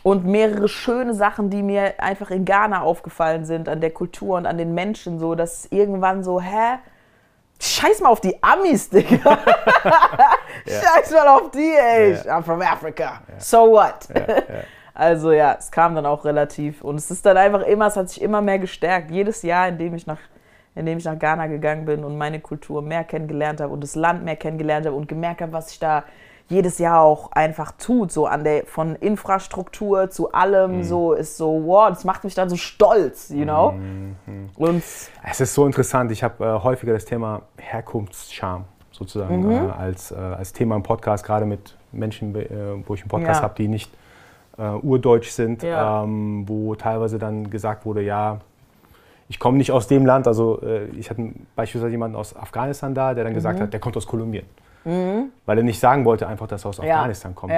und 0.07 0.25
mehrere 0.25 0.69
schöne 0.69 1.15
Sachen, 1.15 1.51
die 1.51 1.65
mir 1.65 1.95
einfach 1.99 2.31
in 2.31 2.45
Ghana 2.45 2.83
aufgefallen 2.83 3.45
sind, 3.45 3.69
an 3.69 3.81
der 3.81 3.91
Kultur 3.91 4.37
und 4.37 4.47
an 4.47 4.57
den 4.57 4.73
Menschen, 4.73 5.19
so, 5.19 5.35
dass 5.35 5.67
irgendwann 5.73 6.23
so, 6.23 6.41
hä? 6.41 6.79
Scheiß 7.61 8.03
mal 8.03 8.11
auf 8.11 8.21
die 8.21 8.41
Amis, 8.41 8.89
Digga. 8.91 9.37
Scheiß 10.65 11.11
mal 11.11 11.27
auf 11.27 11.51
die, 11.51 11.75
ey. 11.77 12.13
Ja. 12.13 12.39
I'm 12.39 12.45
from 12.45 12.63
Africa. 12.63 13.21
So 13.39 13.73
what? 13.73 14.07
Also 14.95 15.33
ja, 15.33 15.57
es 15.59 15.71
kam 15.73 15.95
dann 15.97 16.07
auch 16.07 16.25
relativ. 16.25 16.83
Und 16.83 16.95
es 16.95 17.11
ist 17.11 17.27
dann 17.27 17.37
einfach 17.37 17.63
immer, 17.63 17.89
es 17.89 17.97
hat 17.97 18.09
sich 18.09 18.23
immer 18.23 18.41
mehr 18.41 18.61
gestärkt. 18.61 19.11
Jedes 19.11 19.43
Jahr, 19.43 19.69
in 19.69 19.77
dem 19.77 19.95
ich 19.95 20.07
nach, 20.07 20.21
in 20.77 20.87
dem 20.87 20.97
ich 20.99 21.05
nach 21.05 21.19
Ghana 21.19 21.49
gegangen 21.49 21.85
bin 21.85 22.03
und 22.03 22.17
meine 22.17 22.41
Kultur 22.41 22.81
mehr 22.81 23.03
kennengelernt 23.03 23.61
habe 23.61 23.73
und 23.73 23.83
das 23.83 23.97
Land 23.97 24.25
mehr 24.25 24.37
kennengelernt 24.37 24.87
habe 24.87 24.97
und 24.97 25.07
gemerkt 25.07 25.43
habe, 25.43 25.53
was 25.53 25.69
sich 25.69 25.81
da 25.81 26.05
jedes 26.49 26.79
Jahr 26.79 27.01
auch 27.03 27.33
einfach 27.33 27.73
tut, 27.73 28.13
so 28.13 28.27
an 28.27 28.45
der 28.45 28.67
von 28.67 28.95
Infrastruktur 28.97 30.11
zu 30.11 30.33
allem, 30.33 30.85
so 30.85 31.13
ist 31.13 31.37
so, 31.37 31.63
wow, 31.67 31.89
das 31.89 32.05
macht 32.05 32.23
mich 32.25 32.35
dann 32.35 32.49
so 32.49 32.57
stolz, 32.57 33.31
you 33.31 33.43
know? 33.45 33.75
Und 34.57 34.77
Es 35.25 35.41
ist 35.41 35.55
so 35.55 35.67
interessant. 35.67 36.11
Ich 36.13 36.23
habe 36.23 36.45
äh, 36.45 36.63
häufiger 36.63 36.93
das 36.93 37.05
Thema 37.05 37.43
Herkunftsscham 37.59 38.65
sozusagen 38.93 39.41
Mhm. 39.45 39.69
äh, 39.69 39.73
als, 39.73 40.11
äh, 40.13 40.15
als 40.15 40.53
Thema 40.53 40.77
im 40.77 40.83
Podcast, 40.83 41.25
gerade 41.25 41.47
mit 41.47 41.77
Menschen, 41.93 42.35
äh, 42.35 42.47
wo 42.87 42.95
ich 42.95 43.03
einen 43.03 43.11
Podcast 43.11 43.41
Ja. 43.41 43.43
habe, 43.43 43.55
die 43.57 43.69
nicht 43.69 43.93
äh, 44.59 44.71
urdeutsch 44.71 45.31
sind, 45.33 45.63
Ja. 45.63 46.03
ähm, 46.05 46.45
wo 46.49 46.75
teilweise 46.77 47.19
dann 47.19 47.51
gesagt 47.51 47.85
wurde, 47.85 48.01
ja, 48.03 48.39
ich 49.29 49.39
komme 49.39 49.59
nicht 49.59 49.71
aus 49.73 49.87
dem 49.87 50.07
Land. 50.07 50.27
Also 50.27 50.63
äh, 50.63 50.87
ich 50.97 51.11
hatte 51.11 51.31
beispielsweise 51.55 51.91
jemanden 51.91 52.17
aus 52.17 52.35
Afghanistan 52.35 52.95
da, 52.95 53.13
der 53.13 53.25
dann 53.25 53.33
Mhm. 53.33 53.37
gesagt 53.37 53.61
hat, 53.61 53.73
der 53.75 53.81
kommt 53.81 53.97
aus 53.99 54.07
Kolumbien. 54.07 54.47
Weil 55.47 55.59
er 55.59 55.65
nicht 55.65 55.81
sagen 55.81 56.05
wollte 56.05 56.27
einfach, 56.29 56.47
dass 56.47 56.65
er 56.65 56.69
aus. 56.69 56.81
Afghanistan 56.81 57.35
kommt. 57.35 57.53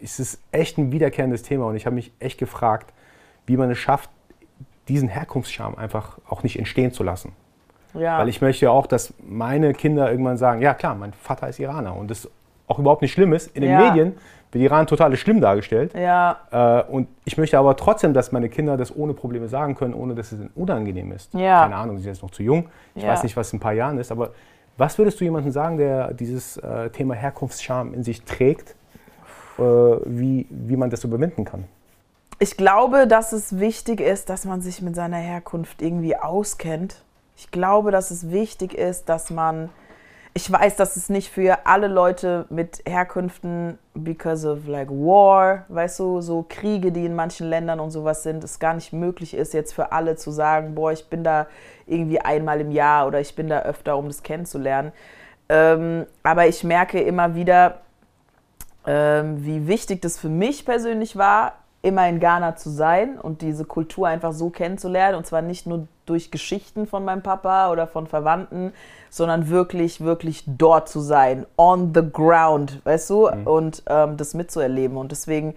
Ich, 0.00 0.04
es 0.04 0.18
ist 0.20 0.42
echt 0.50 0.78
ein 0.78 0.92
wiederkehrendes 0.92 1.42
Thema 1.42 1.66
und 1.66 1.76
ich 1.76 1.84
habe 1.86 1.94
mich 1.94 2.12
echt 2.20 2.38
gefragt, 2.38 2.92
wie 3.46 3.56
man 3.56 3.70
es 3.70 3.78
schafft, 3.78 4.08
diesen 4.88 5.08
Herkunftsscham 5.08 5.76
einfach 5.76 6.18
auch 6.28 6.42
nicht 6.42 6.58
entstehen 6.58 6.92
zu 6.92 7.02
lassen. 7.04 7.32
ja, 7.94 8.18
Weil 8.18 8.28
ich 8.28 8.40
möchte 8.40 8.64
ja 8.64 8.70
auch, 8.70 8.86
dass 8.86 9.12
meine 9.26 9.72
Kinder 9.74 10.10
irgendwann 10.10 10.36
sagen, 10.36 10.62
ja 10.62 10.74
klar, 10.74 10.94
mein 10.94 11.12
Vater 11.12 11.48
ist 11.48 11.58
Iraner 11.58 11.94
und 11.96 12.10
das 12.10 12.28
auch 12.66 12.78
überhaupt 12.78 13.02
nicht 13.02 13.12
schlimm 13.12 13.32
ist. 13.32 13.54
In 13.54 13.62
den 13.62 13.72
Ja. 13.72 13.78
Medien 13.90 14.14
wird 14.52 14.64
Iran 14.64 14.86
total 14.86 15.14
schlimm 15.16 15.40
dargestellt. 15.40 15.92
ja, 15.94 16.38
Äh, 16.50 16.82
und 16.90 17.08
ich 17.24 17.36
möchte 17.36 17.58
aber 17.58 17.76
trotzdem, 17.76 18.14
dass 18.14 18.32
meine 18.32 18.48
Kinder 18.48 18.76
das 18.76 18.94
ohne 18.94 19.12
Probleme 19.12 19.48
sagen 19.48 19.74
können, 19.76 19.94
ohne 19.94 20.14
dass 20.14 20.32
es 20.32 20.40
ihnen 20.40 20.50
unangenehm 20.54 21.12
ist. 21.12 21.32
Ja. 21.34 21.62
Keine 21.62 21.76
Ahnung, 21.76 21.98
sie 21.98 22.04
sind 22.04 22.12
jetzt 22.14 22.22
noch 22.22 22.30
zu 22.30 22.42
jung. 22.42 22.68
Ich 22.94 23.04
weiß 23.06 23.22
nicht, 23.22 23.36
was 23.36 23.52
in 23.52 23.58
ein 23.58 23.60
paar 23.60 23.72
Jahren 23.74 23.98
ist, 23.98 24.10
aber 24.10 24.30
was 24.80 24.96
würdest 24.96 25.20
du 25.20 25.24
jemandem 25.24 25.52
sagen, 25.52 25.76
der 25.76 26.14
dieses 26.14 26.56
äh, 26.56 26.88
Thema 26.90 27.14
Herkunftsscham 27.14 27.92
in 27.92 28.02
sich 28.02 28.22
trägt, 28.22 28.74
äh, 29.58 29.62
wie, 29.62 30.46
wie 30.48 30.76
man 30.76 30.88
das 30.88 31.04
überwinden 31.04 31.44
kann? 31.44 31.64
Ich 32.38 32.56
glaube, 32.56 33.06
dass 33.06 33.32
es 33.32 33.60
wichtig 33.60 34.00
ist, 34.00 34.30
dass 34.30 34.46
man 34.46 34.62
sich 34.62 34.80
mit 34.80 34.96
seiner 34.96 35.18
Herkunft 35.18 35.82
irgendwie 35.82 36.16
auskennt. 36.16 37.04
Ich 37.36 37.50
glaube, 37.50 37.90
dass 37.90 38.10
es 38.10 38.30
wichtig 38.30 38.74
ist, 38.74 39.08
dass 39.08 39.30
man. 39.30 39.68
Ich 40.32 40.50
weiß, 40.50 40.76
dass 40.76 40.96
es 40.96 41.08
nicht 41.08 41.30
für 41.30 41.66
alle 41.66 41.88
Leute 41.88 42.46
mit 42.50 42.82
Herkünften, 42.86 43.78
because 43.94 44.48
of 44.48 44.68
like 44.68 44.88
war, 44.88 45.64
weißt 45.68 45.98
du, 45.98 46.20
so 46.20 46.46
Kriege, 46.48 46.92
die 46.92 47.04
in 47.04 47.16
manchen 47.16 47.48
Ländern 47.48 47.80
und 47.80 47.90
sowas 47.90 48.22
sind, 48.22 48.44
es 48.44 48.60
gar 48.60 48.74
nicht 48.74 48.92
möglich 48.92 49.34
ist, 49.34 49.54
jetzt 49.54 49.74
für 49.74 49.90
alle 49.90 50.14
zu 50.14 50.30
sagen, 50.30 50.74
boah, 50.76 50.92
ich 50.92 51.06
bin 51.06 51.24
da 51.24 51.48
irgendwie 51.86 52.20
einmal 52.20 52.60
im 52.60 52.70
Jahr 52.70 53.08
oder 53.08 53.20
ich 53.20 53.34
bin 53.34 53.48
da 53.48 53.62
öfter, 53.62 53.96
um 53.96 54.06
das 54.06 54.22
kennenzulernen. 54.22 54.92
Ähm, 55.48 56.06
aber 56.22 56.46
ich 56.46 56.62
merke 56.62 57.00
immer 57.00 57.34
wieder, 57.34 57.80
ähm, 58.86 59.44
wie 59.44 59.66
wichtig 59.66 60.00
das 60.00 60.16
für 60.16 60.28
mich 60.28 60.64
persönlich 60.64 61.16
war, 61.16 61.54
immer 61.82 62.08
in 62.08 62.20
Ghana 62.20 62.56
zu 62.56 62.70
sein 62.70 63.18
und 63.18 63.40
diese 63.40 63.64
Kultur 63.64 64.06
einfach 64.08 64.32
so 64.32 64.50
kennenzulernen. 64.50 65.16
Und 65.16 65.26
zwar 65.26 65.42
nicht 65.42 65.66
nur 65.66 65.86
durch 66.06 66.30
Geschichten 66.30 66.86
von 66.86 67.04
meinem 67.04 67.22
Papa 67.22 67.70
oder 67.70 67.86
von 67.86 68.06
Verwandten, 68.06 68.72
sondern 69.08 69.48
wirklich, 69.48 70.00
wirklich 70.00 70.44
dort 70.46 70.88
zu 70.88 71.00
sein, 71.00 71.46
on 71.56 71.92
the 71.94 72.02
ground, 72.12 72.84
weißt 72.84 73.10
du, 73.10 73.28
und 73.30 73.82
ähm, 73.88 74.16
das 74.16 74.34
mitzuerleben. 74.34 74.96
Und 74.96 75.12
deswegen 75.12 75.54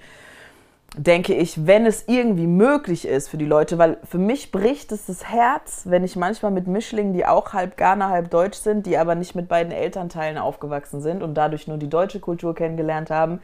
denke 0.95 1.33
ich, 1.33 1.65
wenn 1.65 1.85
es 1.85 2.05
irgendwie 2.07 2.47
möglich 2.47 3.07
ist 3.07 3.27
für 3.27 3.37
die 3.37 3.45
Leute, 3.45 3.77
weil 3.77 3.97
für 4.03 4.19
mich 4.19 4.51
bricht 4.51 4.91
es 4.91 5.07
das 5.07 5.25
Herz, 5.25 5.83
wenn 5.85 6.03
ich 6.03 6.15
manchmal 6.15 6.51
mit 6.51 6.67
Mischlingen, 6.67 7.13
die 7.13 7.25
auch 7.25 7.53
halb 7.53 7.77
Ghana, 7.77 8.09
halb 8.09 8.29
Deutsch 8.29 8.59
sind, 8.59 8.85
die 8.85 8.97
aber 8.97 9.15
nicht 9.15 9.33
mit 9.33 9.47
beiden 9.47 9.73
Elternteilen 9.73 10.37
aufgewachsen 10.37 11.01
sind 11.01 11.23
und 11.23 11.33
dadurch 11.33 11.67
nur 11.67 11.77
die 11.77 11.89
deutsche 11.89 12.19
Kultur 12.19 12.53
kennengelernt 12.53 13.09
haben, 13.09 13.41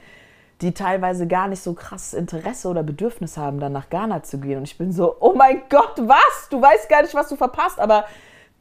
die 0.62 0.74
teilweise 0.74 1.28
gar 1.28 1.47
nicht 1.47 1.64
so 1.64 1.74
krasses 1.74 2.14
Interesse 2.14 2.68
oder 2.68 2.84
Bedürfnis 2.84 3.38
haben, 3.38 3.60
dann 3.60 3.72
nach 3.72 3.89
Ghana 3.89 4.24
zu 4.24 4.39
gehen. 4.39 4.57
Und 4.57 4.64
ich 4.64 4.78
bin 4.78 4.91
so, 4.91 5.16
oh 5.20 5.34
mein 5.34 5.62
Gott, 5.70 5.93
was? 5.97 6.49
Du 6.49 6.62
weißt 6.62 6.89
gar 6.89 7.01
nicht, 7.01 7.16
was 7.16 7.30
du 7.30 7.36
verpasst, 7.36 7.80
aber 7.80 8.05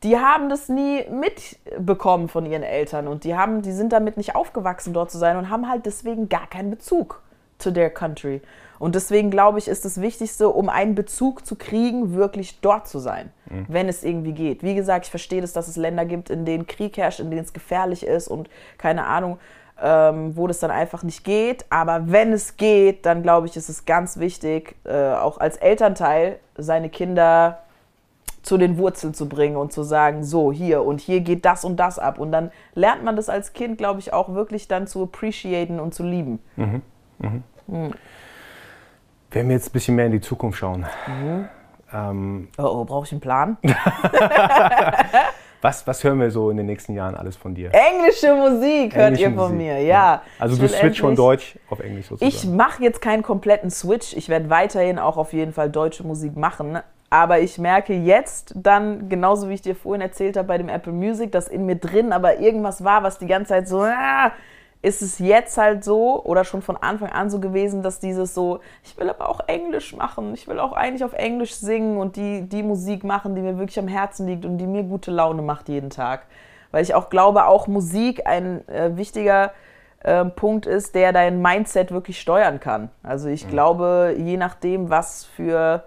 die 0.05 0.17
haben 0.17 0.49
das 0.49 0.69
nie 0.69 1.05
mitbekommen 1.11 2.29
von 2.29 2.47
ihren 2.47 2.63
Eltern 2.63 3.09
und 3.09 3.25
die 3.25 3.37
haben, 3.37 3.63
die 3.63 3.73
sind 3.73 3.93
damit 3.93 4.17
nicht 4.17 4.37
aufgewachsen, 4.37 4.93
dort 4.93 5.11
zu 5.11 5.19
sein 5.19 5.37
und 5.37 5.51
haben 5.51 5.69
halt 5.69 5.87
deswegen 5.87 6.29
gar 6.29 6.47
keinen 6.47 6.71
Bezug 6.71 7.21
to 7.59 7.73
their 7.73 7.91
country. 7.91 8.41
Und 8.79 8.95
deswegen 8.95 9.31
glaube 9.31 9.59
ich, 9.59 9.67
ist 9.67 9.85
das 9.85 10.01
Wichtigste, 10.01 10.51
um 10.51 10.69
einen 10.69 10.95
Bezug 10.95 11.45
zu 11.45 11.57
kriegen, 11.57 12.15
wirklich 12.15 12.61
dort 12.61 12.87
zu 12.87 13.01
sein, 13.01 13.33
mhm. 13.51 13.67
wenn 13.69 13.89
es 13.89 14.05
irgendwie 14.05 14.33
geht. 14.33 14.63
Wie 14.63 14.77
gesagt, 14.77 15.07
ich 15.07 15.11
verstehe 15.11 15.41
das, 15.41 15.53
dass 15.53 15.67
es 15.67 15.77
Länder 15.77 16.05
gibt, 16.05 16.31
in 16.31 16.45
denen 16.45 16.69
Krieg 16.69 16.97
herrscht, 16.97 17.19
in 17.19 17.31
denen 17.31 17.43
es 17.43 17.53
gefährlich 17.53 18.07
ist 18.07 18.29
und 18.29 18.49
keine 18.79 19.05
Ahnung, 19.05 19.39
ähm, 19.81 20.37
wo 20.37 20.47
das 20.47 20.59
dann 20.59 20.71
einfach 20.71 21.03
nicht 21.03 21.25
geht. 21.25 21.65
Aber 21.71 22.11
wenn 22.11 22.33
es 22.33 22.57
geht, 22.57 23.07
dann 23.07 23.23
glaube 23.23 23.47
ich, 23.47 23.57
ist 23.57 23.69
es 23.69 23.85
ganz 23.85 24.19
wichtig, 24.19 24.77
äh, 24.85 25.13
auch 25.13 25.39
als 25.39 25.57
Elternteil 25.57 26.39
seine 26.57 26.89
Kinder 26.89 27.59
zu 28.43 28.57
den 28.57 28.79
Wurzeln 28.79 29.15
zu 29.15 29.29
bringen 29.29 29.57
und 29.57 29.73
zu 29.73 29.83
sagen, 29.83 30.25
so 30.25 30.53
hier 30.53 30.85
und 30.85 31.01
hier 31.01 31.21
geht 31.21 31.45
das 31.45 31.65
und 31.65 31.77
das 31.77 31.99
ab. 31.99 32.19
Und 32.19 32.33
dann 32.33 32.51
lernt 32.75 33.05
man 33.05 33.17
das 33.17 33.29
als 33.29 33.53
Kind, 33.53 33.79
glaube 33.79 34.01
ich, 34.01 34.13
auch 34.13 34.33
wirklich 34.33 34.69
dann 34.69 34.87
zu 34.87 35.03
appreciaten 35.03 35.81
und 35.81 35.95
zu 35.95 36.03
lieben. 36.03 36.39
Mhm. 36.57 36.83
Mhm. 37.19 37.43
Mhm. 37.67 37.93
Wenn 39.31 39.49
wir 39.49 39.57
jetzt 39.57 39.69
ein 39.69 39.73
bisschen 39.73 39.97
mehr 39.97 40.07
in 40.07 40.13
die 40.13 40.21
Zukunft 40.21 40.59
schauen. 40.59 40.87
Mhm. 41.07 41.49
Ähm, 41.93 42.49
oh, 42.59 42.63
oh 42.63 42.85
brauche 42.85 43.07
ich 43.07 43.13
einen 43.13 43.21
Plan? 43.21 43.59
was, 45.61 45.87
was 45.87 46.05
hören 46.05 46.21
wir 46.21 46.31
so 46.31 46.51
in 46.51 46.57
den 46.57 46.67
nächsten 46.67 46.95
Jahren 46.95 47.15
alles 47.15 47.37
von 47.37 47.55
dir? 47.55 47.71
Englische 47.73 48.35
Musik 48.35 48.95
hört 48.95 49.09
Englische 49.09 49.23
ihr 49.23 49.29
von 49.31 49.37
Musik. 49.37 49.57
mir, 49.57 49.83
ja. 49.83 50.23
Also 50.39 50.57
du 50.57 50.69
switch 50.69 51.01
von 51.01 51.17
Deutsch 51.17 51.59
auf 51.69 51.81
Englisch 51.81 52.07
sozusagen. 52.07 52.29
Ich 52.29 52.45
mache 52.47 52.83
jetzt 52.83 53.01
keinen 53.01 53.23
kompletten 53.23 53.71
Switch. 53.71 54.15
Ich 54.15 54.29
werde 54.29 54.51
weiterhin 54.51 54.99
auch 54.99 55.17
auf 55.17 55.33
jeden 55.33 55.53
Fall 55.53 55.71
deutsche 55.71 56.05
Musik 56.05 56.37
machen. 56.37 56.79
Aber 57.11 57.41
ich 57.41 57.59
merke 57.59 57.95
jetzt 57.95 58.53
dann, 58.55 59.09
genauso 59.09 59.49
wie 59.49 59.55
ich 59.55 59.63
dir 59.63 59.75
vorhin 59.75 60.03
erzählt 60.03 60.37
habe 60.37 60.47
bei 60.47 60.59
dem 60.59 60.69
Apple 60.69 60.93
Music, 60.93 61.33
dass 61.33 61.49
in 61.49 61.65
mir 61.65 61.77
drin 61.77 62.13
aber 62.13 62.39
irgendwas 62.39 62.85
war, 62.85 63.03
was 63.03 63.19
die 63.19 63.27
ganze 63.27 63.49
Zeit 63.49 63.69
so, 63.69 63.81
ah, 63.81 64.33
ist 64.81 65.03
es 65.03 65.19
jetzt 65.19 65.59
halt 65.59 65.83
so 65.83 66.23
oder 66.25 66.45
schon 66.45 66.63
von 66.63 66.77
Anfang 66.77 67.11
an 67.11 67.31
so 67.31 67.41
gewesen, 67.41 67.83
dass 67.83 67.99
dieses 67.99 68.35
so, 68.35 68.61
ich 68.85 68.97
will 68.97 69.11
aber 69.11 69.29
auch 69.29 69.41
Englisch 69.49 69.95
machen, 69.97 70.35
ich 70.35 70.47
will 70.47 70.61
auch 70.61 70.73
eigentlich 70.73 71.03
auf 71.03 71.15
Englisch 71.15 71.55
singen 71.55 71.97
und 71.97 72.17
die, 72.17 72.43
die 72.43 72.63
Musik 72.63 73.03
machen, 73.03 73.35
die 73.35 73.43
mir 73.43 73.59
wirklich 73.59 73.79
am 73.79 73.89
Herzen 73.89 74.27
liegt 74.27 74.45
und 74.45 74.59
die 74.59 74.67
mir 74.67 74.85
gute 74.85 75.11
Laune 75.11 75.43
macht 75.43 75.69
jeden 75.69 75.91
Tag. 75.91 76.27
Weil 76.71 76.83
ich 76.83 76.95
auch 76.95 77.11
glaube, 77.11 77.47
auch 77.47 77.67
Musik 77.67 78.27
ein 78.27 78.67
äh, 78.69 78.97
wichtiger 78.97 79.53
äh, 80.01 80.25
Punkt 80.25 80.67
ist, 80.67 80.95
der 80.95 81.13
dein 81.13 81.43
Mindset 81.43 81.91
wirklich 81.91 82.21
steuern 82.21 82.61
kann. 82.61 82.91
Also 83.03 83.29
ich 83.29 83.47
mhm. 83.47 83.51
glaube, 83.51 84.15
je 84.17 84.37
nachdem, 84.37 84.91
was 84.91 85.25
für 85.25 85.83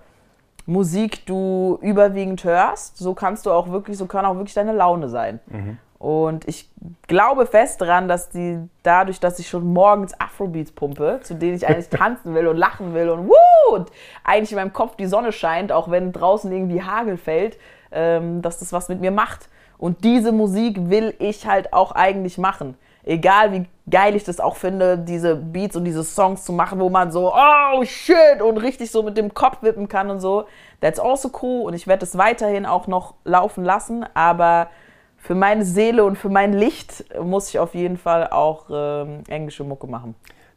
Musik 0.66 1.26
du 1.26 1.80
überwiegend 1.82 2.44
hörst, 2.44 2.98
so 2.98 3.14
kannst 3.14 3.46
du 3.46 3.52
auch 3.52 3.70
wirklich, 3.70 3.98
so 3.98 4.06
kann 4.06 4.26
auch 4.26 4.36
wirklich 4.36 4.54
deine 4.54 4.74
Laune 4.74 5.08
sein. 5.08 5.40
Mhm. 5.48 5.78
Und 6.02 6.48
ich 6.48 6.68
glaube 7.06 7.46
fest 7.46 7.80
daran, 7.80 8.08
dass 8.08 8.30
die 8.30 8.58
dadurch, 8.82 9.20
dass 9.20 9.38
ich 9.38 9.48
schon 9.48 9.72
morgens 9.72 10.20
Afrobeats 10.20 10.72
pumpe, 10.72 11.20
zu 11.22 11.36
denen 11.36 11.56
ich 11.56 11.68
eigentlich 11.68 11.90
tanzen 11.92 12.34
will 12.34 12.48
und 12.48 12.58
lachen 12.58 12.96
will 12.96 13.10
und 13.10 13.30
und 13.72 13.92
eigentlich 14.24 14.52
in 14.52 14.58
meinem 14.58 14.74
Kopf 14.74 14.96
die 14.96 15.06
Sonne 15.06 15.32
scheint, 15.32 15.72
auch 15.72 15.92
wenn 15.92 16.12
draußen 16.12 16.52
irgendwie 16.52 16.82
Hagel 16.82 17.18
fällt, 17.18 17.60
ähm, 17.92 18.42
dass 18.42 18.58
das 18.58 18.74
was 18.74 18.90
mit 18.90 19.00
mir 19.00 19.12
macht. 19.12 19.48
Und 19.78 20.04
diese 20.04 20.32
Musik 20.32 20.90
will 20.90 21.14
ich 21.20 21.46
halt 21.46 21.72
auch 21.72 21.92
eigentlich 21.92 22.40
machen. 22.40 22.76
Egal 23.04 23.52
wie 23.52 23.68
geil 23.88 24.16
ich 24.16 24.24
das 24.24 24.40
auch 24.40 24.56
finde, 24.56 24.98
diese 24.98 25.36
Beats 25.36 25.76
und 25.76 25.86
diese 25.86 26.04
Songs 26.04 26.44
zu 26.44 26.52
machen, 26.52 26.80
wo 26.80 26.90
man 26.90 27.12
so, 27.12 27.32
oh 27.32 27.84
shit, 27.84 28.42
und 28.42 28.58
richtig 28.58 28.90
so 28.90 29.04
mit 29.04 29.18
dem 29.18 29.36
Kopf 29.36 29.62
wippen 29.62 29.88
kann 29.88 30.10
und 30.10 30.20
so. 30.20 30.46
That's 30.80 31.00
also 31.00 31.30
cool 31.44 31.68
und 31.68 31.76
ich 31.76 31.86
werde 31.86 32.06
es 32.06 32.18
weiterhin 32.18 32.66
auch 32.66 32.88
noch 32.88 33.14
laufen 33.24 33.64
lassen, 33.64 34.04
aber 34.16 34.70
für 35.22 35.36
meine 35.36 35.64
Seele 35.64 36.04
und 36.04 36.18
für 36.18 36.30
mein 36.30 36.54
Licht 36.54 37.06
muss 37.22 37.50
ich 37.50 37.60
auf 37.60 37.76
jeden 37.76 37.98
Fall 37.98 38.28
auch 38.30 38.66
ähm, 38.72 39.24
englische 39.28 39.64
Mucke 39.64 39.88
machen. 39.88 40.16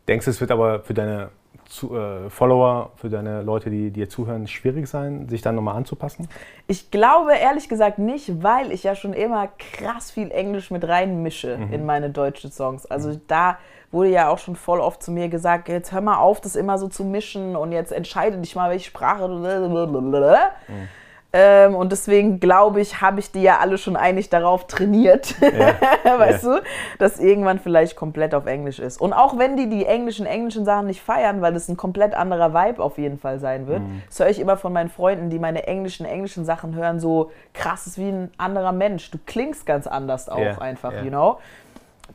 Denkst 0.08 0.24
du, 0.24 0.30
es 0.30 0.40
wird 0.40 0.50
aber 0.50 0.80
für 0.80 0.94
deine 0.94 1.30
zu, 1.66 1.96
äh, 1.96 2.30
Follower, 2.30 2.90
für 2.96 3.10
deine 3.10 3.42
Leute, 3.42 3.70
die 3.70 3.90
dir 3.90 4.08
zuhören, 4.08 4.46
schwierig 4.46 4.86
sein, 4.88 5.28
sich 5.28 5.42
dann 5.42 5.54
nochmal 5.54 5.76
anzupassen? 5.76 6.28
Ich 6.66 6.90
glaube 6.90 7.34
ehrlich 7.34 7.68
gesagt 7.68 7.98
nicht, 7.98 8.42
weil 8.42 8.72
ich 8.72 8.84
ja 8.84 8.94
schon 8.94 9.12
immer 9.12 9.48
krass 9.58 10.10
viel 10.10 10.30
Englisch 10.30 10.70
mit 10.70 10.86
reinmische 10.86 11.58
mhm. 11.58 11.72
in 11.72 11.86
meine 11.86 12.10
deutschen 12.10 12.50
Songs. 12.50 12.86
Also 12.86 13.10
mhm. 13.10 13.20
da 13.28 13.58
wurde 13.92 14.10
ja 14.10 14.28
auch 14.28 14.38
schon 14.38 14.56
voll 14.56 14.80
oft 14.80 15.02
zu 15.02 15.12
mir 15.12 15.28
gesagt, 15.28 15.68
jetzt 15.68 15.92
hör 15.92 16.00
mal 16.00 16.18
auf, 16.18 16.40
das 16.40 16.56
immer 16.56 16.78
so 16.78 16.88
zu 16.88 17.04
mischen 17.04 17.54
und 17.54 17.72
jetzt 17.72 17.92
entscheide 17.92 18.38
dich 18.38 18.56
mal, 18.56 18.70
welche 18.70 18.86
Sprache 18.86 19.28
du... 19.28 19.34
Mhm. 19.36 20.88
Ähm, 21.36 21.74
und 21.74 21.90
deswegen 21.90 22.38
glaube 22.38 22.80
ich, 22.80 23.00
habe 23.00 23.18
ich 23.18 23.32
die 23.32 23.42
ja 23.42 23.58
alle 23.58 23.76
schon 23.76 23.96
eigentlich 23.96 24.30
darauf 24.30 24.68
trainiert, 24.68 25.34
ja. 25.40 25.74
weißt 26.18 26.44
ja. 26.44 26.58
du, 26.58 26.62
dass 27.00 27.18
irgendwann 27.18 27.58
vielleicht 27.58 27.96
komplett 27.96 28.36
auf 28.36 28.46
Englisch 28.46 28.78
ist. 28.78 29.00
Und 29.00 29.12
auch 29.12 29.36
wenn 29.36 29.56
die 29.56 29.68
die 29.68 29.84
englischen, 29.84 30.26
englischen 30.26 30.64
Sachen 30.64 30.86
nicht 30.86 31.02
feiern, 31.02 31.42
weil 31.42 31.52
das 31.52 31.68
ein 31.68 31.76
komplett 31.76 32.14
anderer 32.14 32.54
Vibe 32.54 32.80
auf 32.80 32.98
jeden 32.98 33.18
Fall 33.18 33.40
sein 33.40 33.66
wird, 33.66 33.80
mhm. 33.80 34.02
das 34.06 34.20
höre 34.20 34.28
ich 34.28 34.38
immer 34.38 34.56
von 34.56 34.72
meinen 34.72 34.90
Freunden, 34.90 35.28
die 35.28 35.40
meine 35.40 35.66
englischen, 35.66 36.06
englischen 36.06 36.44
Sachen 36.44 36.76
hören, 36.76 37.00
so 37.00 37.32
krass 37.52 37.88
ist 37.88 37.98
wie 37.98 38.10
ein 38.10 38.30
anderer 38.38 38.70
Mensch. 38.70 39.10
Du 39.10 39.18
klingst 39.26 39.66
ganz 39.66 39.88
anders 39.88 40.28
auch 40.28 40.38
yeah. 40.38 40.58
einfach, 40.58 40.92
you 41.02 41.10
know 41.10 41.38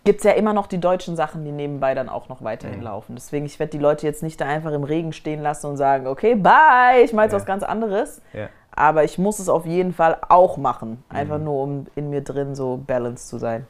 gibt 0.06 0.20
es 0.20 0.24
ja 0.24 0.32
immer 0.32 0.54
noch 0.54 0.68
die 0.68 0.80
deutschen 0.80 1.16
Sachen, 1.16 1.44
die 1.44 1.52
nebenbei 1.52 1.94
dann 1.94 2.10
auch 2.10 2.30
noch 2.30 2.44
weiterhin 2.44 2.78
mhm. 2.78 2.86
laufen. 2.86 3.16
Deswegen, 3.16 3.46
ich 3.46 3.60
werde 3.60 3.72
die 3.72 3.80
Leute 3.80 4.08
jetzt 4.08 4.24
nicht 4.24 4.40
da 4.40 4.46
einfach 4.46 4.72
im 4.72 4.84
Regen 4.84 5.14
stehen 5.14 5.42
lassen 5.42 5.68
und 5.68 5.78
sagen, 5.78 6.08
okay, 6.08 6.36
bye, 6.36 7.02
ich 7.04 7.12
mache 7.12 7.26
jetzt 7.26 7.34
ja. 7.34 7.40
was 7.40 7.46
ganz 7.46 7.64
anderes. 7.64 8.22
Ja 8.32 8.48
aber 8.80 9.04
ich 9.04 9.18
muss 9.18 9.40
es 9.40 9.50
auf 9.50 9.66
jeden 9.66 9.94
Fall 9.94 10.18
auch 10.30 10.58
machen. 10.58 11.04
Einfach 11.10 11.38
mhm. 11.38 11.44
nur, 11.44 11.64
um 11.64 11.88
in 11.96 12.10
mir 12.10 12.22
drin 12.22 12.56
so 12.56 12.82
balanced 12.86 13.28
zu 13.28 13.38
sein. 13.38 13.68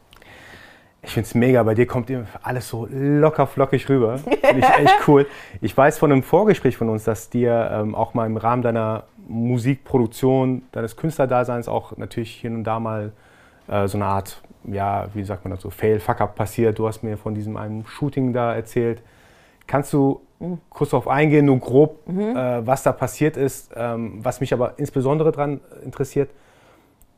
Ich 1.01 1.11
finde 1.11 1.27
es 1.27 1.35
mega, 1.35 1.63
bei 1.63 1.75
dir 1.75 1.87
kommt 1.87 2.11
alles 2.43 2.67
so 2.67 2.87
locker 2.91 3.47
flockig 3.47 3.87
rüber. 3.89 4.17
Finde 4.17 4.59
ich 4.59 4.69
echt 4.69 5.07
cool. 5.07 5.25
Ich 5.61 5.75
weiß 5.75 5.97
von 5.97 6.11
einem 6.11 6.23
Vorgespräch 6.23 6.77
von 6.77 6.89
uns, 6.89 7.05
dass 7.05 7.29
dir 7.29 7.69
ähm, 7.73 7.95
auch 7.95 8.13
mal 8.13 8.25
im 8.25 8.37
Rahmen 8.37 8.61
deiner 8.61 9.05
Musikproduktion, 9.27 10.63
deines 10.71 10.97
Künstlerdaseins 10.97 11.67
auch 11.67 11.95
natürlich 11.97 12.31
hier 12.31 12.51
und 12.51 12.63
da 12.65 12.79
mal 12.79 13.13
äh, 13.67 13.87
so 13.87 13.97
eine 13.97 14.05
Art, 14.05 14.41
ja, 14.65 15.07
wie 15.13 15.23
sagt 15.23 15.45
man 15.45 15.51
das 15.51 15.61
so, 15.61 15.69
Fail, 15.69 15.99
Fuck-Up 15.99 16.35
passiert. 16.35 16.77
Du 16.77 16.87
hast 16.87 17.01
mir 17.01 17.17
von 17.17 17.33
diesem 17.33 17.55
einem 17.55 17.85
Shooting 17.85 18.33
da 18.33 18.53
erzählt. 18.53 19.01
Kannst 19.69 19.93
du 19.93 20.21
kurz 20.71 20.89
darauf 20.89 21.07
eingehen, 21.07 21.45
nur 21.45 21.59
grob, 21.59 22.07
mhm. 22.07 22.35
äh, 22.35 22.65
was 22.65 22.81
da 22.81 22.91
passiert 22.91 23.37
ist. 23.37 23.69
Ähm, 23.75 24.19
was 24.23 24.39
mich 24.39 24.51
aber 24.51 24.73
insbesondere 24.77 25.31
daran 25.31 25.61
interessiert, 25.85 26.31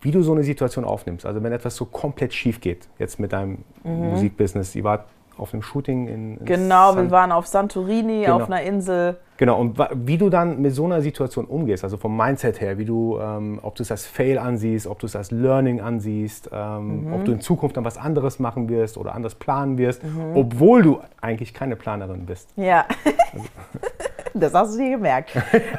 wie 0.02 0.12
du 0.12 0.22
so 0.22 0.34
eine 0.34 0.43
Situation 0.43 0.84
aufnimmst. 0.84 1.26
Also 1.26 1.41
wenn 1.41 1.54
etwas 1.54 1.78
so 1.78 1.86
komplett 1.86 2.34
schief 2.34 2.60
geht, 2.60 2.89
jetzt 2.99 3.22
mit 3.22 3.32
deinem 3.32 3.60
mhm. 3.86 4.10
Musikbusiness. 4.10 4.76
Ihr 4.76 4.84
wart 4.84 5.06
auf 5.42 5.54
einem 5.54 5.64
Shooting 5.64 6.08
in, 6.08 6.38
in 6.38 6.46
Genau, 6.46 6.94
San 6.94 7.06
wir 7.06 7.12
waren 7.12 7.32
auf 7.32 7.48
Santorini, 7.48 8.22
genau. 8.22 8.36
auf 8.36 8.46
einer 8.46 8.62
Insel. 8.62 9.18
Genau, 9.38 9.60
und 9.60 9.80
wie 9.96 10.20
du 10.20 10.30
dann 10.30 10.62
mit 10.62 10.76
so 10.76 10.86
einer 10.86 11.02
Situation 11.02 11.46
umgehst, 11.46 11.84
also 11.84 11.98
vom 11.98 12.16
Mindset 12.16 12.62
her, 12.62 12.78
wie 12.78 12.86
du, 12.86 13.18
ähm, 13.20 13.60
ob 13.64 13.74
du 13.74 13.82
es 13.82 13.89
als 13.89 14.06
Fail 14.06 14.38
ansiehst, 14.38 14.86
ob 14.86 15.00
du 15.00 15.08
es 15.08 15.16
als 15.16 15.32
Learning 15.32 15.82
ansiehst, 15.82 16.52
ähm, 16.54 17.08
mhm. 17.08 17.14
ob 17.14 17.26
du 17.26 17.32
in 17.32 17.42
Zukunft 17.42 17.76
dann 17.76 17.84
was 17.84 17.98
anderes 17.98 18.38
machen 18.38 18.70
wirst 18.70 18.98
oder 18.98 19.16
anders 19.16 19.34
planen 19.34 19.80
wirst, 19.80 20.04
mhm. 20.04 20.36
obwohl 20.36 20.84
du 20.84 21.00
eigentlich 21.22 21.56
keine 21.56 21.76
Planerin 21.76 22.28
bist. 22.28 22.50
Ja, 22.56 22.86
das 24.36 24.54
hast 24.54 24.76
du 24.76 24.78
dir 24.78 24.92
gemerkt. 24.92 25.32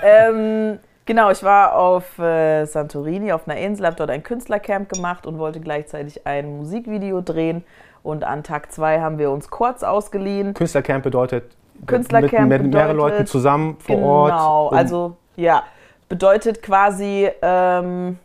ähm, 0.03 0.81
genau, 1.07 1.31
ich 1.31 1.45
war 1.45 1.77
auf 1.77 2.19
äh, 2.19 2.65
Santorini, 2.65 3.31
auf 3.31 3.47
einer 3.47 3.61
Insel, 3.61 3.87
habe 3.87 3.97
dort 3.97 4.11
ein 4.11 4.25
Künstlercamp 4.25 4.89
gemacht 4.89 5.25
und 5.25 5.39
wollte 5.39 5.61
gleichzeitig 5.61 6.27
ein 6.27 6.57
Musikvideo 6.57 7.21
drehen. 7.21 7.63
Und 8.03 8.25
an 8.25 8.43
Tag 8.43 8.73
zwei 8.73 9.01
haben 9.01 9.19
wir 9.19 9.31
uns 9.31 9.51
kurz 9.51 9.83
ausgeliehen. 9.83 10.55
Künstlercamp 10.55 11.05
bedeutet 11.05 11.45
Künstlercamp 11.87 12.49
mit, 12.49 12.63
mit 12.63 12.75
mehreren 12.75 12.97
Leuten 12.97 13.27
zusammen 13.27 13.77
vor 13.79 13.97
genau, 13.97 14.09
Ort. 14.09 14.31
Genau, 14.31 14.69
also 14.71 15.17
ja, 15.37 15.65
bedeutet 16.09 16.63
quasi, 16.63 17.31
ähm, 17.43 18.19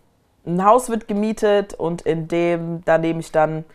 ein 0.46 0.66
Haus 0.66 0.90
wird 0.90 1.08
gemietet 1.08 1.74
und 1.74 2.02
in 2.02 2.28
dem, 2.28 2.84
da 2.86 2.98
nehme 2.98 3.20
ich 3.20 3.32
dann 3.32 3.66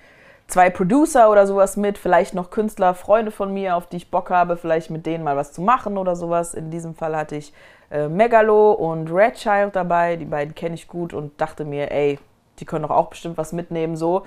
zwei 0.47 0.71
Producer 0.71 1.31
oder 1.31 1.47
sowas 1.47 1.77
mit, 1.77 1.99
vielleicht 1.99 2.35
noch 2.35 2.51
Künstler, 2.51 2.95
Freunde 2.95 3.31
von 3.31 3.53
mir, 3.53 3.77
auf 3.77 3.87
die 3.87 3.97
ich 3.97 4.11
Bock 4.11 4.31
habe, 4.31 4.57
vielleicht 4.57 4.91
mit 4.91 5.07
denen 5.07 5.25
mal 5.25 5.37
was 5.37 5.53
zu 5.53 5.63
machen 5.63 5.97
oder 5.97 6.15
sowas. 6.17 6.55
In 6.55 6.71
diesem 6.71 6.95
Fall 6.95 7.17
hatte 7.17 7.37
ich 7.37 7.53
äh, 7.91 8.09
Megalo 8.09 8.73
und 8.73 9.11
Red 9.11 9.35
Child 9.35 9.77
dabei, 9.77 10.17
die 10.17 10.25
beiden 10.25 10.55
kenne 10.55 10.75
ich 10.75 10.89
gut 10.89 11.15
und 11.15 11.41
dachte 11.41 11.65
mir, 11.65 11.91
ey, 11.91 12.19
die 12.59 12.65
können 12.65 12.83
doch 12.83 12.91
auch 12.91 13.09
bestimmt 13.09 13.39
was 13.39 13.53
mitnehmen 13.53 13.97
so. 13.97 14.25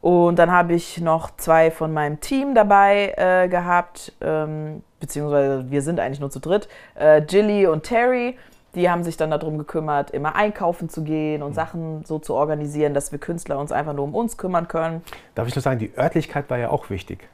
Und 0.00 0.38
dann 0.38 0.52
habe 0.52 0.74
ich 0.74 1.00
noch 1.00 1.30
zwei 1.36 1.70
von 1.70 1.92
meinem 1.92 2.20
Team 2.20 2.54
dabei 2.54 3.14
äh, 3.16 3.48
gehabt, 3.48 4.12
ähm, 4.20 4.82
beziehungsweise 5.00 5.70
wir 5.70 5.82
sind 5.82 5.98
eigentlich 5.98 6.20
nur 6.20 6.30
zu 6.30 6.40
dritt, 6.40 6.68
äh, 6.98 7.18
Jilly 7.18 7.66
und 7.66 7.82
Terry, 7.82 8.36
die 8.74 8.90
haben 8.90 9.02
sich 9.02 9.16
dann 9.16 9.30
darum 9.30 9.58
gekümmert, 9.58 10.10
immer 10.10 10.36
einkaufen 10.36 10.88
zu 10.88 11.02
gehen 11.02 11.42
und 11.42 11.54
Sachen 11.54 12.04
so 12.04 12.18
zu 12.18 12.34
organisieren, 12.34 12.94
dass 12.94 13.10
wir 13.12 13.18
Künstler 13.18 13.58
uns 13.58 13.72
einfach 13.72 13.92
nur 13.92 14.04
um 14.04 14.14
uns 14.14 14.36
kümmern 14.36 14.68
können. 14.68 15.02
Darf 15.34 15.48
ich 15.48 15.56
nur 15.56 15.62
sagen, 15.62 15.78
die 15.78 15.92
Örtlichkeit 15.96 16.48
war 16.50 16.58
ja 16.58 16.70
auch 16.70 16.90
wichtig. 16.90 17.28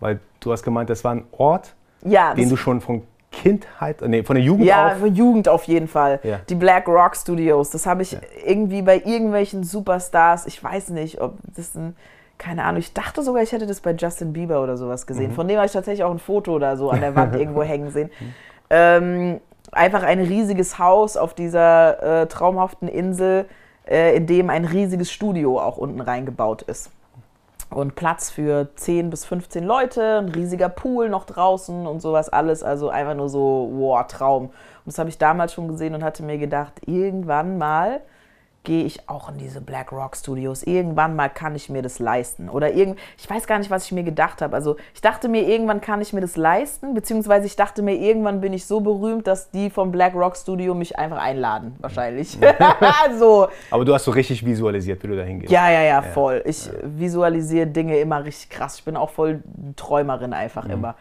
Weil 0.00 0.18
du 0.40 0.50
hast 0.50 0.64
gemeint, 0.64 0.90
das 0.90 1.04
war 1.04 1.12
ein 1.12 1.24
Ort, 1.30 1.74
Ja, 2.04 2.34
den 2.34 2.48
du 2.48 2.56
schon 2.56 2.80
von 2.80 3.02
Kindheit, 3.32 4.00
nee, 4.02 4.22
von 4.22 4.36
der 4.36 4.44
Jugend 4.44 4.66
Ja, 4.66 4.88
auf. 4.92 4.98
für 4.98 5.06
Jugend 5.08 5.48
auf 5.48 5.64
jeden 5.64 5.88
Fall. 5.88 6.20
Ja. 6.22 6.40
Die 6.48 6.54
Black 6.54 6.86
Rock 6.86 7.16
Studios, 7.16 7.70
das 7.70 7.86
habe 7.86 8.02
ich 8.02 8.16
irgendwie 8.44 8.82
bei 8.82 8.96
irgendwelchen 8.96 9.64
Superstars, 9.64 10.46
ich 10.46 10.62
weiß 10.62 10.90
nicht, 10.90 11.20
ob 11.20 11.34
das 11.56 11.74
ein, 11.74 11.96
keine 12.38 12.64
Ahnung, 12.64 12.78
ich 12.78 12.92
dachte 12.92 13.22
sogar, 13.22 13.42
ich 13.42 13.52
hätte 13.52 13.66
das 13.66 13.80
bei 13.80 13.92
Justin 13.92 14.32
Bieber 14.32 14.62
oder 14.62 14.76
sowas 14.76 15.06
gesehen. 15.06 15.30
Mhm. 15.30 15.34
Von 15.34 15.48
dem 15.48 15.56
habe 15.56 15.66
ich 15.66 15.72
tatsächlich 15.72 16.04
auch 16.04 16.10
ein 16.10 16.18
Foto 16.18 16.52
oder 16.54 16.76
so 16.76 16.90
an 16.90 17.00
der 17.00 17.16
Wand 17.16 17.34
irgendwo 17.38 17.62
hängen 17.62 17.90
sehen. 17.90 18.10
Ähm, 18.70 19.40
einfach 19.72 20.02
ein 20.02 20.20
riesiges 20.20 20.78
Haus 20.78 21.16
auf 21.16 21.34
dieser 21.34 22.22
äh, 22.22 22.26
traumhaften 22.26 22.88
Insel, 22.88 23.46
äh, 23.88 24.16
in 24.16 24.26
dem 24.26 24.50
ein 24.50 24.64
riesiges 24.64 25.10
Studio 25.10 25.58
auch 25.58 25.78
unten 25.78 26.00
reingebaut 26.00 26.62
ist 26.62 26.90
und 27.72 27.94
Platz 27.94 28.30
für 28.30 28.68
10 28.74 29.10
bis 29.10 29.24
15 29.24 29.64
Leute, 29.64 30.18
ein 30.18 30.28
riesiger 30.28 30.68
Pool 30.68 31.08
noch 31.08 31.24
draußen 31.24 31.86
und 31.86 32.00
sowas 32.00 32.28
alles. 32.28 32.62
Also 32.62 32.88
einfach 32.88 33.14
nur 33.14 33.28
so, 33.28 33.70
wow, 33.72 34.06
Traum. 34.06 34.46
Und 34.46 34.52
das 34.86 34.98
habe 34.98 35.08
ich 35.08 35.18
damals 35.18 35.52
schon 35.52 35.68
gesehen 35.68 35.94
und 35.94 36.04
hatte 36.04 36.22
mir 36.22 36.38
gedacht, 36.38 36.74
irgendwann 36.86 37.58
mal 37.58 38.00
gehe 38.64 38.84
ich 38.84 39.08
auch 39.08 39.28
in 39.28 39.38
diese 39.38 39.60
Black 39.60 39.92
Rock 39.92 40.16
Studios. 40.16 40.62
Irgendwann 40.62 41.16
mal 41.16 41.28
kann 41.28 41.54
ich 41.54 41.68
mir 41.68 41.82
das 41.82 41.98
leisten. 41.98 42.48
Oder 42.48 42.72
irgend, 42.72 42.98
ich 43.18 43.28
weiß 43.28 43.46
gar 43.46 43.58
nicht, 43.58 43.70
was 43.70 43.86
ich 43.86 43.92
mir 43.92 44.04
gedacht 44.04 44.40
habe. 44.40 44.54
Also 44.54 44.76
ich 44.94 45.00
dachte 45.00 45.28
mir, 45.28 45.42
irgendwann 45.48 45.80
kann 45.80 46.00
ich 46.00 46.12
mir 46.12 46.20
das 46.20 46.36
leisten, 46.36 46.94
beziehungsweise 46.94 47.46
ich 47.46 47.56
dachte 47.56 47.82
mir, 47.82 47.94
irgendwann 47.94 48.40
bin 48.40 48.52
ich 48.52 48.66
so 48.66 48.80
berühmt, 48.80 49.26
dass 49.26 49.50
die 49.50 49.70
vom 49.70 49.90
Black 49.90 50.14
Rock 50.14 50.36
Studio 50.36 50.74
mich 50.74 50.98
einfach 50.98 51.18
einladen, 51.18 51.74
wahrscheinlich. 51.80 52.38
so. 53.18 53.48
Aber 53.70 53.84
du 53.84 53.94
hast 53.94 54.04
so 54.04 54.12
richtig 54.12 54.44
visualisiert, 54.44 55.02
wie 55.02 55.08
du 55.08 55.16
da 55.16 55.22
hingehst. 55.22 55.50
Ja, 55.50 55.70
ja, 55.70 55.82
ja, 55.82 56.02
voll. 56.02 56.42
Ich 56.44 56.70
visualisiere 56.82 57.66
Dinge 57.66 57.98
immer 57.98 58.24
richtig 58.24 58.50
krass. 58.50 58.76
Ich 58.78 58.84
bin 58.84 58.96
auch 58.96 59.10
voll 59.10 59.42
Träumerin 59.76 60.32
einfach 60.32 60.68
immer. 60.68 60.94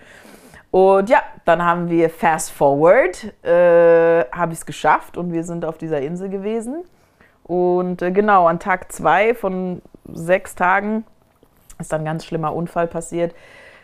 Und 0.72 1.10
ja, 1.10 1.22
dann 1.44 1.64
haben 1.64 1.90
wir 1.90 2.10
Fast 2.10 2.52
Forward, 2.52 3.26
äh, 3.44 4.24
habe 4.32 4.54
ich 4.54 4.60
es 4.60 4.66
geschafft 4.66 5.18
und 5.18 5.34
wir 5.34 5.44
sind 5.44 5.66
auf 5.66 5.78
dieser 5.78 6.02
Insel 6.02 6.30
gewesen. 6.30 6.86
Und 7.52 8.02
äh, 8.02 8.12
genau, 8.12 8.48
an 8.48 8.60
Tag 8.60 8.94
zwei 8.94 9.36
von 9.36 9.82
sechs 10.10 10.56
Tagen 10.56 11.04
ist 11.80 11.92
dann 11.92 12.04
ein 12.04 12.06
ganz 12.06 12.24
schlimmer 12.24 12.56
Unfall 12.56 12.88
passiert, 12.88 13.36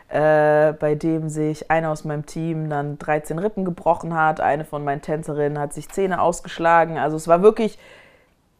äh, 0.07 0.71
bei 0.71 0.95
dem 0.95 1.27
sich 1.27 1.69
einer 1.69 1.91
aus 1.91 2.05
meinem 2.05 2.25
Team 2.25 2.69
dann 2.69 2.97
13 2.97 3.39
Rippen 3.39 3.65
gebrochen 3.65 4.13
hat. 4.13 4.39
Eine 4.39 4.63
von 4.63 4.85
meinen 4.85 5.01
Tänzerinnen 5.01 5.59
hat 5.59 5.73
sich 5.73 5.89
Zähne 5.89 6.21
ausgeschlagen. 6.21 6.97
Also 6.97 7.17
es 7.17 7.27
war 7.27 7.41
wirklich 7.41 7.77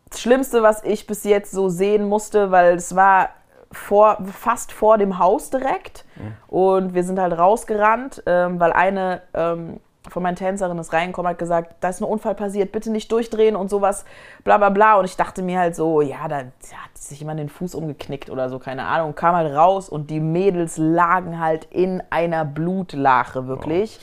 das 0.09 0.19
Schlimmste, 0.19 0.61
was 0.61 0.83
ich 0.83 1.07
bis 1.07 1.23
jetzt 1.23 1.51
so 1.51 1.69
sehen 1.69 2.03
musste, 2.03 2.51
weil 2.51 2.75
es 2.75 2.93
war 2.93 3.29
vor, 3.71 4.17
fast 4.25 4.73
vor 4.73 4.97
dem 4.97 5.19
Haus 5.19 5.49
direkt. 5.49 6.03
Und 6.47 6.95
wir 6.95 7.05
sind 7.05 7.17
halt 7.17 7.37
rausgerannt, 7.37 8.23
ähm, 8.25 8.59
weil 8.59 8.73
eine 8.73 9.21
ähm, 9.33 9.79
von 10.09 10.23
meinen 10.23 10.35
Tänzerinnen 10.35 10.79
ist 10.79 10.93
reingekommen, 10.93 11.29
hat 11.29 11.39
gesagt, 11.39 11.75
da 11.81 11.89
ist 11.89 12.01
ein 12.01 12.05
Unfall 12.05 12.35
passiert, 12.35 12.71
bitte 12.71 12.91
nicht 12.91 13.11
durchdrehen 13.11 13.55
und 13.55 13.69
sowas, 13.69 14.05
bla 14.43 14.57
bla 14.57 14.69
bla. 14.69 14.95
Und 14.95 15.05
ich 15.05 15.15
dachte 15.17 15.41
mir 15.41 15.59
halt 15.59 15.75
so, 15.75 16.01
ja, 16.01 16.27
da 16.27 16.37
hat 16.37 16.97
sich 16.97 17.19
jemand 17.19 17.39
den 17.39 17.49
Fuß 17.49 17.75
umgeknickt 17.75 18.29
oder 18.29 18.49
so, 18.49 18.59
keine 18.59 18.85
Ahnung. 18.85 19.15
Kam 19.15 19.35
halt 19.35 19.53
raus 19.53 19.89
und 19.89 20.09
die 20.09 20.19
Mädels 20.19 20.77
lagen 20.77 21.39
halt 21.39 21.65
in 21.65 22.01
einer 22.09 22.45
Blutlache, 22.45 23.47
wirklich. 23.47 23.99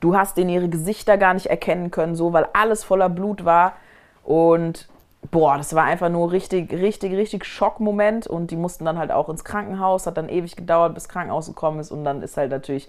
Du 0.00 0.16
hast 0.16 0.38
in 0.38 0.48
ihre 0.48 0.68
Gesichter 0.68 1.18
gar 1.18 1.34
nicht 1.34 1.46
erkennen 1.46 1.90
können, 1.90 2.14
so, 2.14 2.32
weil 2.32 2.46
alles 2.52 2.84
voller 2.84 3.08
Blut 3.08 3.44
war. 3.44 3.74
Und 4.24 4.88
boah, 5.30 5.56
das 5.56 5.74
war 5.74 5.84
einfach 5.84 6.08
nur 6.08 6.32
richtig, 6.32 6.72
richtig, 6.72 7.14
richtig 7.14 7.44
Schockmoment. 7.44 8.26
Und 8.26 8.50
die 8.50 8.56
mussten 8.56 8.84
dann 8.84 8.98
halt 8.98 9.10
auch 9.10 9.28
ins 9.28 9.44
Krankenhaus. 9.44 10.06
Hat 10.06 10.16
dann 10.16 10.28
ewig 10.28 10.56
gedauert, 10.56 10.94
bis 10.94 11.08
Krankenhaus 11.08 11.46
gekommen 11.46 11.80
ist. 11.80 11.90
Und 11.90 12.04
dann 12.04 12.22
ist 12.22 12.36
halt 12.36 12.50
natürlich 12.50 12.88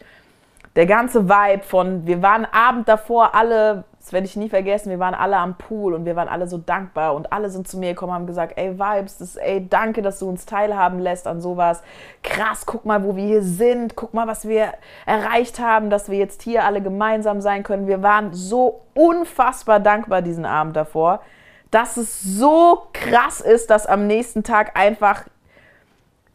der 0.75 0.87
ganze 0.87 1.29
Vibe 1.29 1.63
von, 1.63 2.07
wir 2.07 2.21
waren 2.23 2.45
Abend 2.51 2.87
davor 2.87 3.35
alle, 3.35 3.83
das 3.99 4.11
werde 4.11 4.25
ich 4.25 4.35
nie 4.35 4.49
vergessen, 4.49 4.89
wir 4.89 4.97
waren 4.97 5.13
alle 5.13 5.37
am 5.37 5.55
Pool 5.55 5.93
und 5.93 6.05
wir 6.05 6.15
waren 6.15 6.27
alle 6.27 6.47
so 6.47 6.57
dankbar 6.57 7.13
und 7.13 7.31
alle 7.31 7.49
sind 7.49 7.67
zu 7.67 7.77
mir 7.77 7.89
gekommen 7.89 8.09
und 8.11 8.15
haben 8.15 8.27
gesagt, 8.27 8.53
ey 8.57 8.79
Vibes, 8.79 9.19
das, 9.19 9.35
ey, 9.35 9.67
danke, 9.69 10.01
dass 10.01 10.17
du 10.17 10.27
uns 10.27 10.45
teilhaben 10.45 10.99
lässt 10.99 11.27
an 11.27 11.41
sowas. 11.41 11.83
Krass, 12.23 12.65
guck 12.65 12.85
mal, 12.85 13.03
wo 13.03 13.15
wir 13.15 13.23
hier 13.23 13.43
sind, 13.43 13.95
guck 13.95 14.15
mal, 14.15 14.25
was 14.27 14.47
wir 14.47 14.73
erreicht 15.05 15.59
haben, 15.59 15.91
dass 15.91 16.09
wir 16.09 16.17
jetzt 16.17 16.41
hier 16.41 16.65
alle 16.65 16.81
gemeinsam 16.81 17.39
sein 17.39 17.61
können. 17.61 17.87
Wir 17.87 18.01
waren 18.01 18.33
so 18.33 18.81
unfassbar 18.95 19.79
dankbar 19.79 20.23
diesen 20.23 20.45
Abend 20.45 20.75
davor, 20.75 21.21
dass 21.69 21.97
es 21.97 22.21
so 22.21 22.87
krass 22.93 23.41
ist, 23.41 23.69
dass 23.69 23.85
am 23.85 24.07
nächsten 24.07 24.43
Tag 24.43 24.77
einfach 24.77 25.25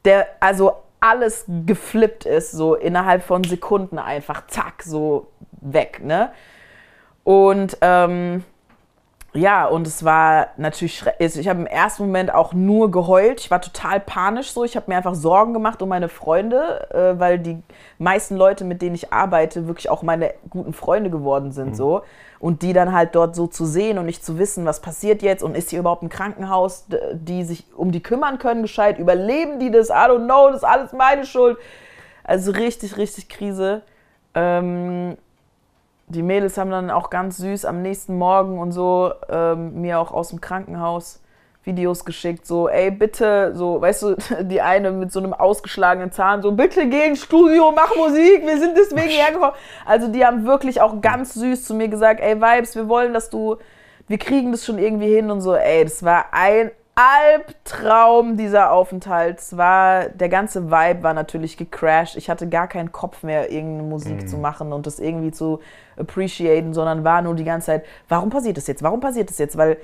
der, 0.04 0.26
also 0.38 0.74
alles 1.00 1.44
geflippt 1.66 2.26
ist, 2.26 2.52
so 2.52 2.74
innerhalb 2.74 3.22
von 3.22 3.44
Sekunden 3.44 3.98
einfach, 3.98 4.46
zack, 4.46 4.82
so 4.82 5.28
weg, 5.60 6.00
ne? 6.02 6.32
Und 7.24 7.76
ähm, 7.80 8.44
ja, 9.38 9.66
und 9.66 9.86
es 9.86 10.04
war 10.04 10.48
natürlich, 10.56 11.00
schre- 11.00 11.14
also 11.20 11.40
ich 11.40 11.48
habe 11.48 11.60
im 11.60 11.66
ersten 11.66 12.04
Moment 12.04 12.34
auch 12.34 12.52
nur 12.52 12.90
geheult. 12.90 13.40
Ich 13.40 13.50
war 13.50 13.60
total 13.60 14.00
panisch 14.00 14.52
so. 14.52 14.64
Ich 14.64 14.76
habe 14.76 14.90
mir 14.90 14.96
einfach 14.96 15.14
Sorgen 15.14 15.52
gemacht 15.52 15.80
um 15.82 15.88
meine 15.88 16.08
Freunde, 16.08 16.88
äh, 16.90 17.18
weil 17.18 17.38
die 17.38 17.62
meisten 17.98 18.36
Leute, 18.36 18.64
mit 18.64 18.82
denen 18.82 18.94
ich 18.94 19.12
arbeite, 19.12 19.66
wirklich 19.66 19.90
auch 19.90 20.02
meine 20.02 20.34
guten 20.50 20.72
Freunde 20.72 21.10
geworden 21.10 21.52
sind 21.52 21.76
so. 21.76 22.02
Und 22.40 22.62
die 22.62 22.72
dann 22.72 22.92
halt 22.92 23.14
dort 23.14 23.34
so 23.34 23.46
zu 23.46 23.64
sehen 23.64 23.98
und 23.98 24.06
nicht 24.06 24.24
zu 24.24 24.38
wissen, 24.38 24.64
was 24.64 24.80
passiert 24.80 25.22
jetzt 25.22 25.42
und 25.42 25.56
ist 25.56 25.70
hier 25.70 25.80
überhaupt 25.80 26.02
ein 26.02 26.08
Krankenhaus, 26.08 26.86
die 27.12 27.42
sich 27.44 27.64
um 27.76 27.90
die 27.90 28.02
kümmern 28.02 28.38
können, 28.38 28.62
gescheit, 28.62 28.98
überleben 28.98 29.58
die 29.58 29.70
das? 29.70 29.88
I 29.88 29.92
don't 29.92 30.24
know, 30.24 30.48
das 30.48 30.58
ist 30.58 30.68
alles 30.68 30.92
meine 30.92 31.26
Schuld. 31.26 31.58
Also 32.24 32.52
richtig, 32.52 32.96
richtig 32.96 33.28
Krise. 33.28 33.82
Ähm, 34.34 35.16
die 36.08 36.22
Mädels 36.22 36.58
haben 36.58 36.70
dann 36.70 36.90
auch 36.90 37.10
ganz 37.10 37.36
süß 37.38 37.64
am 37.64 37.82
nächsten 37.82 38.16
Morgen 38.16 38.58
und 38.58 38.72
so 38.72 39.12
ähm, 39.28 39.80
mir 39.80 40.00
auch 40.00 40.12
aus 40.12 40.30
dem 40.30 40.40
Krankenhaus 40.40 41.20
Videos 41.68 42.04
geschickt, 42.04 42.46
so, 42.46 42.68
ey, 42.68 42.90
bitte, 42.90 43.52
so, 43.54 43.80
weißt 43.80 44.02
du, 44.02 44.16
die 44.42 44.60
eine 44.60 44.90
mit 44.90 45.12
so 45.12 45.20
einem 45.20 45.34
ausgeschlagenen 45.34 46.10
Zahn, 46.10 46.42
so, 46.42 46.50
bitte 46.52 46.88
geh 46.88 47.06
ins 47.06 47.22
Studio, 47.22 47.72
mach 47.74 47.94
Musik, 47.94 48.44
wir 48.44 48.58
sind 48.58 48.76
deswegen 48.76 49.10
hergekommen. 49.10 49.54
Also 49.84 50.08
die 50.08 50.24
haben 50.24 50.46
wirklich 50.46 50.80
auch 50.80 51.00
ganz 51.00 51.34
süß 51.34 51.64
zu 51.64 51.74
mir 51.74 51.88
gesagt, 51.88 52.20
ey, 52.20 52.40
Vibes, 52.40 52.74
wir 52.74 52.88
wollen, 52.88 53.12
dass 53.12 53.30
du, 53.30 53.56
wir 54.08 54.18
kriegen 54.18 54.50
das 54.50 54.64
schon 54.64 54.78
irgendwie 54.78 55.14
hin 55.14 55.30
und 55.30 55.42
so, 55.42 55.54
ey, 55.54 55.84
das 55.84 56.02
war 56.02 56.26
ein 56.32 56.70
Albtraum, 56.98 58.36
dieser 58.36 58.72
Aufenthalt. 58.72 59.40
War, 59.56 60.08
der 60.08 60.28
ganze 60.28 60.68
Vibe 60.68 61.04
war 61.04 61.14
natürlich 61.14 61.56
gecrashed. 61.56 62.16
Ich 62.16 62.28
hatte 62.28 62.48
gar 62.48 62.66
keinen 62.66 62.90
Kopf 62.90 63.22
mehr, 63.22 63.52
irgendeine 63.52 63.88
Musik 63.88 64.28
zu 64.28 64.36
machen 64.36 64.72
und 64.72 64.84
das 64.84 64.98
irgendwie 64.98 65.30
zu 65.30 65.60
appreciaten, 65.96 66.74
sondern 66.74 67.04
war 67.04 67.22
nur 67.22 67.36
die 67.36 67.44
ganze 67.44 67.66
Zeit, 67.66 67.84
warum 68.08 68.30
passiert 68.30 68.56
das 68.56 68.66
jetzt? 68.66 68.82
Warum 68.82 68.98
passiert 68.98 69.30
das 69.30 69.38
jetzt? 69.38 69.56
Weil 69.56 69.76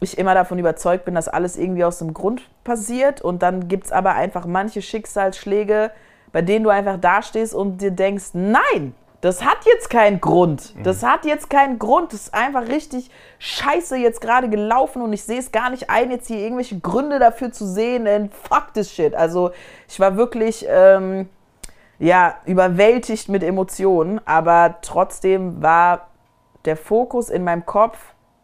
ich 0.00 0.16
immer 0.16 0.34
davon 0.34 0.60
überzeugt 0.60 1.04
bin, 1.04 1.16
dass 1.16 1.26
alles 1.26 1.58
irgendwie 1.58 1.82
aus 1.84 1.98
dem 1.98 2.14
Grund 2.14 2.48
passiert 2.62 3.20
und 3.20 3.42
dann 3.42 3.66
gibt 3.66 3.86
es 3.86 3.92
aber 3.92 4.14
einfach 4.14 4.46
manche 4.46 4.80
Schicksalsschläge, 4.80 5.90
bei 6.30 6.40
denen 6.40 6.62
du 6.62 6.70
einfach 6.70 6.98
dastehst 6.98 7.52
und 7.52 7.78
dir 7.78 7.90
denkst, 7.90 8.30
nein, 8.34 8.94
das 9.20 9.44
hat 9.44 9.58
jetzt 9.66 9.90
keinen 9.90 10.20
Grund. 10.20 10.74
Das 10.82 11.02
hat 11.02 11.26
jetzt 11.26 11.50
keinen 11.50 11.78
Grund. 11.78 12.12
Das 12.12 12.22
ist 12.22 12.34
einfach 12.34 12.68
richtig 12.68 13.10
scheiße 13.38 13.96
jetzt 13.96 14.20
gerade 14.20 14.48
gelaufen 14.48 15.02
und 15.02 15.12
ich 15.12 15.24
sehe 15.24 15.38
es 15.38 15.52
gar 15.52 15.70
nicht 15.70 15.90
ein, 15.90 16.10
jetzt 16.10 16.28
hier 16.28 16.38
irgendwelche 16.38 16.78
Gründe 16.78 17.18
dafür 17.18 17.52
zu 17.52 17.66
sehen. 17.66 18.06
And 18.06 18.32
fuck 18.32 18.72
this 18.72 18.90
shit. 18.90 19.14
Also 19.14 19.50
ich 19.88 20.00
war 20.00 20.16
wirklich 20.16 20.64
ähm, 20.68 21.28
ja, 21.98 22.36
überwältigt 22.46 23.28
mit 23.28 23.42
Emotionen, 23.42 24.20
aber 24.26 24.76
trotzdem 24.80 25.62
war 25.62 26.08
der 26.64 26.76
Fokus 26.76 27.28
in 27.28 27.44
meinem 27.44 27.66
Kopf, 27.66 27.98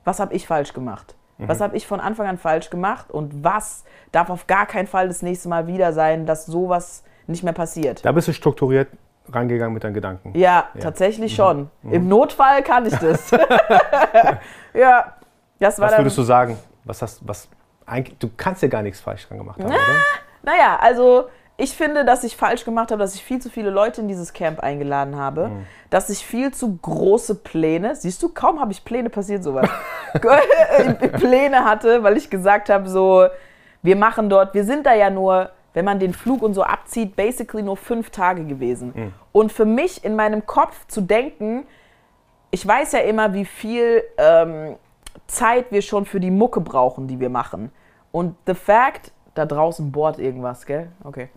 was 0.05 0.20
habe 0.20 0.35
ich 0.35 0.47
falsch 0.47 0.72
gemacht? 0.72 1.14
Was 1.39 1.61
habe 1.61 1.77
ich 1.77 1.87
von 1.87 2.01
Anfang 2.01 2.27
an 2.27 2.39
falsch 2.39 2.70
gemacht 2.70 3.11
und 3.11 3.45
was 3.45 3.85
darf 4.11 4.31
auf 4.31 4.47
gar 4.47 4.64
keinen 4.64 4.87
Fall 4.87 5.07
das 5.09 5.20
nächste 5.20 5.51
Mal 5.51 5.66
wieder 5.66 5.93
sein, 5.93 6.24
dass 6.24 6.47
sowas 6.47 7.03
nicht 7.27 7.43
mehr 7.43 7.53
passiert? 7.53 8.03
Da 8.07 8.12
bist 8.12 8.27
du 8.29 8.33
strukturiert 8.33 8.89
rangegangen 9.33 9.74
mit 9.74 9.85
deinen 9.85 9.95
Gedanken. 9.95 10.37
Ja, 10.37 10.68
tatsächlich 10.81 11.35
schon. 11.35 11.70
Im 11.83 12.09
Notfall 12.09 12.62
kann 12.62 12.87
ich 12.87 12.95
das. 12.95 13.31
ja, 14.74 15.14
das 15.59 15.79
war 15.79 15.91
Was 15.91 15.99
würdest 15.99 16.18
du 16.18 16.22
sagen? 16.22 16.59
Was 16.85 17.03
hast, 17.03 17.27
was, 17.27 17.49
eigentlich, 17.85 18.18
du 18.18 18.31
kannst 18.37 18.62
ja 18.62 18.68
gar 18.68 18.83
nichts 18.83 19.01
falsch 19.01 19.27
dran 19.29 19.39
gemacht 19.39 19.59
haben, 19.59 19.68
oder? 19.68 19.79
Naja, 20.43 20.79
also 20.81 21.29
ich 21.57 21.74
finde, 21.74 22.05
dass 22.05 22.22
ich 22.22 22.37
falsch 22.37 22.64
gemacht 22.64 22.91
habe, 22.91 23.01
dass 23.01 23.14
ich 23.14 23.24
viel 23.24 23.41
zu 23.41 23.49
viele 23.49 23.70
Leute 23.70 24.03
in 24.03 24.09
dieses 24.09 24.33
Camp 24.33 24.61
eingeladen 24.61 25.16
habe, 25.16 25.51
dass 25.89 26.11
ich 26.11 26.24
viel 26.24 26.53
zu 26.53 26.77
große 26.77 27.37
Pläne, 27.37 27.97
siehst 27.97 28.22
du, 28.22 28.29
kaum 28.29 28.61
habe 28.61 28.72
ich 28.72 28.85
Pläne, 28.85 29.09
passiert 29.09 29.43
sowas, 29.43 29.68
Pläne 31.12 31.64
hatte, 31.64 32.03
weil 32.03 32.16
ich 32.18 32.29
gesagt 32.29 32.68
habe, 32.68 32.89
so, 32.89 33.27
wir 33.83 33.97
machen 33.97 34.29
dort, 34.29 34.53
wir 34.53 34.64
sind 34.64 34.85
da 34.85 34.93
ja 34.93 35.09
nur 35.09 35.51
wenn 35.77 35.85
man 35.85 35.99
den 35.99 36.14
Flug 36.14 36.41
und 36.41 36.55
so 36.55 36.62
abzieht, 36.62 37.16
basically 37.16 37.62
nur 37.62 37.77
fünf 37.77 38.09
Tage 38.09 38.47
gewesen. 38.47 39.12
Und 39.31 39.53
für 39.53 39.66
mich 39.66 40.05
in 40.05 40.16
meinem 40.16 40.47
Kopf 40.47 40.87
zu 40.87 41.03
denken, 41.03 41.66
ich 42.51 42.66
weiß 42.66 42.93
ja 42.93 43.01
immer, 43.01 43.35
wie 43.35 43.45
viel 43.45 44.03
ähm, 44.16 44.77
Zeit 45.27 45.66
wir 45.72 45.83
schon 45.83 46.07
für 46.07 46.18
die 46.18 46.31
Mucke 46.31 46.62
brauchen, 46.62 47.09
die 47.09 47.20
wir 47.20 47.29
machen. 47.29 47.72
Und 48.11 48.37
the 48.47 48.55
fact, 48.55 49.12
da 49.35 49.45
draußen 49.45 49.93
bohrt 49.93 50.18
irgendwas, 50.18 50.64
gell? 50.64 50.89
Okay. 51.05 51.29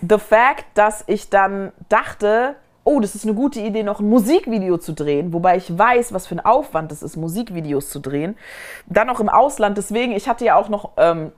The 0.00 0.18
fact, 0.18 0.64
dass 0.74 1.04
ich 1.06 1.30
dann 1.30 1.70
dachte, 1.88 2.56
oh, 2.82 2.98
das 2.98 3.14
ist 3.14 3.26
eine 3.26 3.34
gute 3.34 3.60
Idee, 3.60 3.84
noch 3.84 4.00
ein 4.00 4.08
Musikvideo 4.08 4.78
zu 4.78 4.92
drehen, 4.92 5.32
wobei 5.32 5.56
ich 5.56 5.78
weiß, 5.78 6.12
was 6.12 6.26
für 6.26 6.34
ein 6.34 6.44
Aufwand 6.44 6.90
es 6.90 7.04
ist, 7.04 7.16
Musikvideos 7.16 7.90
zu 7.90 8.00
drehen. 8.00 8.36
Dann 8.86 9.06
noch 9.06 9.20
im 9.20 9.28
Ausland, 9.28 9.78
deswegen, 9.78 10.14
ich 10.14 10.28
hatte 10.28 10.44
ja 10.44 10.56
auch 10.56 10.68
noch 10.68 10.90
ähm, 10.96 11.30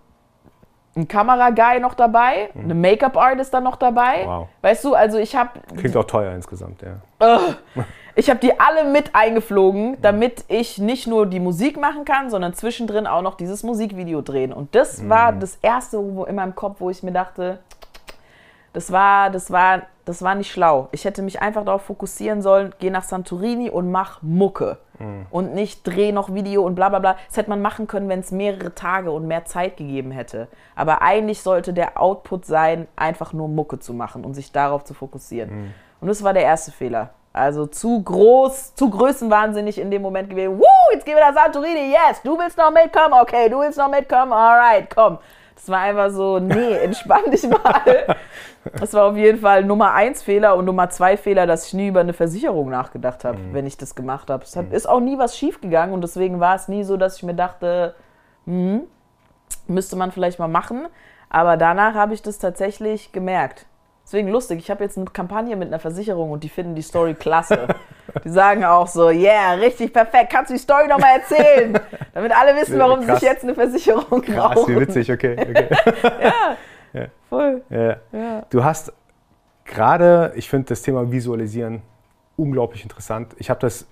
einen 0.97 1.07
Kameraguy 1.07 1.80
noch 1.80 1.95
dabei, 1.95 2.51
eine 2.55 2.74
Make-up-Artist 2.74 3.55
dann 3.55 3.64
noch 3.64 3.76
dabei. 3.76 4.26
Wow. 4.26 4.49
Weißt 4.61 4.84
du, 4.84 4.95
also 4.95 5.18
ich 5.18 5.36
habe 5.36 5.61
Klingt 5.76 5.97
auch 5.97 6.05
teuer 6.05 6.32
insgesamt, 6.34 6.82
ja. 6.82 7.01
ich 8.16 8.28
habe 8.28 8.41
die 8.41 8.59
alle 8.59 8.91
mit 8.91 9.14
eingeflogen, 9.14 9.99
damit 10.03 10.45
ich 10.49 10.78
nicht 10.78 11.07
nur 11.07 11.26
die 11.26 11.41
Musik 11.41 11.78
machen 11.78 12.05
kann, 12.05 12.28
sondern 12.28 12.55
zwischendrin 12.55 13.07
auch 13.07 13.22
noch 13.22 13.36
dieses 13.36 13.62
Musikvideo 13.62 14.20
drehen. 14.20 14.53
Und 14.53 14.74
das 14.74 15.09
war 15.09 15.32
das 15.32 15.59
erste 15.62 15.99
wo 15.99 16.24
in 16.24 16.34
meinem 16.34 16.55
Kopf, 16.55 16.80
wo 16.80 16.91
ich 16.91 17.03
mir 17.03 17.12
dachte, 17.12 17.61
das 18.72 18.91
war, 18.93 19.30
das 19.30 19.51
war, 19.51 19.82
das 20.11 20.22
war 20.22 20.34
nicht 20.34 20.50
schlau. 20.50 20.88
Ich 20.92 21.04
hätte 21.04 21.22
mich 21.22 21.40
einfach 21.40 21.64
darauf 21.64 21.82
fokussieren 21.82 22.42
sollen, 22.42 22.74
geh 22.78 22.90
nach 22.90 23.04
Santorini 23.04 23.70
und 23.70 23.90
mach 23.90 24.20
Mucke. 24.22 24.78
Und 25.30 25.54
nicht 25.54 25.86
dreh 25.86 26.12
noch 26.12 26.34
Video 26.34 26.62
und 26.62 26.74
bla 26.74 26.90
bla 26.90 26.98
bla. 26.98 27.16
Das 27.28 27.38
hätte 27.38 27.48
man 27.48 27.62
machen 27.62 27.86
können, 27.86 28.11
wenn 28.11 28.20
es 28.20 28.32
mehrere 28.32 28.74
Tage 28.74 29.11
und 29.12 29.26
mehr 29.26 29.46
Zeit 29.46 29.78
gegeben 29.78 30.11
hätte. 30.11 30.46
Aber 30.76 31.00
eigentlich 31.00 31.40
sollte 31.40 31.72
der 31.72 31.98
Output 31.98 32.44
sein, 32.44 32.86
einfach 32.96 33.32
nur 33.32 33.48
Mucke 33.48 33.78
zu 33.78 33.94
machen 33.94 34.26
und 34.26 34.34
sich 34.34 34.52
darauf 34.52 34.84
zu 34.84 34.92
fokussieren. 34.92 35.72
Und 36.02 36.08
das 36.08 36.22
war 36.22 36.34
der 36.34 36.42
erste 36.42 36.70
Fehler. 36.70 37.11
Also 37.32 37.66
zu 37.66 38.02
groß, 38.02 38.74
zu 38.74 38.90
größenwahnsinnig 38.90 39.78
in 39.78 39.90
dem 39.90 40.02
Moment 40.02 40.28
gewesen. 40.28 40.58
Woo, 40.58 40.64
jetzt 40.92 41.06
gehen 41.06 41.16
wir 41.16 41.30
nach 41.30 41.44
Santorini, 41.44 41.92
yes, 41.92 42.20
du 42.22 42.36
willst 42.36 42.58
noch 42.58 42.70
mitkommen, 42.72 43.14
okay, 43.22 43.48
du 43.48 43.61
willst 43.61 43.78
noch 43.78 43.88
mitkommen, 43.88 44.32
alright, 44.32 44.88
komm. 44.94 45.16
Das 45.61 45.68
war 45.68 45.80
einfach 45.80 46.08
so, 46.11 46.38
nee, 46.38 46.72
entspann 46.72 47.30
dich 47.30 47.46
mal. 47.46 48.16
Das 48.78 48.94
war 48.94 49.11
auf 49.11 49.16
jeden 49.16 49.38
Fall 49.38 49.62
Nummer 49.62 49.92
eins 49.92 50.22
Fehler 50.22 50.56
und 50.56 50.64
Nummer 50.64 50.88
zwei 50.88 51.18
Fehler, 51.18 51.46
dass 51.46 51.66
ich 51.66 51.74
nie 51.74 51.88
über 51.88 52.00
eine 52.00 52.14
Versicherung 52.14 52.70
nachgedacht 52.70 53.24
habe, 53.24 53.38
wenn 53.52 53.66
ich 53.66 53.76
das 53.76 53.94
gemacht 53.94 54.30
habe. 54.30 54.42
Es 54.44 54.56
hat, 54.56 54.72
ist 54.72 54.88
auch 54.88 55.00
nie 55.00 55.18
was 55.18 55.36
schief 55.36 55.61
gegangen 55.61 55.92
und 55.92 56.00
deswegen 56.00 56.40
war 56.40 56.56
es 56.56 56.68
nie 56.68 56.82
so, 56.82 56.96
dass 56.96 57.16
ich 57.18 57.22
mir 57.24 57.34
dachte, 57.34 57.94
hm, 58.46 58.82
müsste 59.66 59.96
man 59.96 60.12
vielleicht 60.12 60.38
mal 60.38 60.48
machen. 60.48 60.86
Aber 61.28 61.58
danach 61.58 61.94
habe 61.94 62.14
ich 62.14 62.22
das 62.22 62.38
tatsächlich 62.38 63.12
gemerkt. 63.12 63.66
Deswegen 64.11 64.26
lustig, 64.26 64.58
ich 64.58 64.68
habe 64.72 64.82
jetzt 64.82 64.96
eine 64.96 65.06
Kampagne 65.06 65.54
mit 65.54 65.68
einer 65.68 65.78
Versicherung 65.78 66.32
und 66.32 66.42
die 66.42 66.48
finden 66.48 66.74
die 66.74 66.82
Story 66.82 67.14
klasse. 67.14 67.68
Die 68.24 68.28
sagen 68.28 68.64
auch 68.64 68.88
so, 68.88 69.08
yeah, 69.11 69.52
richtig 69.52 69.92
perfekt, 69.92 70.30
kannst 70.32 70.50
du 70.50 70.54
die 70.54 70.58
Story 70.61 70.88
nochmal 70.88 71.20
erzählen? 71.20 71.78
Damit 72.12 72.32
alle 72.36 72.61
wissen, 72.61 72.76
warum 72.80 73.02
sie 73.02 73.06
Krass. 73.06 73.20
sich 73.20 73.28
jetzt 73.28 73.44
eine 73.44 73.54
Versicherung 73.54 74.20
Krass, 74.22 74.54
brauchen. 74.54 74.74
wie 74.74 74.80
witzig, 74.80 75.12
okay. 75.12 75.36
okay. 75.40 75.68
Ja, 76.92 77.06
voll. 77.28 77.62
Ja. 77.70 77.96
Ja. 78.12 78.42
Du 78.50 78.64
hast 78.64 78.92
gerade, 79.64 80.32
ich 80.34 80.50
finde 80.50 80.66
das 80.70 80.82
Thema 80.82 81.12
Visualisieren 81.12 81.82
unglaublich 82.36 82.82
interessant. 82.82 83.28
Ich 83.38 83.48
habe 83.48 83.61
das 83.61 83.86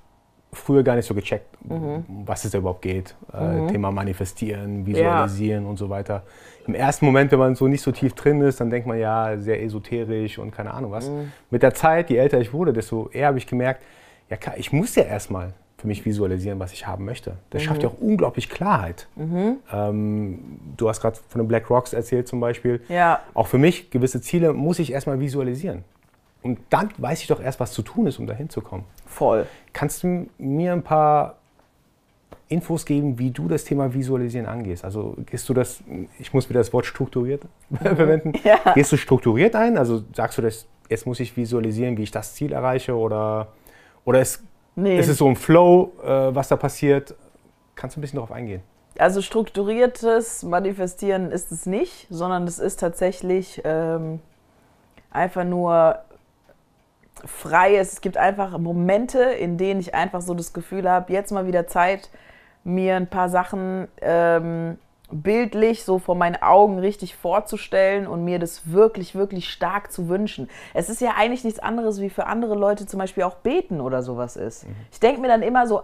früher 0.52 0.82
gar 0.82 0.96
nicht 0.96 1.06
so 1.06 1.14
gecheckt, 1.14 1.46
Mhm. 1.62 2.04
was 2.26 2.44
es 2.44 2.50
da 2.50 2.58
überhaupt 2.58 2.82
geht. 2.82 3.14
Äh, 3.32 3.70
Thema 3.70 3.92
Manifestieren, 3.92 4.84
Visualisieren 4.84 5.64
und 5.64 5.76
so 5.76 5.90
weiter. 5.90 6.24
Im 6.68 6.74
ersten 6.74 7.06
Moment, 7.06 7.32
wenn 7.32 7.38
man 7.38 7.54
so 7.54 7.66
nicht 7.66 7.80
so 7.80 7.92
tief 7.92 8.12
drin 8.12 8.42
ist, 8.42 8.60
dann 8.60 8.68
denkt 8.68 8.86
man 8.86 8.98
ja 8.98 9.38
sehr 9.38 9.62
esoterisch 9.62 10.38
und 10.38 10.50
keine 10.50 10.74
Ahnung 10.74 10.92
was. 10.92 11.08
Mhm. 11.08 11.32
Mit 11.50 11.62
der 11.62 11.72
Zeit, 11.72 12.10
je 12.10 12.16
älter 12.18 12.38
ich 12.38 12.52
wurde, 12.52 12.74
desto 12.74 13.08
eher 13.08 13.28
habe 13.28 13.38
ich 13.38 13.46
gemerkt, 13.46 13.82
ja 14.28 14.36
klar, 14.36 14.54
ich 14.58 14.70
muss 14.70 14.94
ja 14.94 15.04
erstmal 15.04 15.54
für 15.78 15.86
mich 15.86 16.04
visualisieren, 16.04 16.58
was 16.58 16.74
ich 16.74 16.86
haben 16.86 17.06
möchte. 17.06 17.38
Das 17.50 17.62
schafft 17.62 17.82
ja 17.82 17.88
auch 17.88 17.98
unglaublich 17.98 18.50
Klarheit. 18.50 19.08
Ähm, 19.72 20.58
du 20.76 20.88
hast 20.88 21.00
gerade 21.00 21.18
von 21.28 21.40
den 21.40 21.48
Black 21.48 21.70
Rocks 21.70 21.94
erzählt 21.94 22.28
zum 22.28 22.40
Beispiel. 22.40 22.82
Ja. 22.88 23.20
Auch 23.32 23.46
für 23.46 23.58
mich, 23.58 23.90
gewisse 23.90 24.20
Ziele 24.20 24.52
muss 24.52 24.78
ich 24.78 24.92
erstmal 24.92 25.20
visualisieren. 25.20 25.84
Und 26.42 26.58
dann 26.68 26.90
weiß 26.98 27.22
ich 27.22 27.28
doch 27.28 27.40
erst, 27.40 27.60
was 27.60 27.72
zu 27.72 27.82
tun 27.82 28.08
ist, 28.08 28.18
um 28.18 28.26
dahin 28.26 28.50
zu 28.50 28.60
kommen. 28.60 28.84
Voll. 29.06 29.46
Kannst 29.72 30.02
du 30.02 30.26
mir 30.36 30.72
ein 30.72 30.82
paar 30.82 31.36
Infos 32.48 32.84
geben, 32.86 33.18
wie 33.18 33.30
du 33.30 33.46
das 33.48 33.64
Thema 33.64 33.92
Visualisieren 33.92 34.46
angehst? 34.46 34.84
Also 34.84 35.14
gehst 35.26 35.48
du 35.48 35.54
das, 35.54 35.80
ich 36.18 36.32
muss 36.32 36.48
wieder 36.48 36.60
das 36.60 36.72
Wort 36.72 36.86
strukturiert 36.86 37.42
verwenden, 37.82 38.32
Ja. 38.44 38.72
gehst 38.74 38.90
du 38.92 38.96
strukturiert 38.96 39.54
ein? 39.54 39.76
Also 39.76 40.02
sagst 40.14 40.38
du, 40.38 40.42
das, 40.42 40.66
jetzt 40.88 41.06
muss 41.06 41.20
ich 41.20 41.36
visualisieren, 41.36 41.96
wie 41.98 42.02
ich 42.04 42.10
das 42.10 42.34
Ziel 42.34 42.52
erreiche? 42.52 42.96
Oder, 42.96 43.48
oder 44.04 44.20
ist, 44.20 44.42
Nee. 44.76 44.98
ist 44.98 45.08
es 45.08 45.18
so 45.18 45.28
ein 45.28 45.36
Flow, 45.36 45.92
äh, 46.02 46.34
was 46.34 46.48
da 46.48 46.56
passiert? 46.56 47.14
Kannst 47.74 47.96
du 47.96 48.00
ein 48.00 48.02
bisschen 48.02 48.16
darauf 48.16 48.32
eingehen? 48.32 48.62
Also 48.98 49.20
strukturiertes 49.22 50.42
Manifestieren 50.42 51.30
ist 51.30 51.52
es 51.52 51.66
nicht, 51.66 52.06
sondern 52.10 52.44
es 52.48 52.58
ist 52.58 52.80
tatsächlich 52.80 53.60
ähm, 53.64 54.18
einfach 55.10 55.44
nur 55.44 55.98
freies. 57.24 57.92
Es 57.94 58.00
gibt 58.00 58.16
einfach 58.16 58.56
Momente, 58.58 59.20
in 59.22 59.58
denen 59.58 59.80
ich 59.80 59.94
einfach 59.94 60.20
so 60.20 60.34
das 60.34 60.52
Gefühl 60.52 60.88
habe, 60.90 61.12
jetzt 61.12 61.30
mal 61.32 61.46
wieder 61.46 61.66
Zeit, 61.66 62.10
mir 62.68 62.96
ein 62.96 63.08
paar 63.08 63.28
Sachen 63.28 63.88
ähm, 64.00 64.78
bildlich 65.10 65.84
so 65.84 65.98
vor 65.98 66.14
meinen 66.14 66.36
Augen 66.36 66.78
richtig 66.78 67.16
vorzustellen 67.16 68.06
und 68.06 68.24
mir 68.24 68.38
das 68.38 68.70
wirklich, 68.70 69.14
wirklich 69.14 69.48
stark 69.48 69.90
zu 69.90 70.08
wünschen. 70.08 70.48
Es 70.74 70.90
ist 70.90 71.00
ja 71.00 71.14
eigentlich 71.16 71.44
nichts 71.44 71.60
anderes, 71.60 72.00
wie 72.00 72.10
für 72.10 72.26
andere 72.26 72.54
Leute 72.54 72.86
zum 72.86 72.98
Beispiel 72.98 73.22
auch 73.22 73.36
beten 73.36 73.80
oder 73.80 74.02
sowas 74.02 74.36
ist. 74.36 74.66
Ich 74.92 75.00
denke 75.00 75.20
mir 75.20 75.28
dann 75.28 75.42
immer 75.42 75.66
so, 75.66 75.82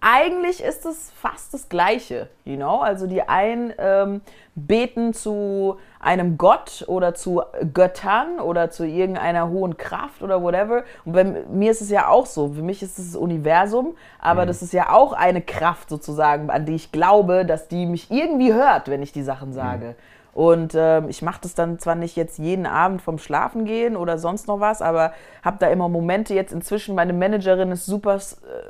eigentlich 0.00 0.62
ist 0.62 0.86
es 0.86 1.10
fast 1.12 1.54
das 1.54 1.68
Gleiche, 1.68 2.28
you 2.44 2.56
know? 2.56 2.80
Also 2.80 3.06
die 3.06 3.22
einen 3.22 3.72
ähm, 3.78 4.20
beten 4.54 5.12
zu 5.14 5.78
einem 6.00 6.38
Gott 6.38 6.84
oder 6.86 7.14
zu 7.14 7.42
Göttern 7.72 8.38
oder 8.40 8.70
zu 8.70 8.86
irgendeiner 8.86 9.48
hohen 9.48 9.76
Kraft 9.76 10.22
oder 10.22 10.42
whatever. 10.42 10.84
Und 11.04 11.12
bei 11.12 11.24
mir 11.24 11.70
ist 11.70 11.80
es 11.80 11.90
ja 11.90 12.08
auch 12.08 12.26
so. 12.26 12.52
Für 12.52 12.62
mich 12.62 12.82
ist 12.82 12.98
es 12.98 13.12
das 13.12 13.16
Universum, 13.16 13.96
aber 14.20 14.46
das 14.46 14.62
ist 14.62 14.72
ja 14.72 14.92
auch 14.92 15.12
eine 15.12 15.42
Kraft 15.42 15.88
sozusagen, 15.88 16.50
an 16.50 16.66
die 16.66 16.74
ich 16.74 16.92
glaube, 16.92 17.44
dass 17.44 17.68
die 17.68 17.86
mich 17.86 18.10
irgendwie 18.10 18.52
hört, 18.52 18.88
wenn 18.88 19.02
ich 19.02 19.12
die 19.12 19.22
Sachen 19.22 19.52
sage. 19.52 19.94
Und 20.36 20.74
ähm, 20.76 21.08
ich 21.08 21.22
mache 21.22 21.40
das 21.40 21.54
dann 21.54 21.78
zwar 21.78 21.94
nicht 21.94 22.14
jetzt 22.14 22.36
jeden 22.38 22.66
Abend 22.66 23.00
vom 23.00 23.16
Schlafen 23.16 23.64
gehen 23.64 23.96
oder 23.96 24.18
sonst 24.18 24.48
noch 24.48 24.60
was, 24.60 24.82
aber 24.82 25.14
habe 25.42 25.56
da 25.58 25.68
immer 25.68 25.88
Momente 25.88 26.34
jetzt 26.34 26.52
inzwischen. 26.52 26.94
Meine 26.94 27.14
Managerin 27.14 27.72
ist 27.72 27.86
super, 27.86 28.16
äh, 28.16 28.18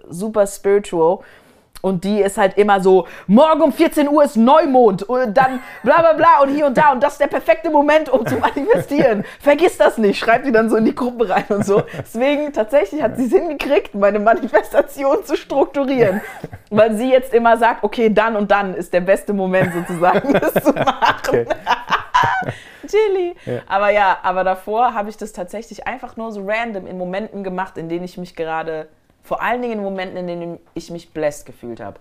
super 0.09 0.47
spiritual. 0.47 1.19
Und 1.83 2.05
die 2.05 2.21
ist 2.21 2.39
halt 2.39 2.57
immer 2.59 2.81
so, 2.81 3.07
morgen 3.27 3.63
um 3.63 3.73
14 3.73 4.09
Uhr 4.09 4.25
ist 4.25 4.37
Neumond 4.37 5.03
und 5.05 5.37
dann 5.37 5.61
bla 5.83 6.01
bla 6.01 6.15
bla 6.15 6.41
und 6.43 6.49
hier 6.49 6.67
und 6.67 6.77
da 6.77 6.93
und 6.93 7.03
das 7.03 7.13
ist 7.13 7.21
der 7.21 7.27
perfekte 7.27 7.71
Moment, 7.71 8.09
um 8.09 8.27
zu 8.27 8.37
manifestieren. 8.39 9.25
Vergiss 9.41 9.79
das 9.79 9.99
nicht, 9.99 10.19
schreibt 10.19 10.47
die 10.47 10.53
dann 10.53 10.69
so 10.69 10.77
in 10.77 10.85
die 10.85 10.95
Gruppe 10.95 11.29
rein 11.29 11.45
und 11.49 11.65
so. 11.65 11.83
Deswegen 11.99 12.53
tatsächlich 12.53 13.03
hat 13.03 13.17
sie 13.17 13.27
es 13.27 13.33
hingekriegt, 13.33 13.95
meine 13.95 14.19
Manifestation 14.19 15.25
zu 15.25 15.37
strukturieren. 15.37 16.21
Weil 16.71 16.97
sie 16.97 17.11
jetzt 17.11 17.33
immer 17.33 17.57
sagt, 17.57 17.85
okay, 17.85 18.13
dann 18.13 18.37
und 18.37 18.51
dann 18.51 18.75
ist 18.75 18.93
der 18.93 19.01
beste 19.01 19.33
Moment 19.33 19.73
sozusagen, 19.73 20.33
das 20.41 20.55
zu 20.55 20.73
machen. 20.73 21.17
Okay. 21.27 21.47
Chili. 22.87 23.35
Aber 23.67 23.91
ja, 23.91 24.19
aber 24.23 24.45
davor 24.45 24.95
habe 24.95 25.09
ich 25.09 25.17
das 25.17 25.33
tatsächlich 25.33 25.87
einfach 25.87 26.17
nur 26.17 26.33
so 26.33 26.43
random 26.45 26.87
in 26.87 26.99
Momenten 26.99 27.45
gemacht, 27.45 27.77
in 27.79 27.89
denen 27.89 28.05
ich 28.05 28.17
mich 28.17 28.37
gerade, 28.37 28.89
vor 29.27 29.43
allen 29.43 29.61
Dingen 29.61 29.79
in 29.79 29.83
Momenten, 29.83 30.17
in 30.17 30.27
denen 30.29 30.59
ich 30.75 30.91
mich 30.91 31.11
blessed 31.11 31.47
gefühlt 31.47 31.81
habe. 31.81 31.99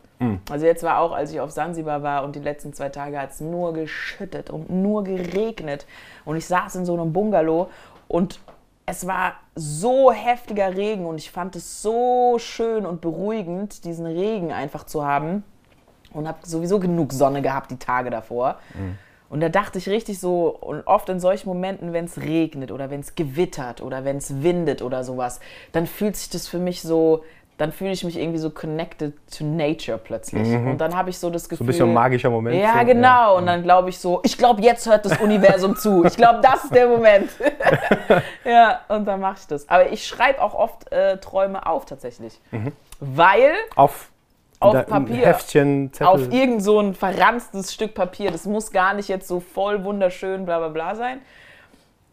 Also 0.49 0.65
jetzt 0.67 0.83
war 0.83 0.99
auch, 0.99 1.11
als 1.11 1.31
ich 1.33 1.39
auf 1.39 1.49
Sansibar 1.49 2.03
war 2.03 2.23
und 2.23 2.35
die 2.35 2.39
letzten 2.39 2.71
zwei 2.71 2.89
Tage 2.89 3.19
hat 3.19 3.31
es 3.31 3.41
nur 3.41 3.73
geschüttet 3.73 4.51
und 4.51 4.69
nur 4.69 5.03
geregnet. 5.03 5.87
Und 6.23 6.37
ich 6.37 6.45
saß 6.45 6.75
in 6.75 6.85
so 6.85 6.93
einem 6.93 7.11
Bungalow 7.13 7.69
und 8.07 8.39
es 8.85 9.07
war 9.07 9.33
so 9.55 10.11
heftiger 10.11 10.75
Regen 10.77 11.07
und 11.07 11.17
ich 11.17 11.31
fand 11.31 11.55
es 11.55 11.81
so 11.81 12.37
schön 12.37 12.85
und 12.85 13.01
beruhigend, 13.01 13.83
diesen 13.85 14.05
Regen 14.05 14.51
einfach 14.51 14.85
zu 14.85 15.03
haben 15.03 15.43
und 16.13 16.27
habe 16.27 16.37
sowieso 16.43 16.79
genug 16.79 17.11
Sonne 17.11 17.41
gehabt 17.41 17.71
die 17.71 17.79
Tage 17.79 18.11
davor. 18.11 18.59
Und 19.29 19.41
da 19.41 19.49
dachte 19.49 19.79
ich 19.79 19.89
richtig 19.89 20.19
so, 20.19 20.49
und 20.49 20.85
oft 20.85 21.09
in 21.09 21.19
solchen 21.19 21.49
Momenten, 21.49 21.93
wenn 21.93 22.05
es 22.05 22.21
regnet 22.21 22.71
oder 22.71 22.89
wenn 22.89 22.99
es 22.99 23.15
gewittert 23.15 23.81
oder 23.81 24.05
wenn 24.05 24.17
es 24.17 24.43
windet 24.43 24.81
oder 24.81 25.03
sowas, 25.03 25.39
dann 25.71 25.87
fühlt 25.87 26.15
sich 26.15 26.29
das 26.29 26.47
für 26.47 26.59
mich 26.59 26.81
so, 26.81 27.23
dann 27.57 27.71
fühle 27.71 27.91
ich 27.91 28.03
mich 28.03 28.17
irgendwie 28.17 28.37
so 28.37 28.49
connected 28.49 29.13
to 29.35 29.45
nature 29.45 29.97
plötzlich. 29.97 30.53
Und 30.53 30.77
dann 30.77 30.93
habe 30.93 31.09
ich 31.09 31.17
so 31.17 31.29
das 31.29 31.47
Gefühl. 31.47 31.57
So 31.57 31.63
ein 31.63 31.67
bisschen 31.67 31.87
ein 31.87 31.93
magischer 31.93 32.29
Moment. 32.29 32.61
Ja, 32.61 32.79
so, 32.79 32.85
genau. 32.85 33.37
Und 33.37 33.45
dann 33.45 33.63
glaube 33.63 33.89
ich 33.89 33.97
so, 33.97 34.19
ich 34.23 34.37
glaube, 34.37 34.61
jetzt 34.61 34.85
hört 34.87 35.05
das 35.05 35.17
Universum 35.21 35.75
zu. 35.77 36.03
Ich 36.03 36.17
glaube, 36.17 36.41
das 36.41 36.65
ist 36.65 36.75
der 36.75 36.87
Moment. 36.87 37.29
ja, 38.45 38.81
und 38.89 39.05
dann 39.05 39.21
mache 39.21 39.37
ich 39.39 39.47
das. 39.47 39.69
Aber 39.69 39.89
ich 39.89 40.05
schreibe 40.05 40.41
auch 40.41 40.53
oft 40.53 40.91
äh, 40.91 41.17
Träume 41.17 41.65
auf 41.65 41.85
tatsächlich. 41.85 42.41
Mhm. 42.51 42.73
Weil 42.99 43.53
Auf, 43.75 44.11
auf 44.65 44.85
Papier. 44.85 45.25
Heftchen, 45.25 45.91
Zettel. 45.93 46.07
auf 46.07 46.31
irgend 46.31 46.63
so 46.63 46.79
ein 46.79 46.93
verranztes 46.93 47.73
Stück 47.73 47.93
Papier. 47.93 48.31
Das 48.31 48.45
muss 48.45 48.71
gar 48.71 48.93
nicht 48.93 49.09
jetzt 49.09 49.27
so 49.27 49.39
voll 49.39 49.83
wunderschön 49.83 50.45
bla 50.45 50.59
bla 50.59 50.69
bla 50.69 50.95
sein. 50.95 51.21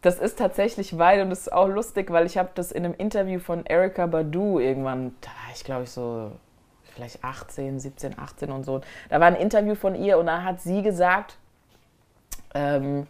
Das 0.03 0.19
ist 0.19 0.39
tatsächlich 0.39 0.99
weil, 0.99 1.23
und 1.23 1.31
das 1.31 1.43
ist 1.43 1.53
auch 1.53 1.69
lustig, 1.69 2.11
weil 2.11 2.27
ich 2.27 2.37
habe 2.37 2.51
das 2.55 2.73
in 2.73 2.85
einem 2.85 2.95
Interview 2.95 3.39
von 3.39 3.65
Erika 3.67 4.07
Badu 4.07 4.59
irgendwann, 4.59 5.15
da 5.21 5.29
war 5.29 5.55
ich 5.55 5.65
glaube 5.65 5.85
ich 5.85 5.91
so 5.91 6.33
vielleicht 6.95 7.23
18, 7.25 7.81
17, 7.81 8.19
18 8.19 8.51
und 8.51 8.65
so. 8.65 8.81
Da 9.09 9.21
war 9.21 9.27
ein 9.27 9.37
Interview 9.37 9.75
von 9.75 9.95
ihr 9.95 10.19
und 10.19 10.27
da 10.27 10.43
hat 10.43 10.61
sie 10.61 10.83
gesagt, 10.83 11.37
ähm, 12.55 13.07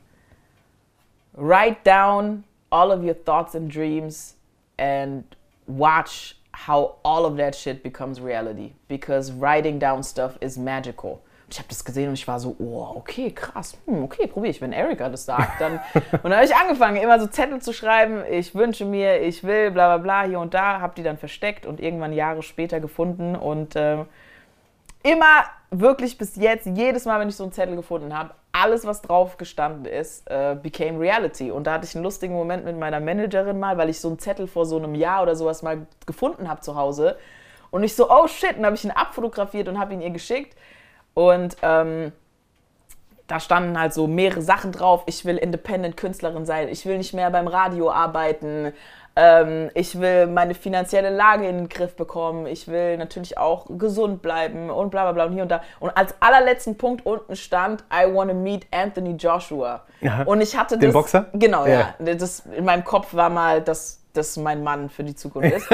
write 1.35 1.79
down 1.85 2.45
all 2.71 2.91
of 2.91 3.03
your 3.03 3.15
thoughts 3.25 3.55
and 3.55 3.75
dreams 3.75 4.37
and 4.79 5.25
watch 5.67 6.37
how 6.55 6.97
all 7.05 7.25
of 7.25 7.37
that 7.37 7.55
shit 7.55 7.83
becomes 7.83 8.21
reality. 8.21 8.73
Because 8.89 9.33
writing 9.33 9.79
down 9.79 10.03
stuff 10.03 10.37
is 10.41 10.57
magical. 10.57 11.23
Ich 11.51 11.59
habe 11.59 11.69
das 11.69 11.85
gesehen 11.85 12.09
und 12.09 12.15
ich 12.15 12.27
war 12.27 12.41
so, 12.41 12.57
oh, 12.59 12.95
okay, 12.97 13.31
krass. 13.31 13.77
Hm, 13.87 14.05
okay, 14.05 14.27
probiere 14.27 14.53
ich. 14.53 14.61
Wenn 14.63 14.73
Erika 14.73 15.11
das 15.11 15.27
sagt, 15.27 15.61
dann. 15.61 15.81
und 15.95 16.25
dann 16.25 16.35
habe 16.35 16.45
ich 16.45 16.57
angefangen, 16.57 16.97
immer 16.97 17.21
so 17.21 17.27
Zettel 17.27 17.61
zu 17.61 17.75
schreiben. 17.75 18.23
Ich 18.31 18.55
wünsche 18.55 18.87
mir, 18.87 19.21
ich 19.21 19.45
will, 19.45 19.71
bla 19.71 19.97
bla 19.97 19.99
bla, 19.99 20.29
hier 20.29 20.41
und 20.41 20.55
da. 20.55 20.81
Habe 20.81 20.95
die 20.97 21.03
dann 21.03 21.19
versteckt 21.19 21.67
und 21.67 21.79
irgendwann 21.79 22.15
Jahre 22.15 22.43
später 22.43 22.81
gefunden. 22.81 23.37
Und 23.37 23.75
ähm, 23.77 24.07
immer 25.03 25.45
wirklich 25.71 26.17
bis 26.17 26.37
jetzt, 26.37 26.67
jedes 26.67 27.05
Mal, 27.05 27.21
wenn 27.21 27.29
ich 27.29 27.37
so 27.37 27.45
einen 27.45 27.53
Zettel 27.53 27.77
gefunden 27.77 28.17
habe, 28.17 28.31
alles, 28.53 28.85
was 28.87 29.01
drauf 29.01 29.39
gestanden 29.39 29.87
ist, 29.87 30.31
äh, 30.31 30.57
became 30.63 31.01
reality. 31.01 31.51
Und 31.51 31.67
da 31.67 31.75
hatte 31.75 31.87
ich 31.87 31.95
einen 31.95 32.05
lustigen 32.05 32.35
Moment 32.35 32.65
mit 32.65 32.79
meiner 32.79 33.01
Managerin 33.01 33.59
mal, 33.59 33.79
weil 33.79 33.89
ich 33.89 33.99
so 33.99 34.09
einen 34.09 34.19
Zettel 34.19 34.47
vor 34.47 34.67
so 34.67 34.77
einem 34.77 34.95
Jahr 34.95 35.23
oder 35.23 35.35
sowas 35.35 35.63
mal 35.63 35.87
gefunden 36.07 36.49
habe 36.49 36.61
zu 36.61 36.77
Hause. 36.77 37.17
Und 37.71 37.83
ich 37.83 37.97
so, 37.97 38.11
oh 38.11 38.29
shit, 38.29 38.57
dann 38.57 38.67
habe 38.67 38.77
ich 38.77 38.85
ihn 38.85 38.91
abfotografiert 38.91 39.69
und 39.69 39.79
habe 39.79 39.95
ihn 39.95 40.03
ihr 40.03 40.11
geschickt. 40.11 40.55
Und 41.15 41.57
ähm, 41.63 42.13
da 43.27 43.41
standen 43.41 43.81
halt 43.81 43.95
so 43.95 44.07
mehrere 44.07 44.43
Sachen 44.43 44.73
drauf. 44.73 45.05
Ich 45.07 45.25
will 45.25 45.39
Independent-Künstlerin 45.39 46.45
sein. 46.45 46.69
Ich 46.69 46.85
will 46.85 46.99
nicht 46.99 47.15
mehr 47.15 47.31
beim 47.31 47.47
Radio 47.47 47.91
arbeiten. 47.91 48.75
Ähm, 49.15 49.71
ich 49.75 50.01
will 50.01 50.27
meine 50.27 50.55
finanzielle 50.55 51.11
Lage 51.11 51.47
in 51.47 51.57
den 51.59 51.69
Griff 51.69 51.95
bekommen. 51.97 52.47
Ich 52.47 52.69
will 52.69 52.97
natürlich 52.97 53.37
auch 53.37 53.67
gesund 53.71 54.23
bleiben 54.23 54.71
und 54.71 54.91
bla 54.91 55.03
bla 55.03 55.13
bla 55.13 55.25
und 55.27 55.33
hier 55.33 55.43
und 55.43 55.51
da. 55.51 55.61
Und 55.81 55.91
als 55.97 56.15
allerletzten 56.21 56.79
Punkt 56.79 57.05
unten 57.05 57.37
stand, 57.37 57.85
I 57.93 58.13
wanna 58.13 58.33
meet 58.35 58.67
Anthony 58.71 59.13
Joshua. 59.17 59.83
Aha. 60.05 60.23
Und 60.25 60.41
ich 60.41 60.57
hatte 60.57 60.77
das. 60.77 60.81
Den 60.81 60.93
Boxer? 60.93 61.27
Genau, 61.35 61.67
Ja. 61.67 61.95
ja. 62.05 62.15
Das, 62.15 62.41
in 62.57 62.65
meinem 62.65 62.85
Kopf 62.85 63.15
war 63.15 63.29
mal, 63.29 63.61
dass 63.61 64.02
das 64.13 64.37
mein 64.37 64.63
Mann 64.63 64.91
für 64.91 65.05
die 65.05 65.15
Zukunft 65.15 65.53
ist. 65.57 65.69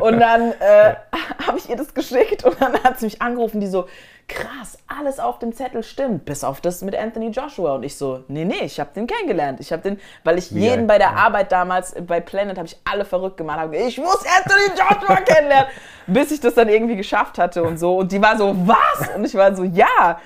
und 0.00 0.20
dann 0.20 0.52
äh, 0.52 0.94
habe 1.46 1.58
ich 1.58 1.68
ihr 1.68 1.76
das 1.76 1.94
geschickt 1.94 2.44
und 2.44 2.60
dann 2.60 2.82
hat 2.82 2.98
sie 2.98 3.06
mich 3.06 3.22
angerufen, 3.22 3.60
die 3.60 3.66
so, 3.66 3.86
krass, 4.28 4.78
alles 4.86 5.18
auf 5.18 5.38
dem 5.38 5.52
Zettel 5.52 5.82
stimmt, 5.82 6.24
bis 6.24 6.44
auf 6.44 6.60
das 6.60 6.82
mit 6.82 6.96
Anthony 6.96 7.28
Joshua. 7.28 7.74
Und 7.74 7.82
ich 7.82 7.96
so, 7.96 8.24
nee, 8.28 8.44
nee, 8.44 8.64
ich 8.64 8.80
habe 8.80 8.90
den 8.94 9.06
kennengelernt. 9.06 9.60
Ich 9.60 9.72
habe 9.72 9.82
den, 9.82 10.00
weil 10.22 10.38
ich 10.38 10.50
jeden 10.50 10.86
geil, 10.86 10.86
bei 10.86 10.98
der 10.98 11.08
ja. 11.08 11.16
Arbeit 11.16 11.52
damals 11.52 11.94
bei 12.06 12.20
Planet 12.20 12.56
habe 12.58 12.66
ich 12.66 12.76
alle 12.84 13.04
verrückt 13.04 13.36
gemacht, 13.36 13.70
gesagt, 13.70 13.88
ich 13.88 13.98
muss 13.98 14.24
Anthony 14.38 14.78
Joshua 14.78 15.16
kennenlernen, 15.16 15.68
bis 16.06 16.30
ich 16.30 16.40
das 16.40 16.54
dann 16.54 16.68
irgendwie 16.68 16.96
geschafft 16.96 17.38
hatte 17.38 17.62
und 17.62 17.78
so. 17.78 17.98
Und 17.98 18.12
die 18.12 18.20
war 18.20 18.36
so, 18.36 18.54
was? 18.66 19.14
Und 19.14 19.24
ich 19.24 19.34
war 19.34 19.54
so, 19.54 19.64
ja. 19.64 20.18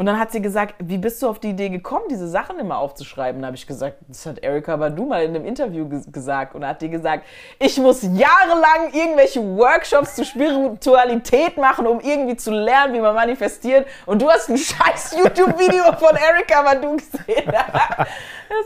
Und 0.00 0.06
dann 0.06 0.18
hat 0.18 0.32
sie 0.32 0.40
gesagt, 0.40 0.76
wie 0.78 0.96
bist 0.96 1.22
du 1.22 1.28
auf 1.28 1.40
die 1.40 1.50
Idee 1.50 1.68
gekommen, 1.68 2.06
diese 2.08 2.26
Sachen 2.26 2.58
immer 2.58 2.78
aufzuschreiben? 2.78 3.42
Da 3.42 3.48
habe 3.48 3.56
ich 3.58 3.66
gesagt, 3.66 3.98
das 4.08 4.24
hat 4.24 4.38
Erika 4.38 4.74
Badu 4.74 5.04
mal 5.04 5.22
in 5.24 5.36
einem 5.36 5.44
Interview 5.44 5.86
ges 5.90 6.10
gesagt. 6.10 6.54
Und 6.54 6.62
da 6.62 6.68
hat 6.68 6.80
die 6.80 6.88
gesagt, 6.88 7.26
ich 7.58 7.76
muss 7.76 8.00
jahrelang 8.00 8.94
irgendwelche 8.94 9.42
Workshops 9.42 10.14
zur 10.14 10.24
Spiritualität 10.24 11.58
machen, 11.58 11.86
um 11.86 12.00
irgendwie 12.00 12.34
zu 12.34 12.50
lernen, 12.50 12.94
wie 12.94 13.00
man 13.00 13.14
manifestiert. 13.14 13.86
Und 14.06 14.22
du 14.22 14.30
hast 14.30 14.48
ein 14.48 14.56
scheiß 14.56 15.18
YouTube-Video 15.22 15.92
von 15.92 16.16
Erika 16.16 16.62
Badu 16.62 16.96
gesehen. 16.96 17.44
das 17.44 18.08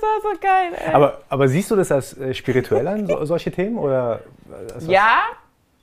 war 0.02 0.20
so 0.22 0.38
geil. 0.40 0.70
Ey. 0.86 0.94
aber, 0.94 1.18
aber 1.28 1.48
siehst 1.48 1.68
du 1.68 1.74
das 1.74 1.90
als 1.90 2.16
äh, 2.16 2.32
spirituell 2.32 2.86
an, 2.86 3.08
so, 3.08 3.24
solche 3.24 3.50
Themen? 3.50 3.76
Oder, 3.76 4.20
äh, 4.78 4.84
ja, 4.84 5.22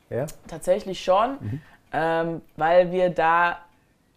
ja? 0.09 0.27
Tatsächlich 0.47 1.03
schon, 1.03 1.61
ähm, 1.91 2.41
weil 2.55 2.89
wir 2.93 3.09
da 3.09 3.57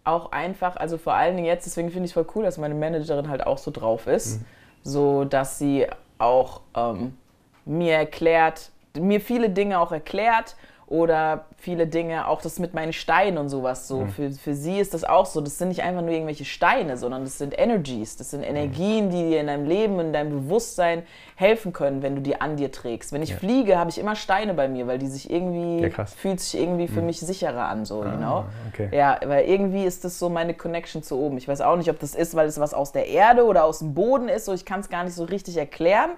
auch 0.05 0.33
einfach, 0.33 0.77
also 0.77 0.99
vor 0.99 1.15
allen 1.15 1.37
Dingen 1.37 1.47
jetzt, 1.47 1.67
deswegen 1.67 1.91
finde 1.91 2.05
ich 2.05 2.11
es 2.11 2.15
voll 2.15 2.27
cool, 2.35 2.45
dass 2.45 2.59
meine 2.59 2.75
Managerin 2.75 3.29
halt 3.29 3.47
auch 3.47 3.59
so 3.59 3.71
drauf 3.71 4.07
ist, 4.07 4.41
so 4.83 5.25
dass 5.25 5.59
sie 5.59 5.87
auch 6.19 6.61
ähm, 6.77 7.17
mir 7.65 7.95
erklärt, 7.95 8.71
mir 8.99 9.21
viele 9.21 9.51
Dinge 9.51 9.81
auch 9.81 9.93
erklärt 9.93 10.57
oder 10.87 11.47
viele 11.57 11.87
Dinge, 11.87 12.29
auch 12.29 12.43
das 12.43 12.59
mit 12.59 12.75
meinen 12.75 12.93
Steinen 12.93 13.39
und 13.39 13.49
sowas 13.49 13.89
so. 13.89 14.05
Für, 14.07 14.31
für 14.31 14.55
sie 14.55 14.79
ist 14.79 14.93
das 14.93 15.03
auch 15.05 15.25
so. 15.25 15.41
Das 15.41 15.57
sind 15.57 15.69
nicht 15.69 15.83
einfach 15.83 16.03
nur 16.03 16.11
irgendwelche 16.11 16.45
Steine, 16.45 16.99
sondern 16.99 17.25
das 17.25 17.39
sind 17.39 17.59
Energies. 17.59 18.17
Das 18.19 18.31
sind 18.31 18.43
Energien, 18.43 19.09
die 19.09 19.31
dir 19.31 19.41
in 19.41 19.47
deinem 19.47 19.65
Leben, 19.67 19.99
in 19.99 20.13
deinem 20.13 20.31
Bewusstsein 20.31 21.05
helfen 21.37 21.73
können, 21.73 22.03
wenn 22.03 22.17
du 22.17 22.21
die 22.21 22.39
an 22.41 22.57
dir 22.57 22.71
trägst. 22.71 23.13
Wenn 23.13 23.23
ich 23.23 23.31
Ja. 23.31 23.37
fliege, 23.37 23.79
habe 23.79 23.89
ich 23.89 23.99
immer 23.99 24.15
Steine 24.15 24.53
bei 24.53 24.69
mir, 24.69 24.87
weil 24.87 24.99
die 24.99 25.07
sich 25.07 25.31
irgendwie, 25.31 25.87
Ja, 25.87 26.05
fühlt 26.05 26.41
sich 26.41 26.61
irgendwie 26.61 26.87
für 26.87 27.01
mich 27.01 27.19
sicherer 27.21 27.67
an, 27.69 27.87
so, 27.87 28.05
you 28.05 28.17
know? 28.19 28.45
okay. 28.69 28.91
Ja, 28.93 29.19
weil 29.25 29.47
irgendwie 29.47 29.85
ist 29.85 30.05
das 30.05 30.19
so 30.19 30.29
meine 30.29 30.53
Connection 30.53 31.03
zu 31.03 31.19
oben. 31.19 31.39
Ich 31.39 31.49
weiß 31.49 31.63
auch 31.63 31.77
nicht, 31.77 31.89
ob 31.89 31.99
das 31.99 32.15
ist, 32.15 32.35
weil 32.35 32.47
es 32.47 32.61
was 32.61 32.75
aus 32.75 32.93
der 32.93 33.07
Erde 33.09 33.47
oder 33.47 33.65
aus 33.65 33.79
dem 33.79 33.95
Boden 33.95 34.29
ist, 34.29 34.45
so 34.45 34.53
ich 34.53 34.67
kann 34.67 34.81
es 34.81 34.91
gar 34.91 35.03
nicht 35.05 35.15
so 35.15 35.25
richtig 35.25 35.57
erklären. 35.57 36.11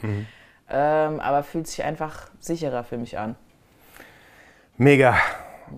Ähm, 0.69 1.21
aber 1.21 1.45
fühlt 1.45 1.69
sich 1.69 1.85
einfach 1.85 2.29
sicherer 2.41 2.83
für 2.83 2.99
mich 2.99 3.17
an. 3.19 3.37
Mega. 4.79 5.15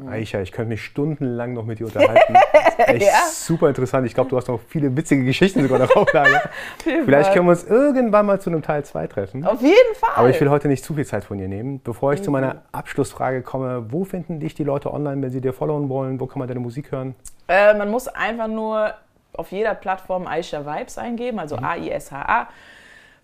Aisha, 0.07 0.41
ich 0.41 0.53
könnte 0.53 0.69
mich 0.69 0.85
stundenlang 0.85 1.55
noch 1.55 1.65
mit 1.65 1.79
dir 1.79 1.87
unterhalten. 1.87 2.35
Echt 2.77 3.03
Ja. 3.07 3.27
super 3.31 3.69
interessant. 3.69 4.07
Ich 4.07 4.13
glaube, 4.13 4.29
du 4.29 4.37
hast 4.37 4.47
noch 4.49 4.61
viele 4.69 4.95
witzige 4.95 5.25
Geschichten 5.25 5.63
sogar 5.63 5.79
noch 5.79 5.97
auf 5.97 6.13
Lager. 6.13 6.51
Vielleicht 6.85 7.33
können 7.33 7.47
wir 7.47 7.53
uns 7.53 7.65
irgendwann 7.65 8.27
mal 8.27 8.39
zu 8.39 8.51
einem 8.51 8.61
Teil 8.63 8.85
2 8.85 9.07
treffen. 9.07 9.47
Auf 9.47 9.63
jeden 9.63 9.95
Fall. 9.95 10.11
Aber 10.15 10.29
ich 10.29 10.39
will 10.43 10.51
heute 10.51 10.69
nicht 10.69 10.85
zu 10.85 10.93
viel 10.95 11.07
Zeit 11.07 11.25
von 11.25 11.39
dir 11.39 11.49
nehmen. 11.49 11.81
Bevor 11.83 12.13
ich 12.13 12.23
zu 12.23 12.31
meiner 12.31 12.63
Abschlussfrage 12.73 13.41
komme, 13.43 13.87
wo 13.91 14.05
finden 14.05 14.41
dich 14.41 14.55
die 14.55 14.65
Leute 14.65 14.93
online, 14.93 15.23
wenn 15.23 15.31
sie 15.31 15.41
dir 15.41 15.55
followen 15.55 15.89
wollen? 15.89 16.21
Wo 16.21 16.27
kann 16.27 16.39
man 16.41 16.49
deine 16.49 16.61
Musik 16.61 16.93
hören? 16.93 17.15
Äh, 17.49 17.73
man 17.75 17.91
muss 17.91 18.09
einfach 18.09 18.49
nur 18.49 18.93
auf 19.33 19.53
jeder 19.53 19.75
Plattform 19.75 20.27
Aisha 20.27 20.67
Vibes 20.67 20.99
eingeben, 20.99 21.39
also 21.39 21.57
A-I-S-H-A. 21.57 22.49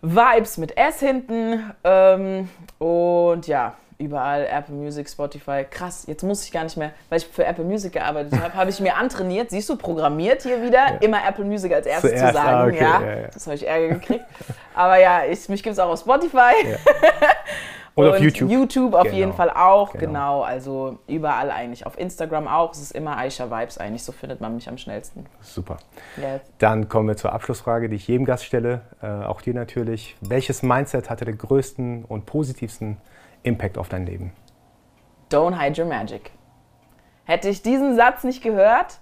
Vibes 0.00 0.56
mit 0.56 0.76
S 0.78 1.00
hinten. 1.00 1.72
Ähm, 1.84 2.48
und 2.78 3.46
ja, 3.46 3.74
überall 4.04 4.46
Apple 4.46 4.74
Music, 4.74 5.08
Spotify. 5.08 5.64
Krass, 5.68 6.04
jetzt 6.06 6.22
muss 6.22 6.44
ich 6.44 6.52
gar 6.52 6.64
nicht 6.64 6.76
mehr, 6.76 6.90
weil 7.08 7.18
ich 7.18 7.26
für 7.26 7.44
Apple 7.44 7.64
Music 7.64 7.92
gearbeitet 7.94 8.38
habe, 8.40 8.54
habe 8.54 8.70
ich 8.70 8.80
mir 8.80 8.96
antrainiert, 8.96 9.50
siehst 9.50 9.68
du, 9.68 9.76
programmiert 9.76 10.42
hier 10.42 10.62
wieder, 10.62 11.00
immer 11.02 11.18
Apple 11.26 11.44
Music 11.44 11.72
als 11.72 11.86
erstes 11.86 12.10
zu 12.12 12.16
Zuerst, 12.18 12.34
sagen. 12.34 12.48
ah, 12.48 12.64
okay, 12.66 12.82
ja, 12.82 13.00
ja, 13.02 13.20
ja. 13.22 13.28
das 13.32 13.46
habe 13.46 13.56
ich 13.56 13.66
Ärger 13.66 13.88
gekriegt. 13.94 14.24
Aber 14.74 14.98
ja, 14.98 15.24
ich, 15.24 15.48
mich 15.48 15.62
gibt 15.62 15.72
es 15.74 15.78
auch 15.78 15.90
auf 15.90 16.00
Spotify. 16.00 16.52
Und 17.96 18.08
auf 18.08 18.18
YouTube. 18.18 18.50
YouTube 18.50 18.94
auf 18.94 19.04
Genau. 19.04 19.14
jeden 19.14 19.32
Fall 19.34 19.50
auch, 19.50 19.92
Genau. 19.92 20.04
genau. 20.04 20.42
Also 20.42 20.98
überall 21.06 21.52
eigentlich. 21.52 21.86
Auf 21.86 21.96
Instagram 21.96 22.48
auch. 22.48 22.72
Es 22.72 22.80
ist 22.80 22.90
immer 22.90 23.16
Aisha 23.16 23.48
Vibes 23.52 23.78
eigentlich. 23.78 24.02
So 24.02 24.10
findet 24.10 24.40
man 24.40 24.52
mich 24.56 24.68
am 24.68 24.78
schnellsten. 24.78 25.26
Super. 25.40 25.76
Yes. 26.16 26.40
Dann 26.58 26.88
kommen 26.88 27.06
wir 27.06 27.16
zur 27.16 27.32
Abschlussfrage, 27.32 27.88
die 27.88 27.94
ich 27.94 28.08
jedem 28.08 28.26
Gast 28.26 28.44
stelle, 28.44 28.80
äh, 29.00 29.06
auch 29.06 29.40
dir 29.40 29.54
natürlich. 29.54 30.16
Welches 30.20 30.64
Mindset 30.64 31.08
hatte 31.08 31.24
den 31.24 31.38
größten 31.38 32.04
und 32.04 32.26
positivsten 32.26 32.96
Impact 33.44 33.78
auf 33.78 33.88
dein 33.88 34.06
Leben? 34.06 34.32
Don't 35.30 35.58
hide 35.58 35.80
your 35.80 35.88
magic. 35.88 36.32
Hätte 37.24 37.48
ich 37.48 37.62
diesen 37.62 37.96
Satz 37.96 38.24
nicht 38.24 38.42
gehört, 38.42 38.98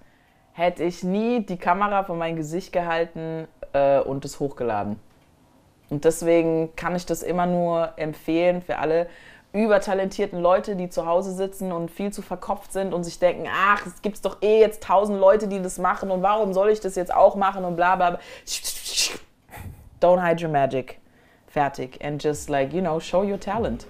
hätte 0.52 0.84
ich 0.84 1.02
nie 1.02 1.44
die 1.44 1.56
Kamera 1.56 2.04
vor 2.04 2.16
mein 2.16 2.36
Gesicht 2.36 2.72
gehalten 2.72 3.48
äh, 3.72 4.00
und 4.00 4.24
es 4.24 4.38
hochgeladen. 4.38 4.98
Und 5.90 6.04
deswegen 6.04 6.74
kann 6.76 6.94
ich 6.94 7.06
das 7.06 7.22
immer 7.22 7.46
nur 7.46 7.92
empfehlen 7.96 8.62
für 8.62 8.78
alle 8.78 9.08
übertalentierten 9.52 10.40
Leute, 10.40 10.76
die 10.76 10.88
zu 10.88 11.04
Hause 11.04 11.32
sitzen 11.32 11.72
und 11.72 11.90
viel 11.90 12.12
zu 12.12 12.22
verkopft 12.22 12.72
sind 12.72 12.94
und 12.94 13.04
sich 13.04 13.18
denken, 13.18 13.46
ach, 13.52 13.84
es 13.86 14.00
gibt 14.00 14.24
doch 14.24 14.40
eh 14.40 14.60
jetzt 14.60 14.82
tausend 14.82 15.20
Leute, 15.20 15.48
die 15.48 15.60
das 15.60 15.78
machen 15.78 16.10
und 16.10 16.22
warum 16.22 16.54
soll 16.54 16.70
ich 16.70 16.80
das 16.80 16.94
jetzt 16.94 17.12
auch 17.12 17.36
machen 17.36 17.64
und 17.64 17.76
bla 17.76 17.96
bla 17.96 18.10
bla. 18.10 18.20
Don't 20.00 20.26
hide 20.26 20.42
your 20.42 20.50
magic. 20.50 20.98
Fertig. 21.46 22.02
And 22.02 22.22
just 22.22 22.48
like, 22.48 22.72
you 22.72 22.80
know, 22.80 22.98
show 22.98 23.22
your 23.22 23.38
talent. 23.38 23.86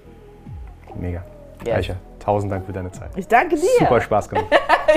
Mega. 0.94 1.22
Yes. 1.66 1.76
Aisha, 1.76 1.94
tausend 2.18 2.52
Dank 2.52 2.66
für 2.66 2.72
deine 2.72 2.90
Zeit. 2.92 3.10
Ich 3.16 3.28
danke 3.28 3.56
dir. 3.56 3.62
Super 3.78 4.00
Spaß 4.00 4.28
gemacht. 4.28 4.46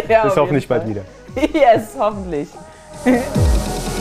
Ja, 0.09 0.23
Bis 0.25 0.35
hoffentlich 0.35 0.67
bald 0.67 0.87
wieder. 0.87 1.01
Yes, 1.53 1.95
hoffentlich. 1.97 2.49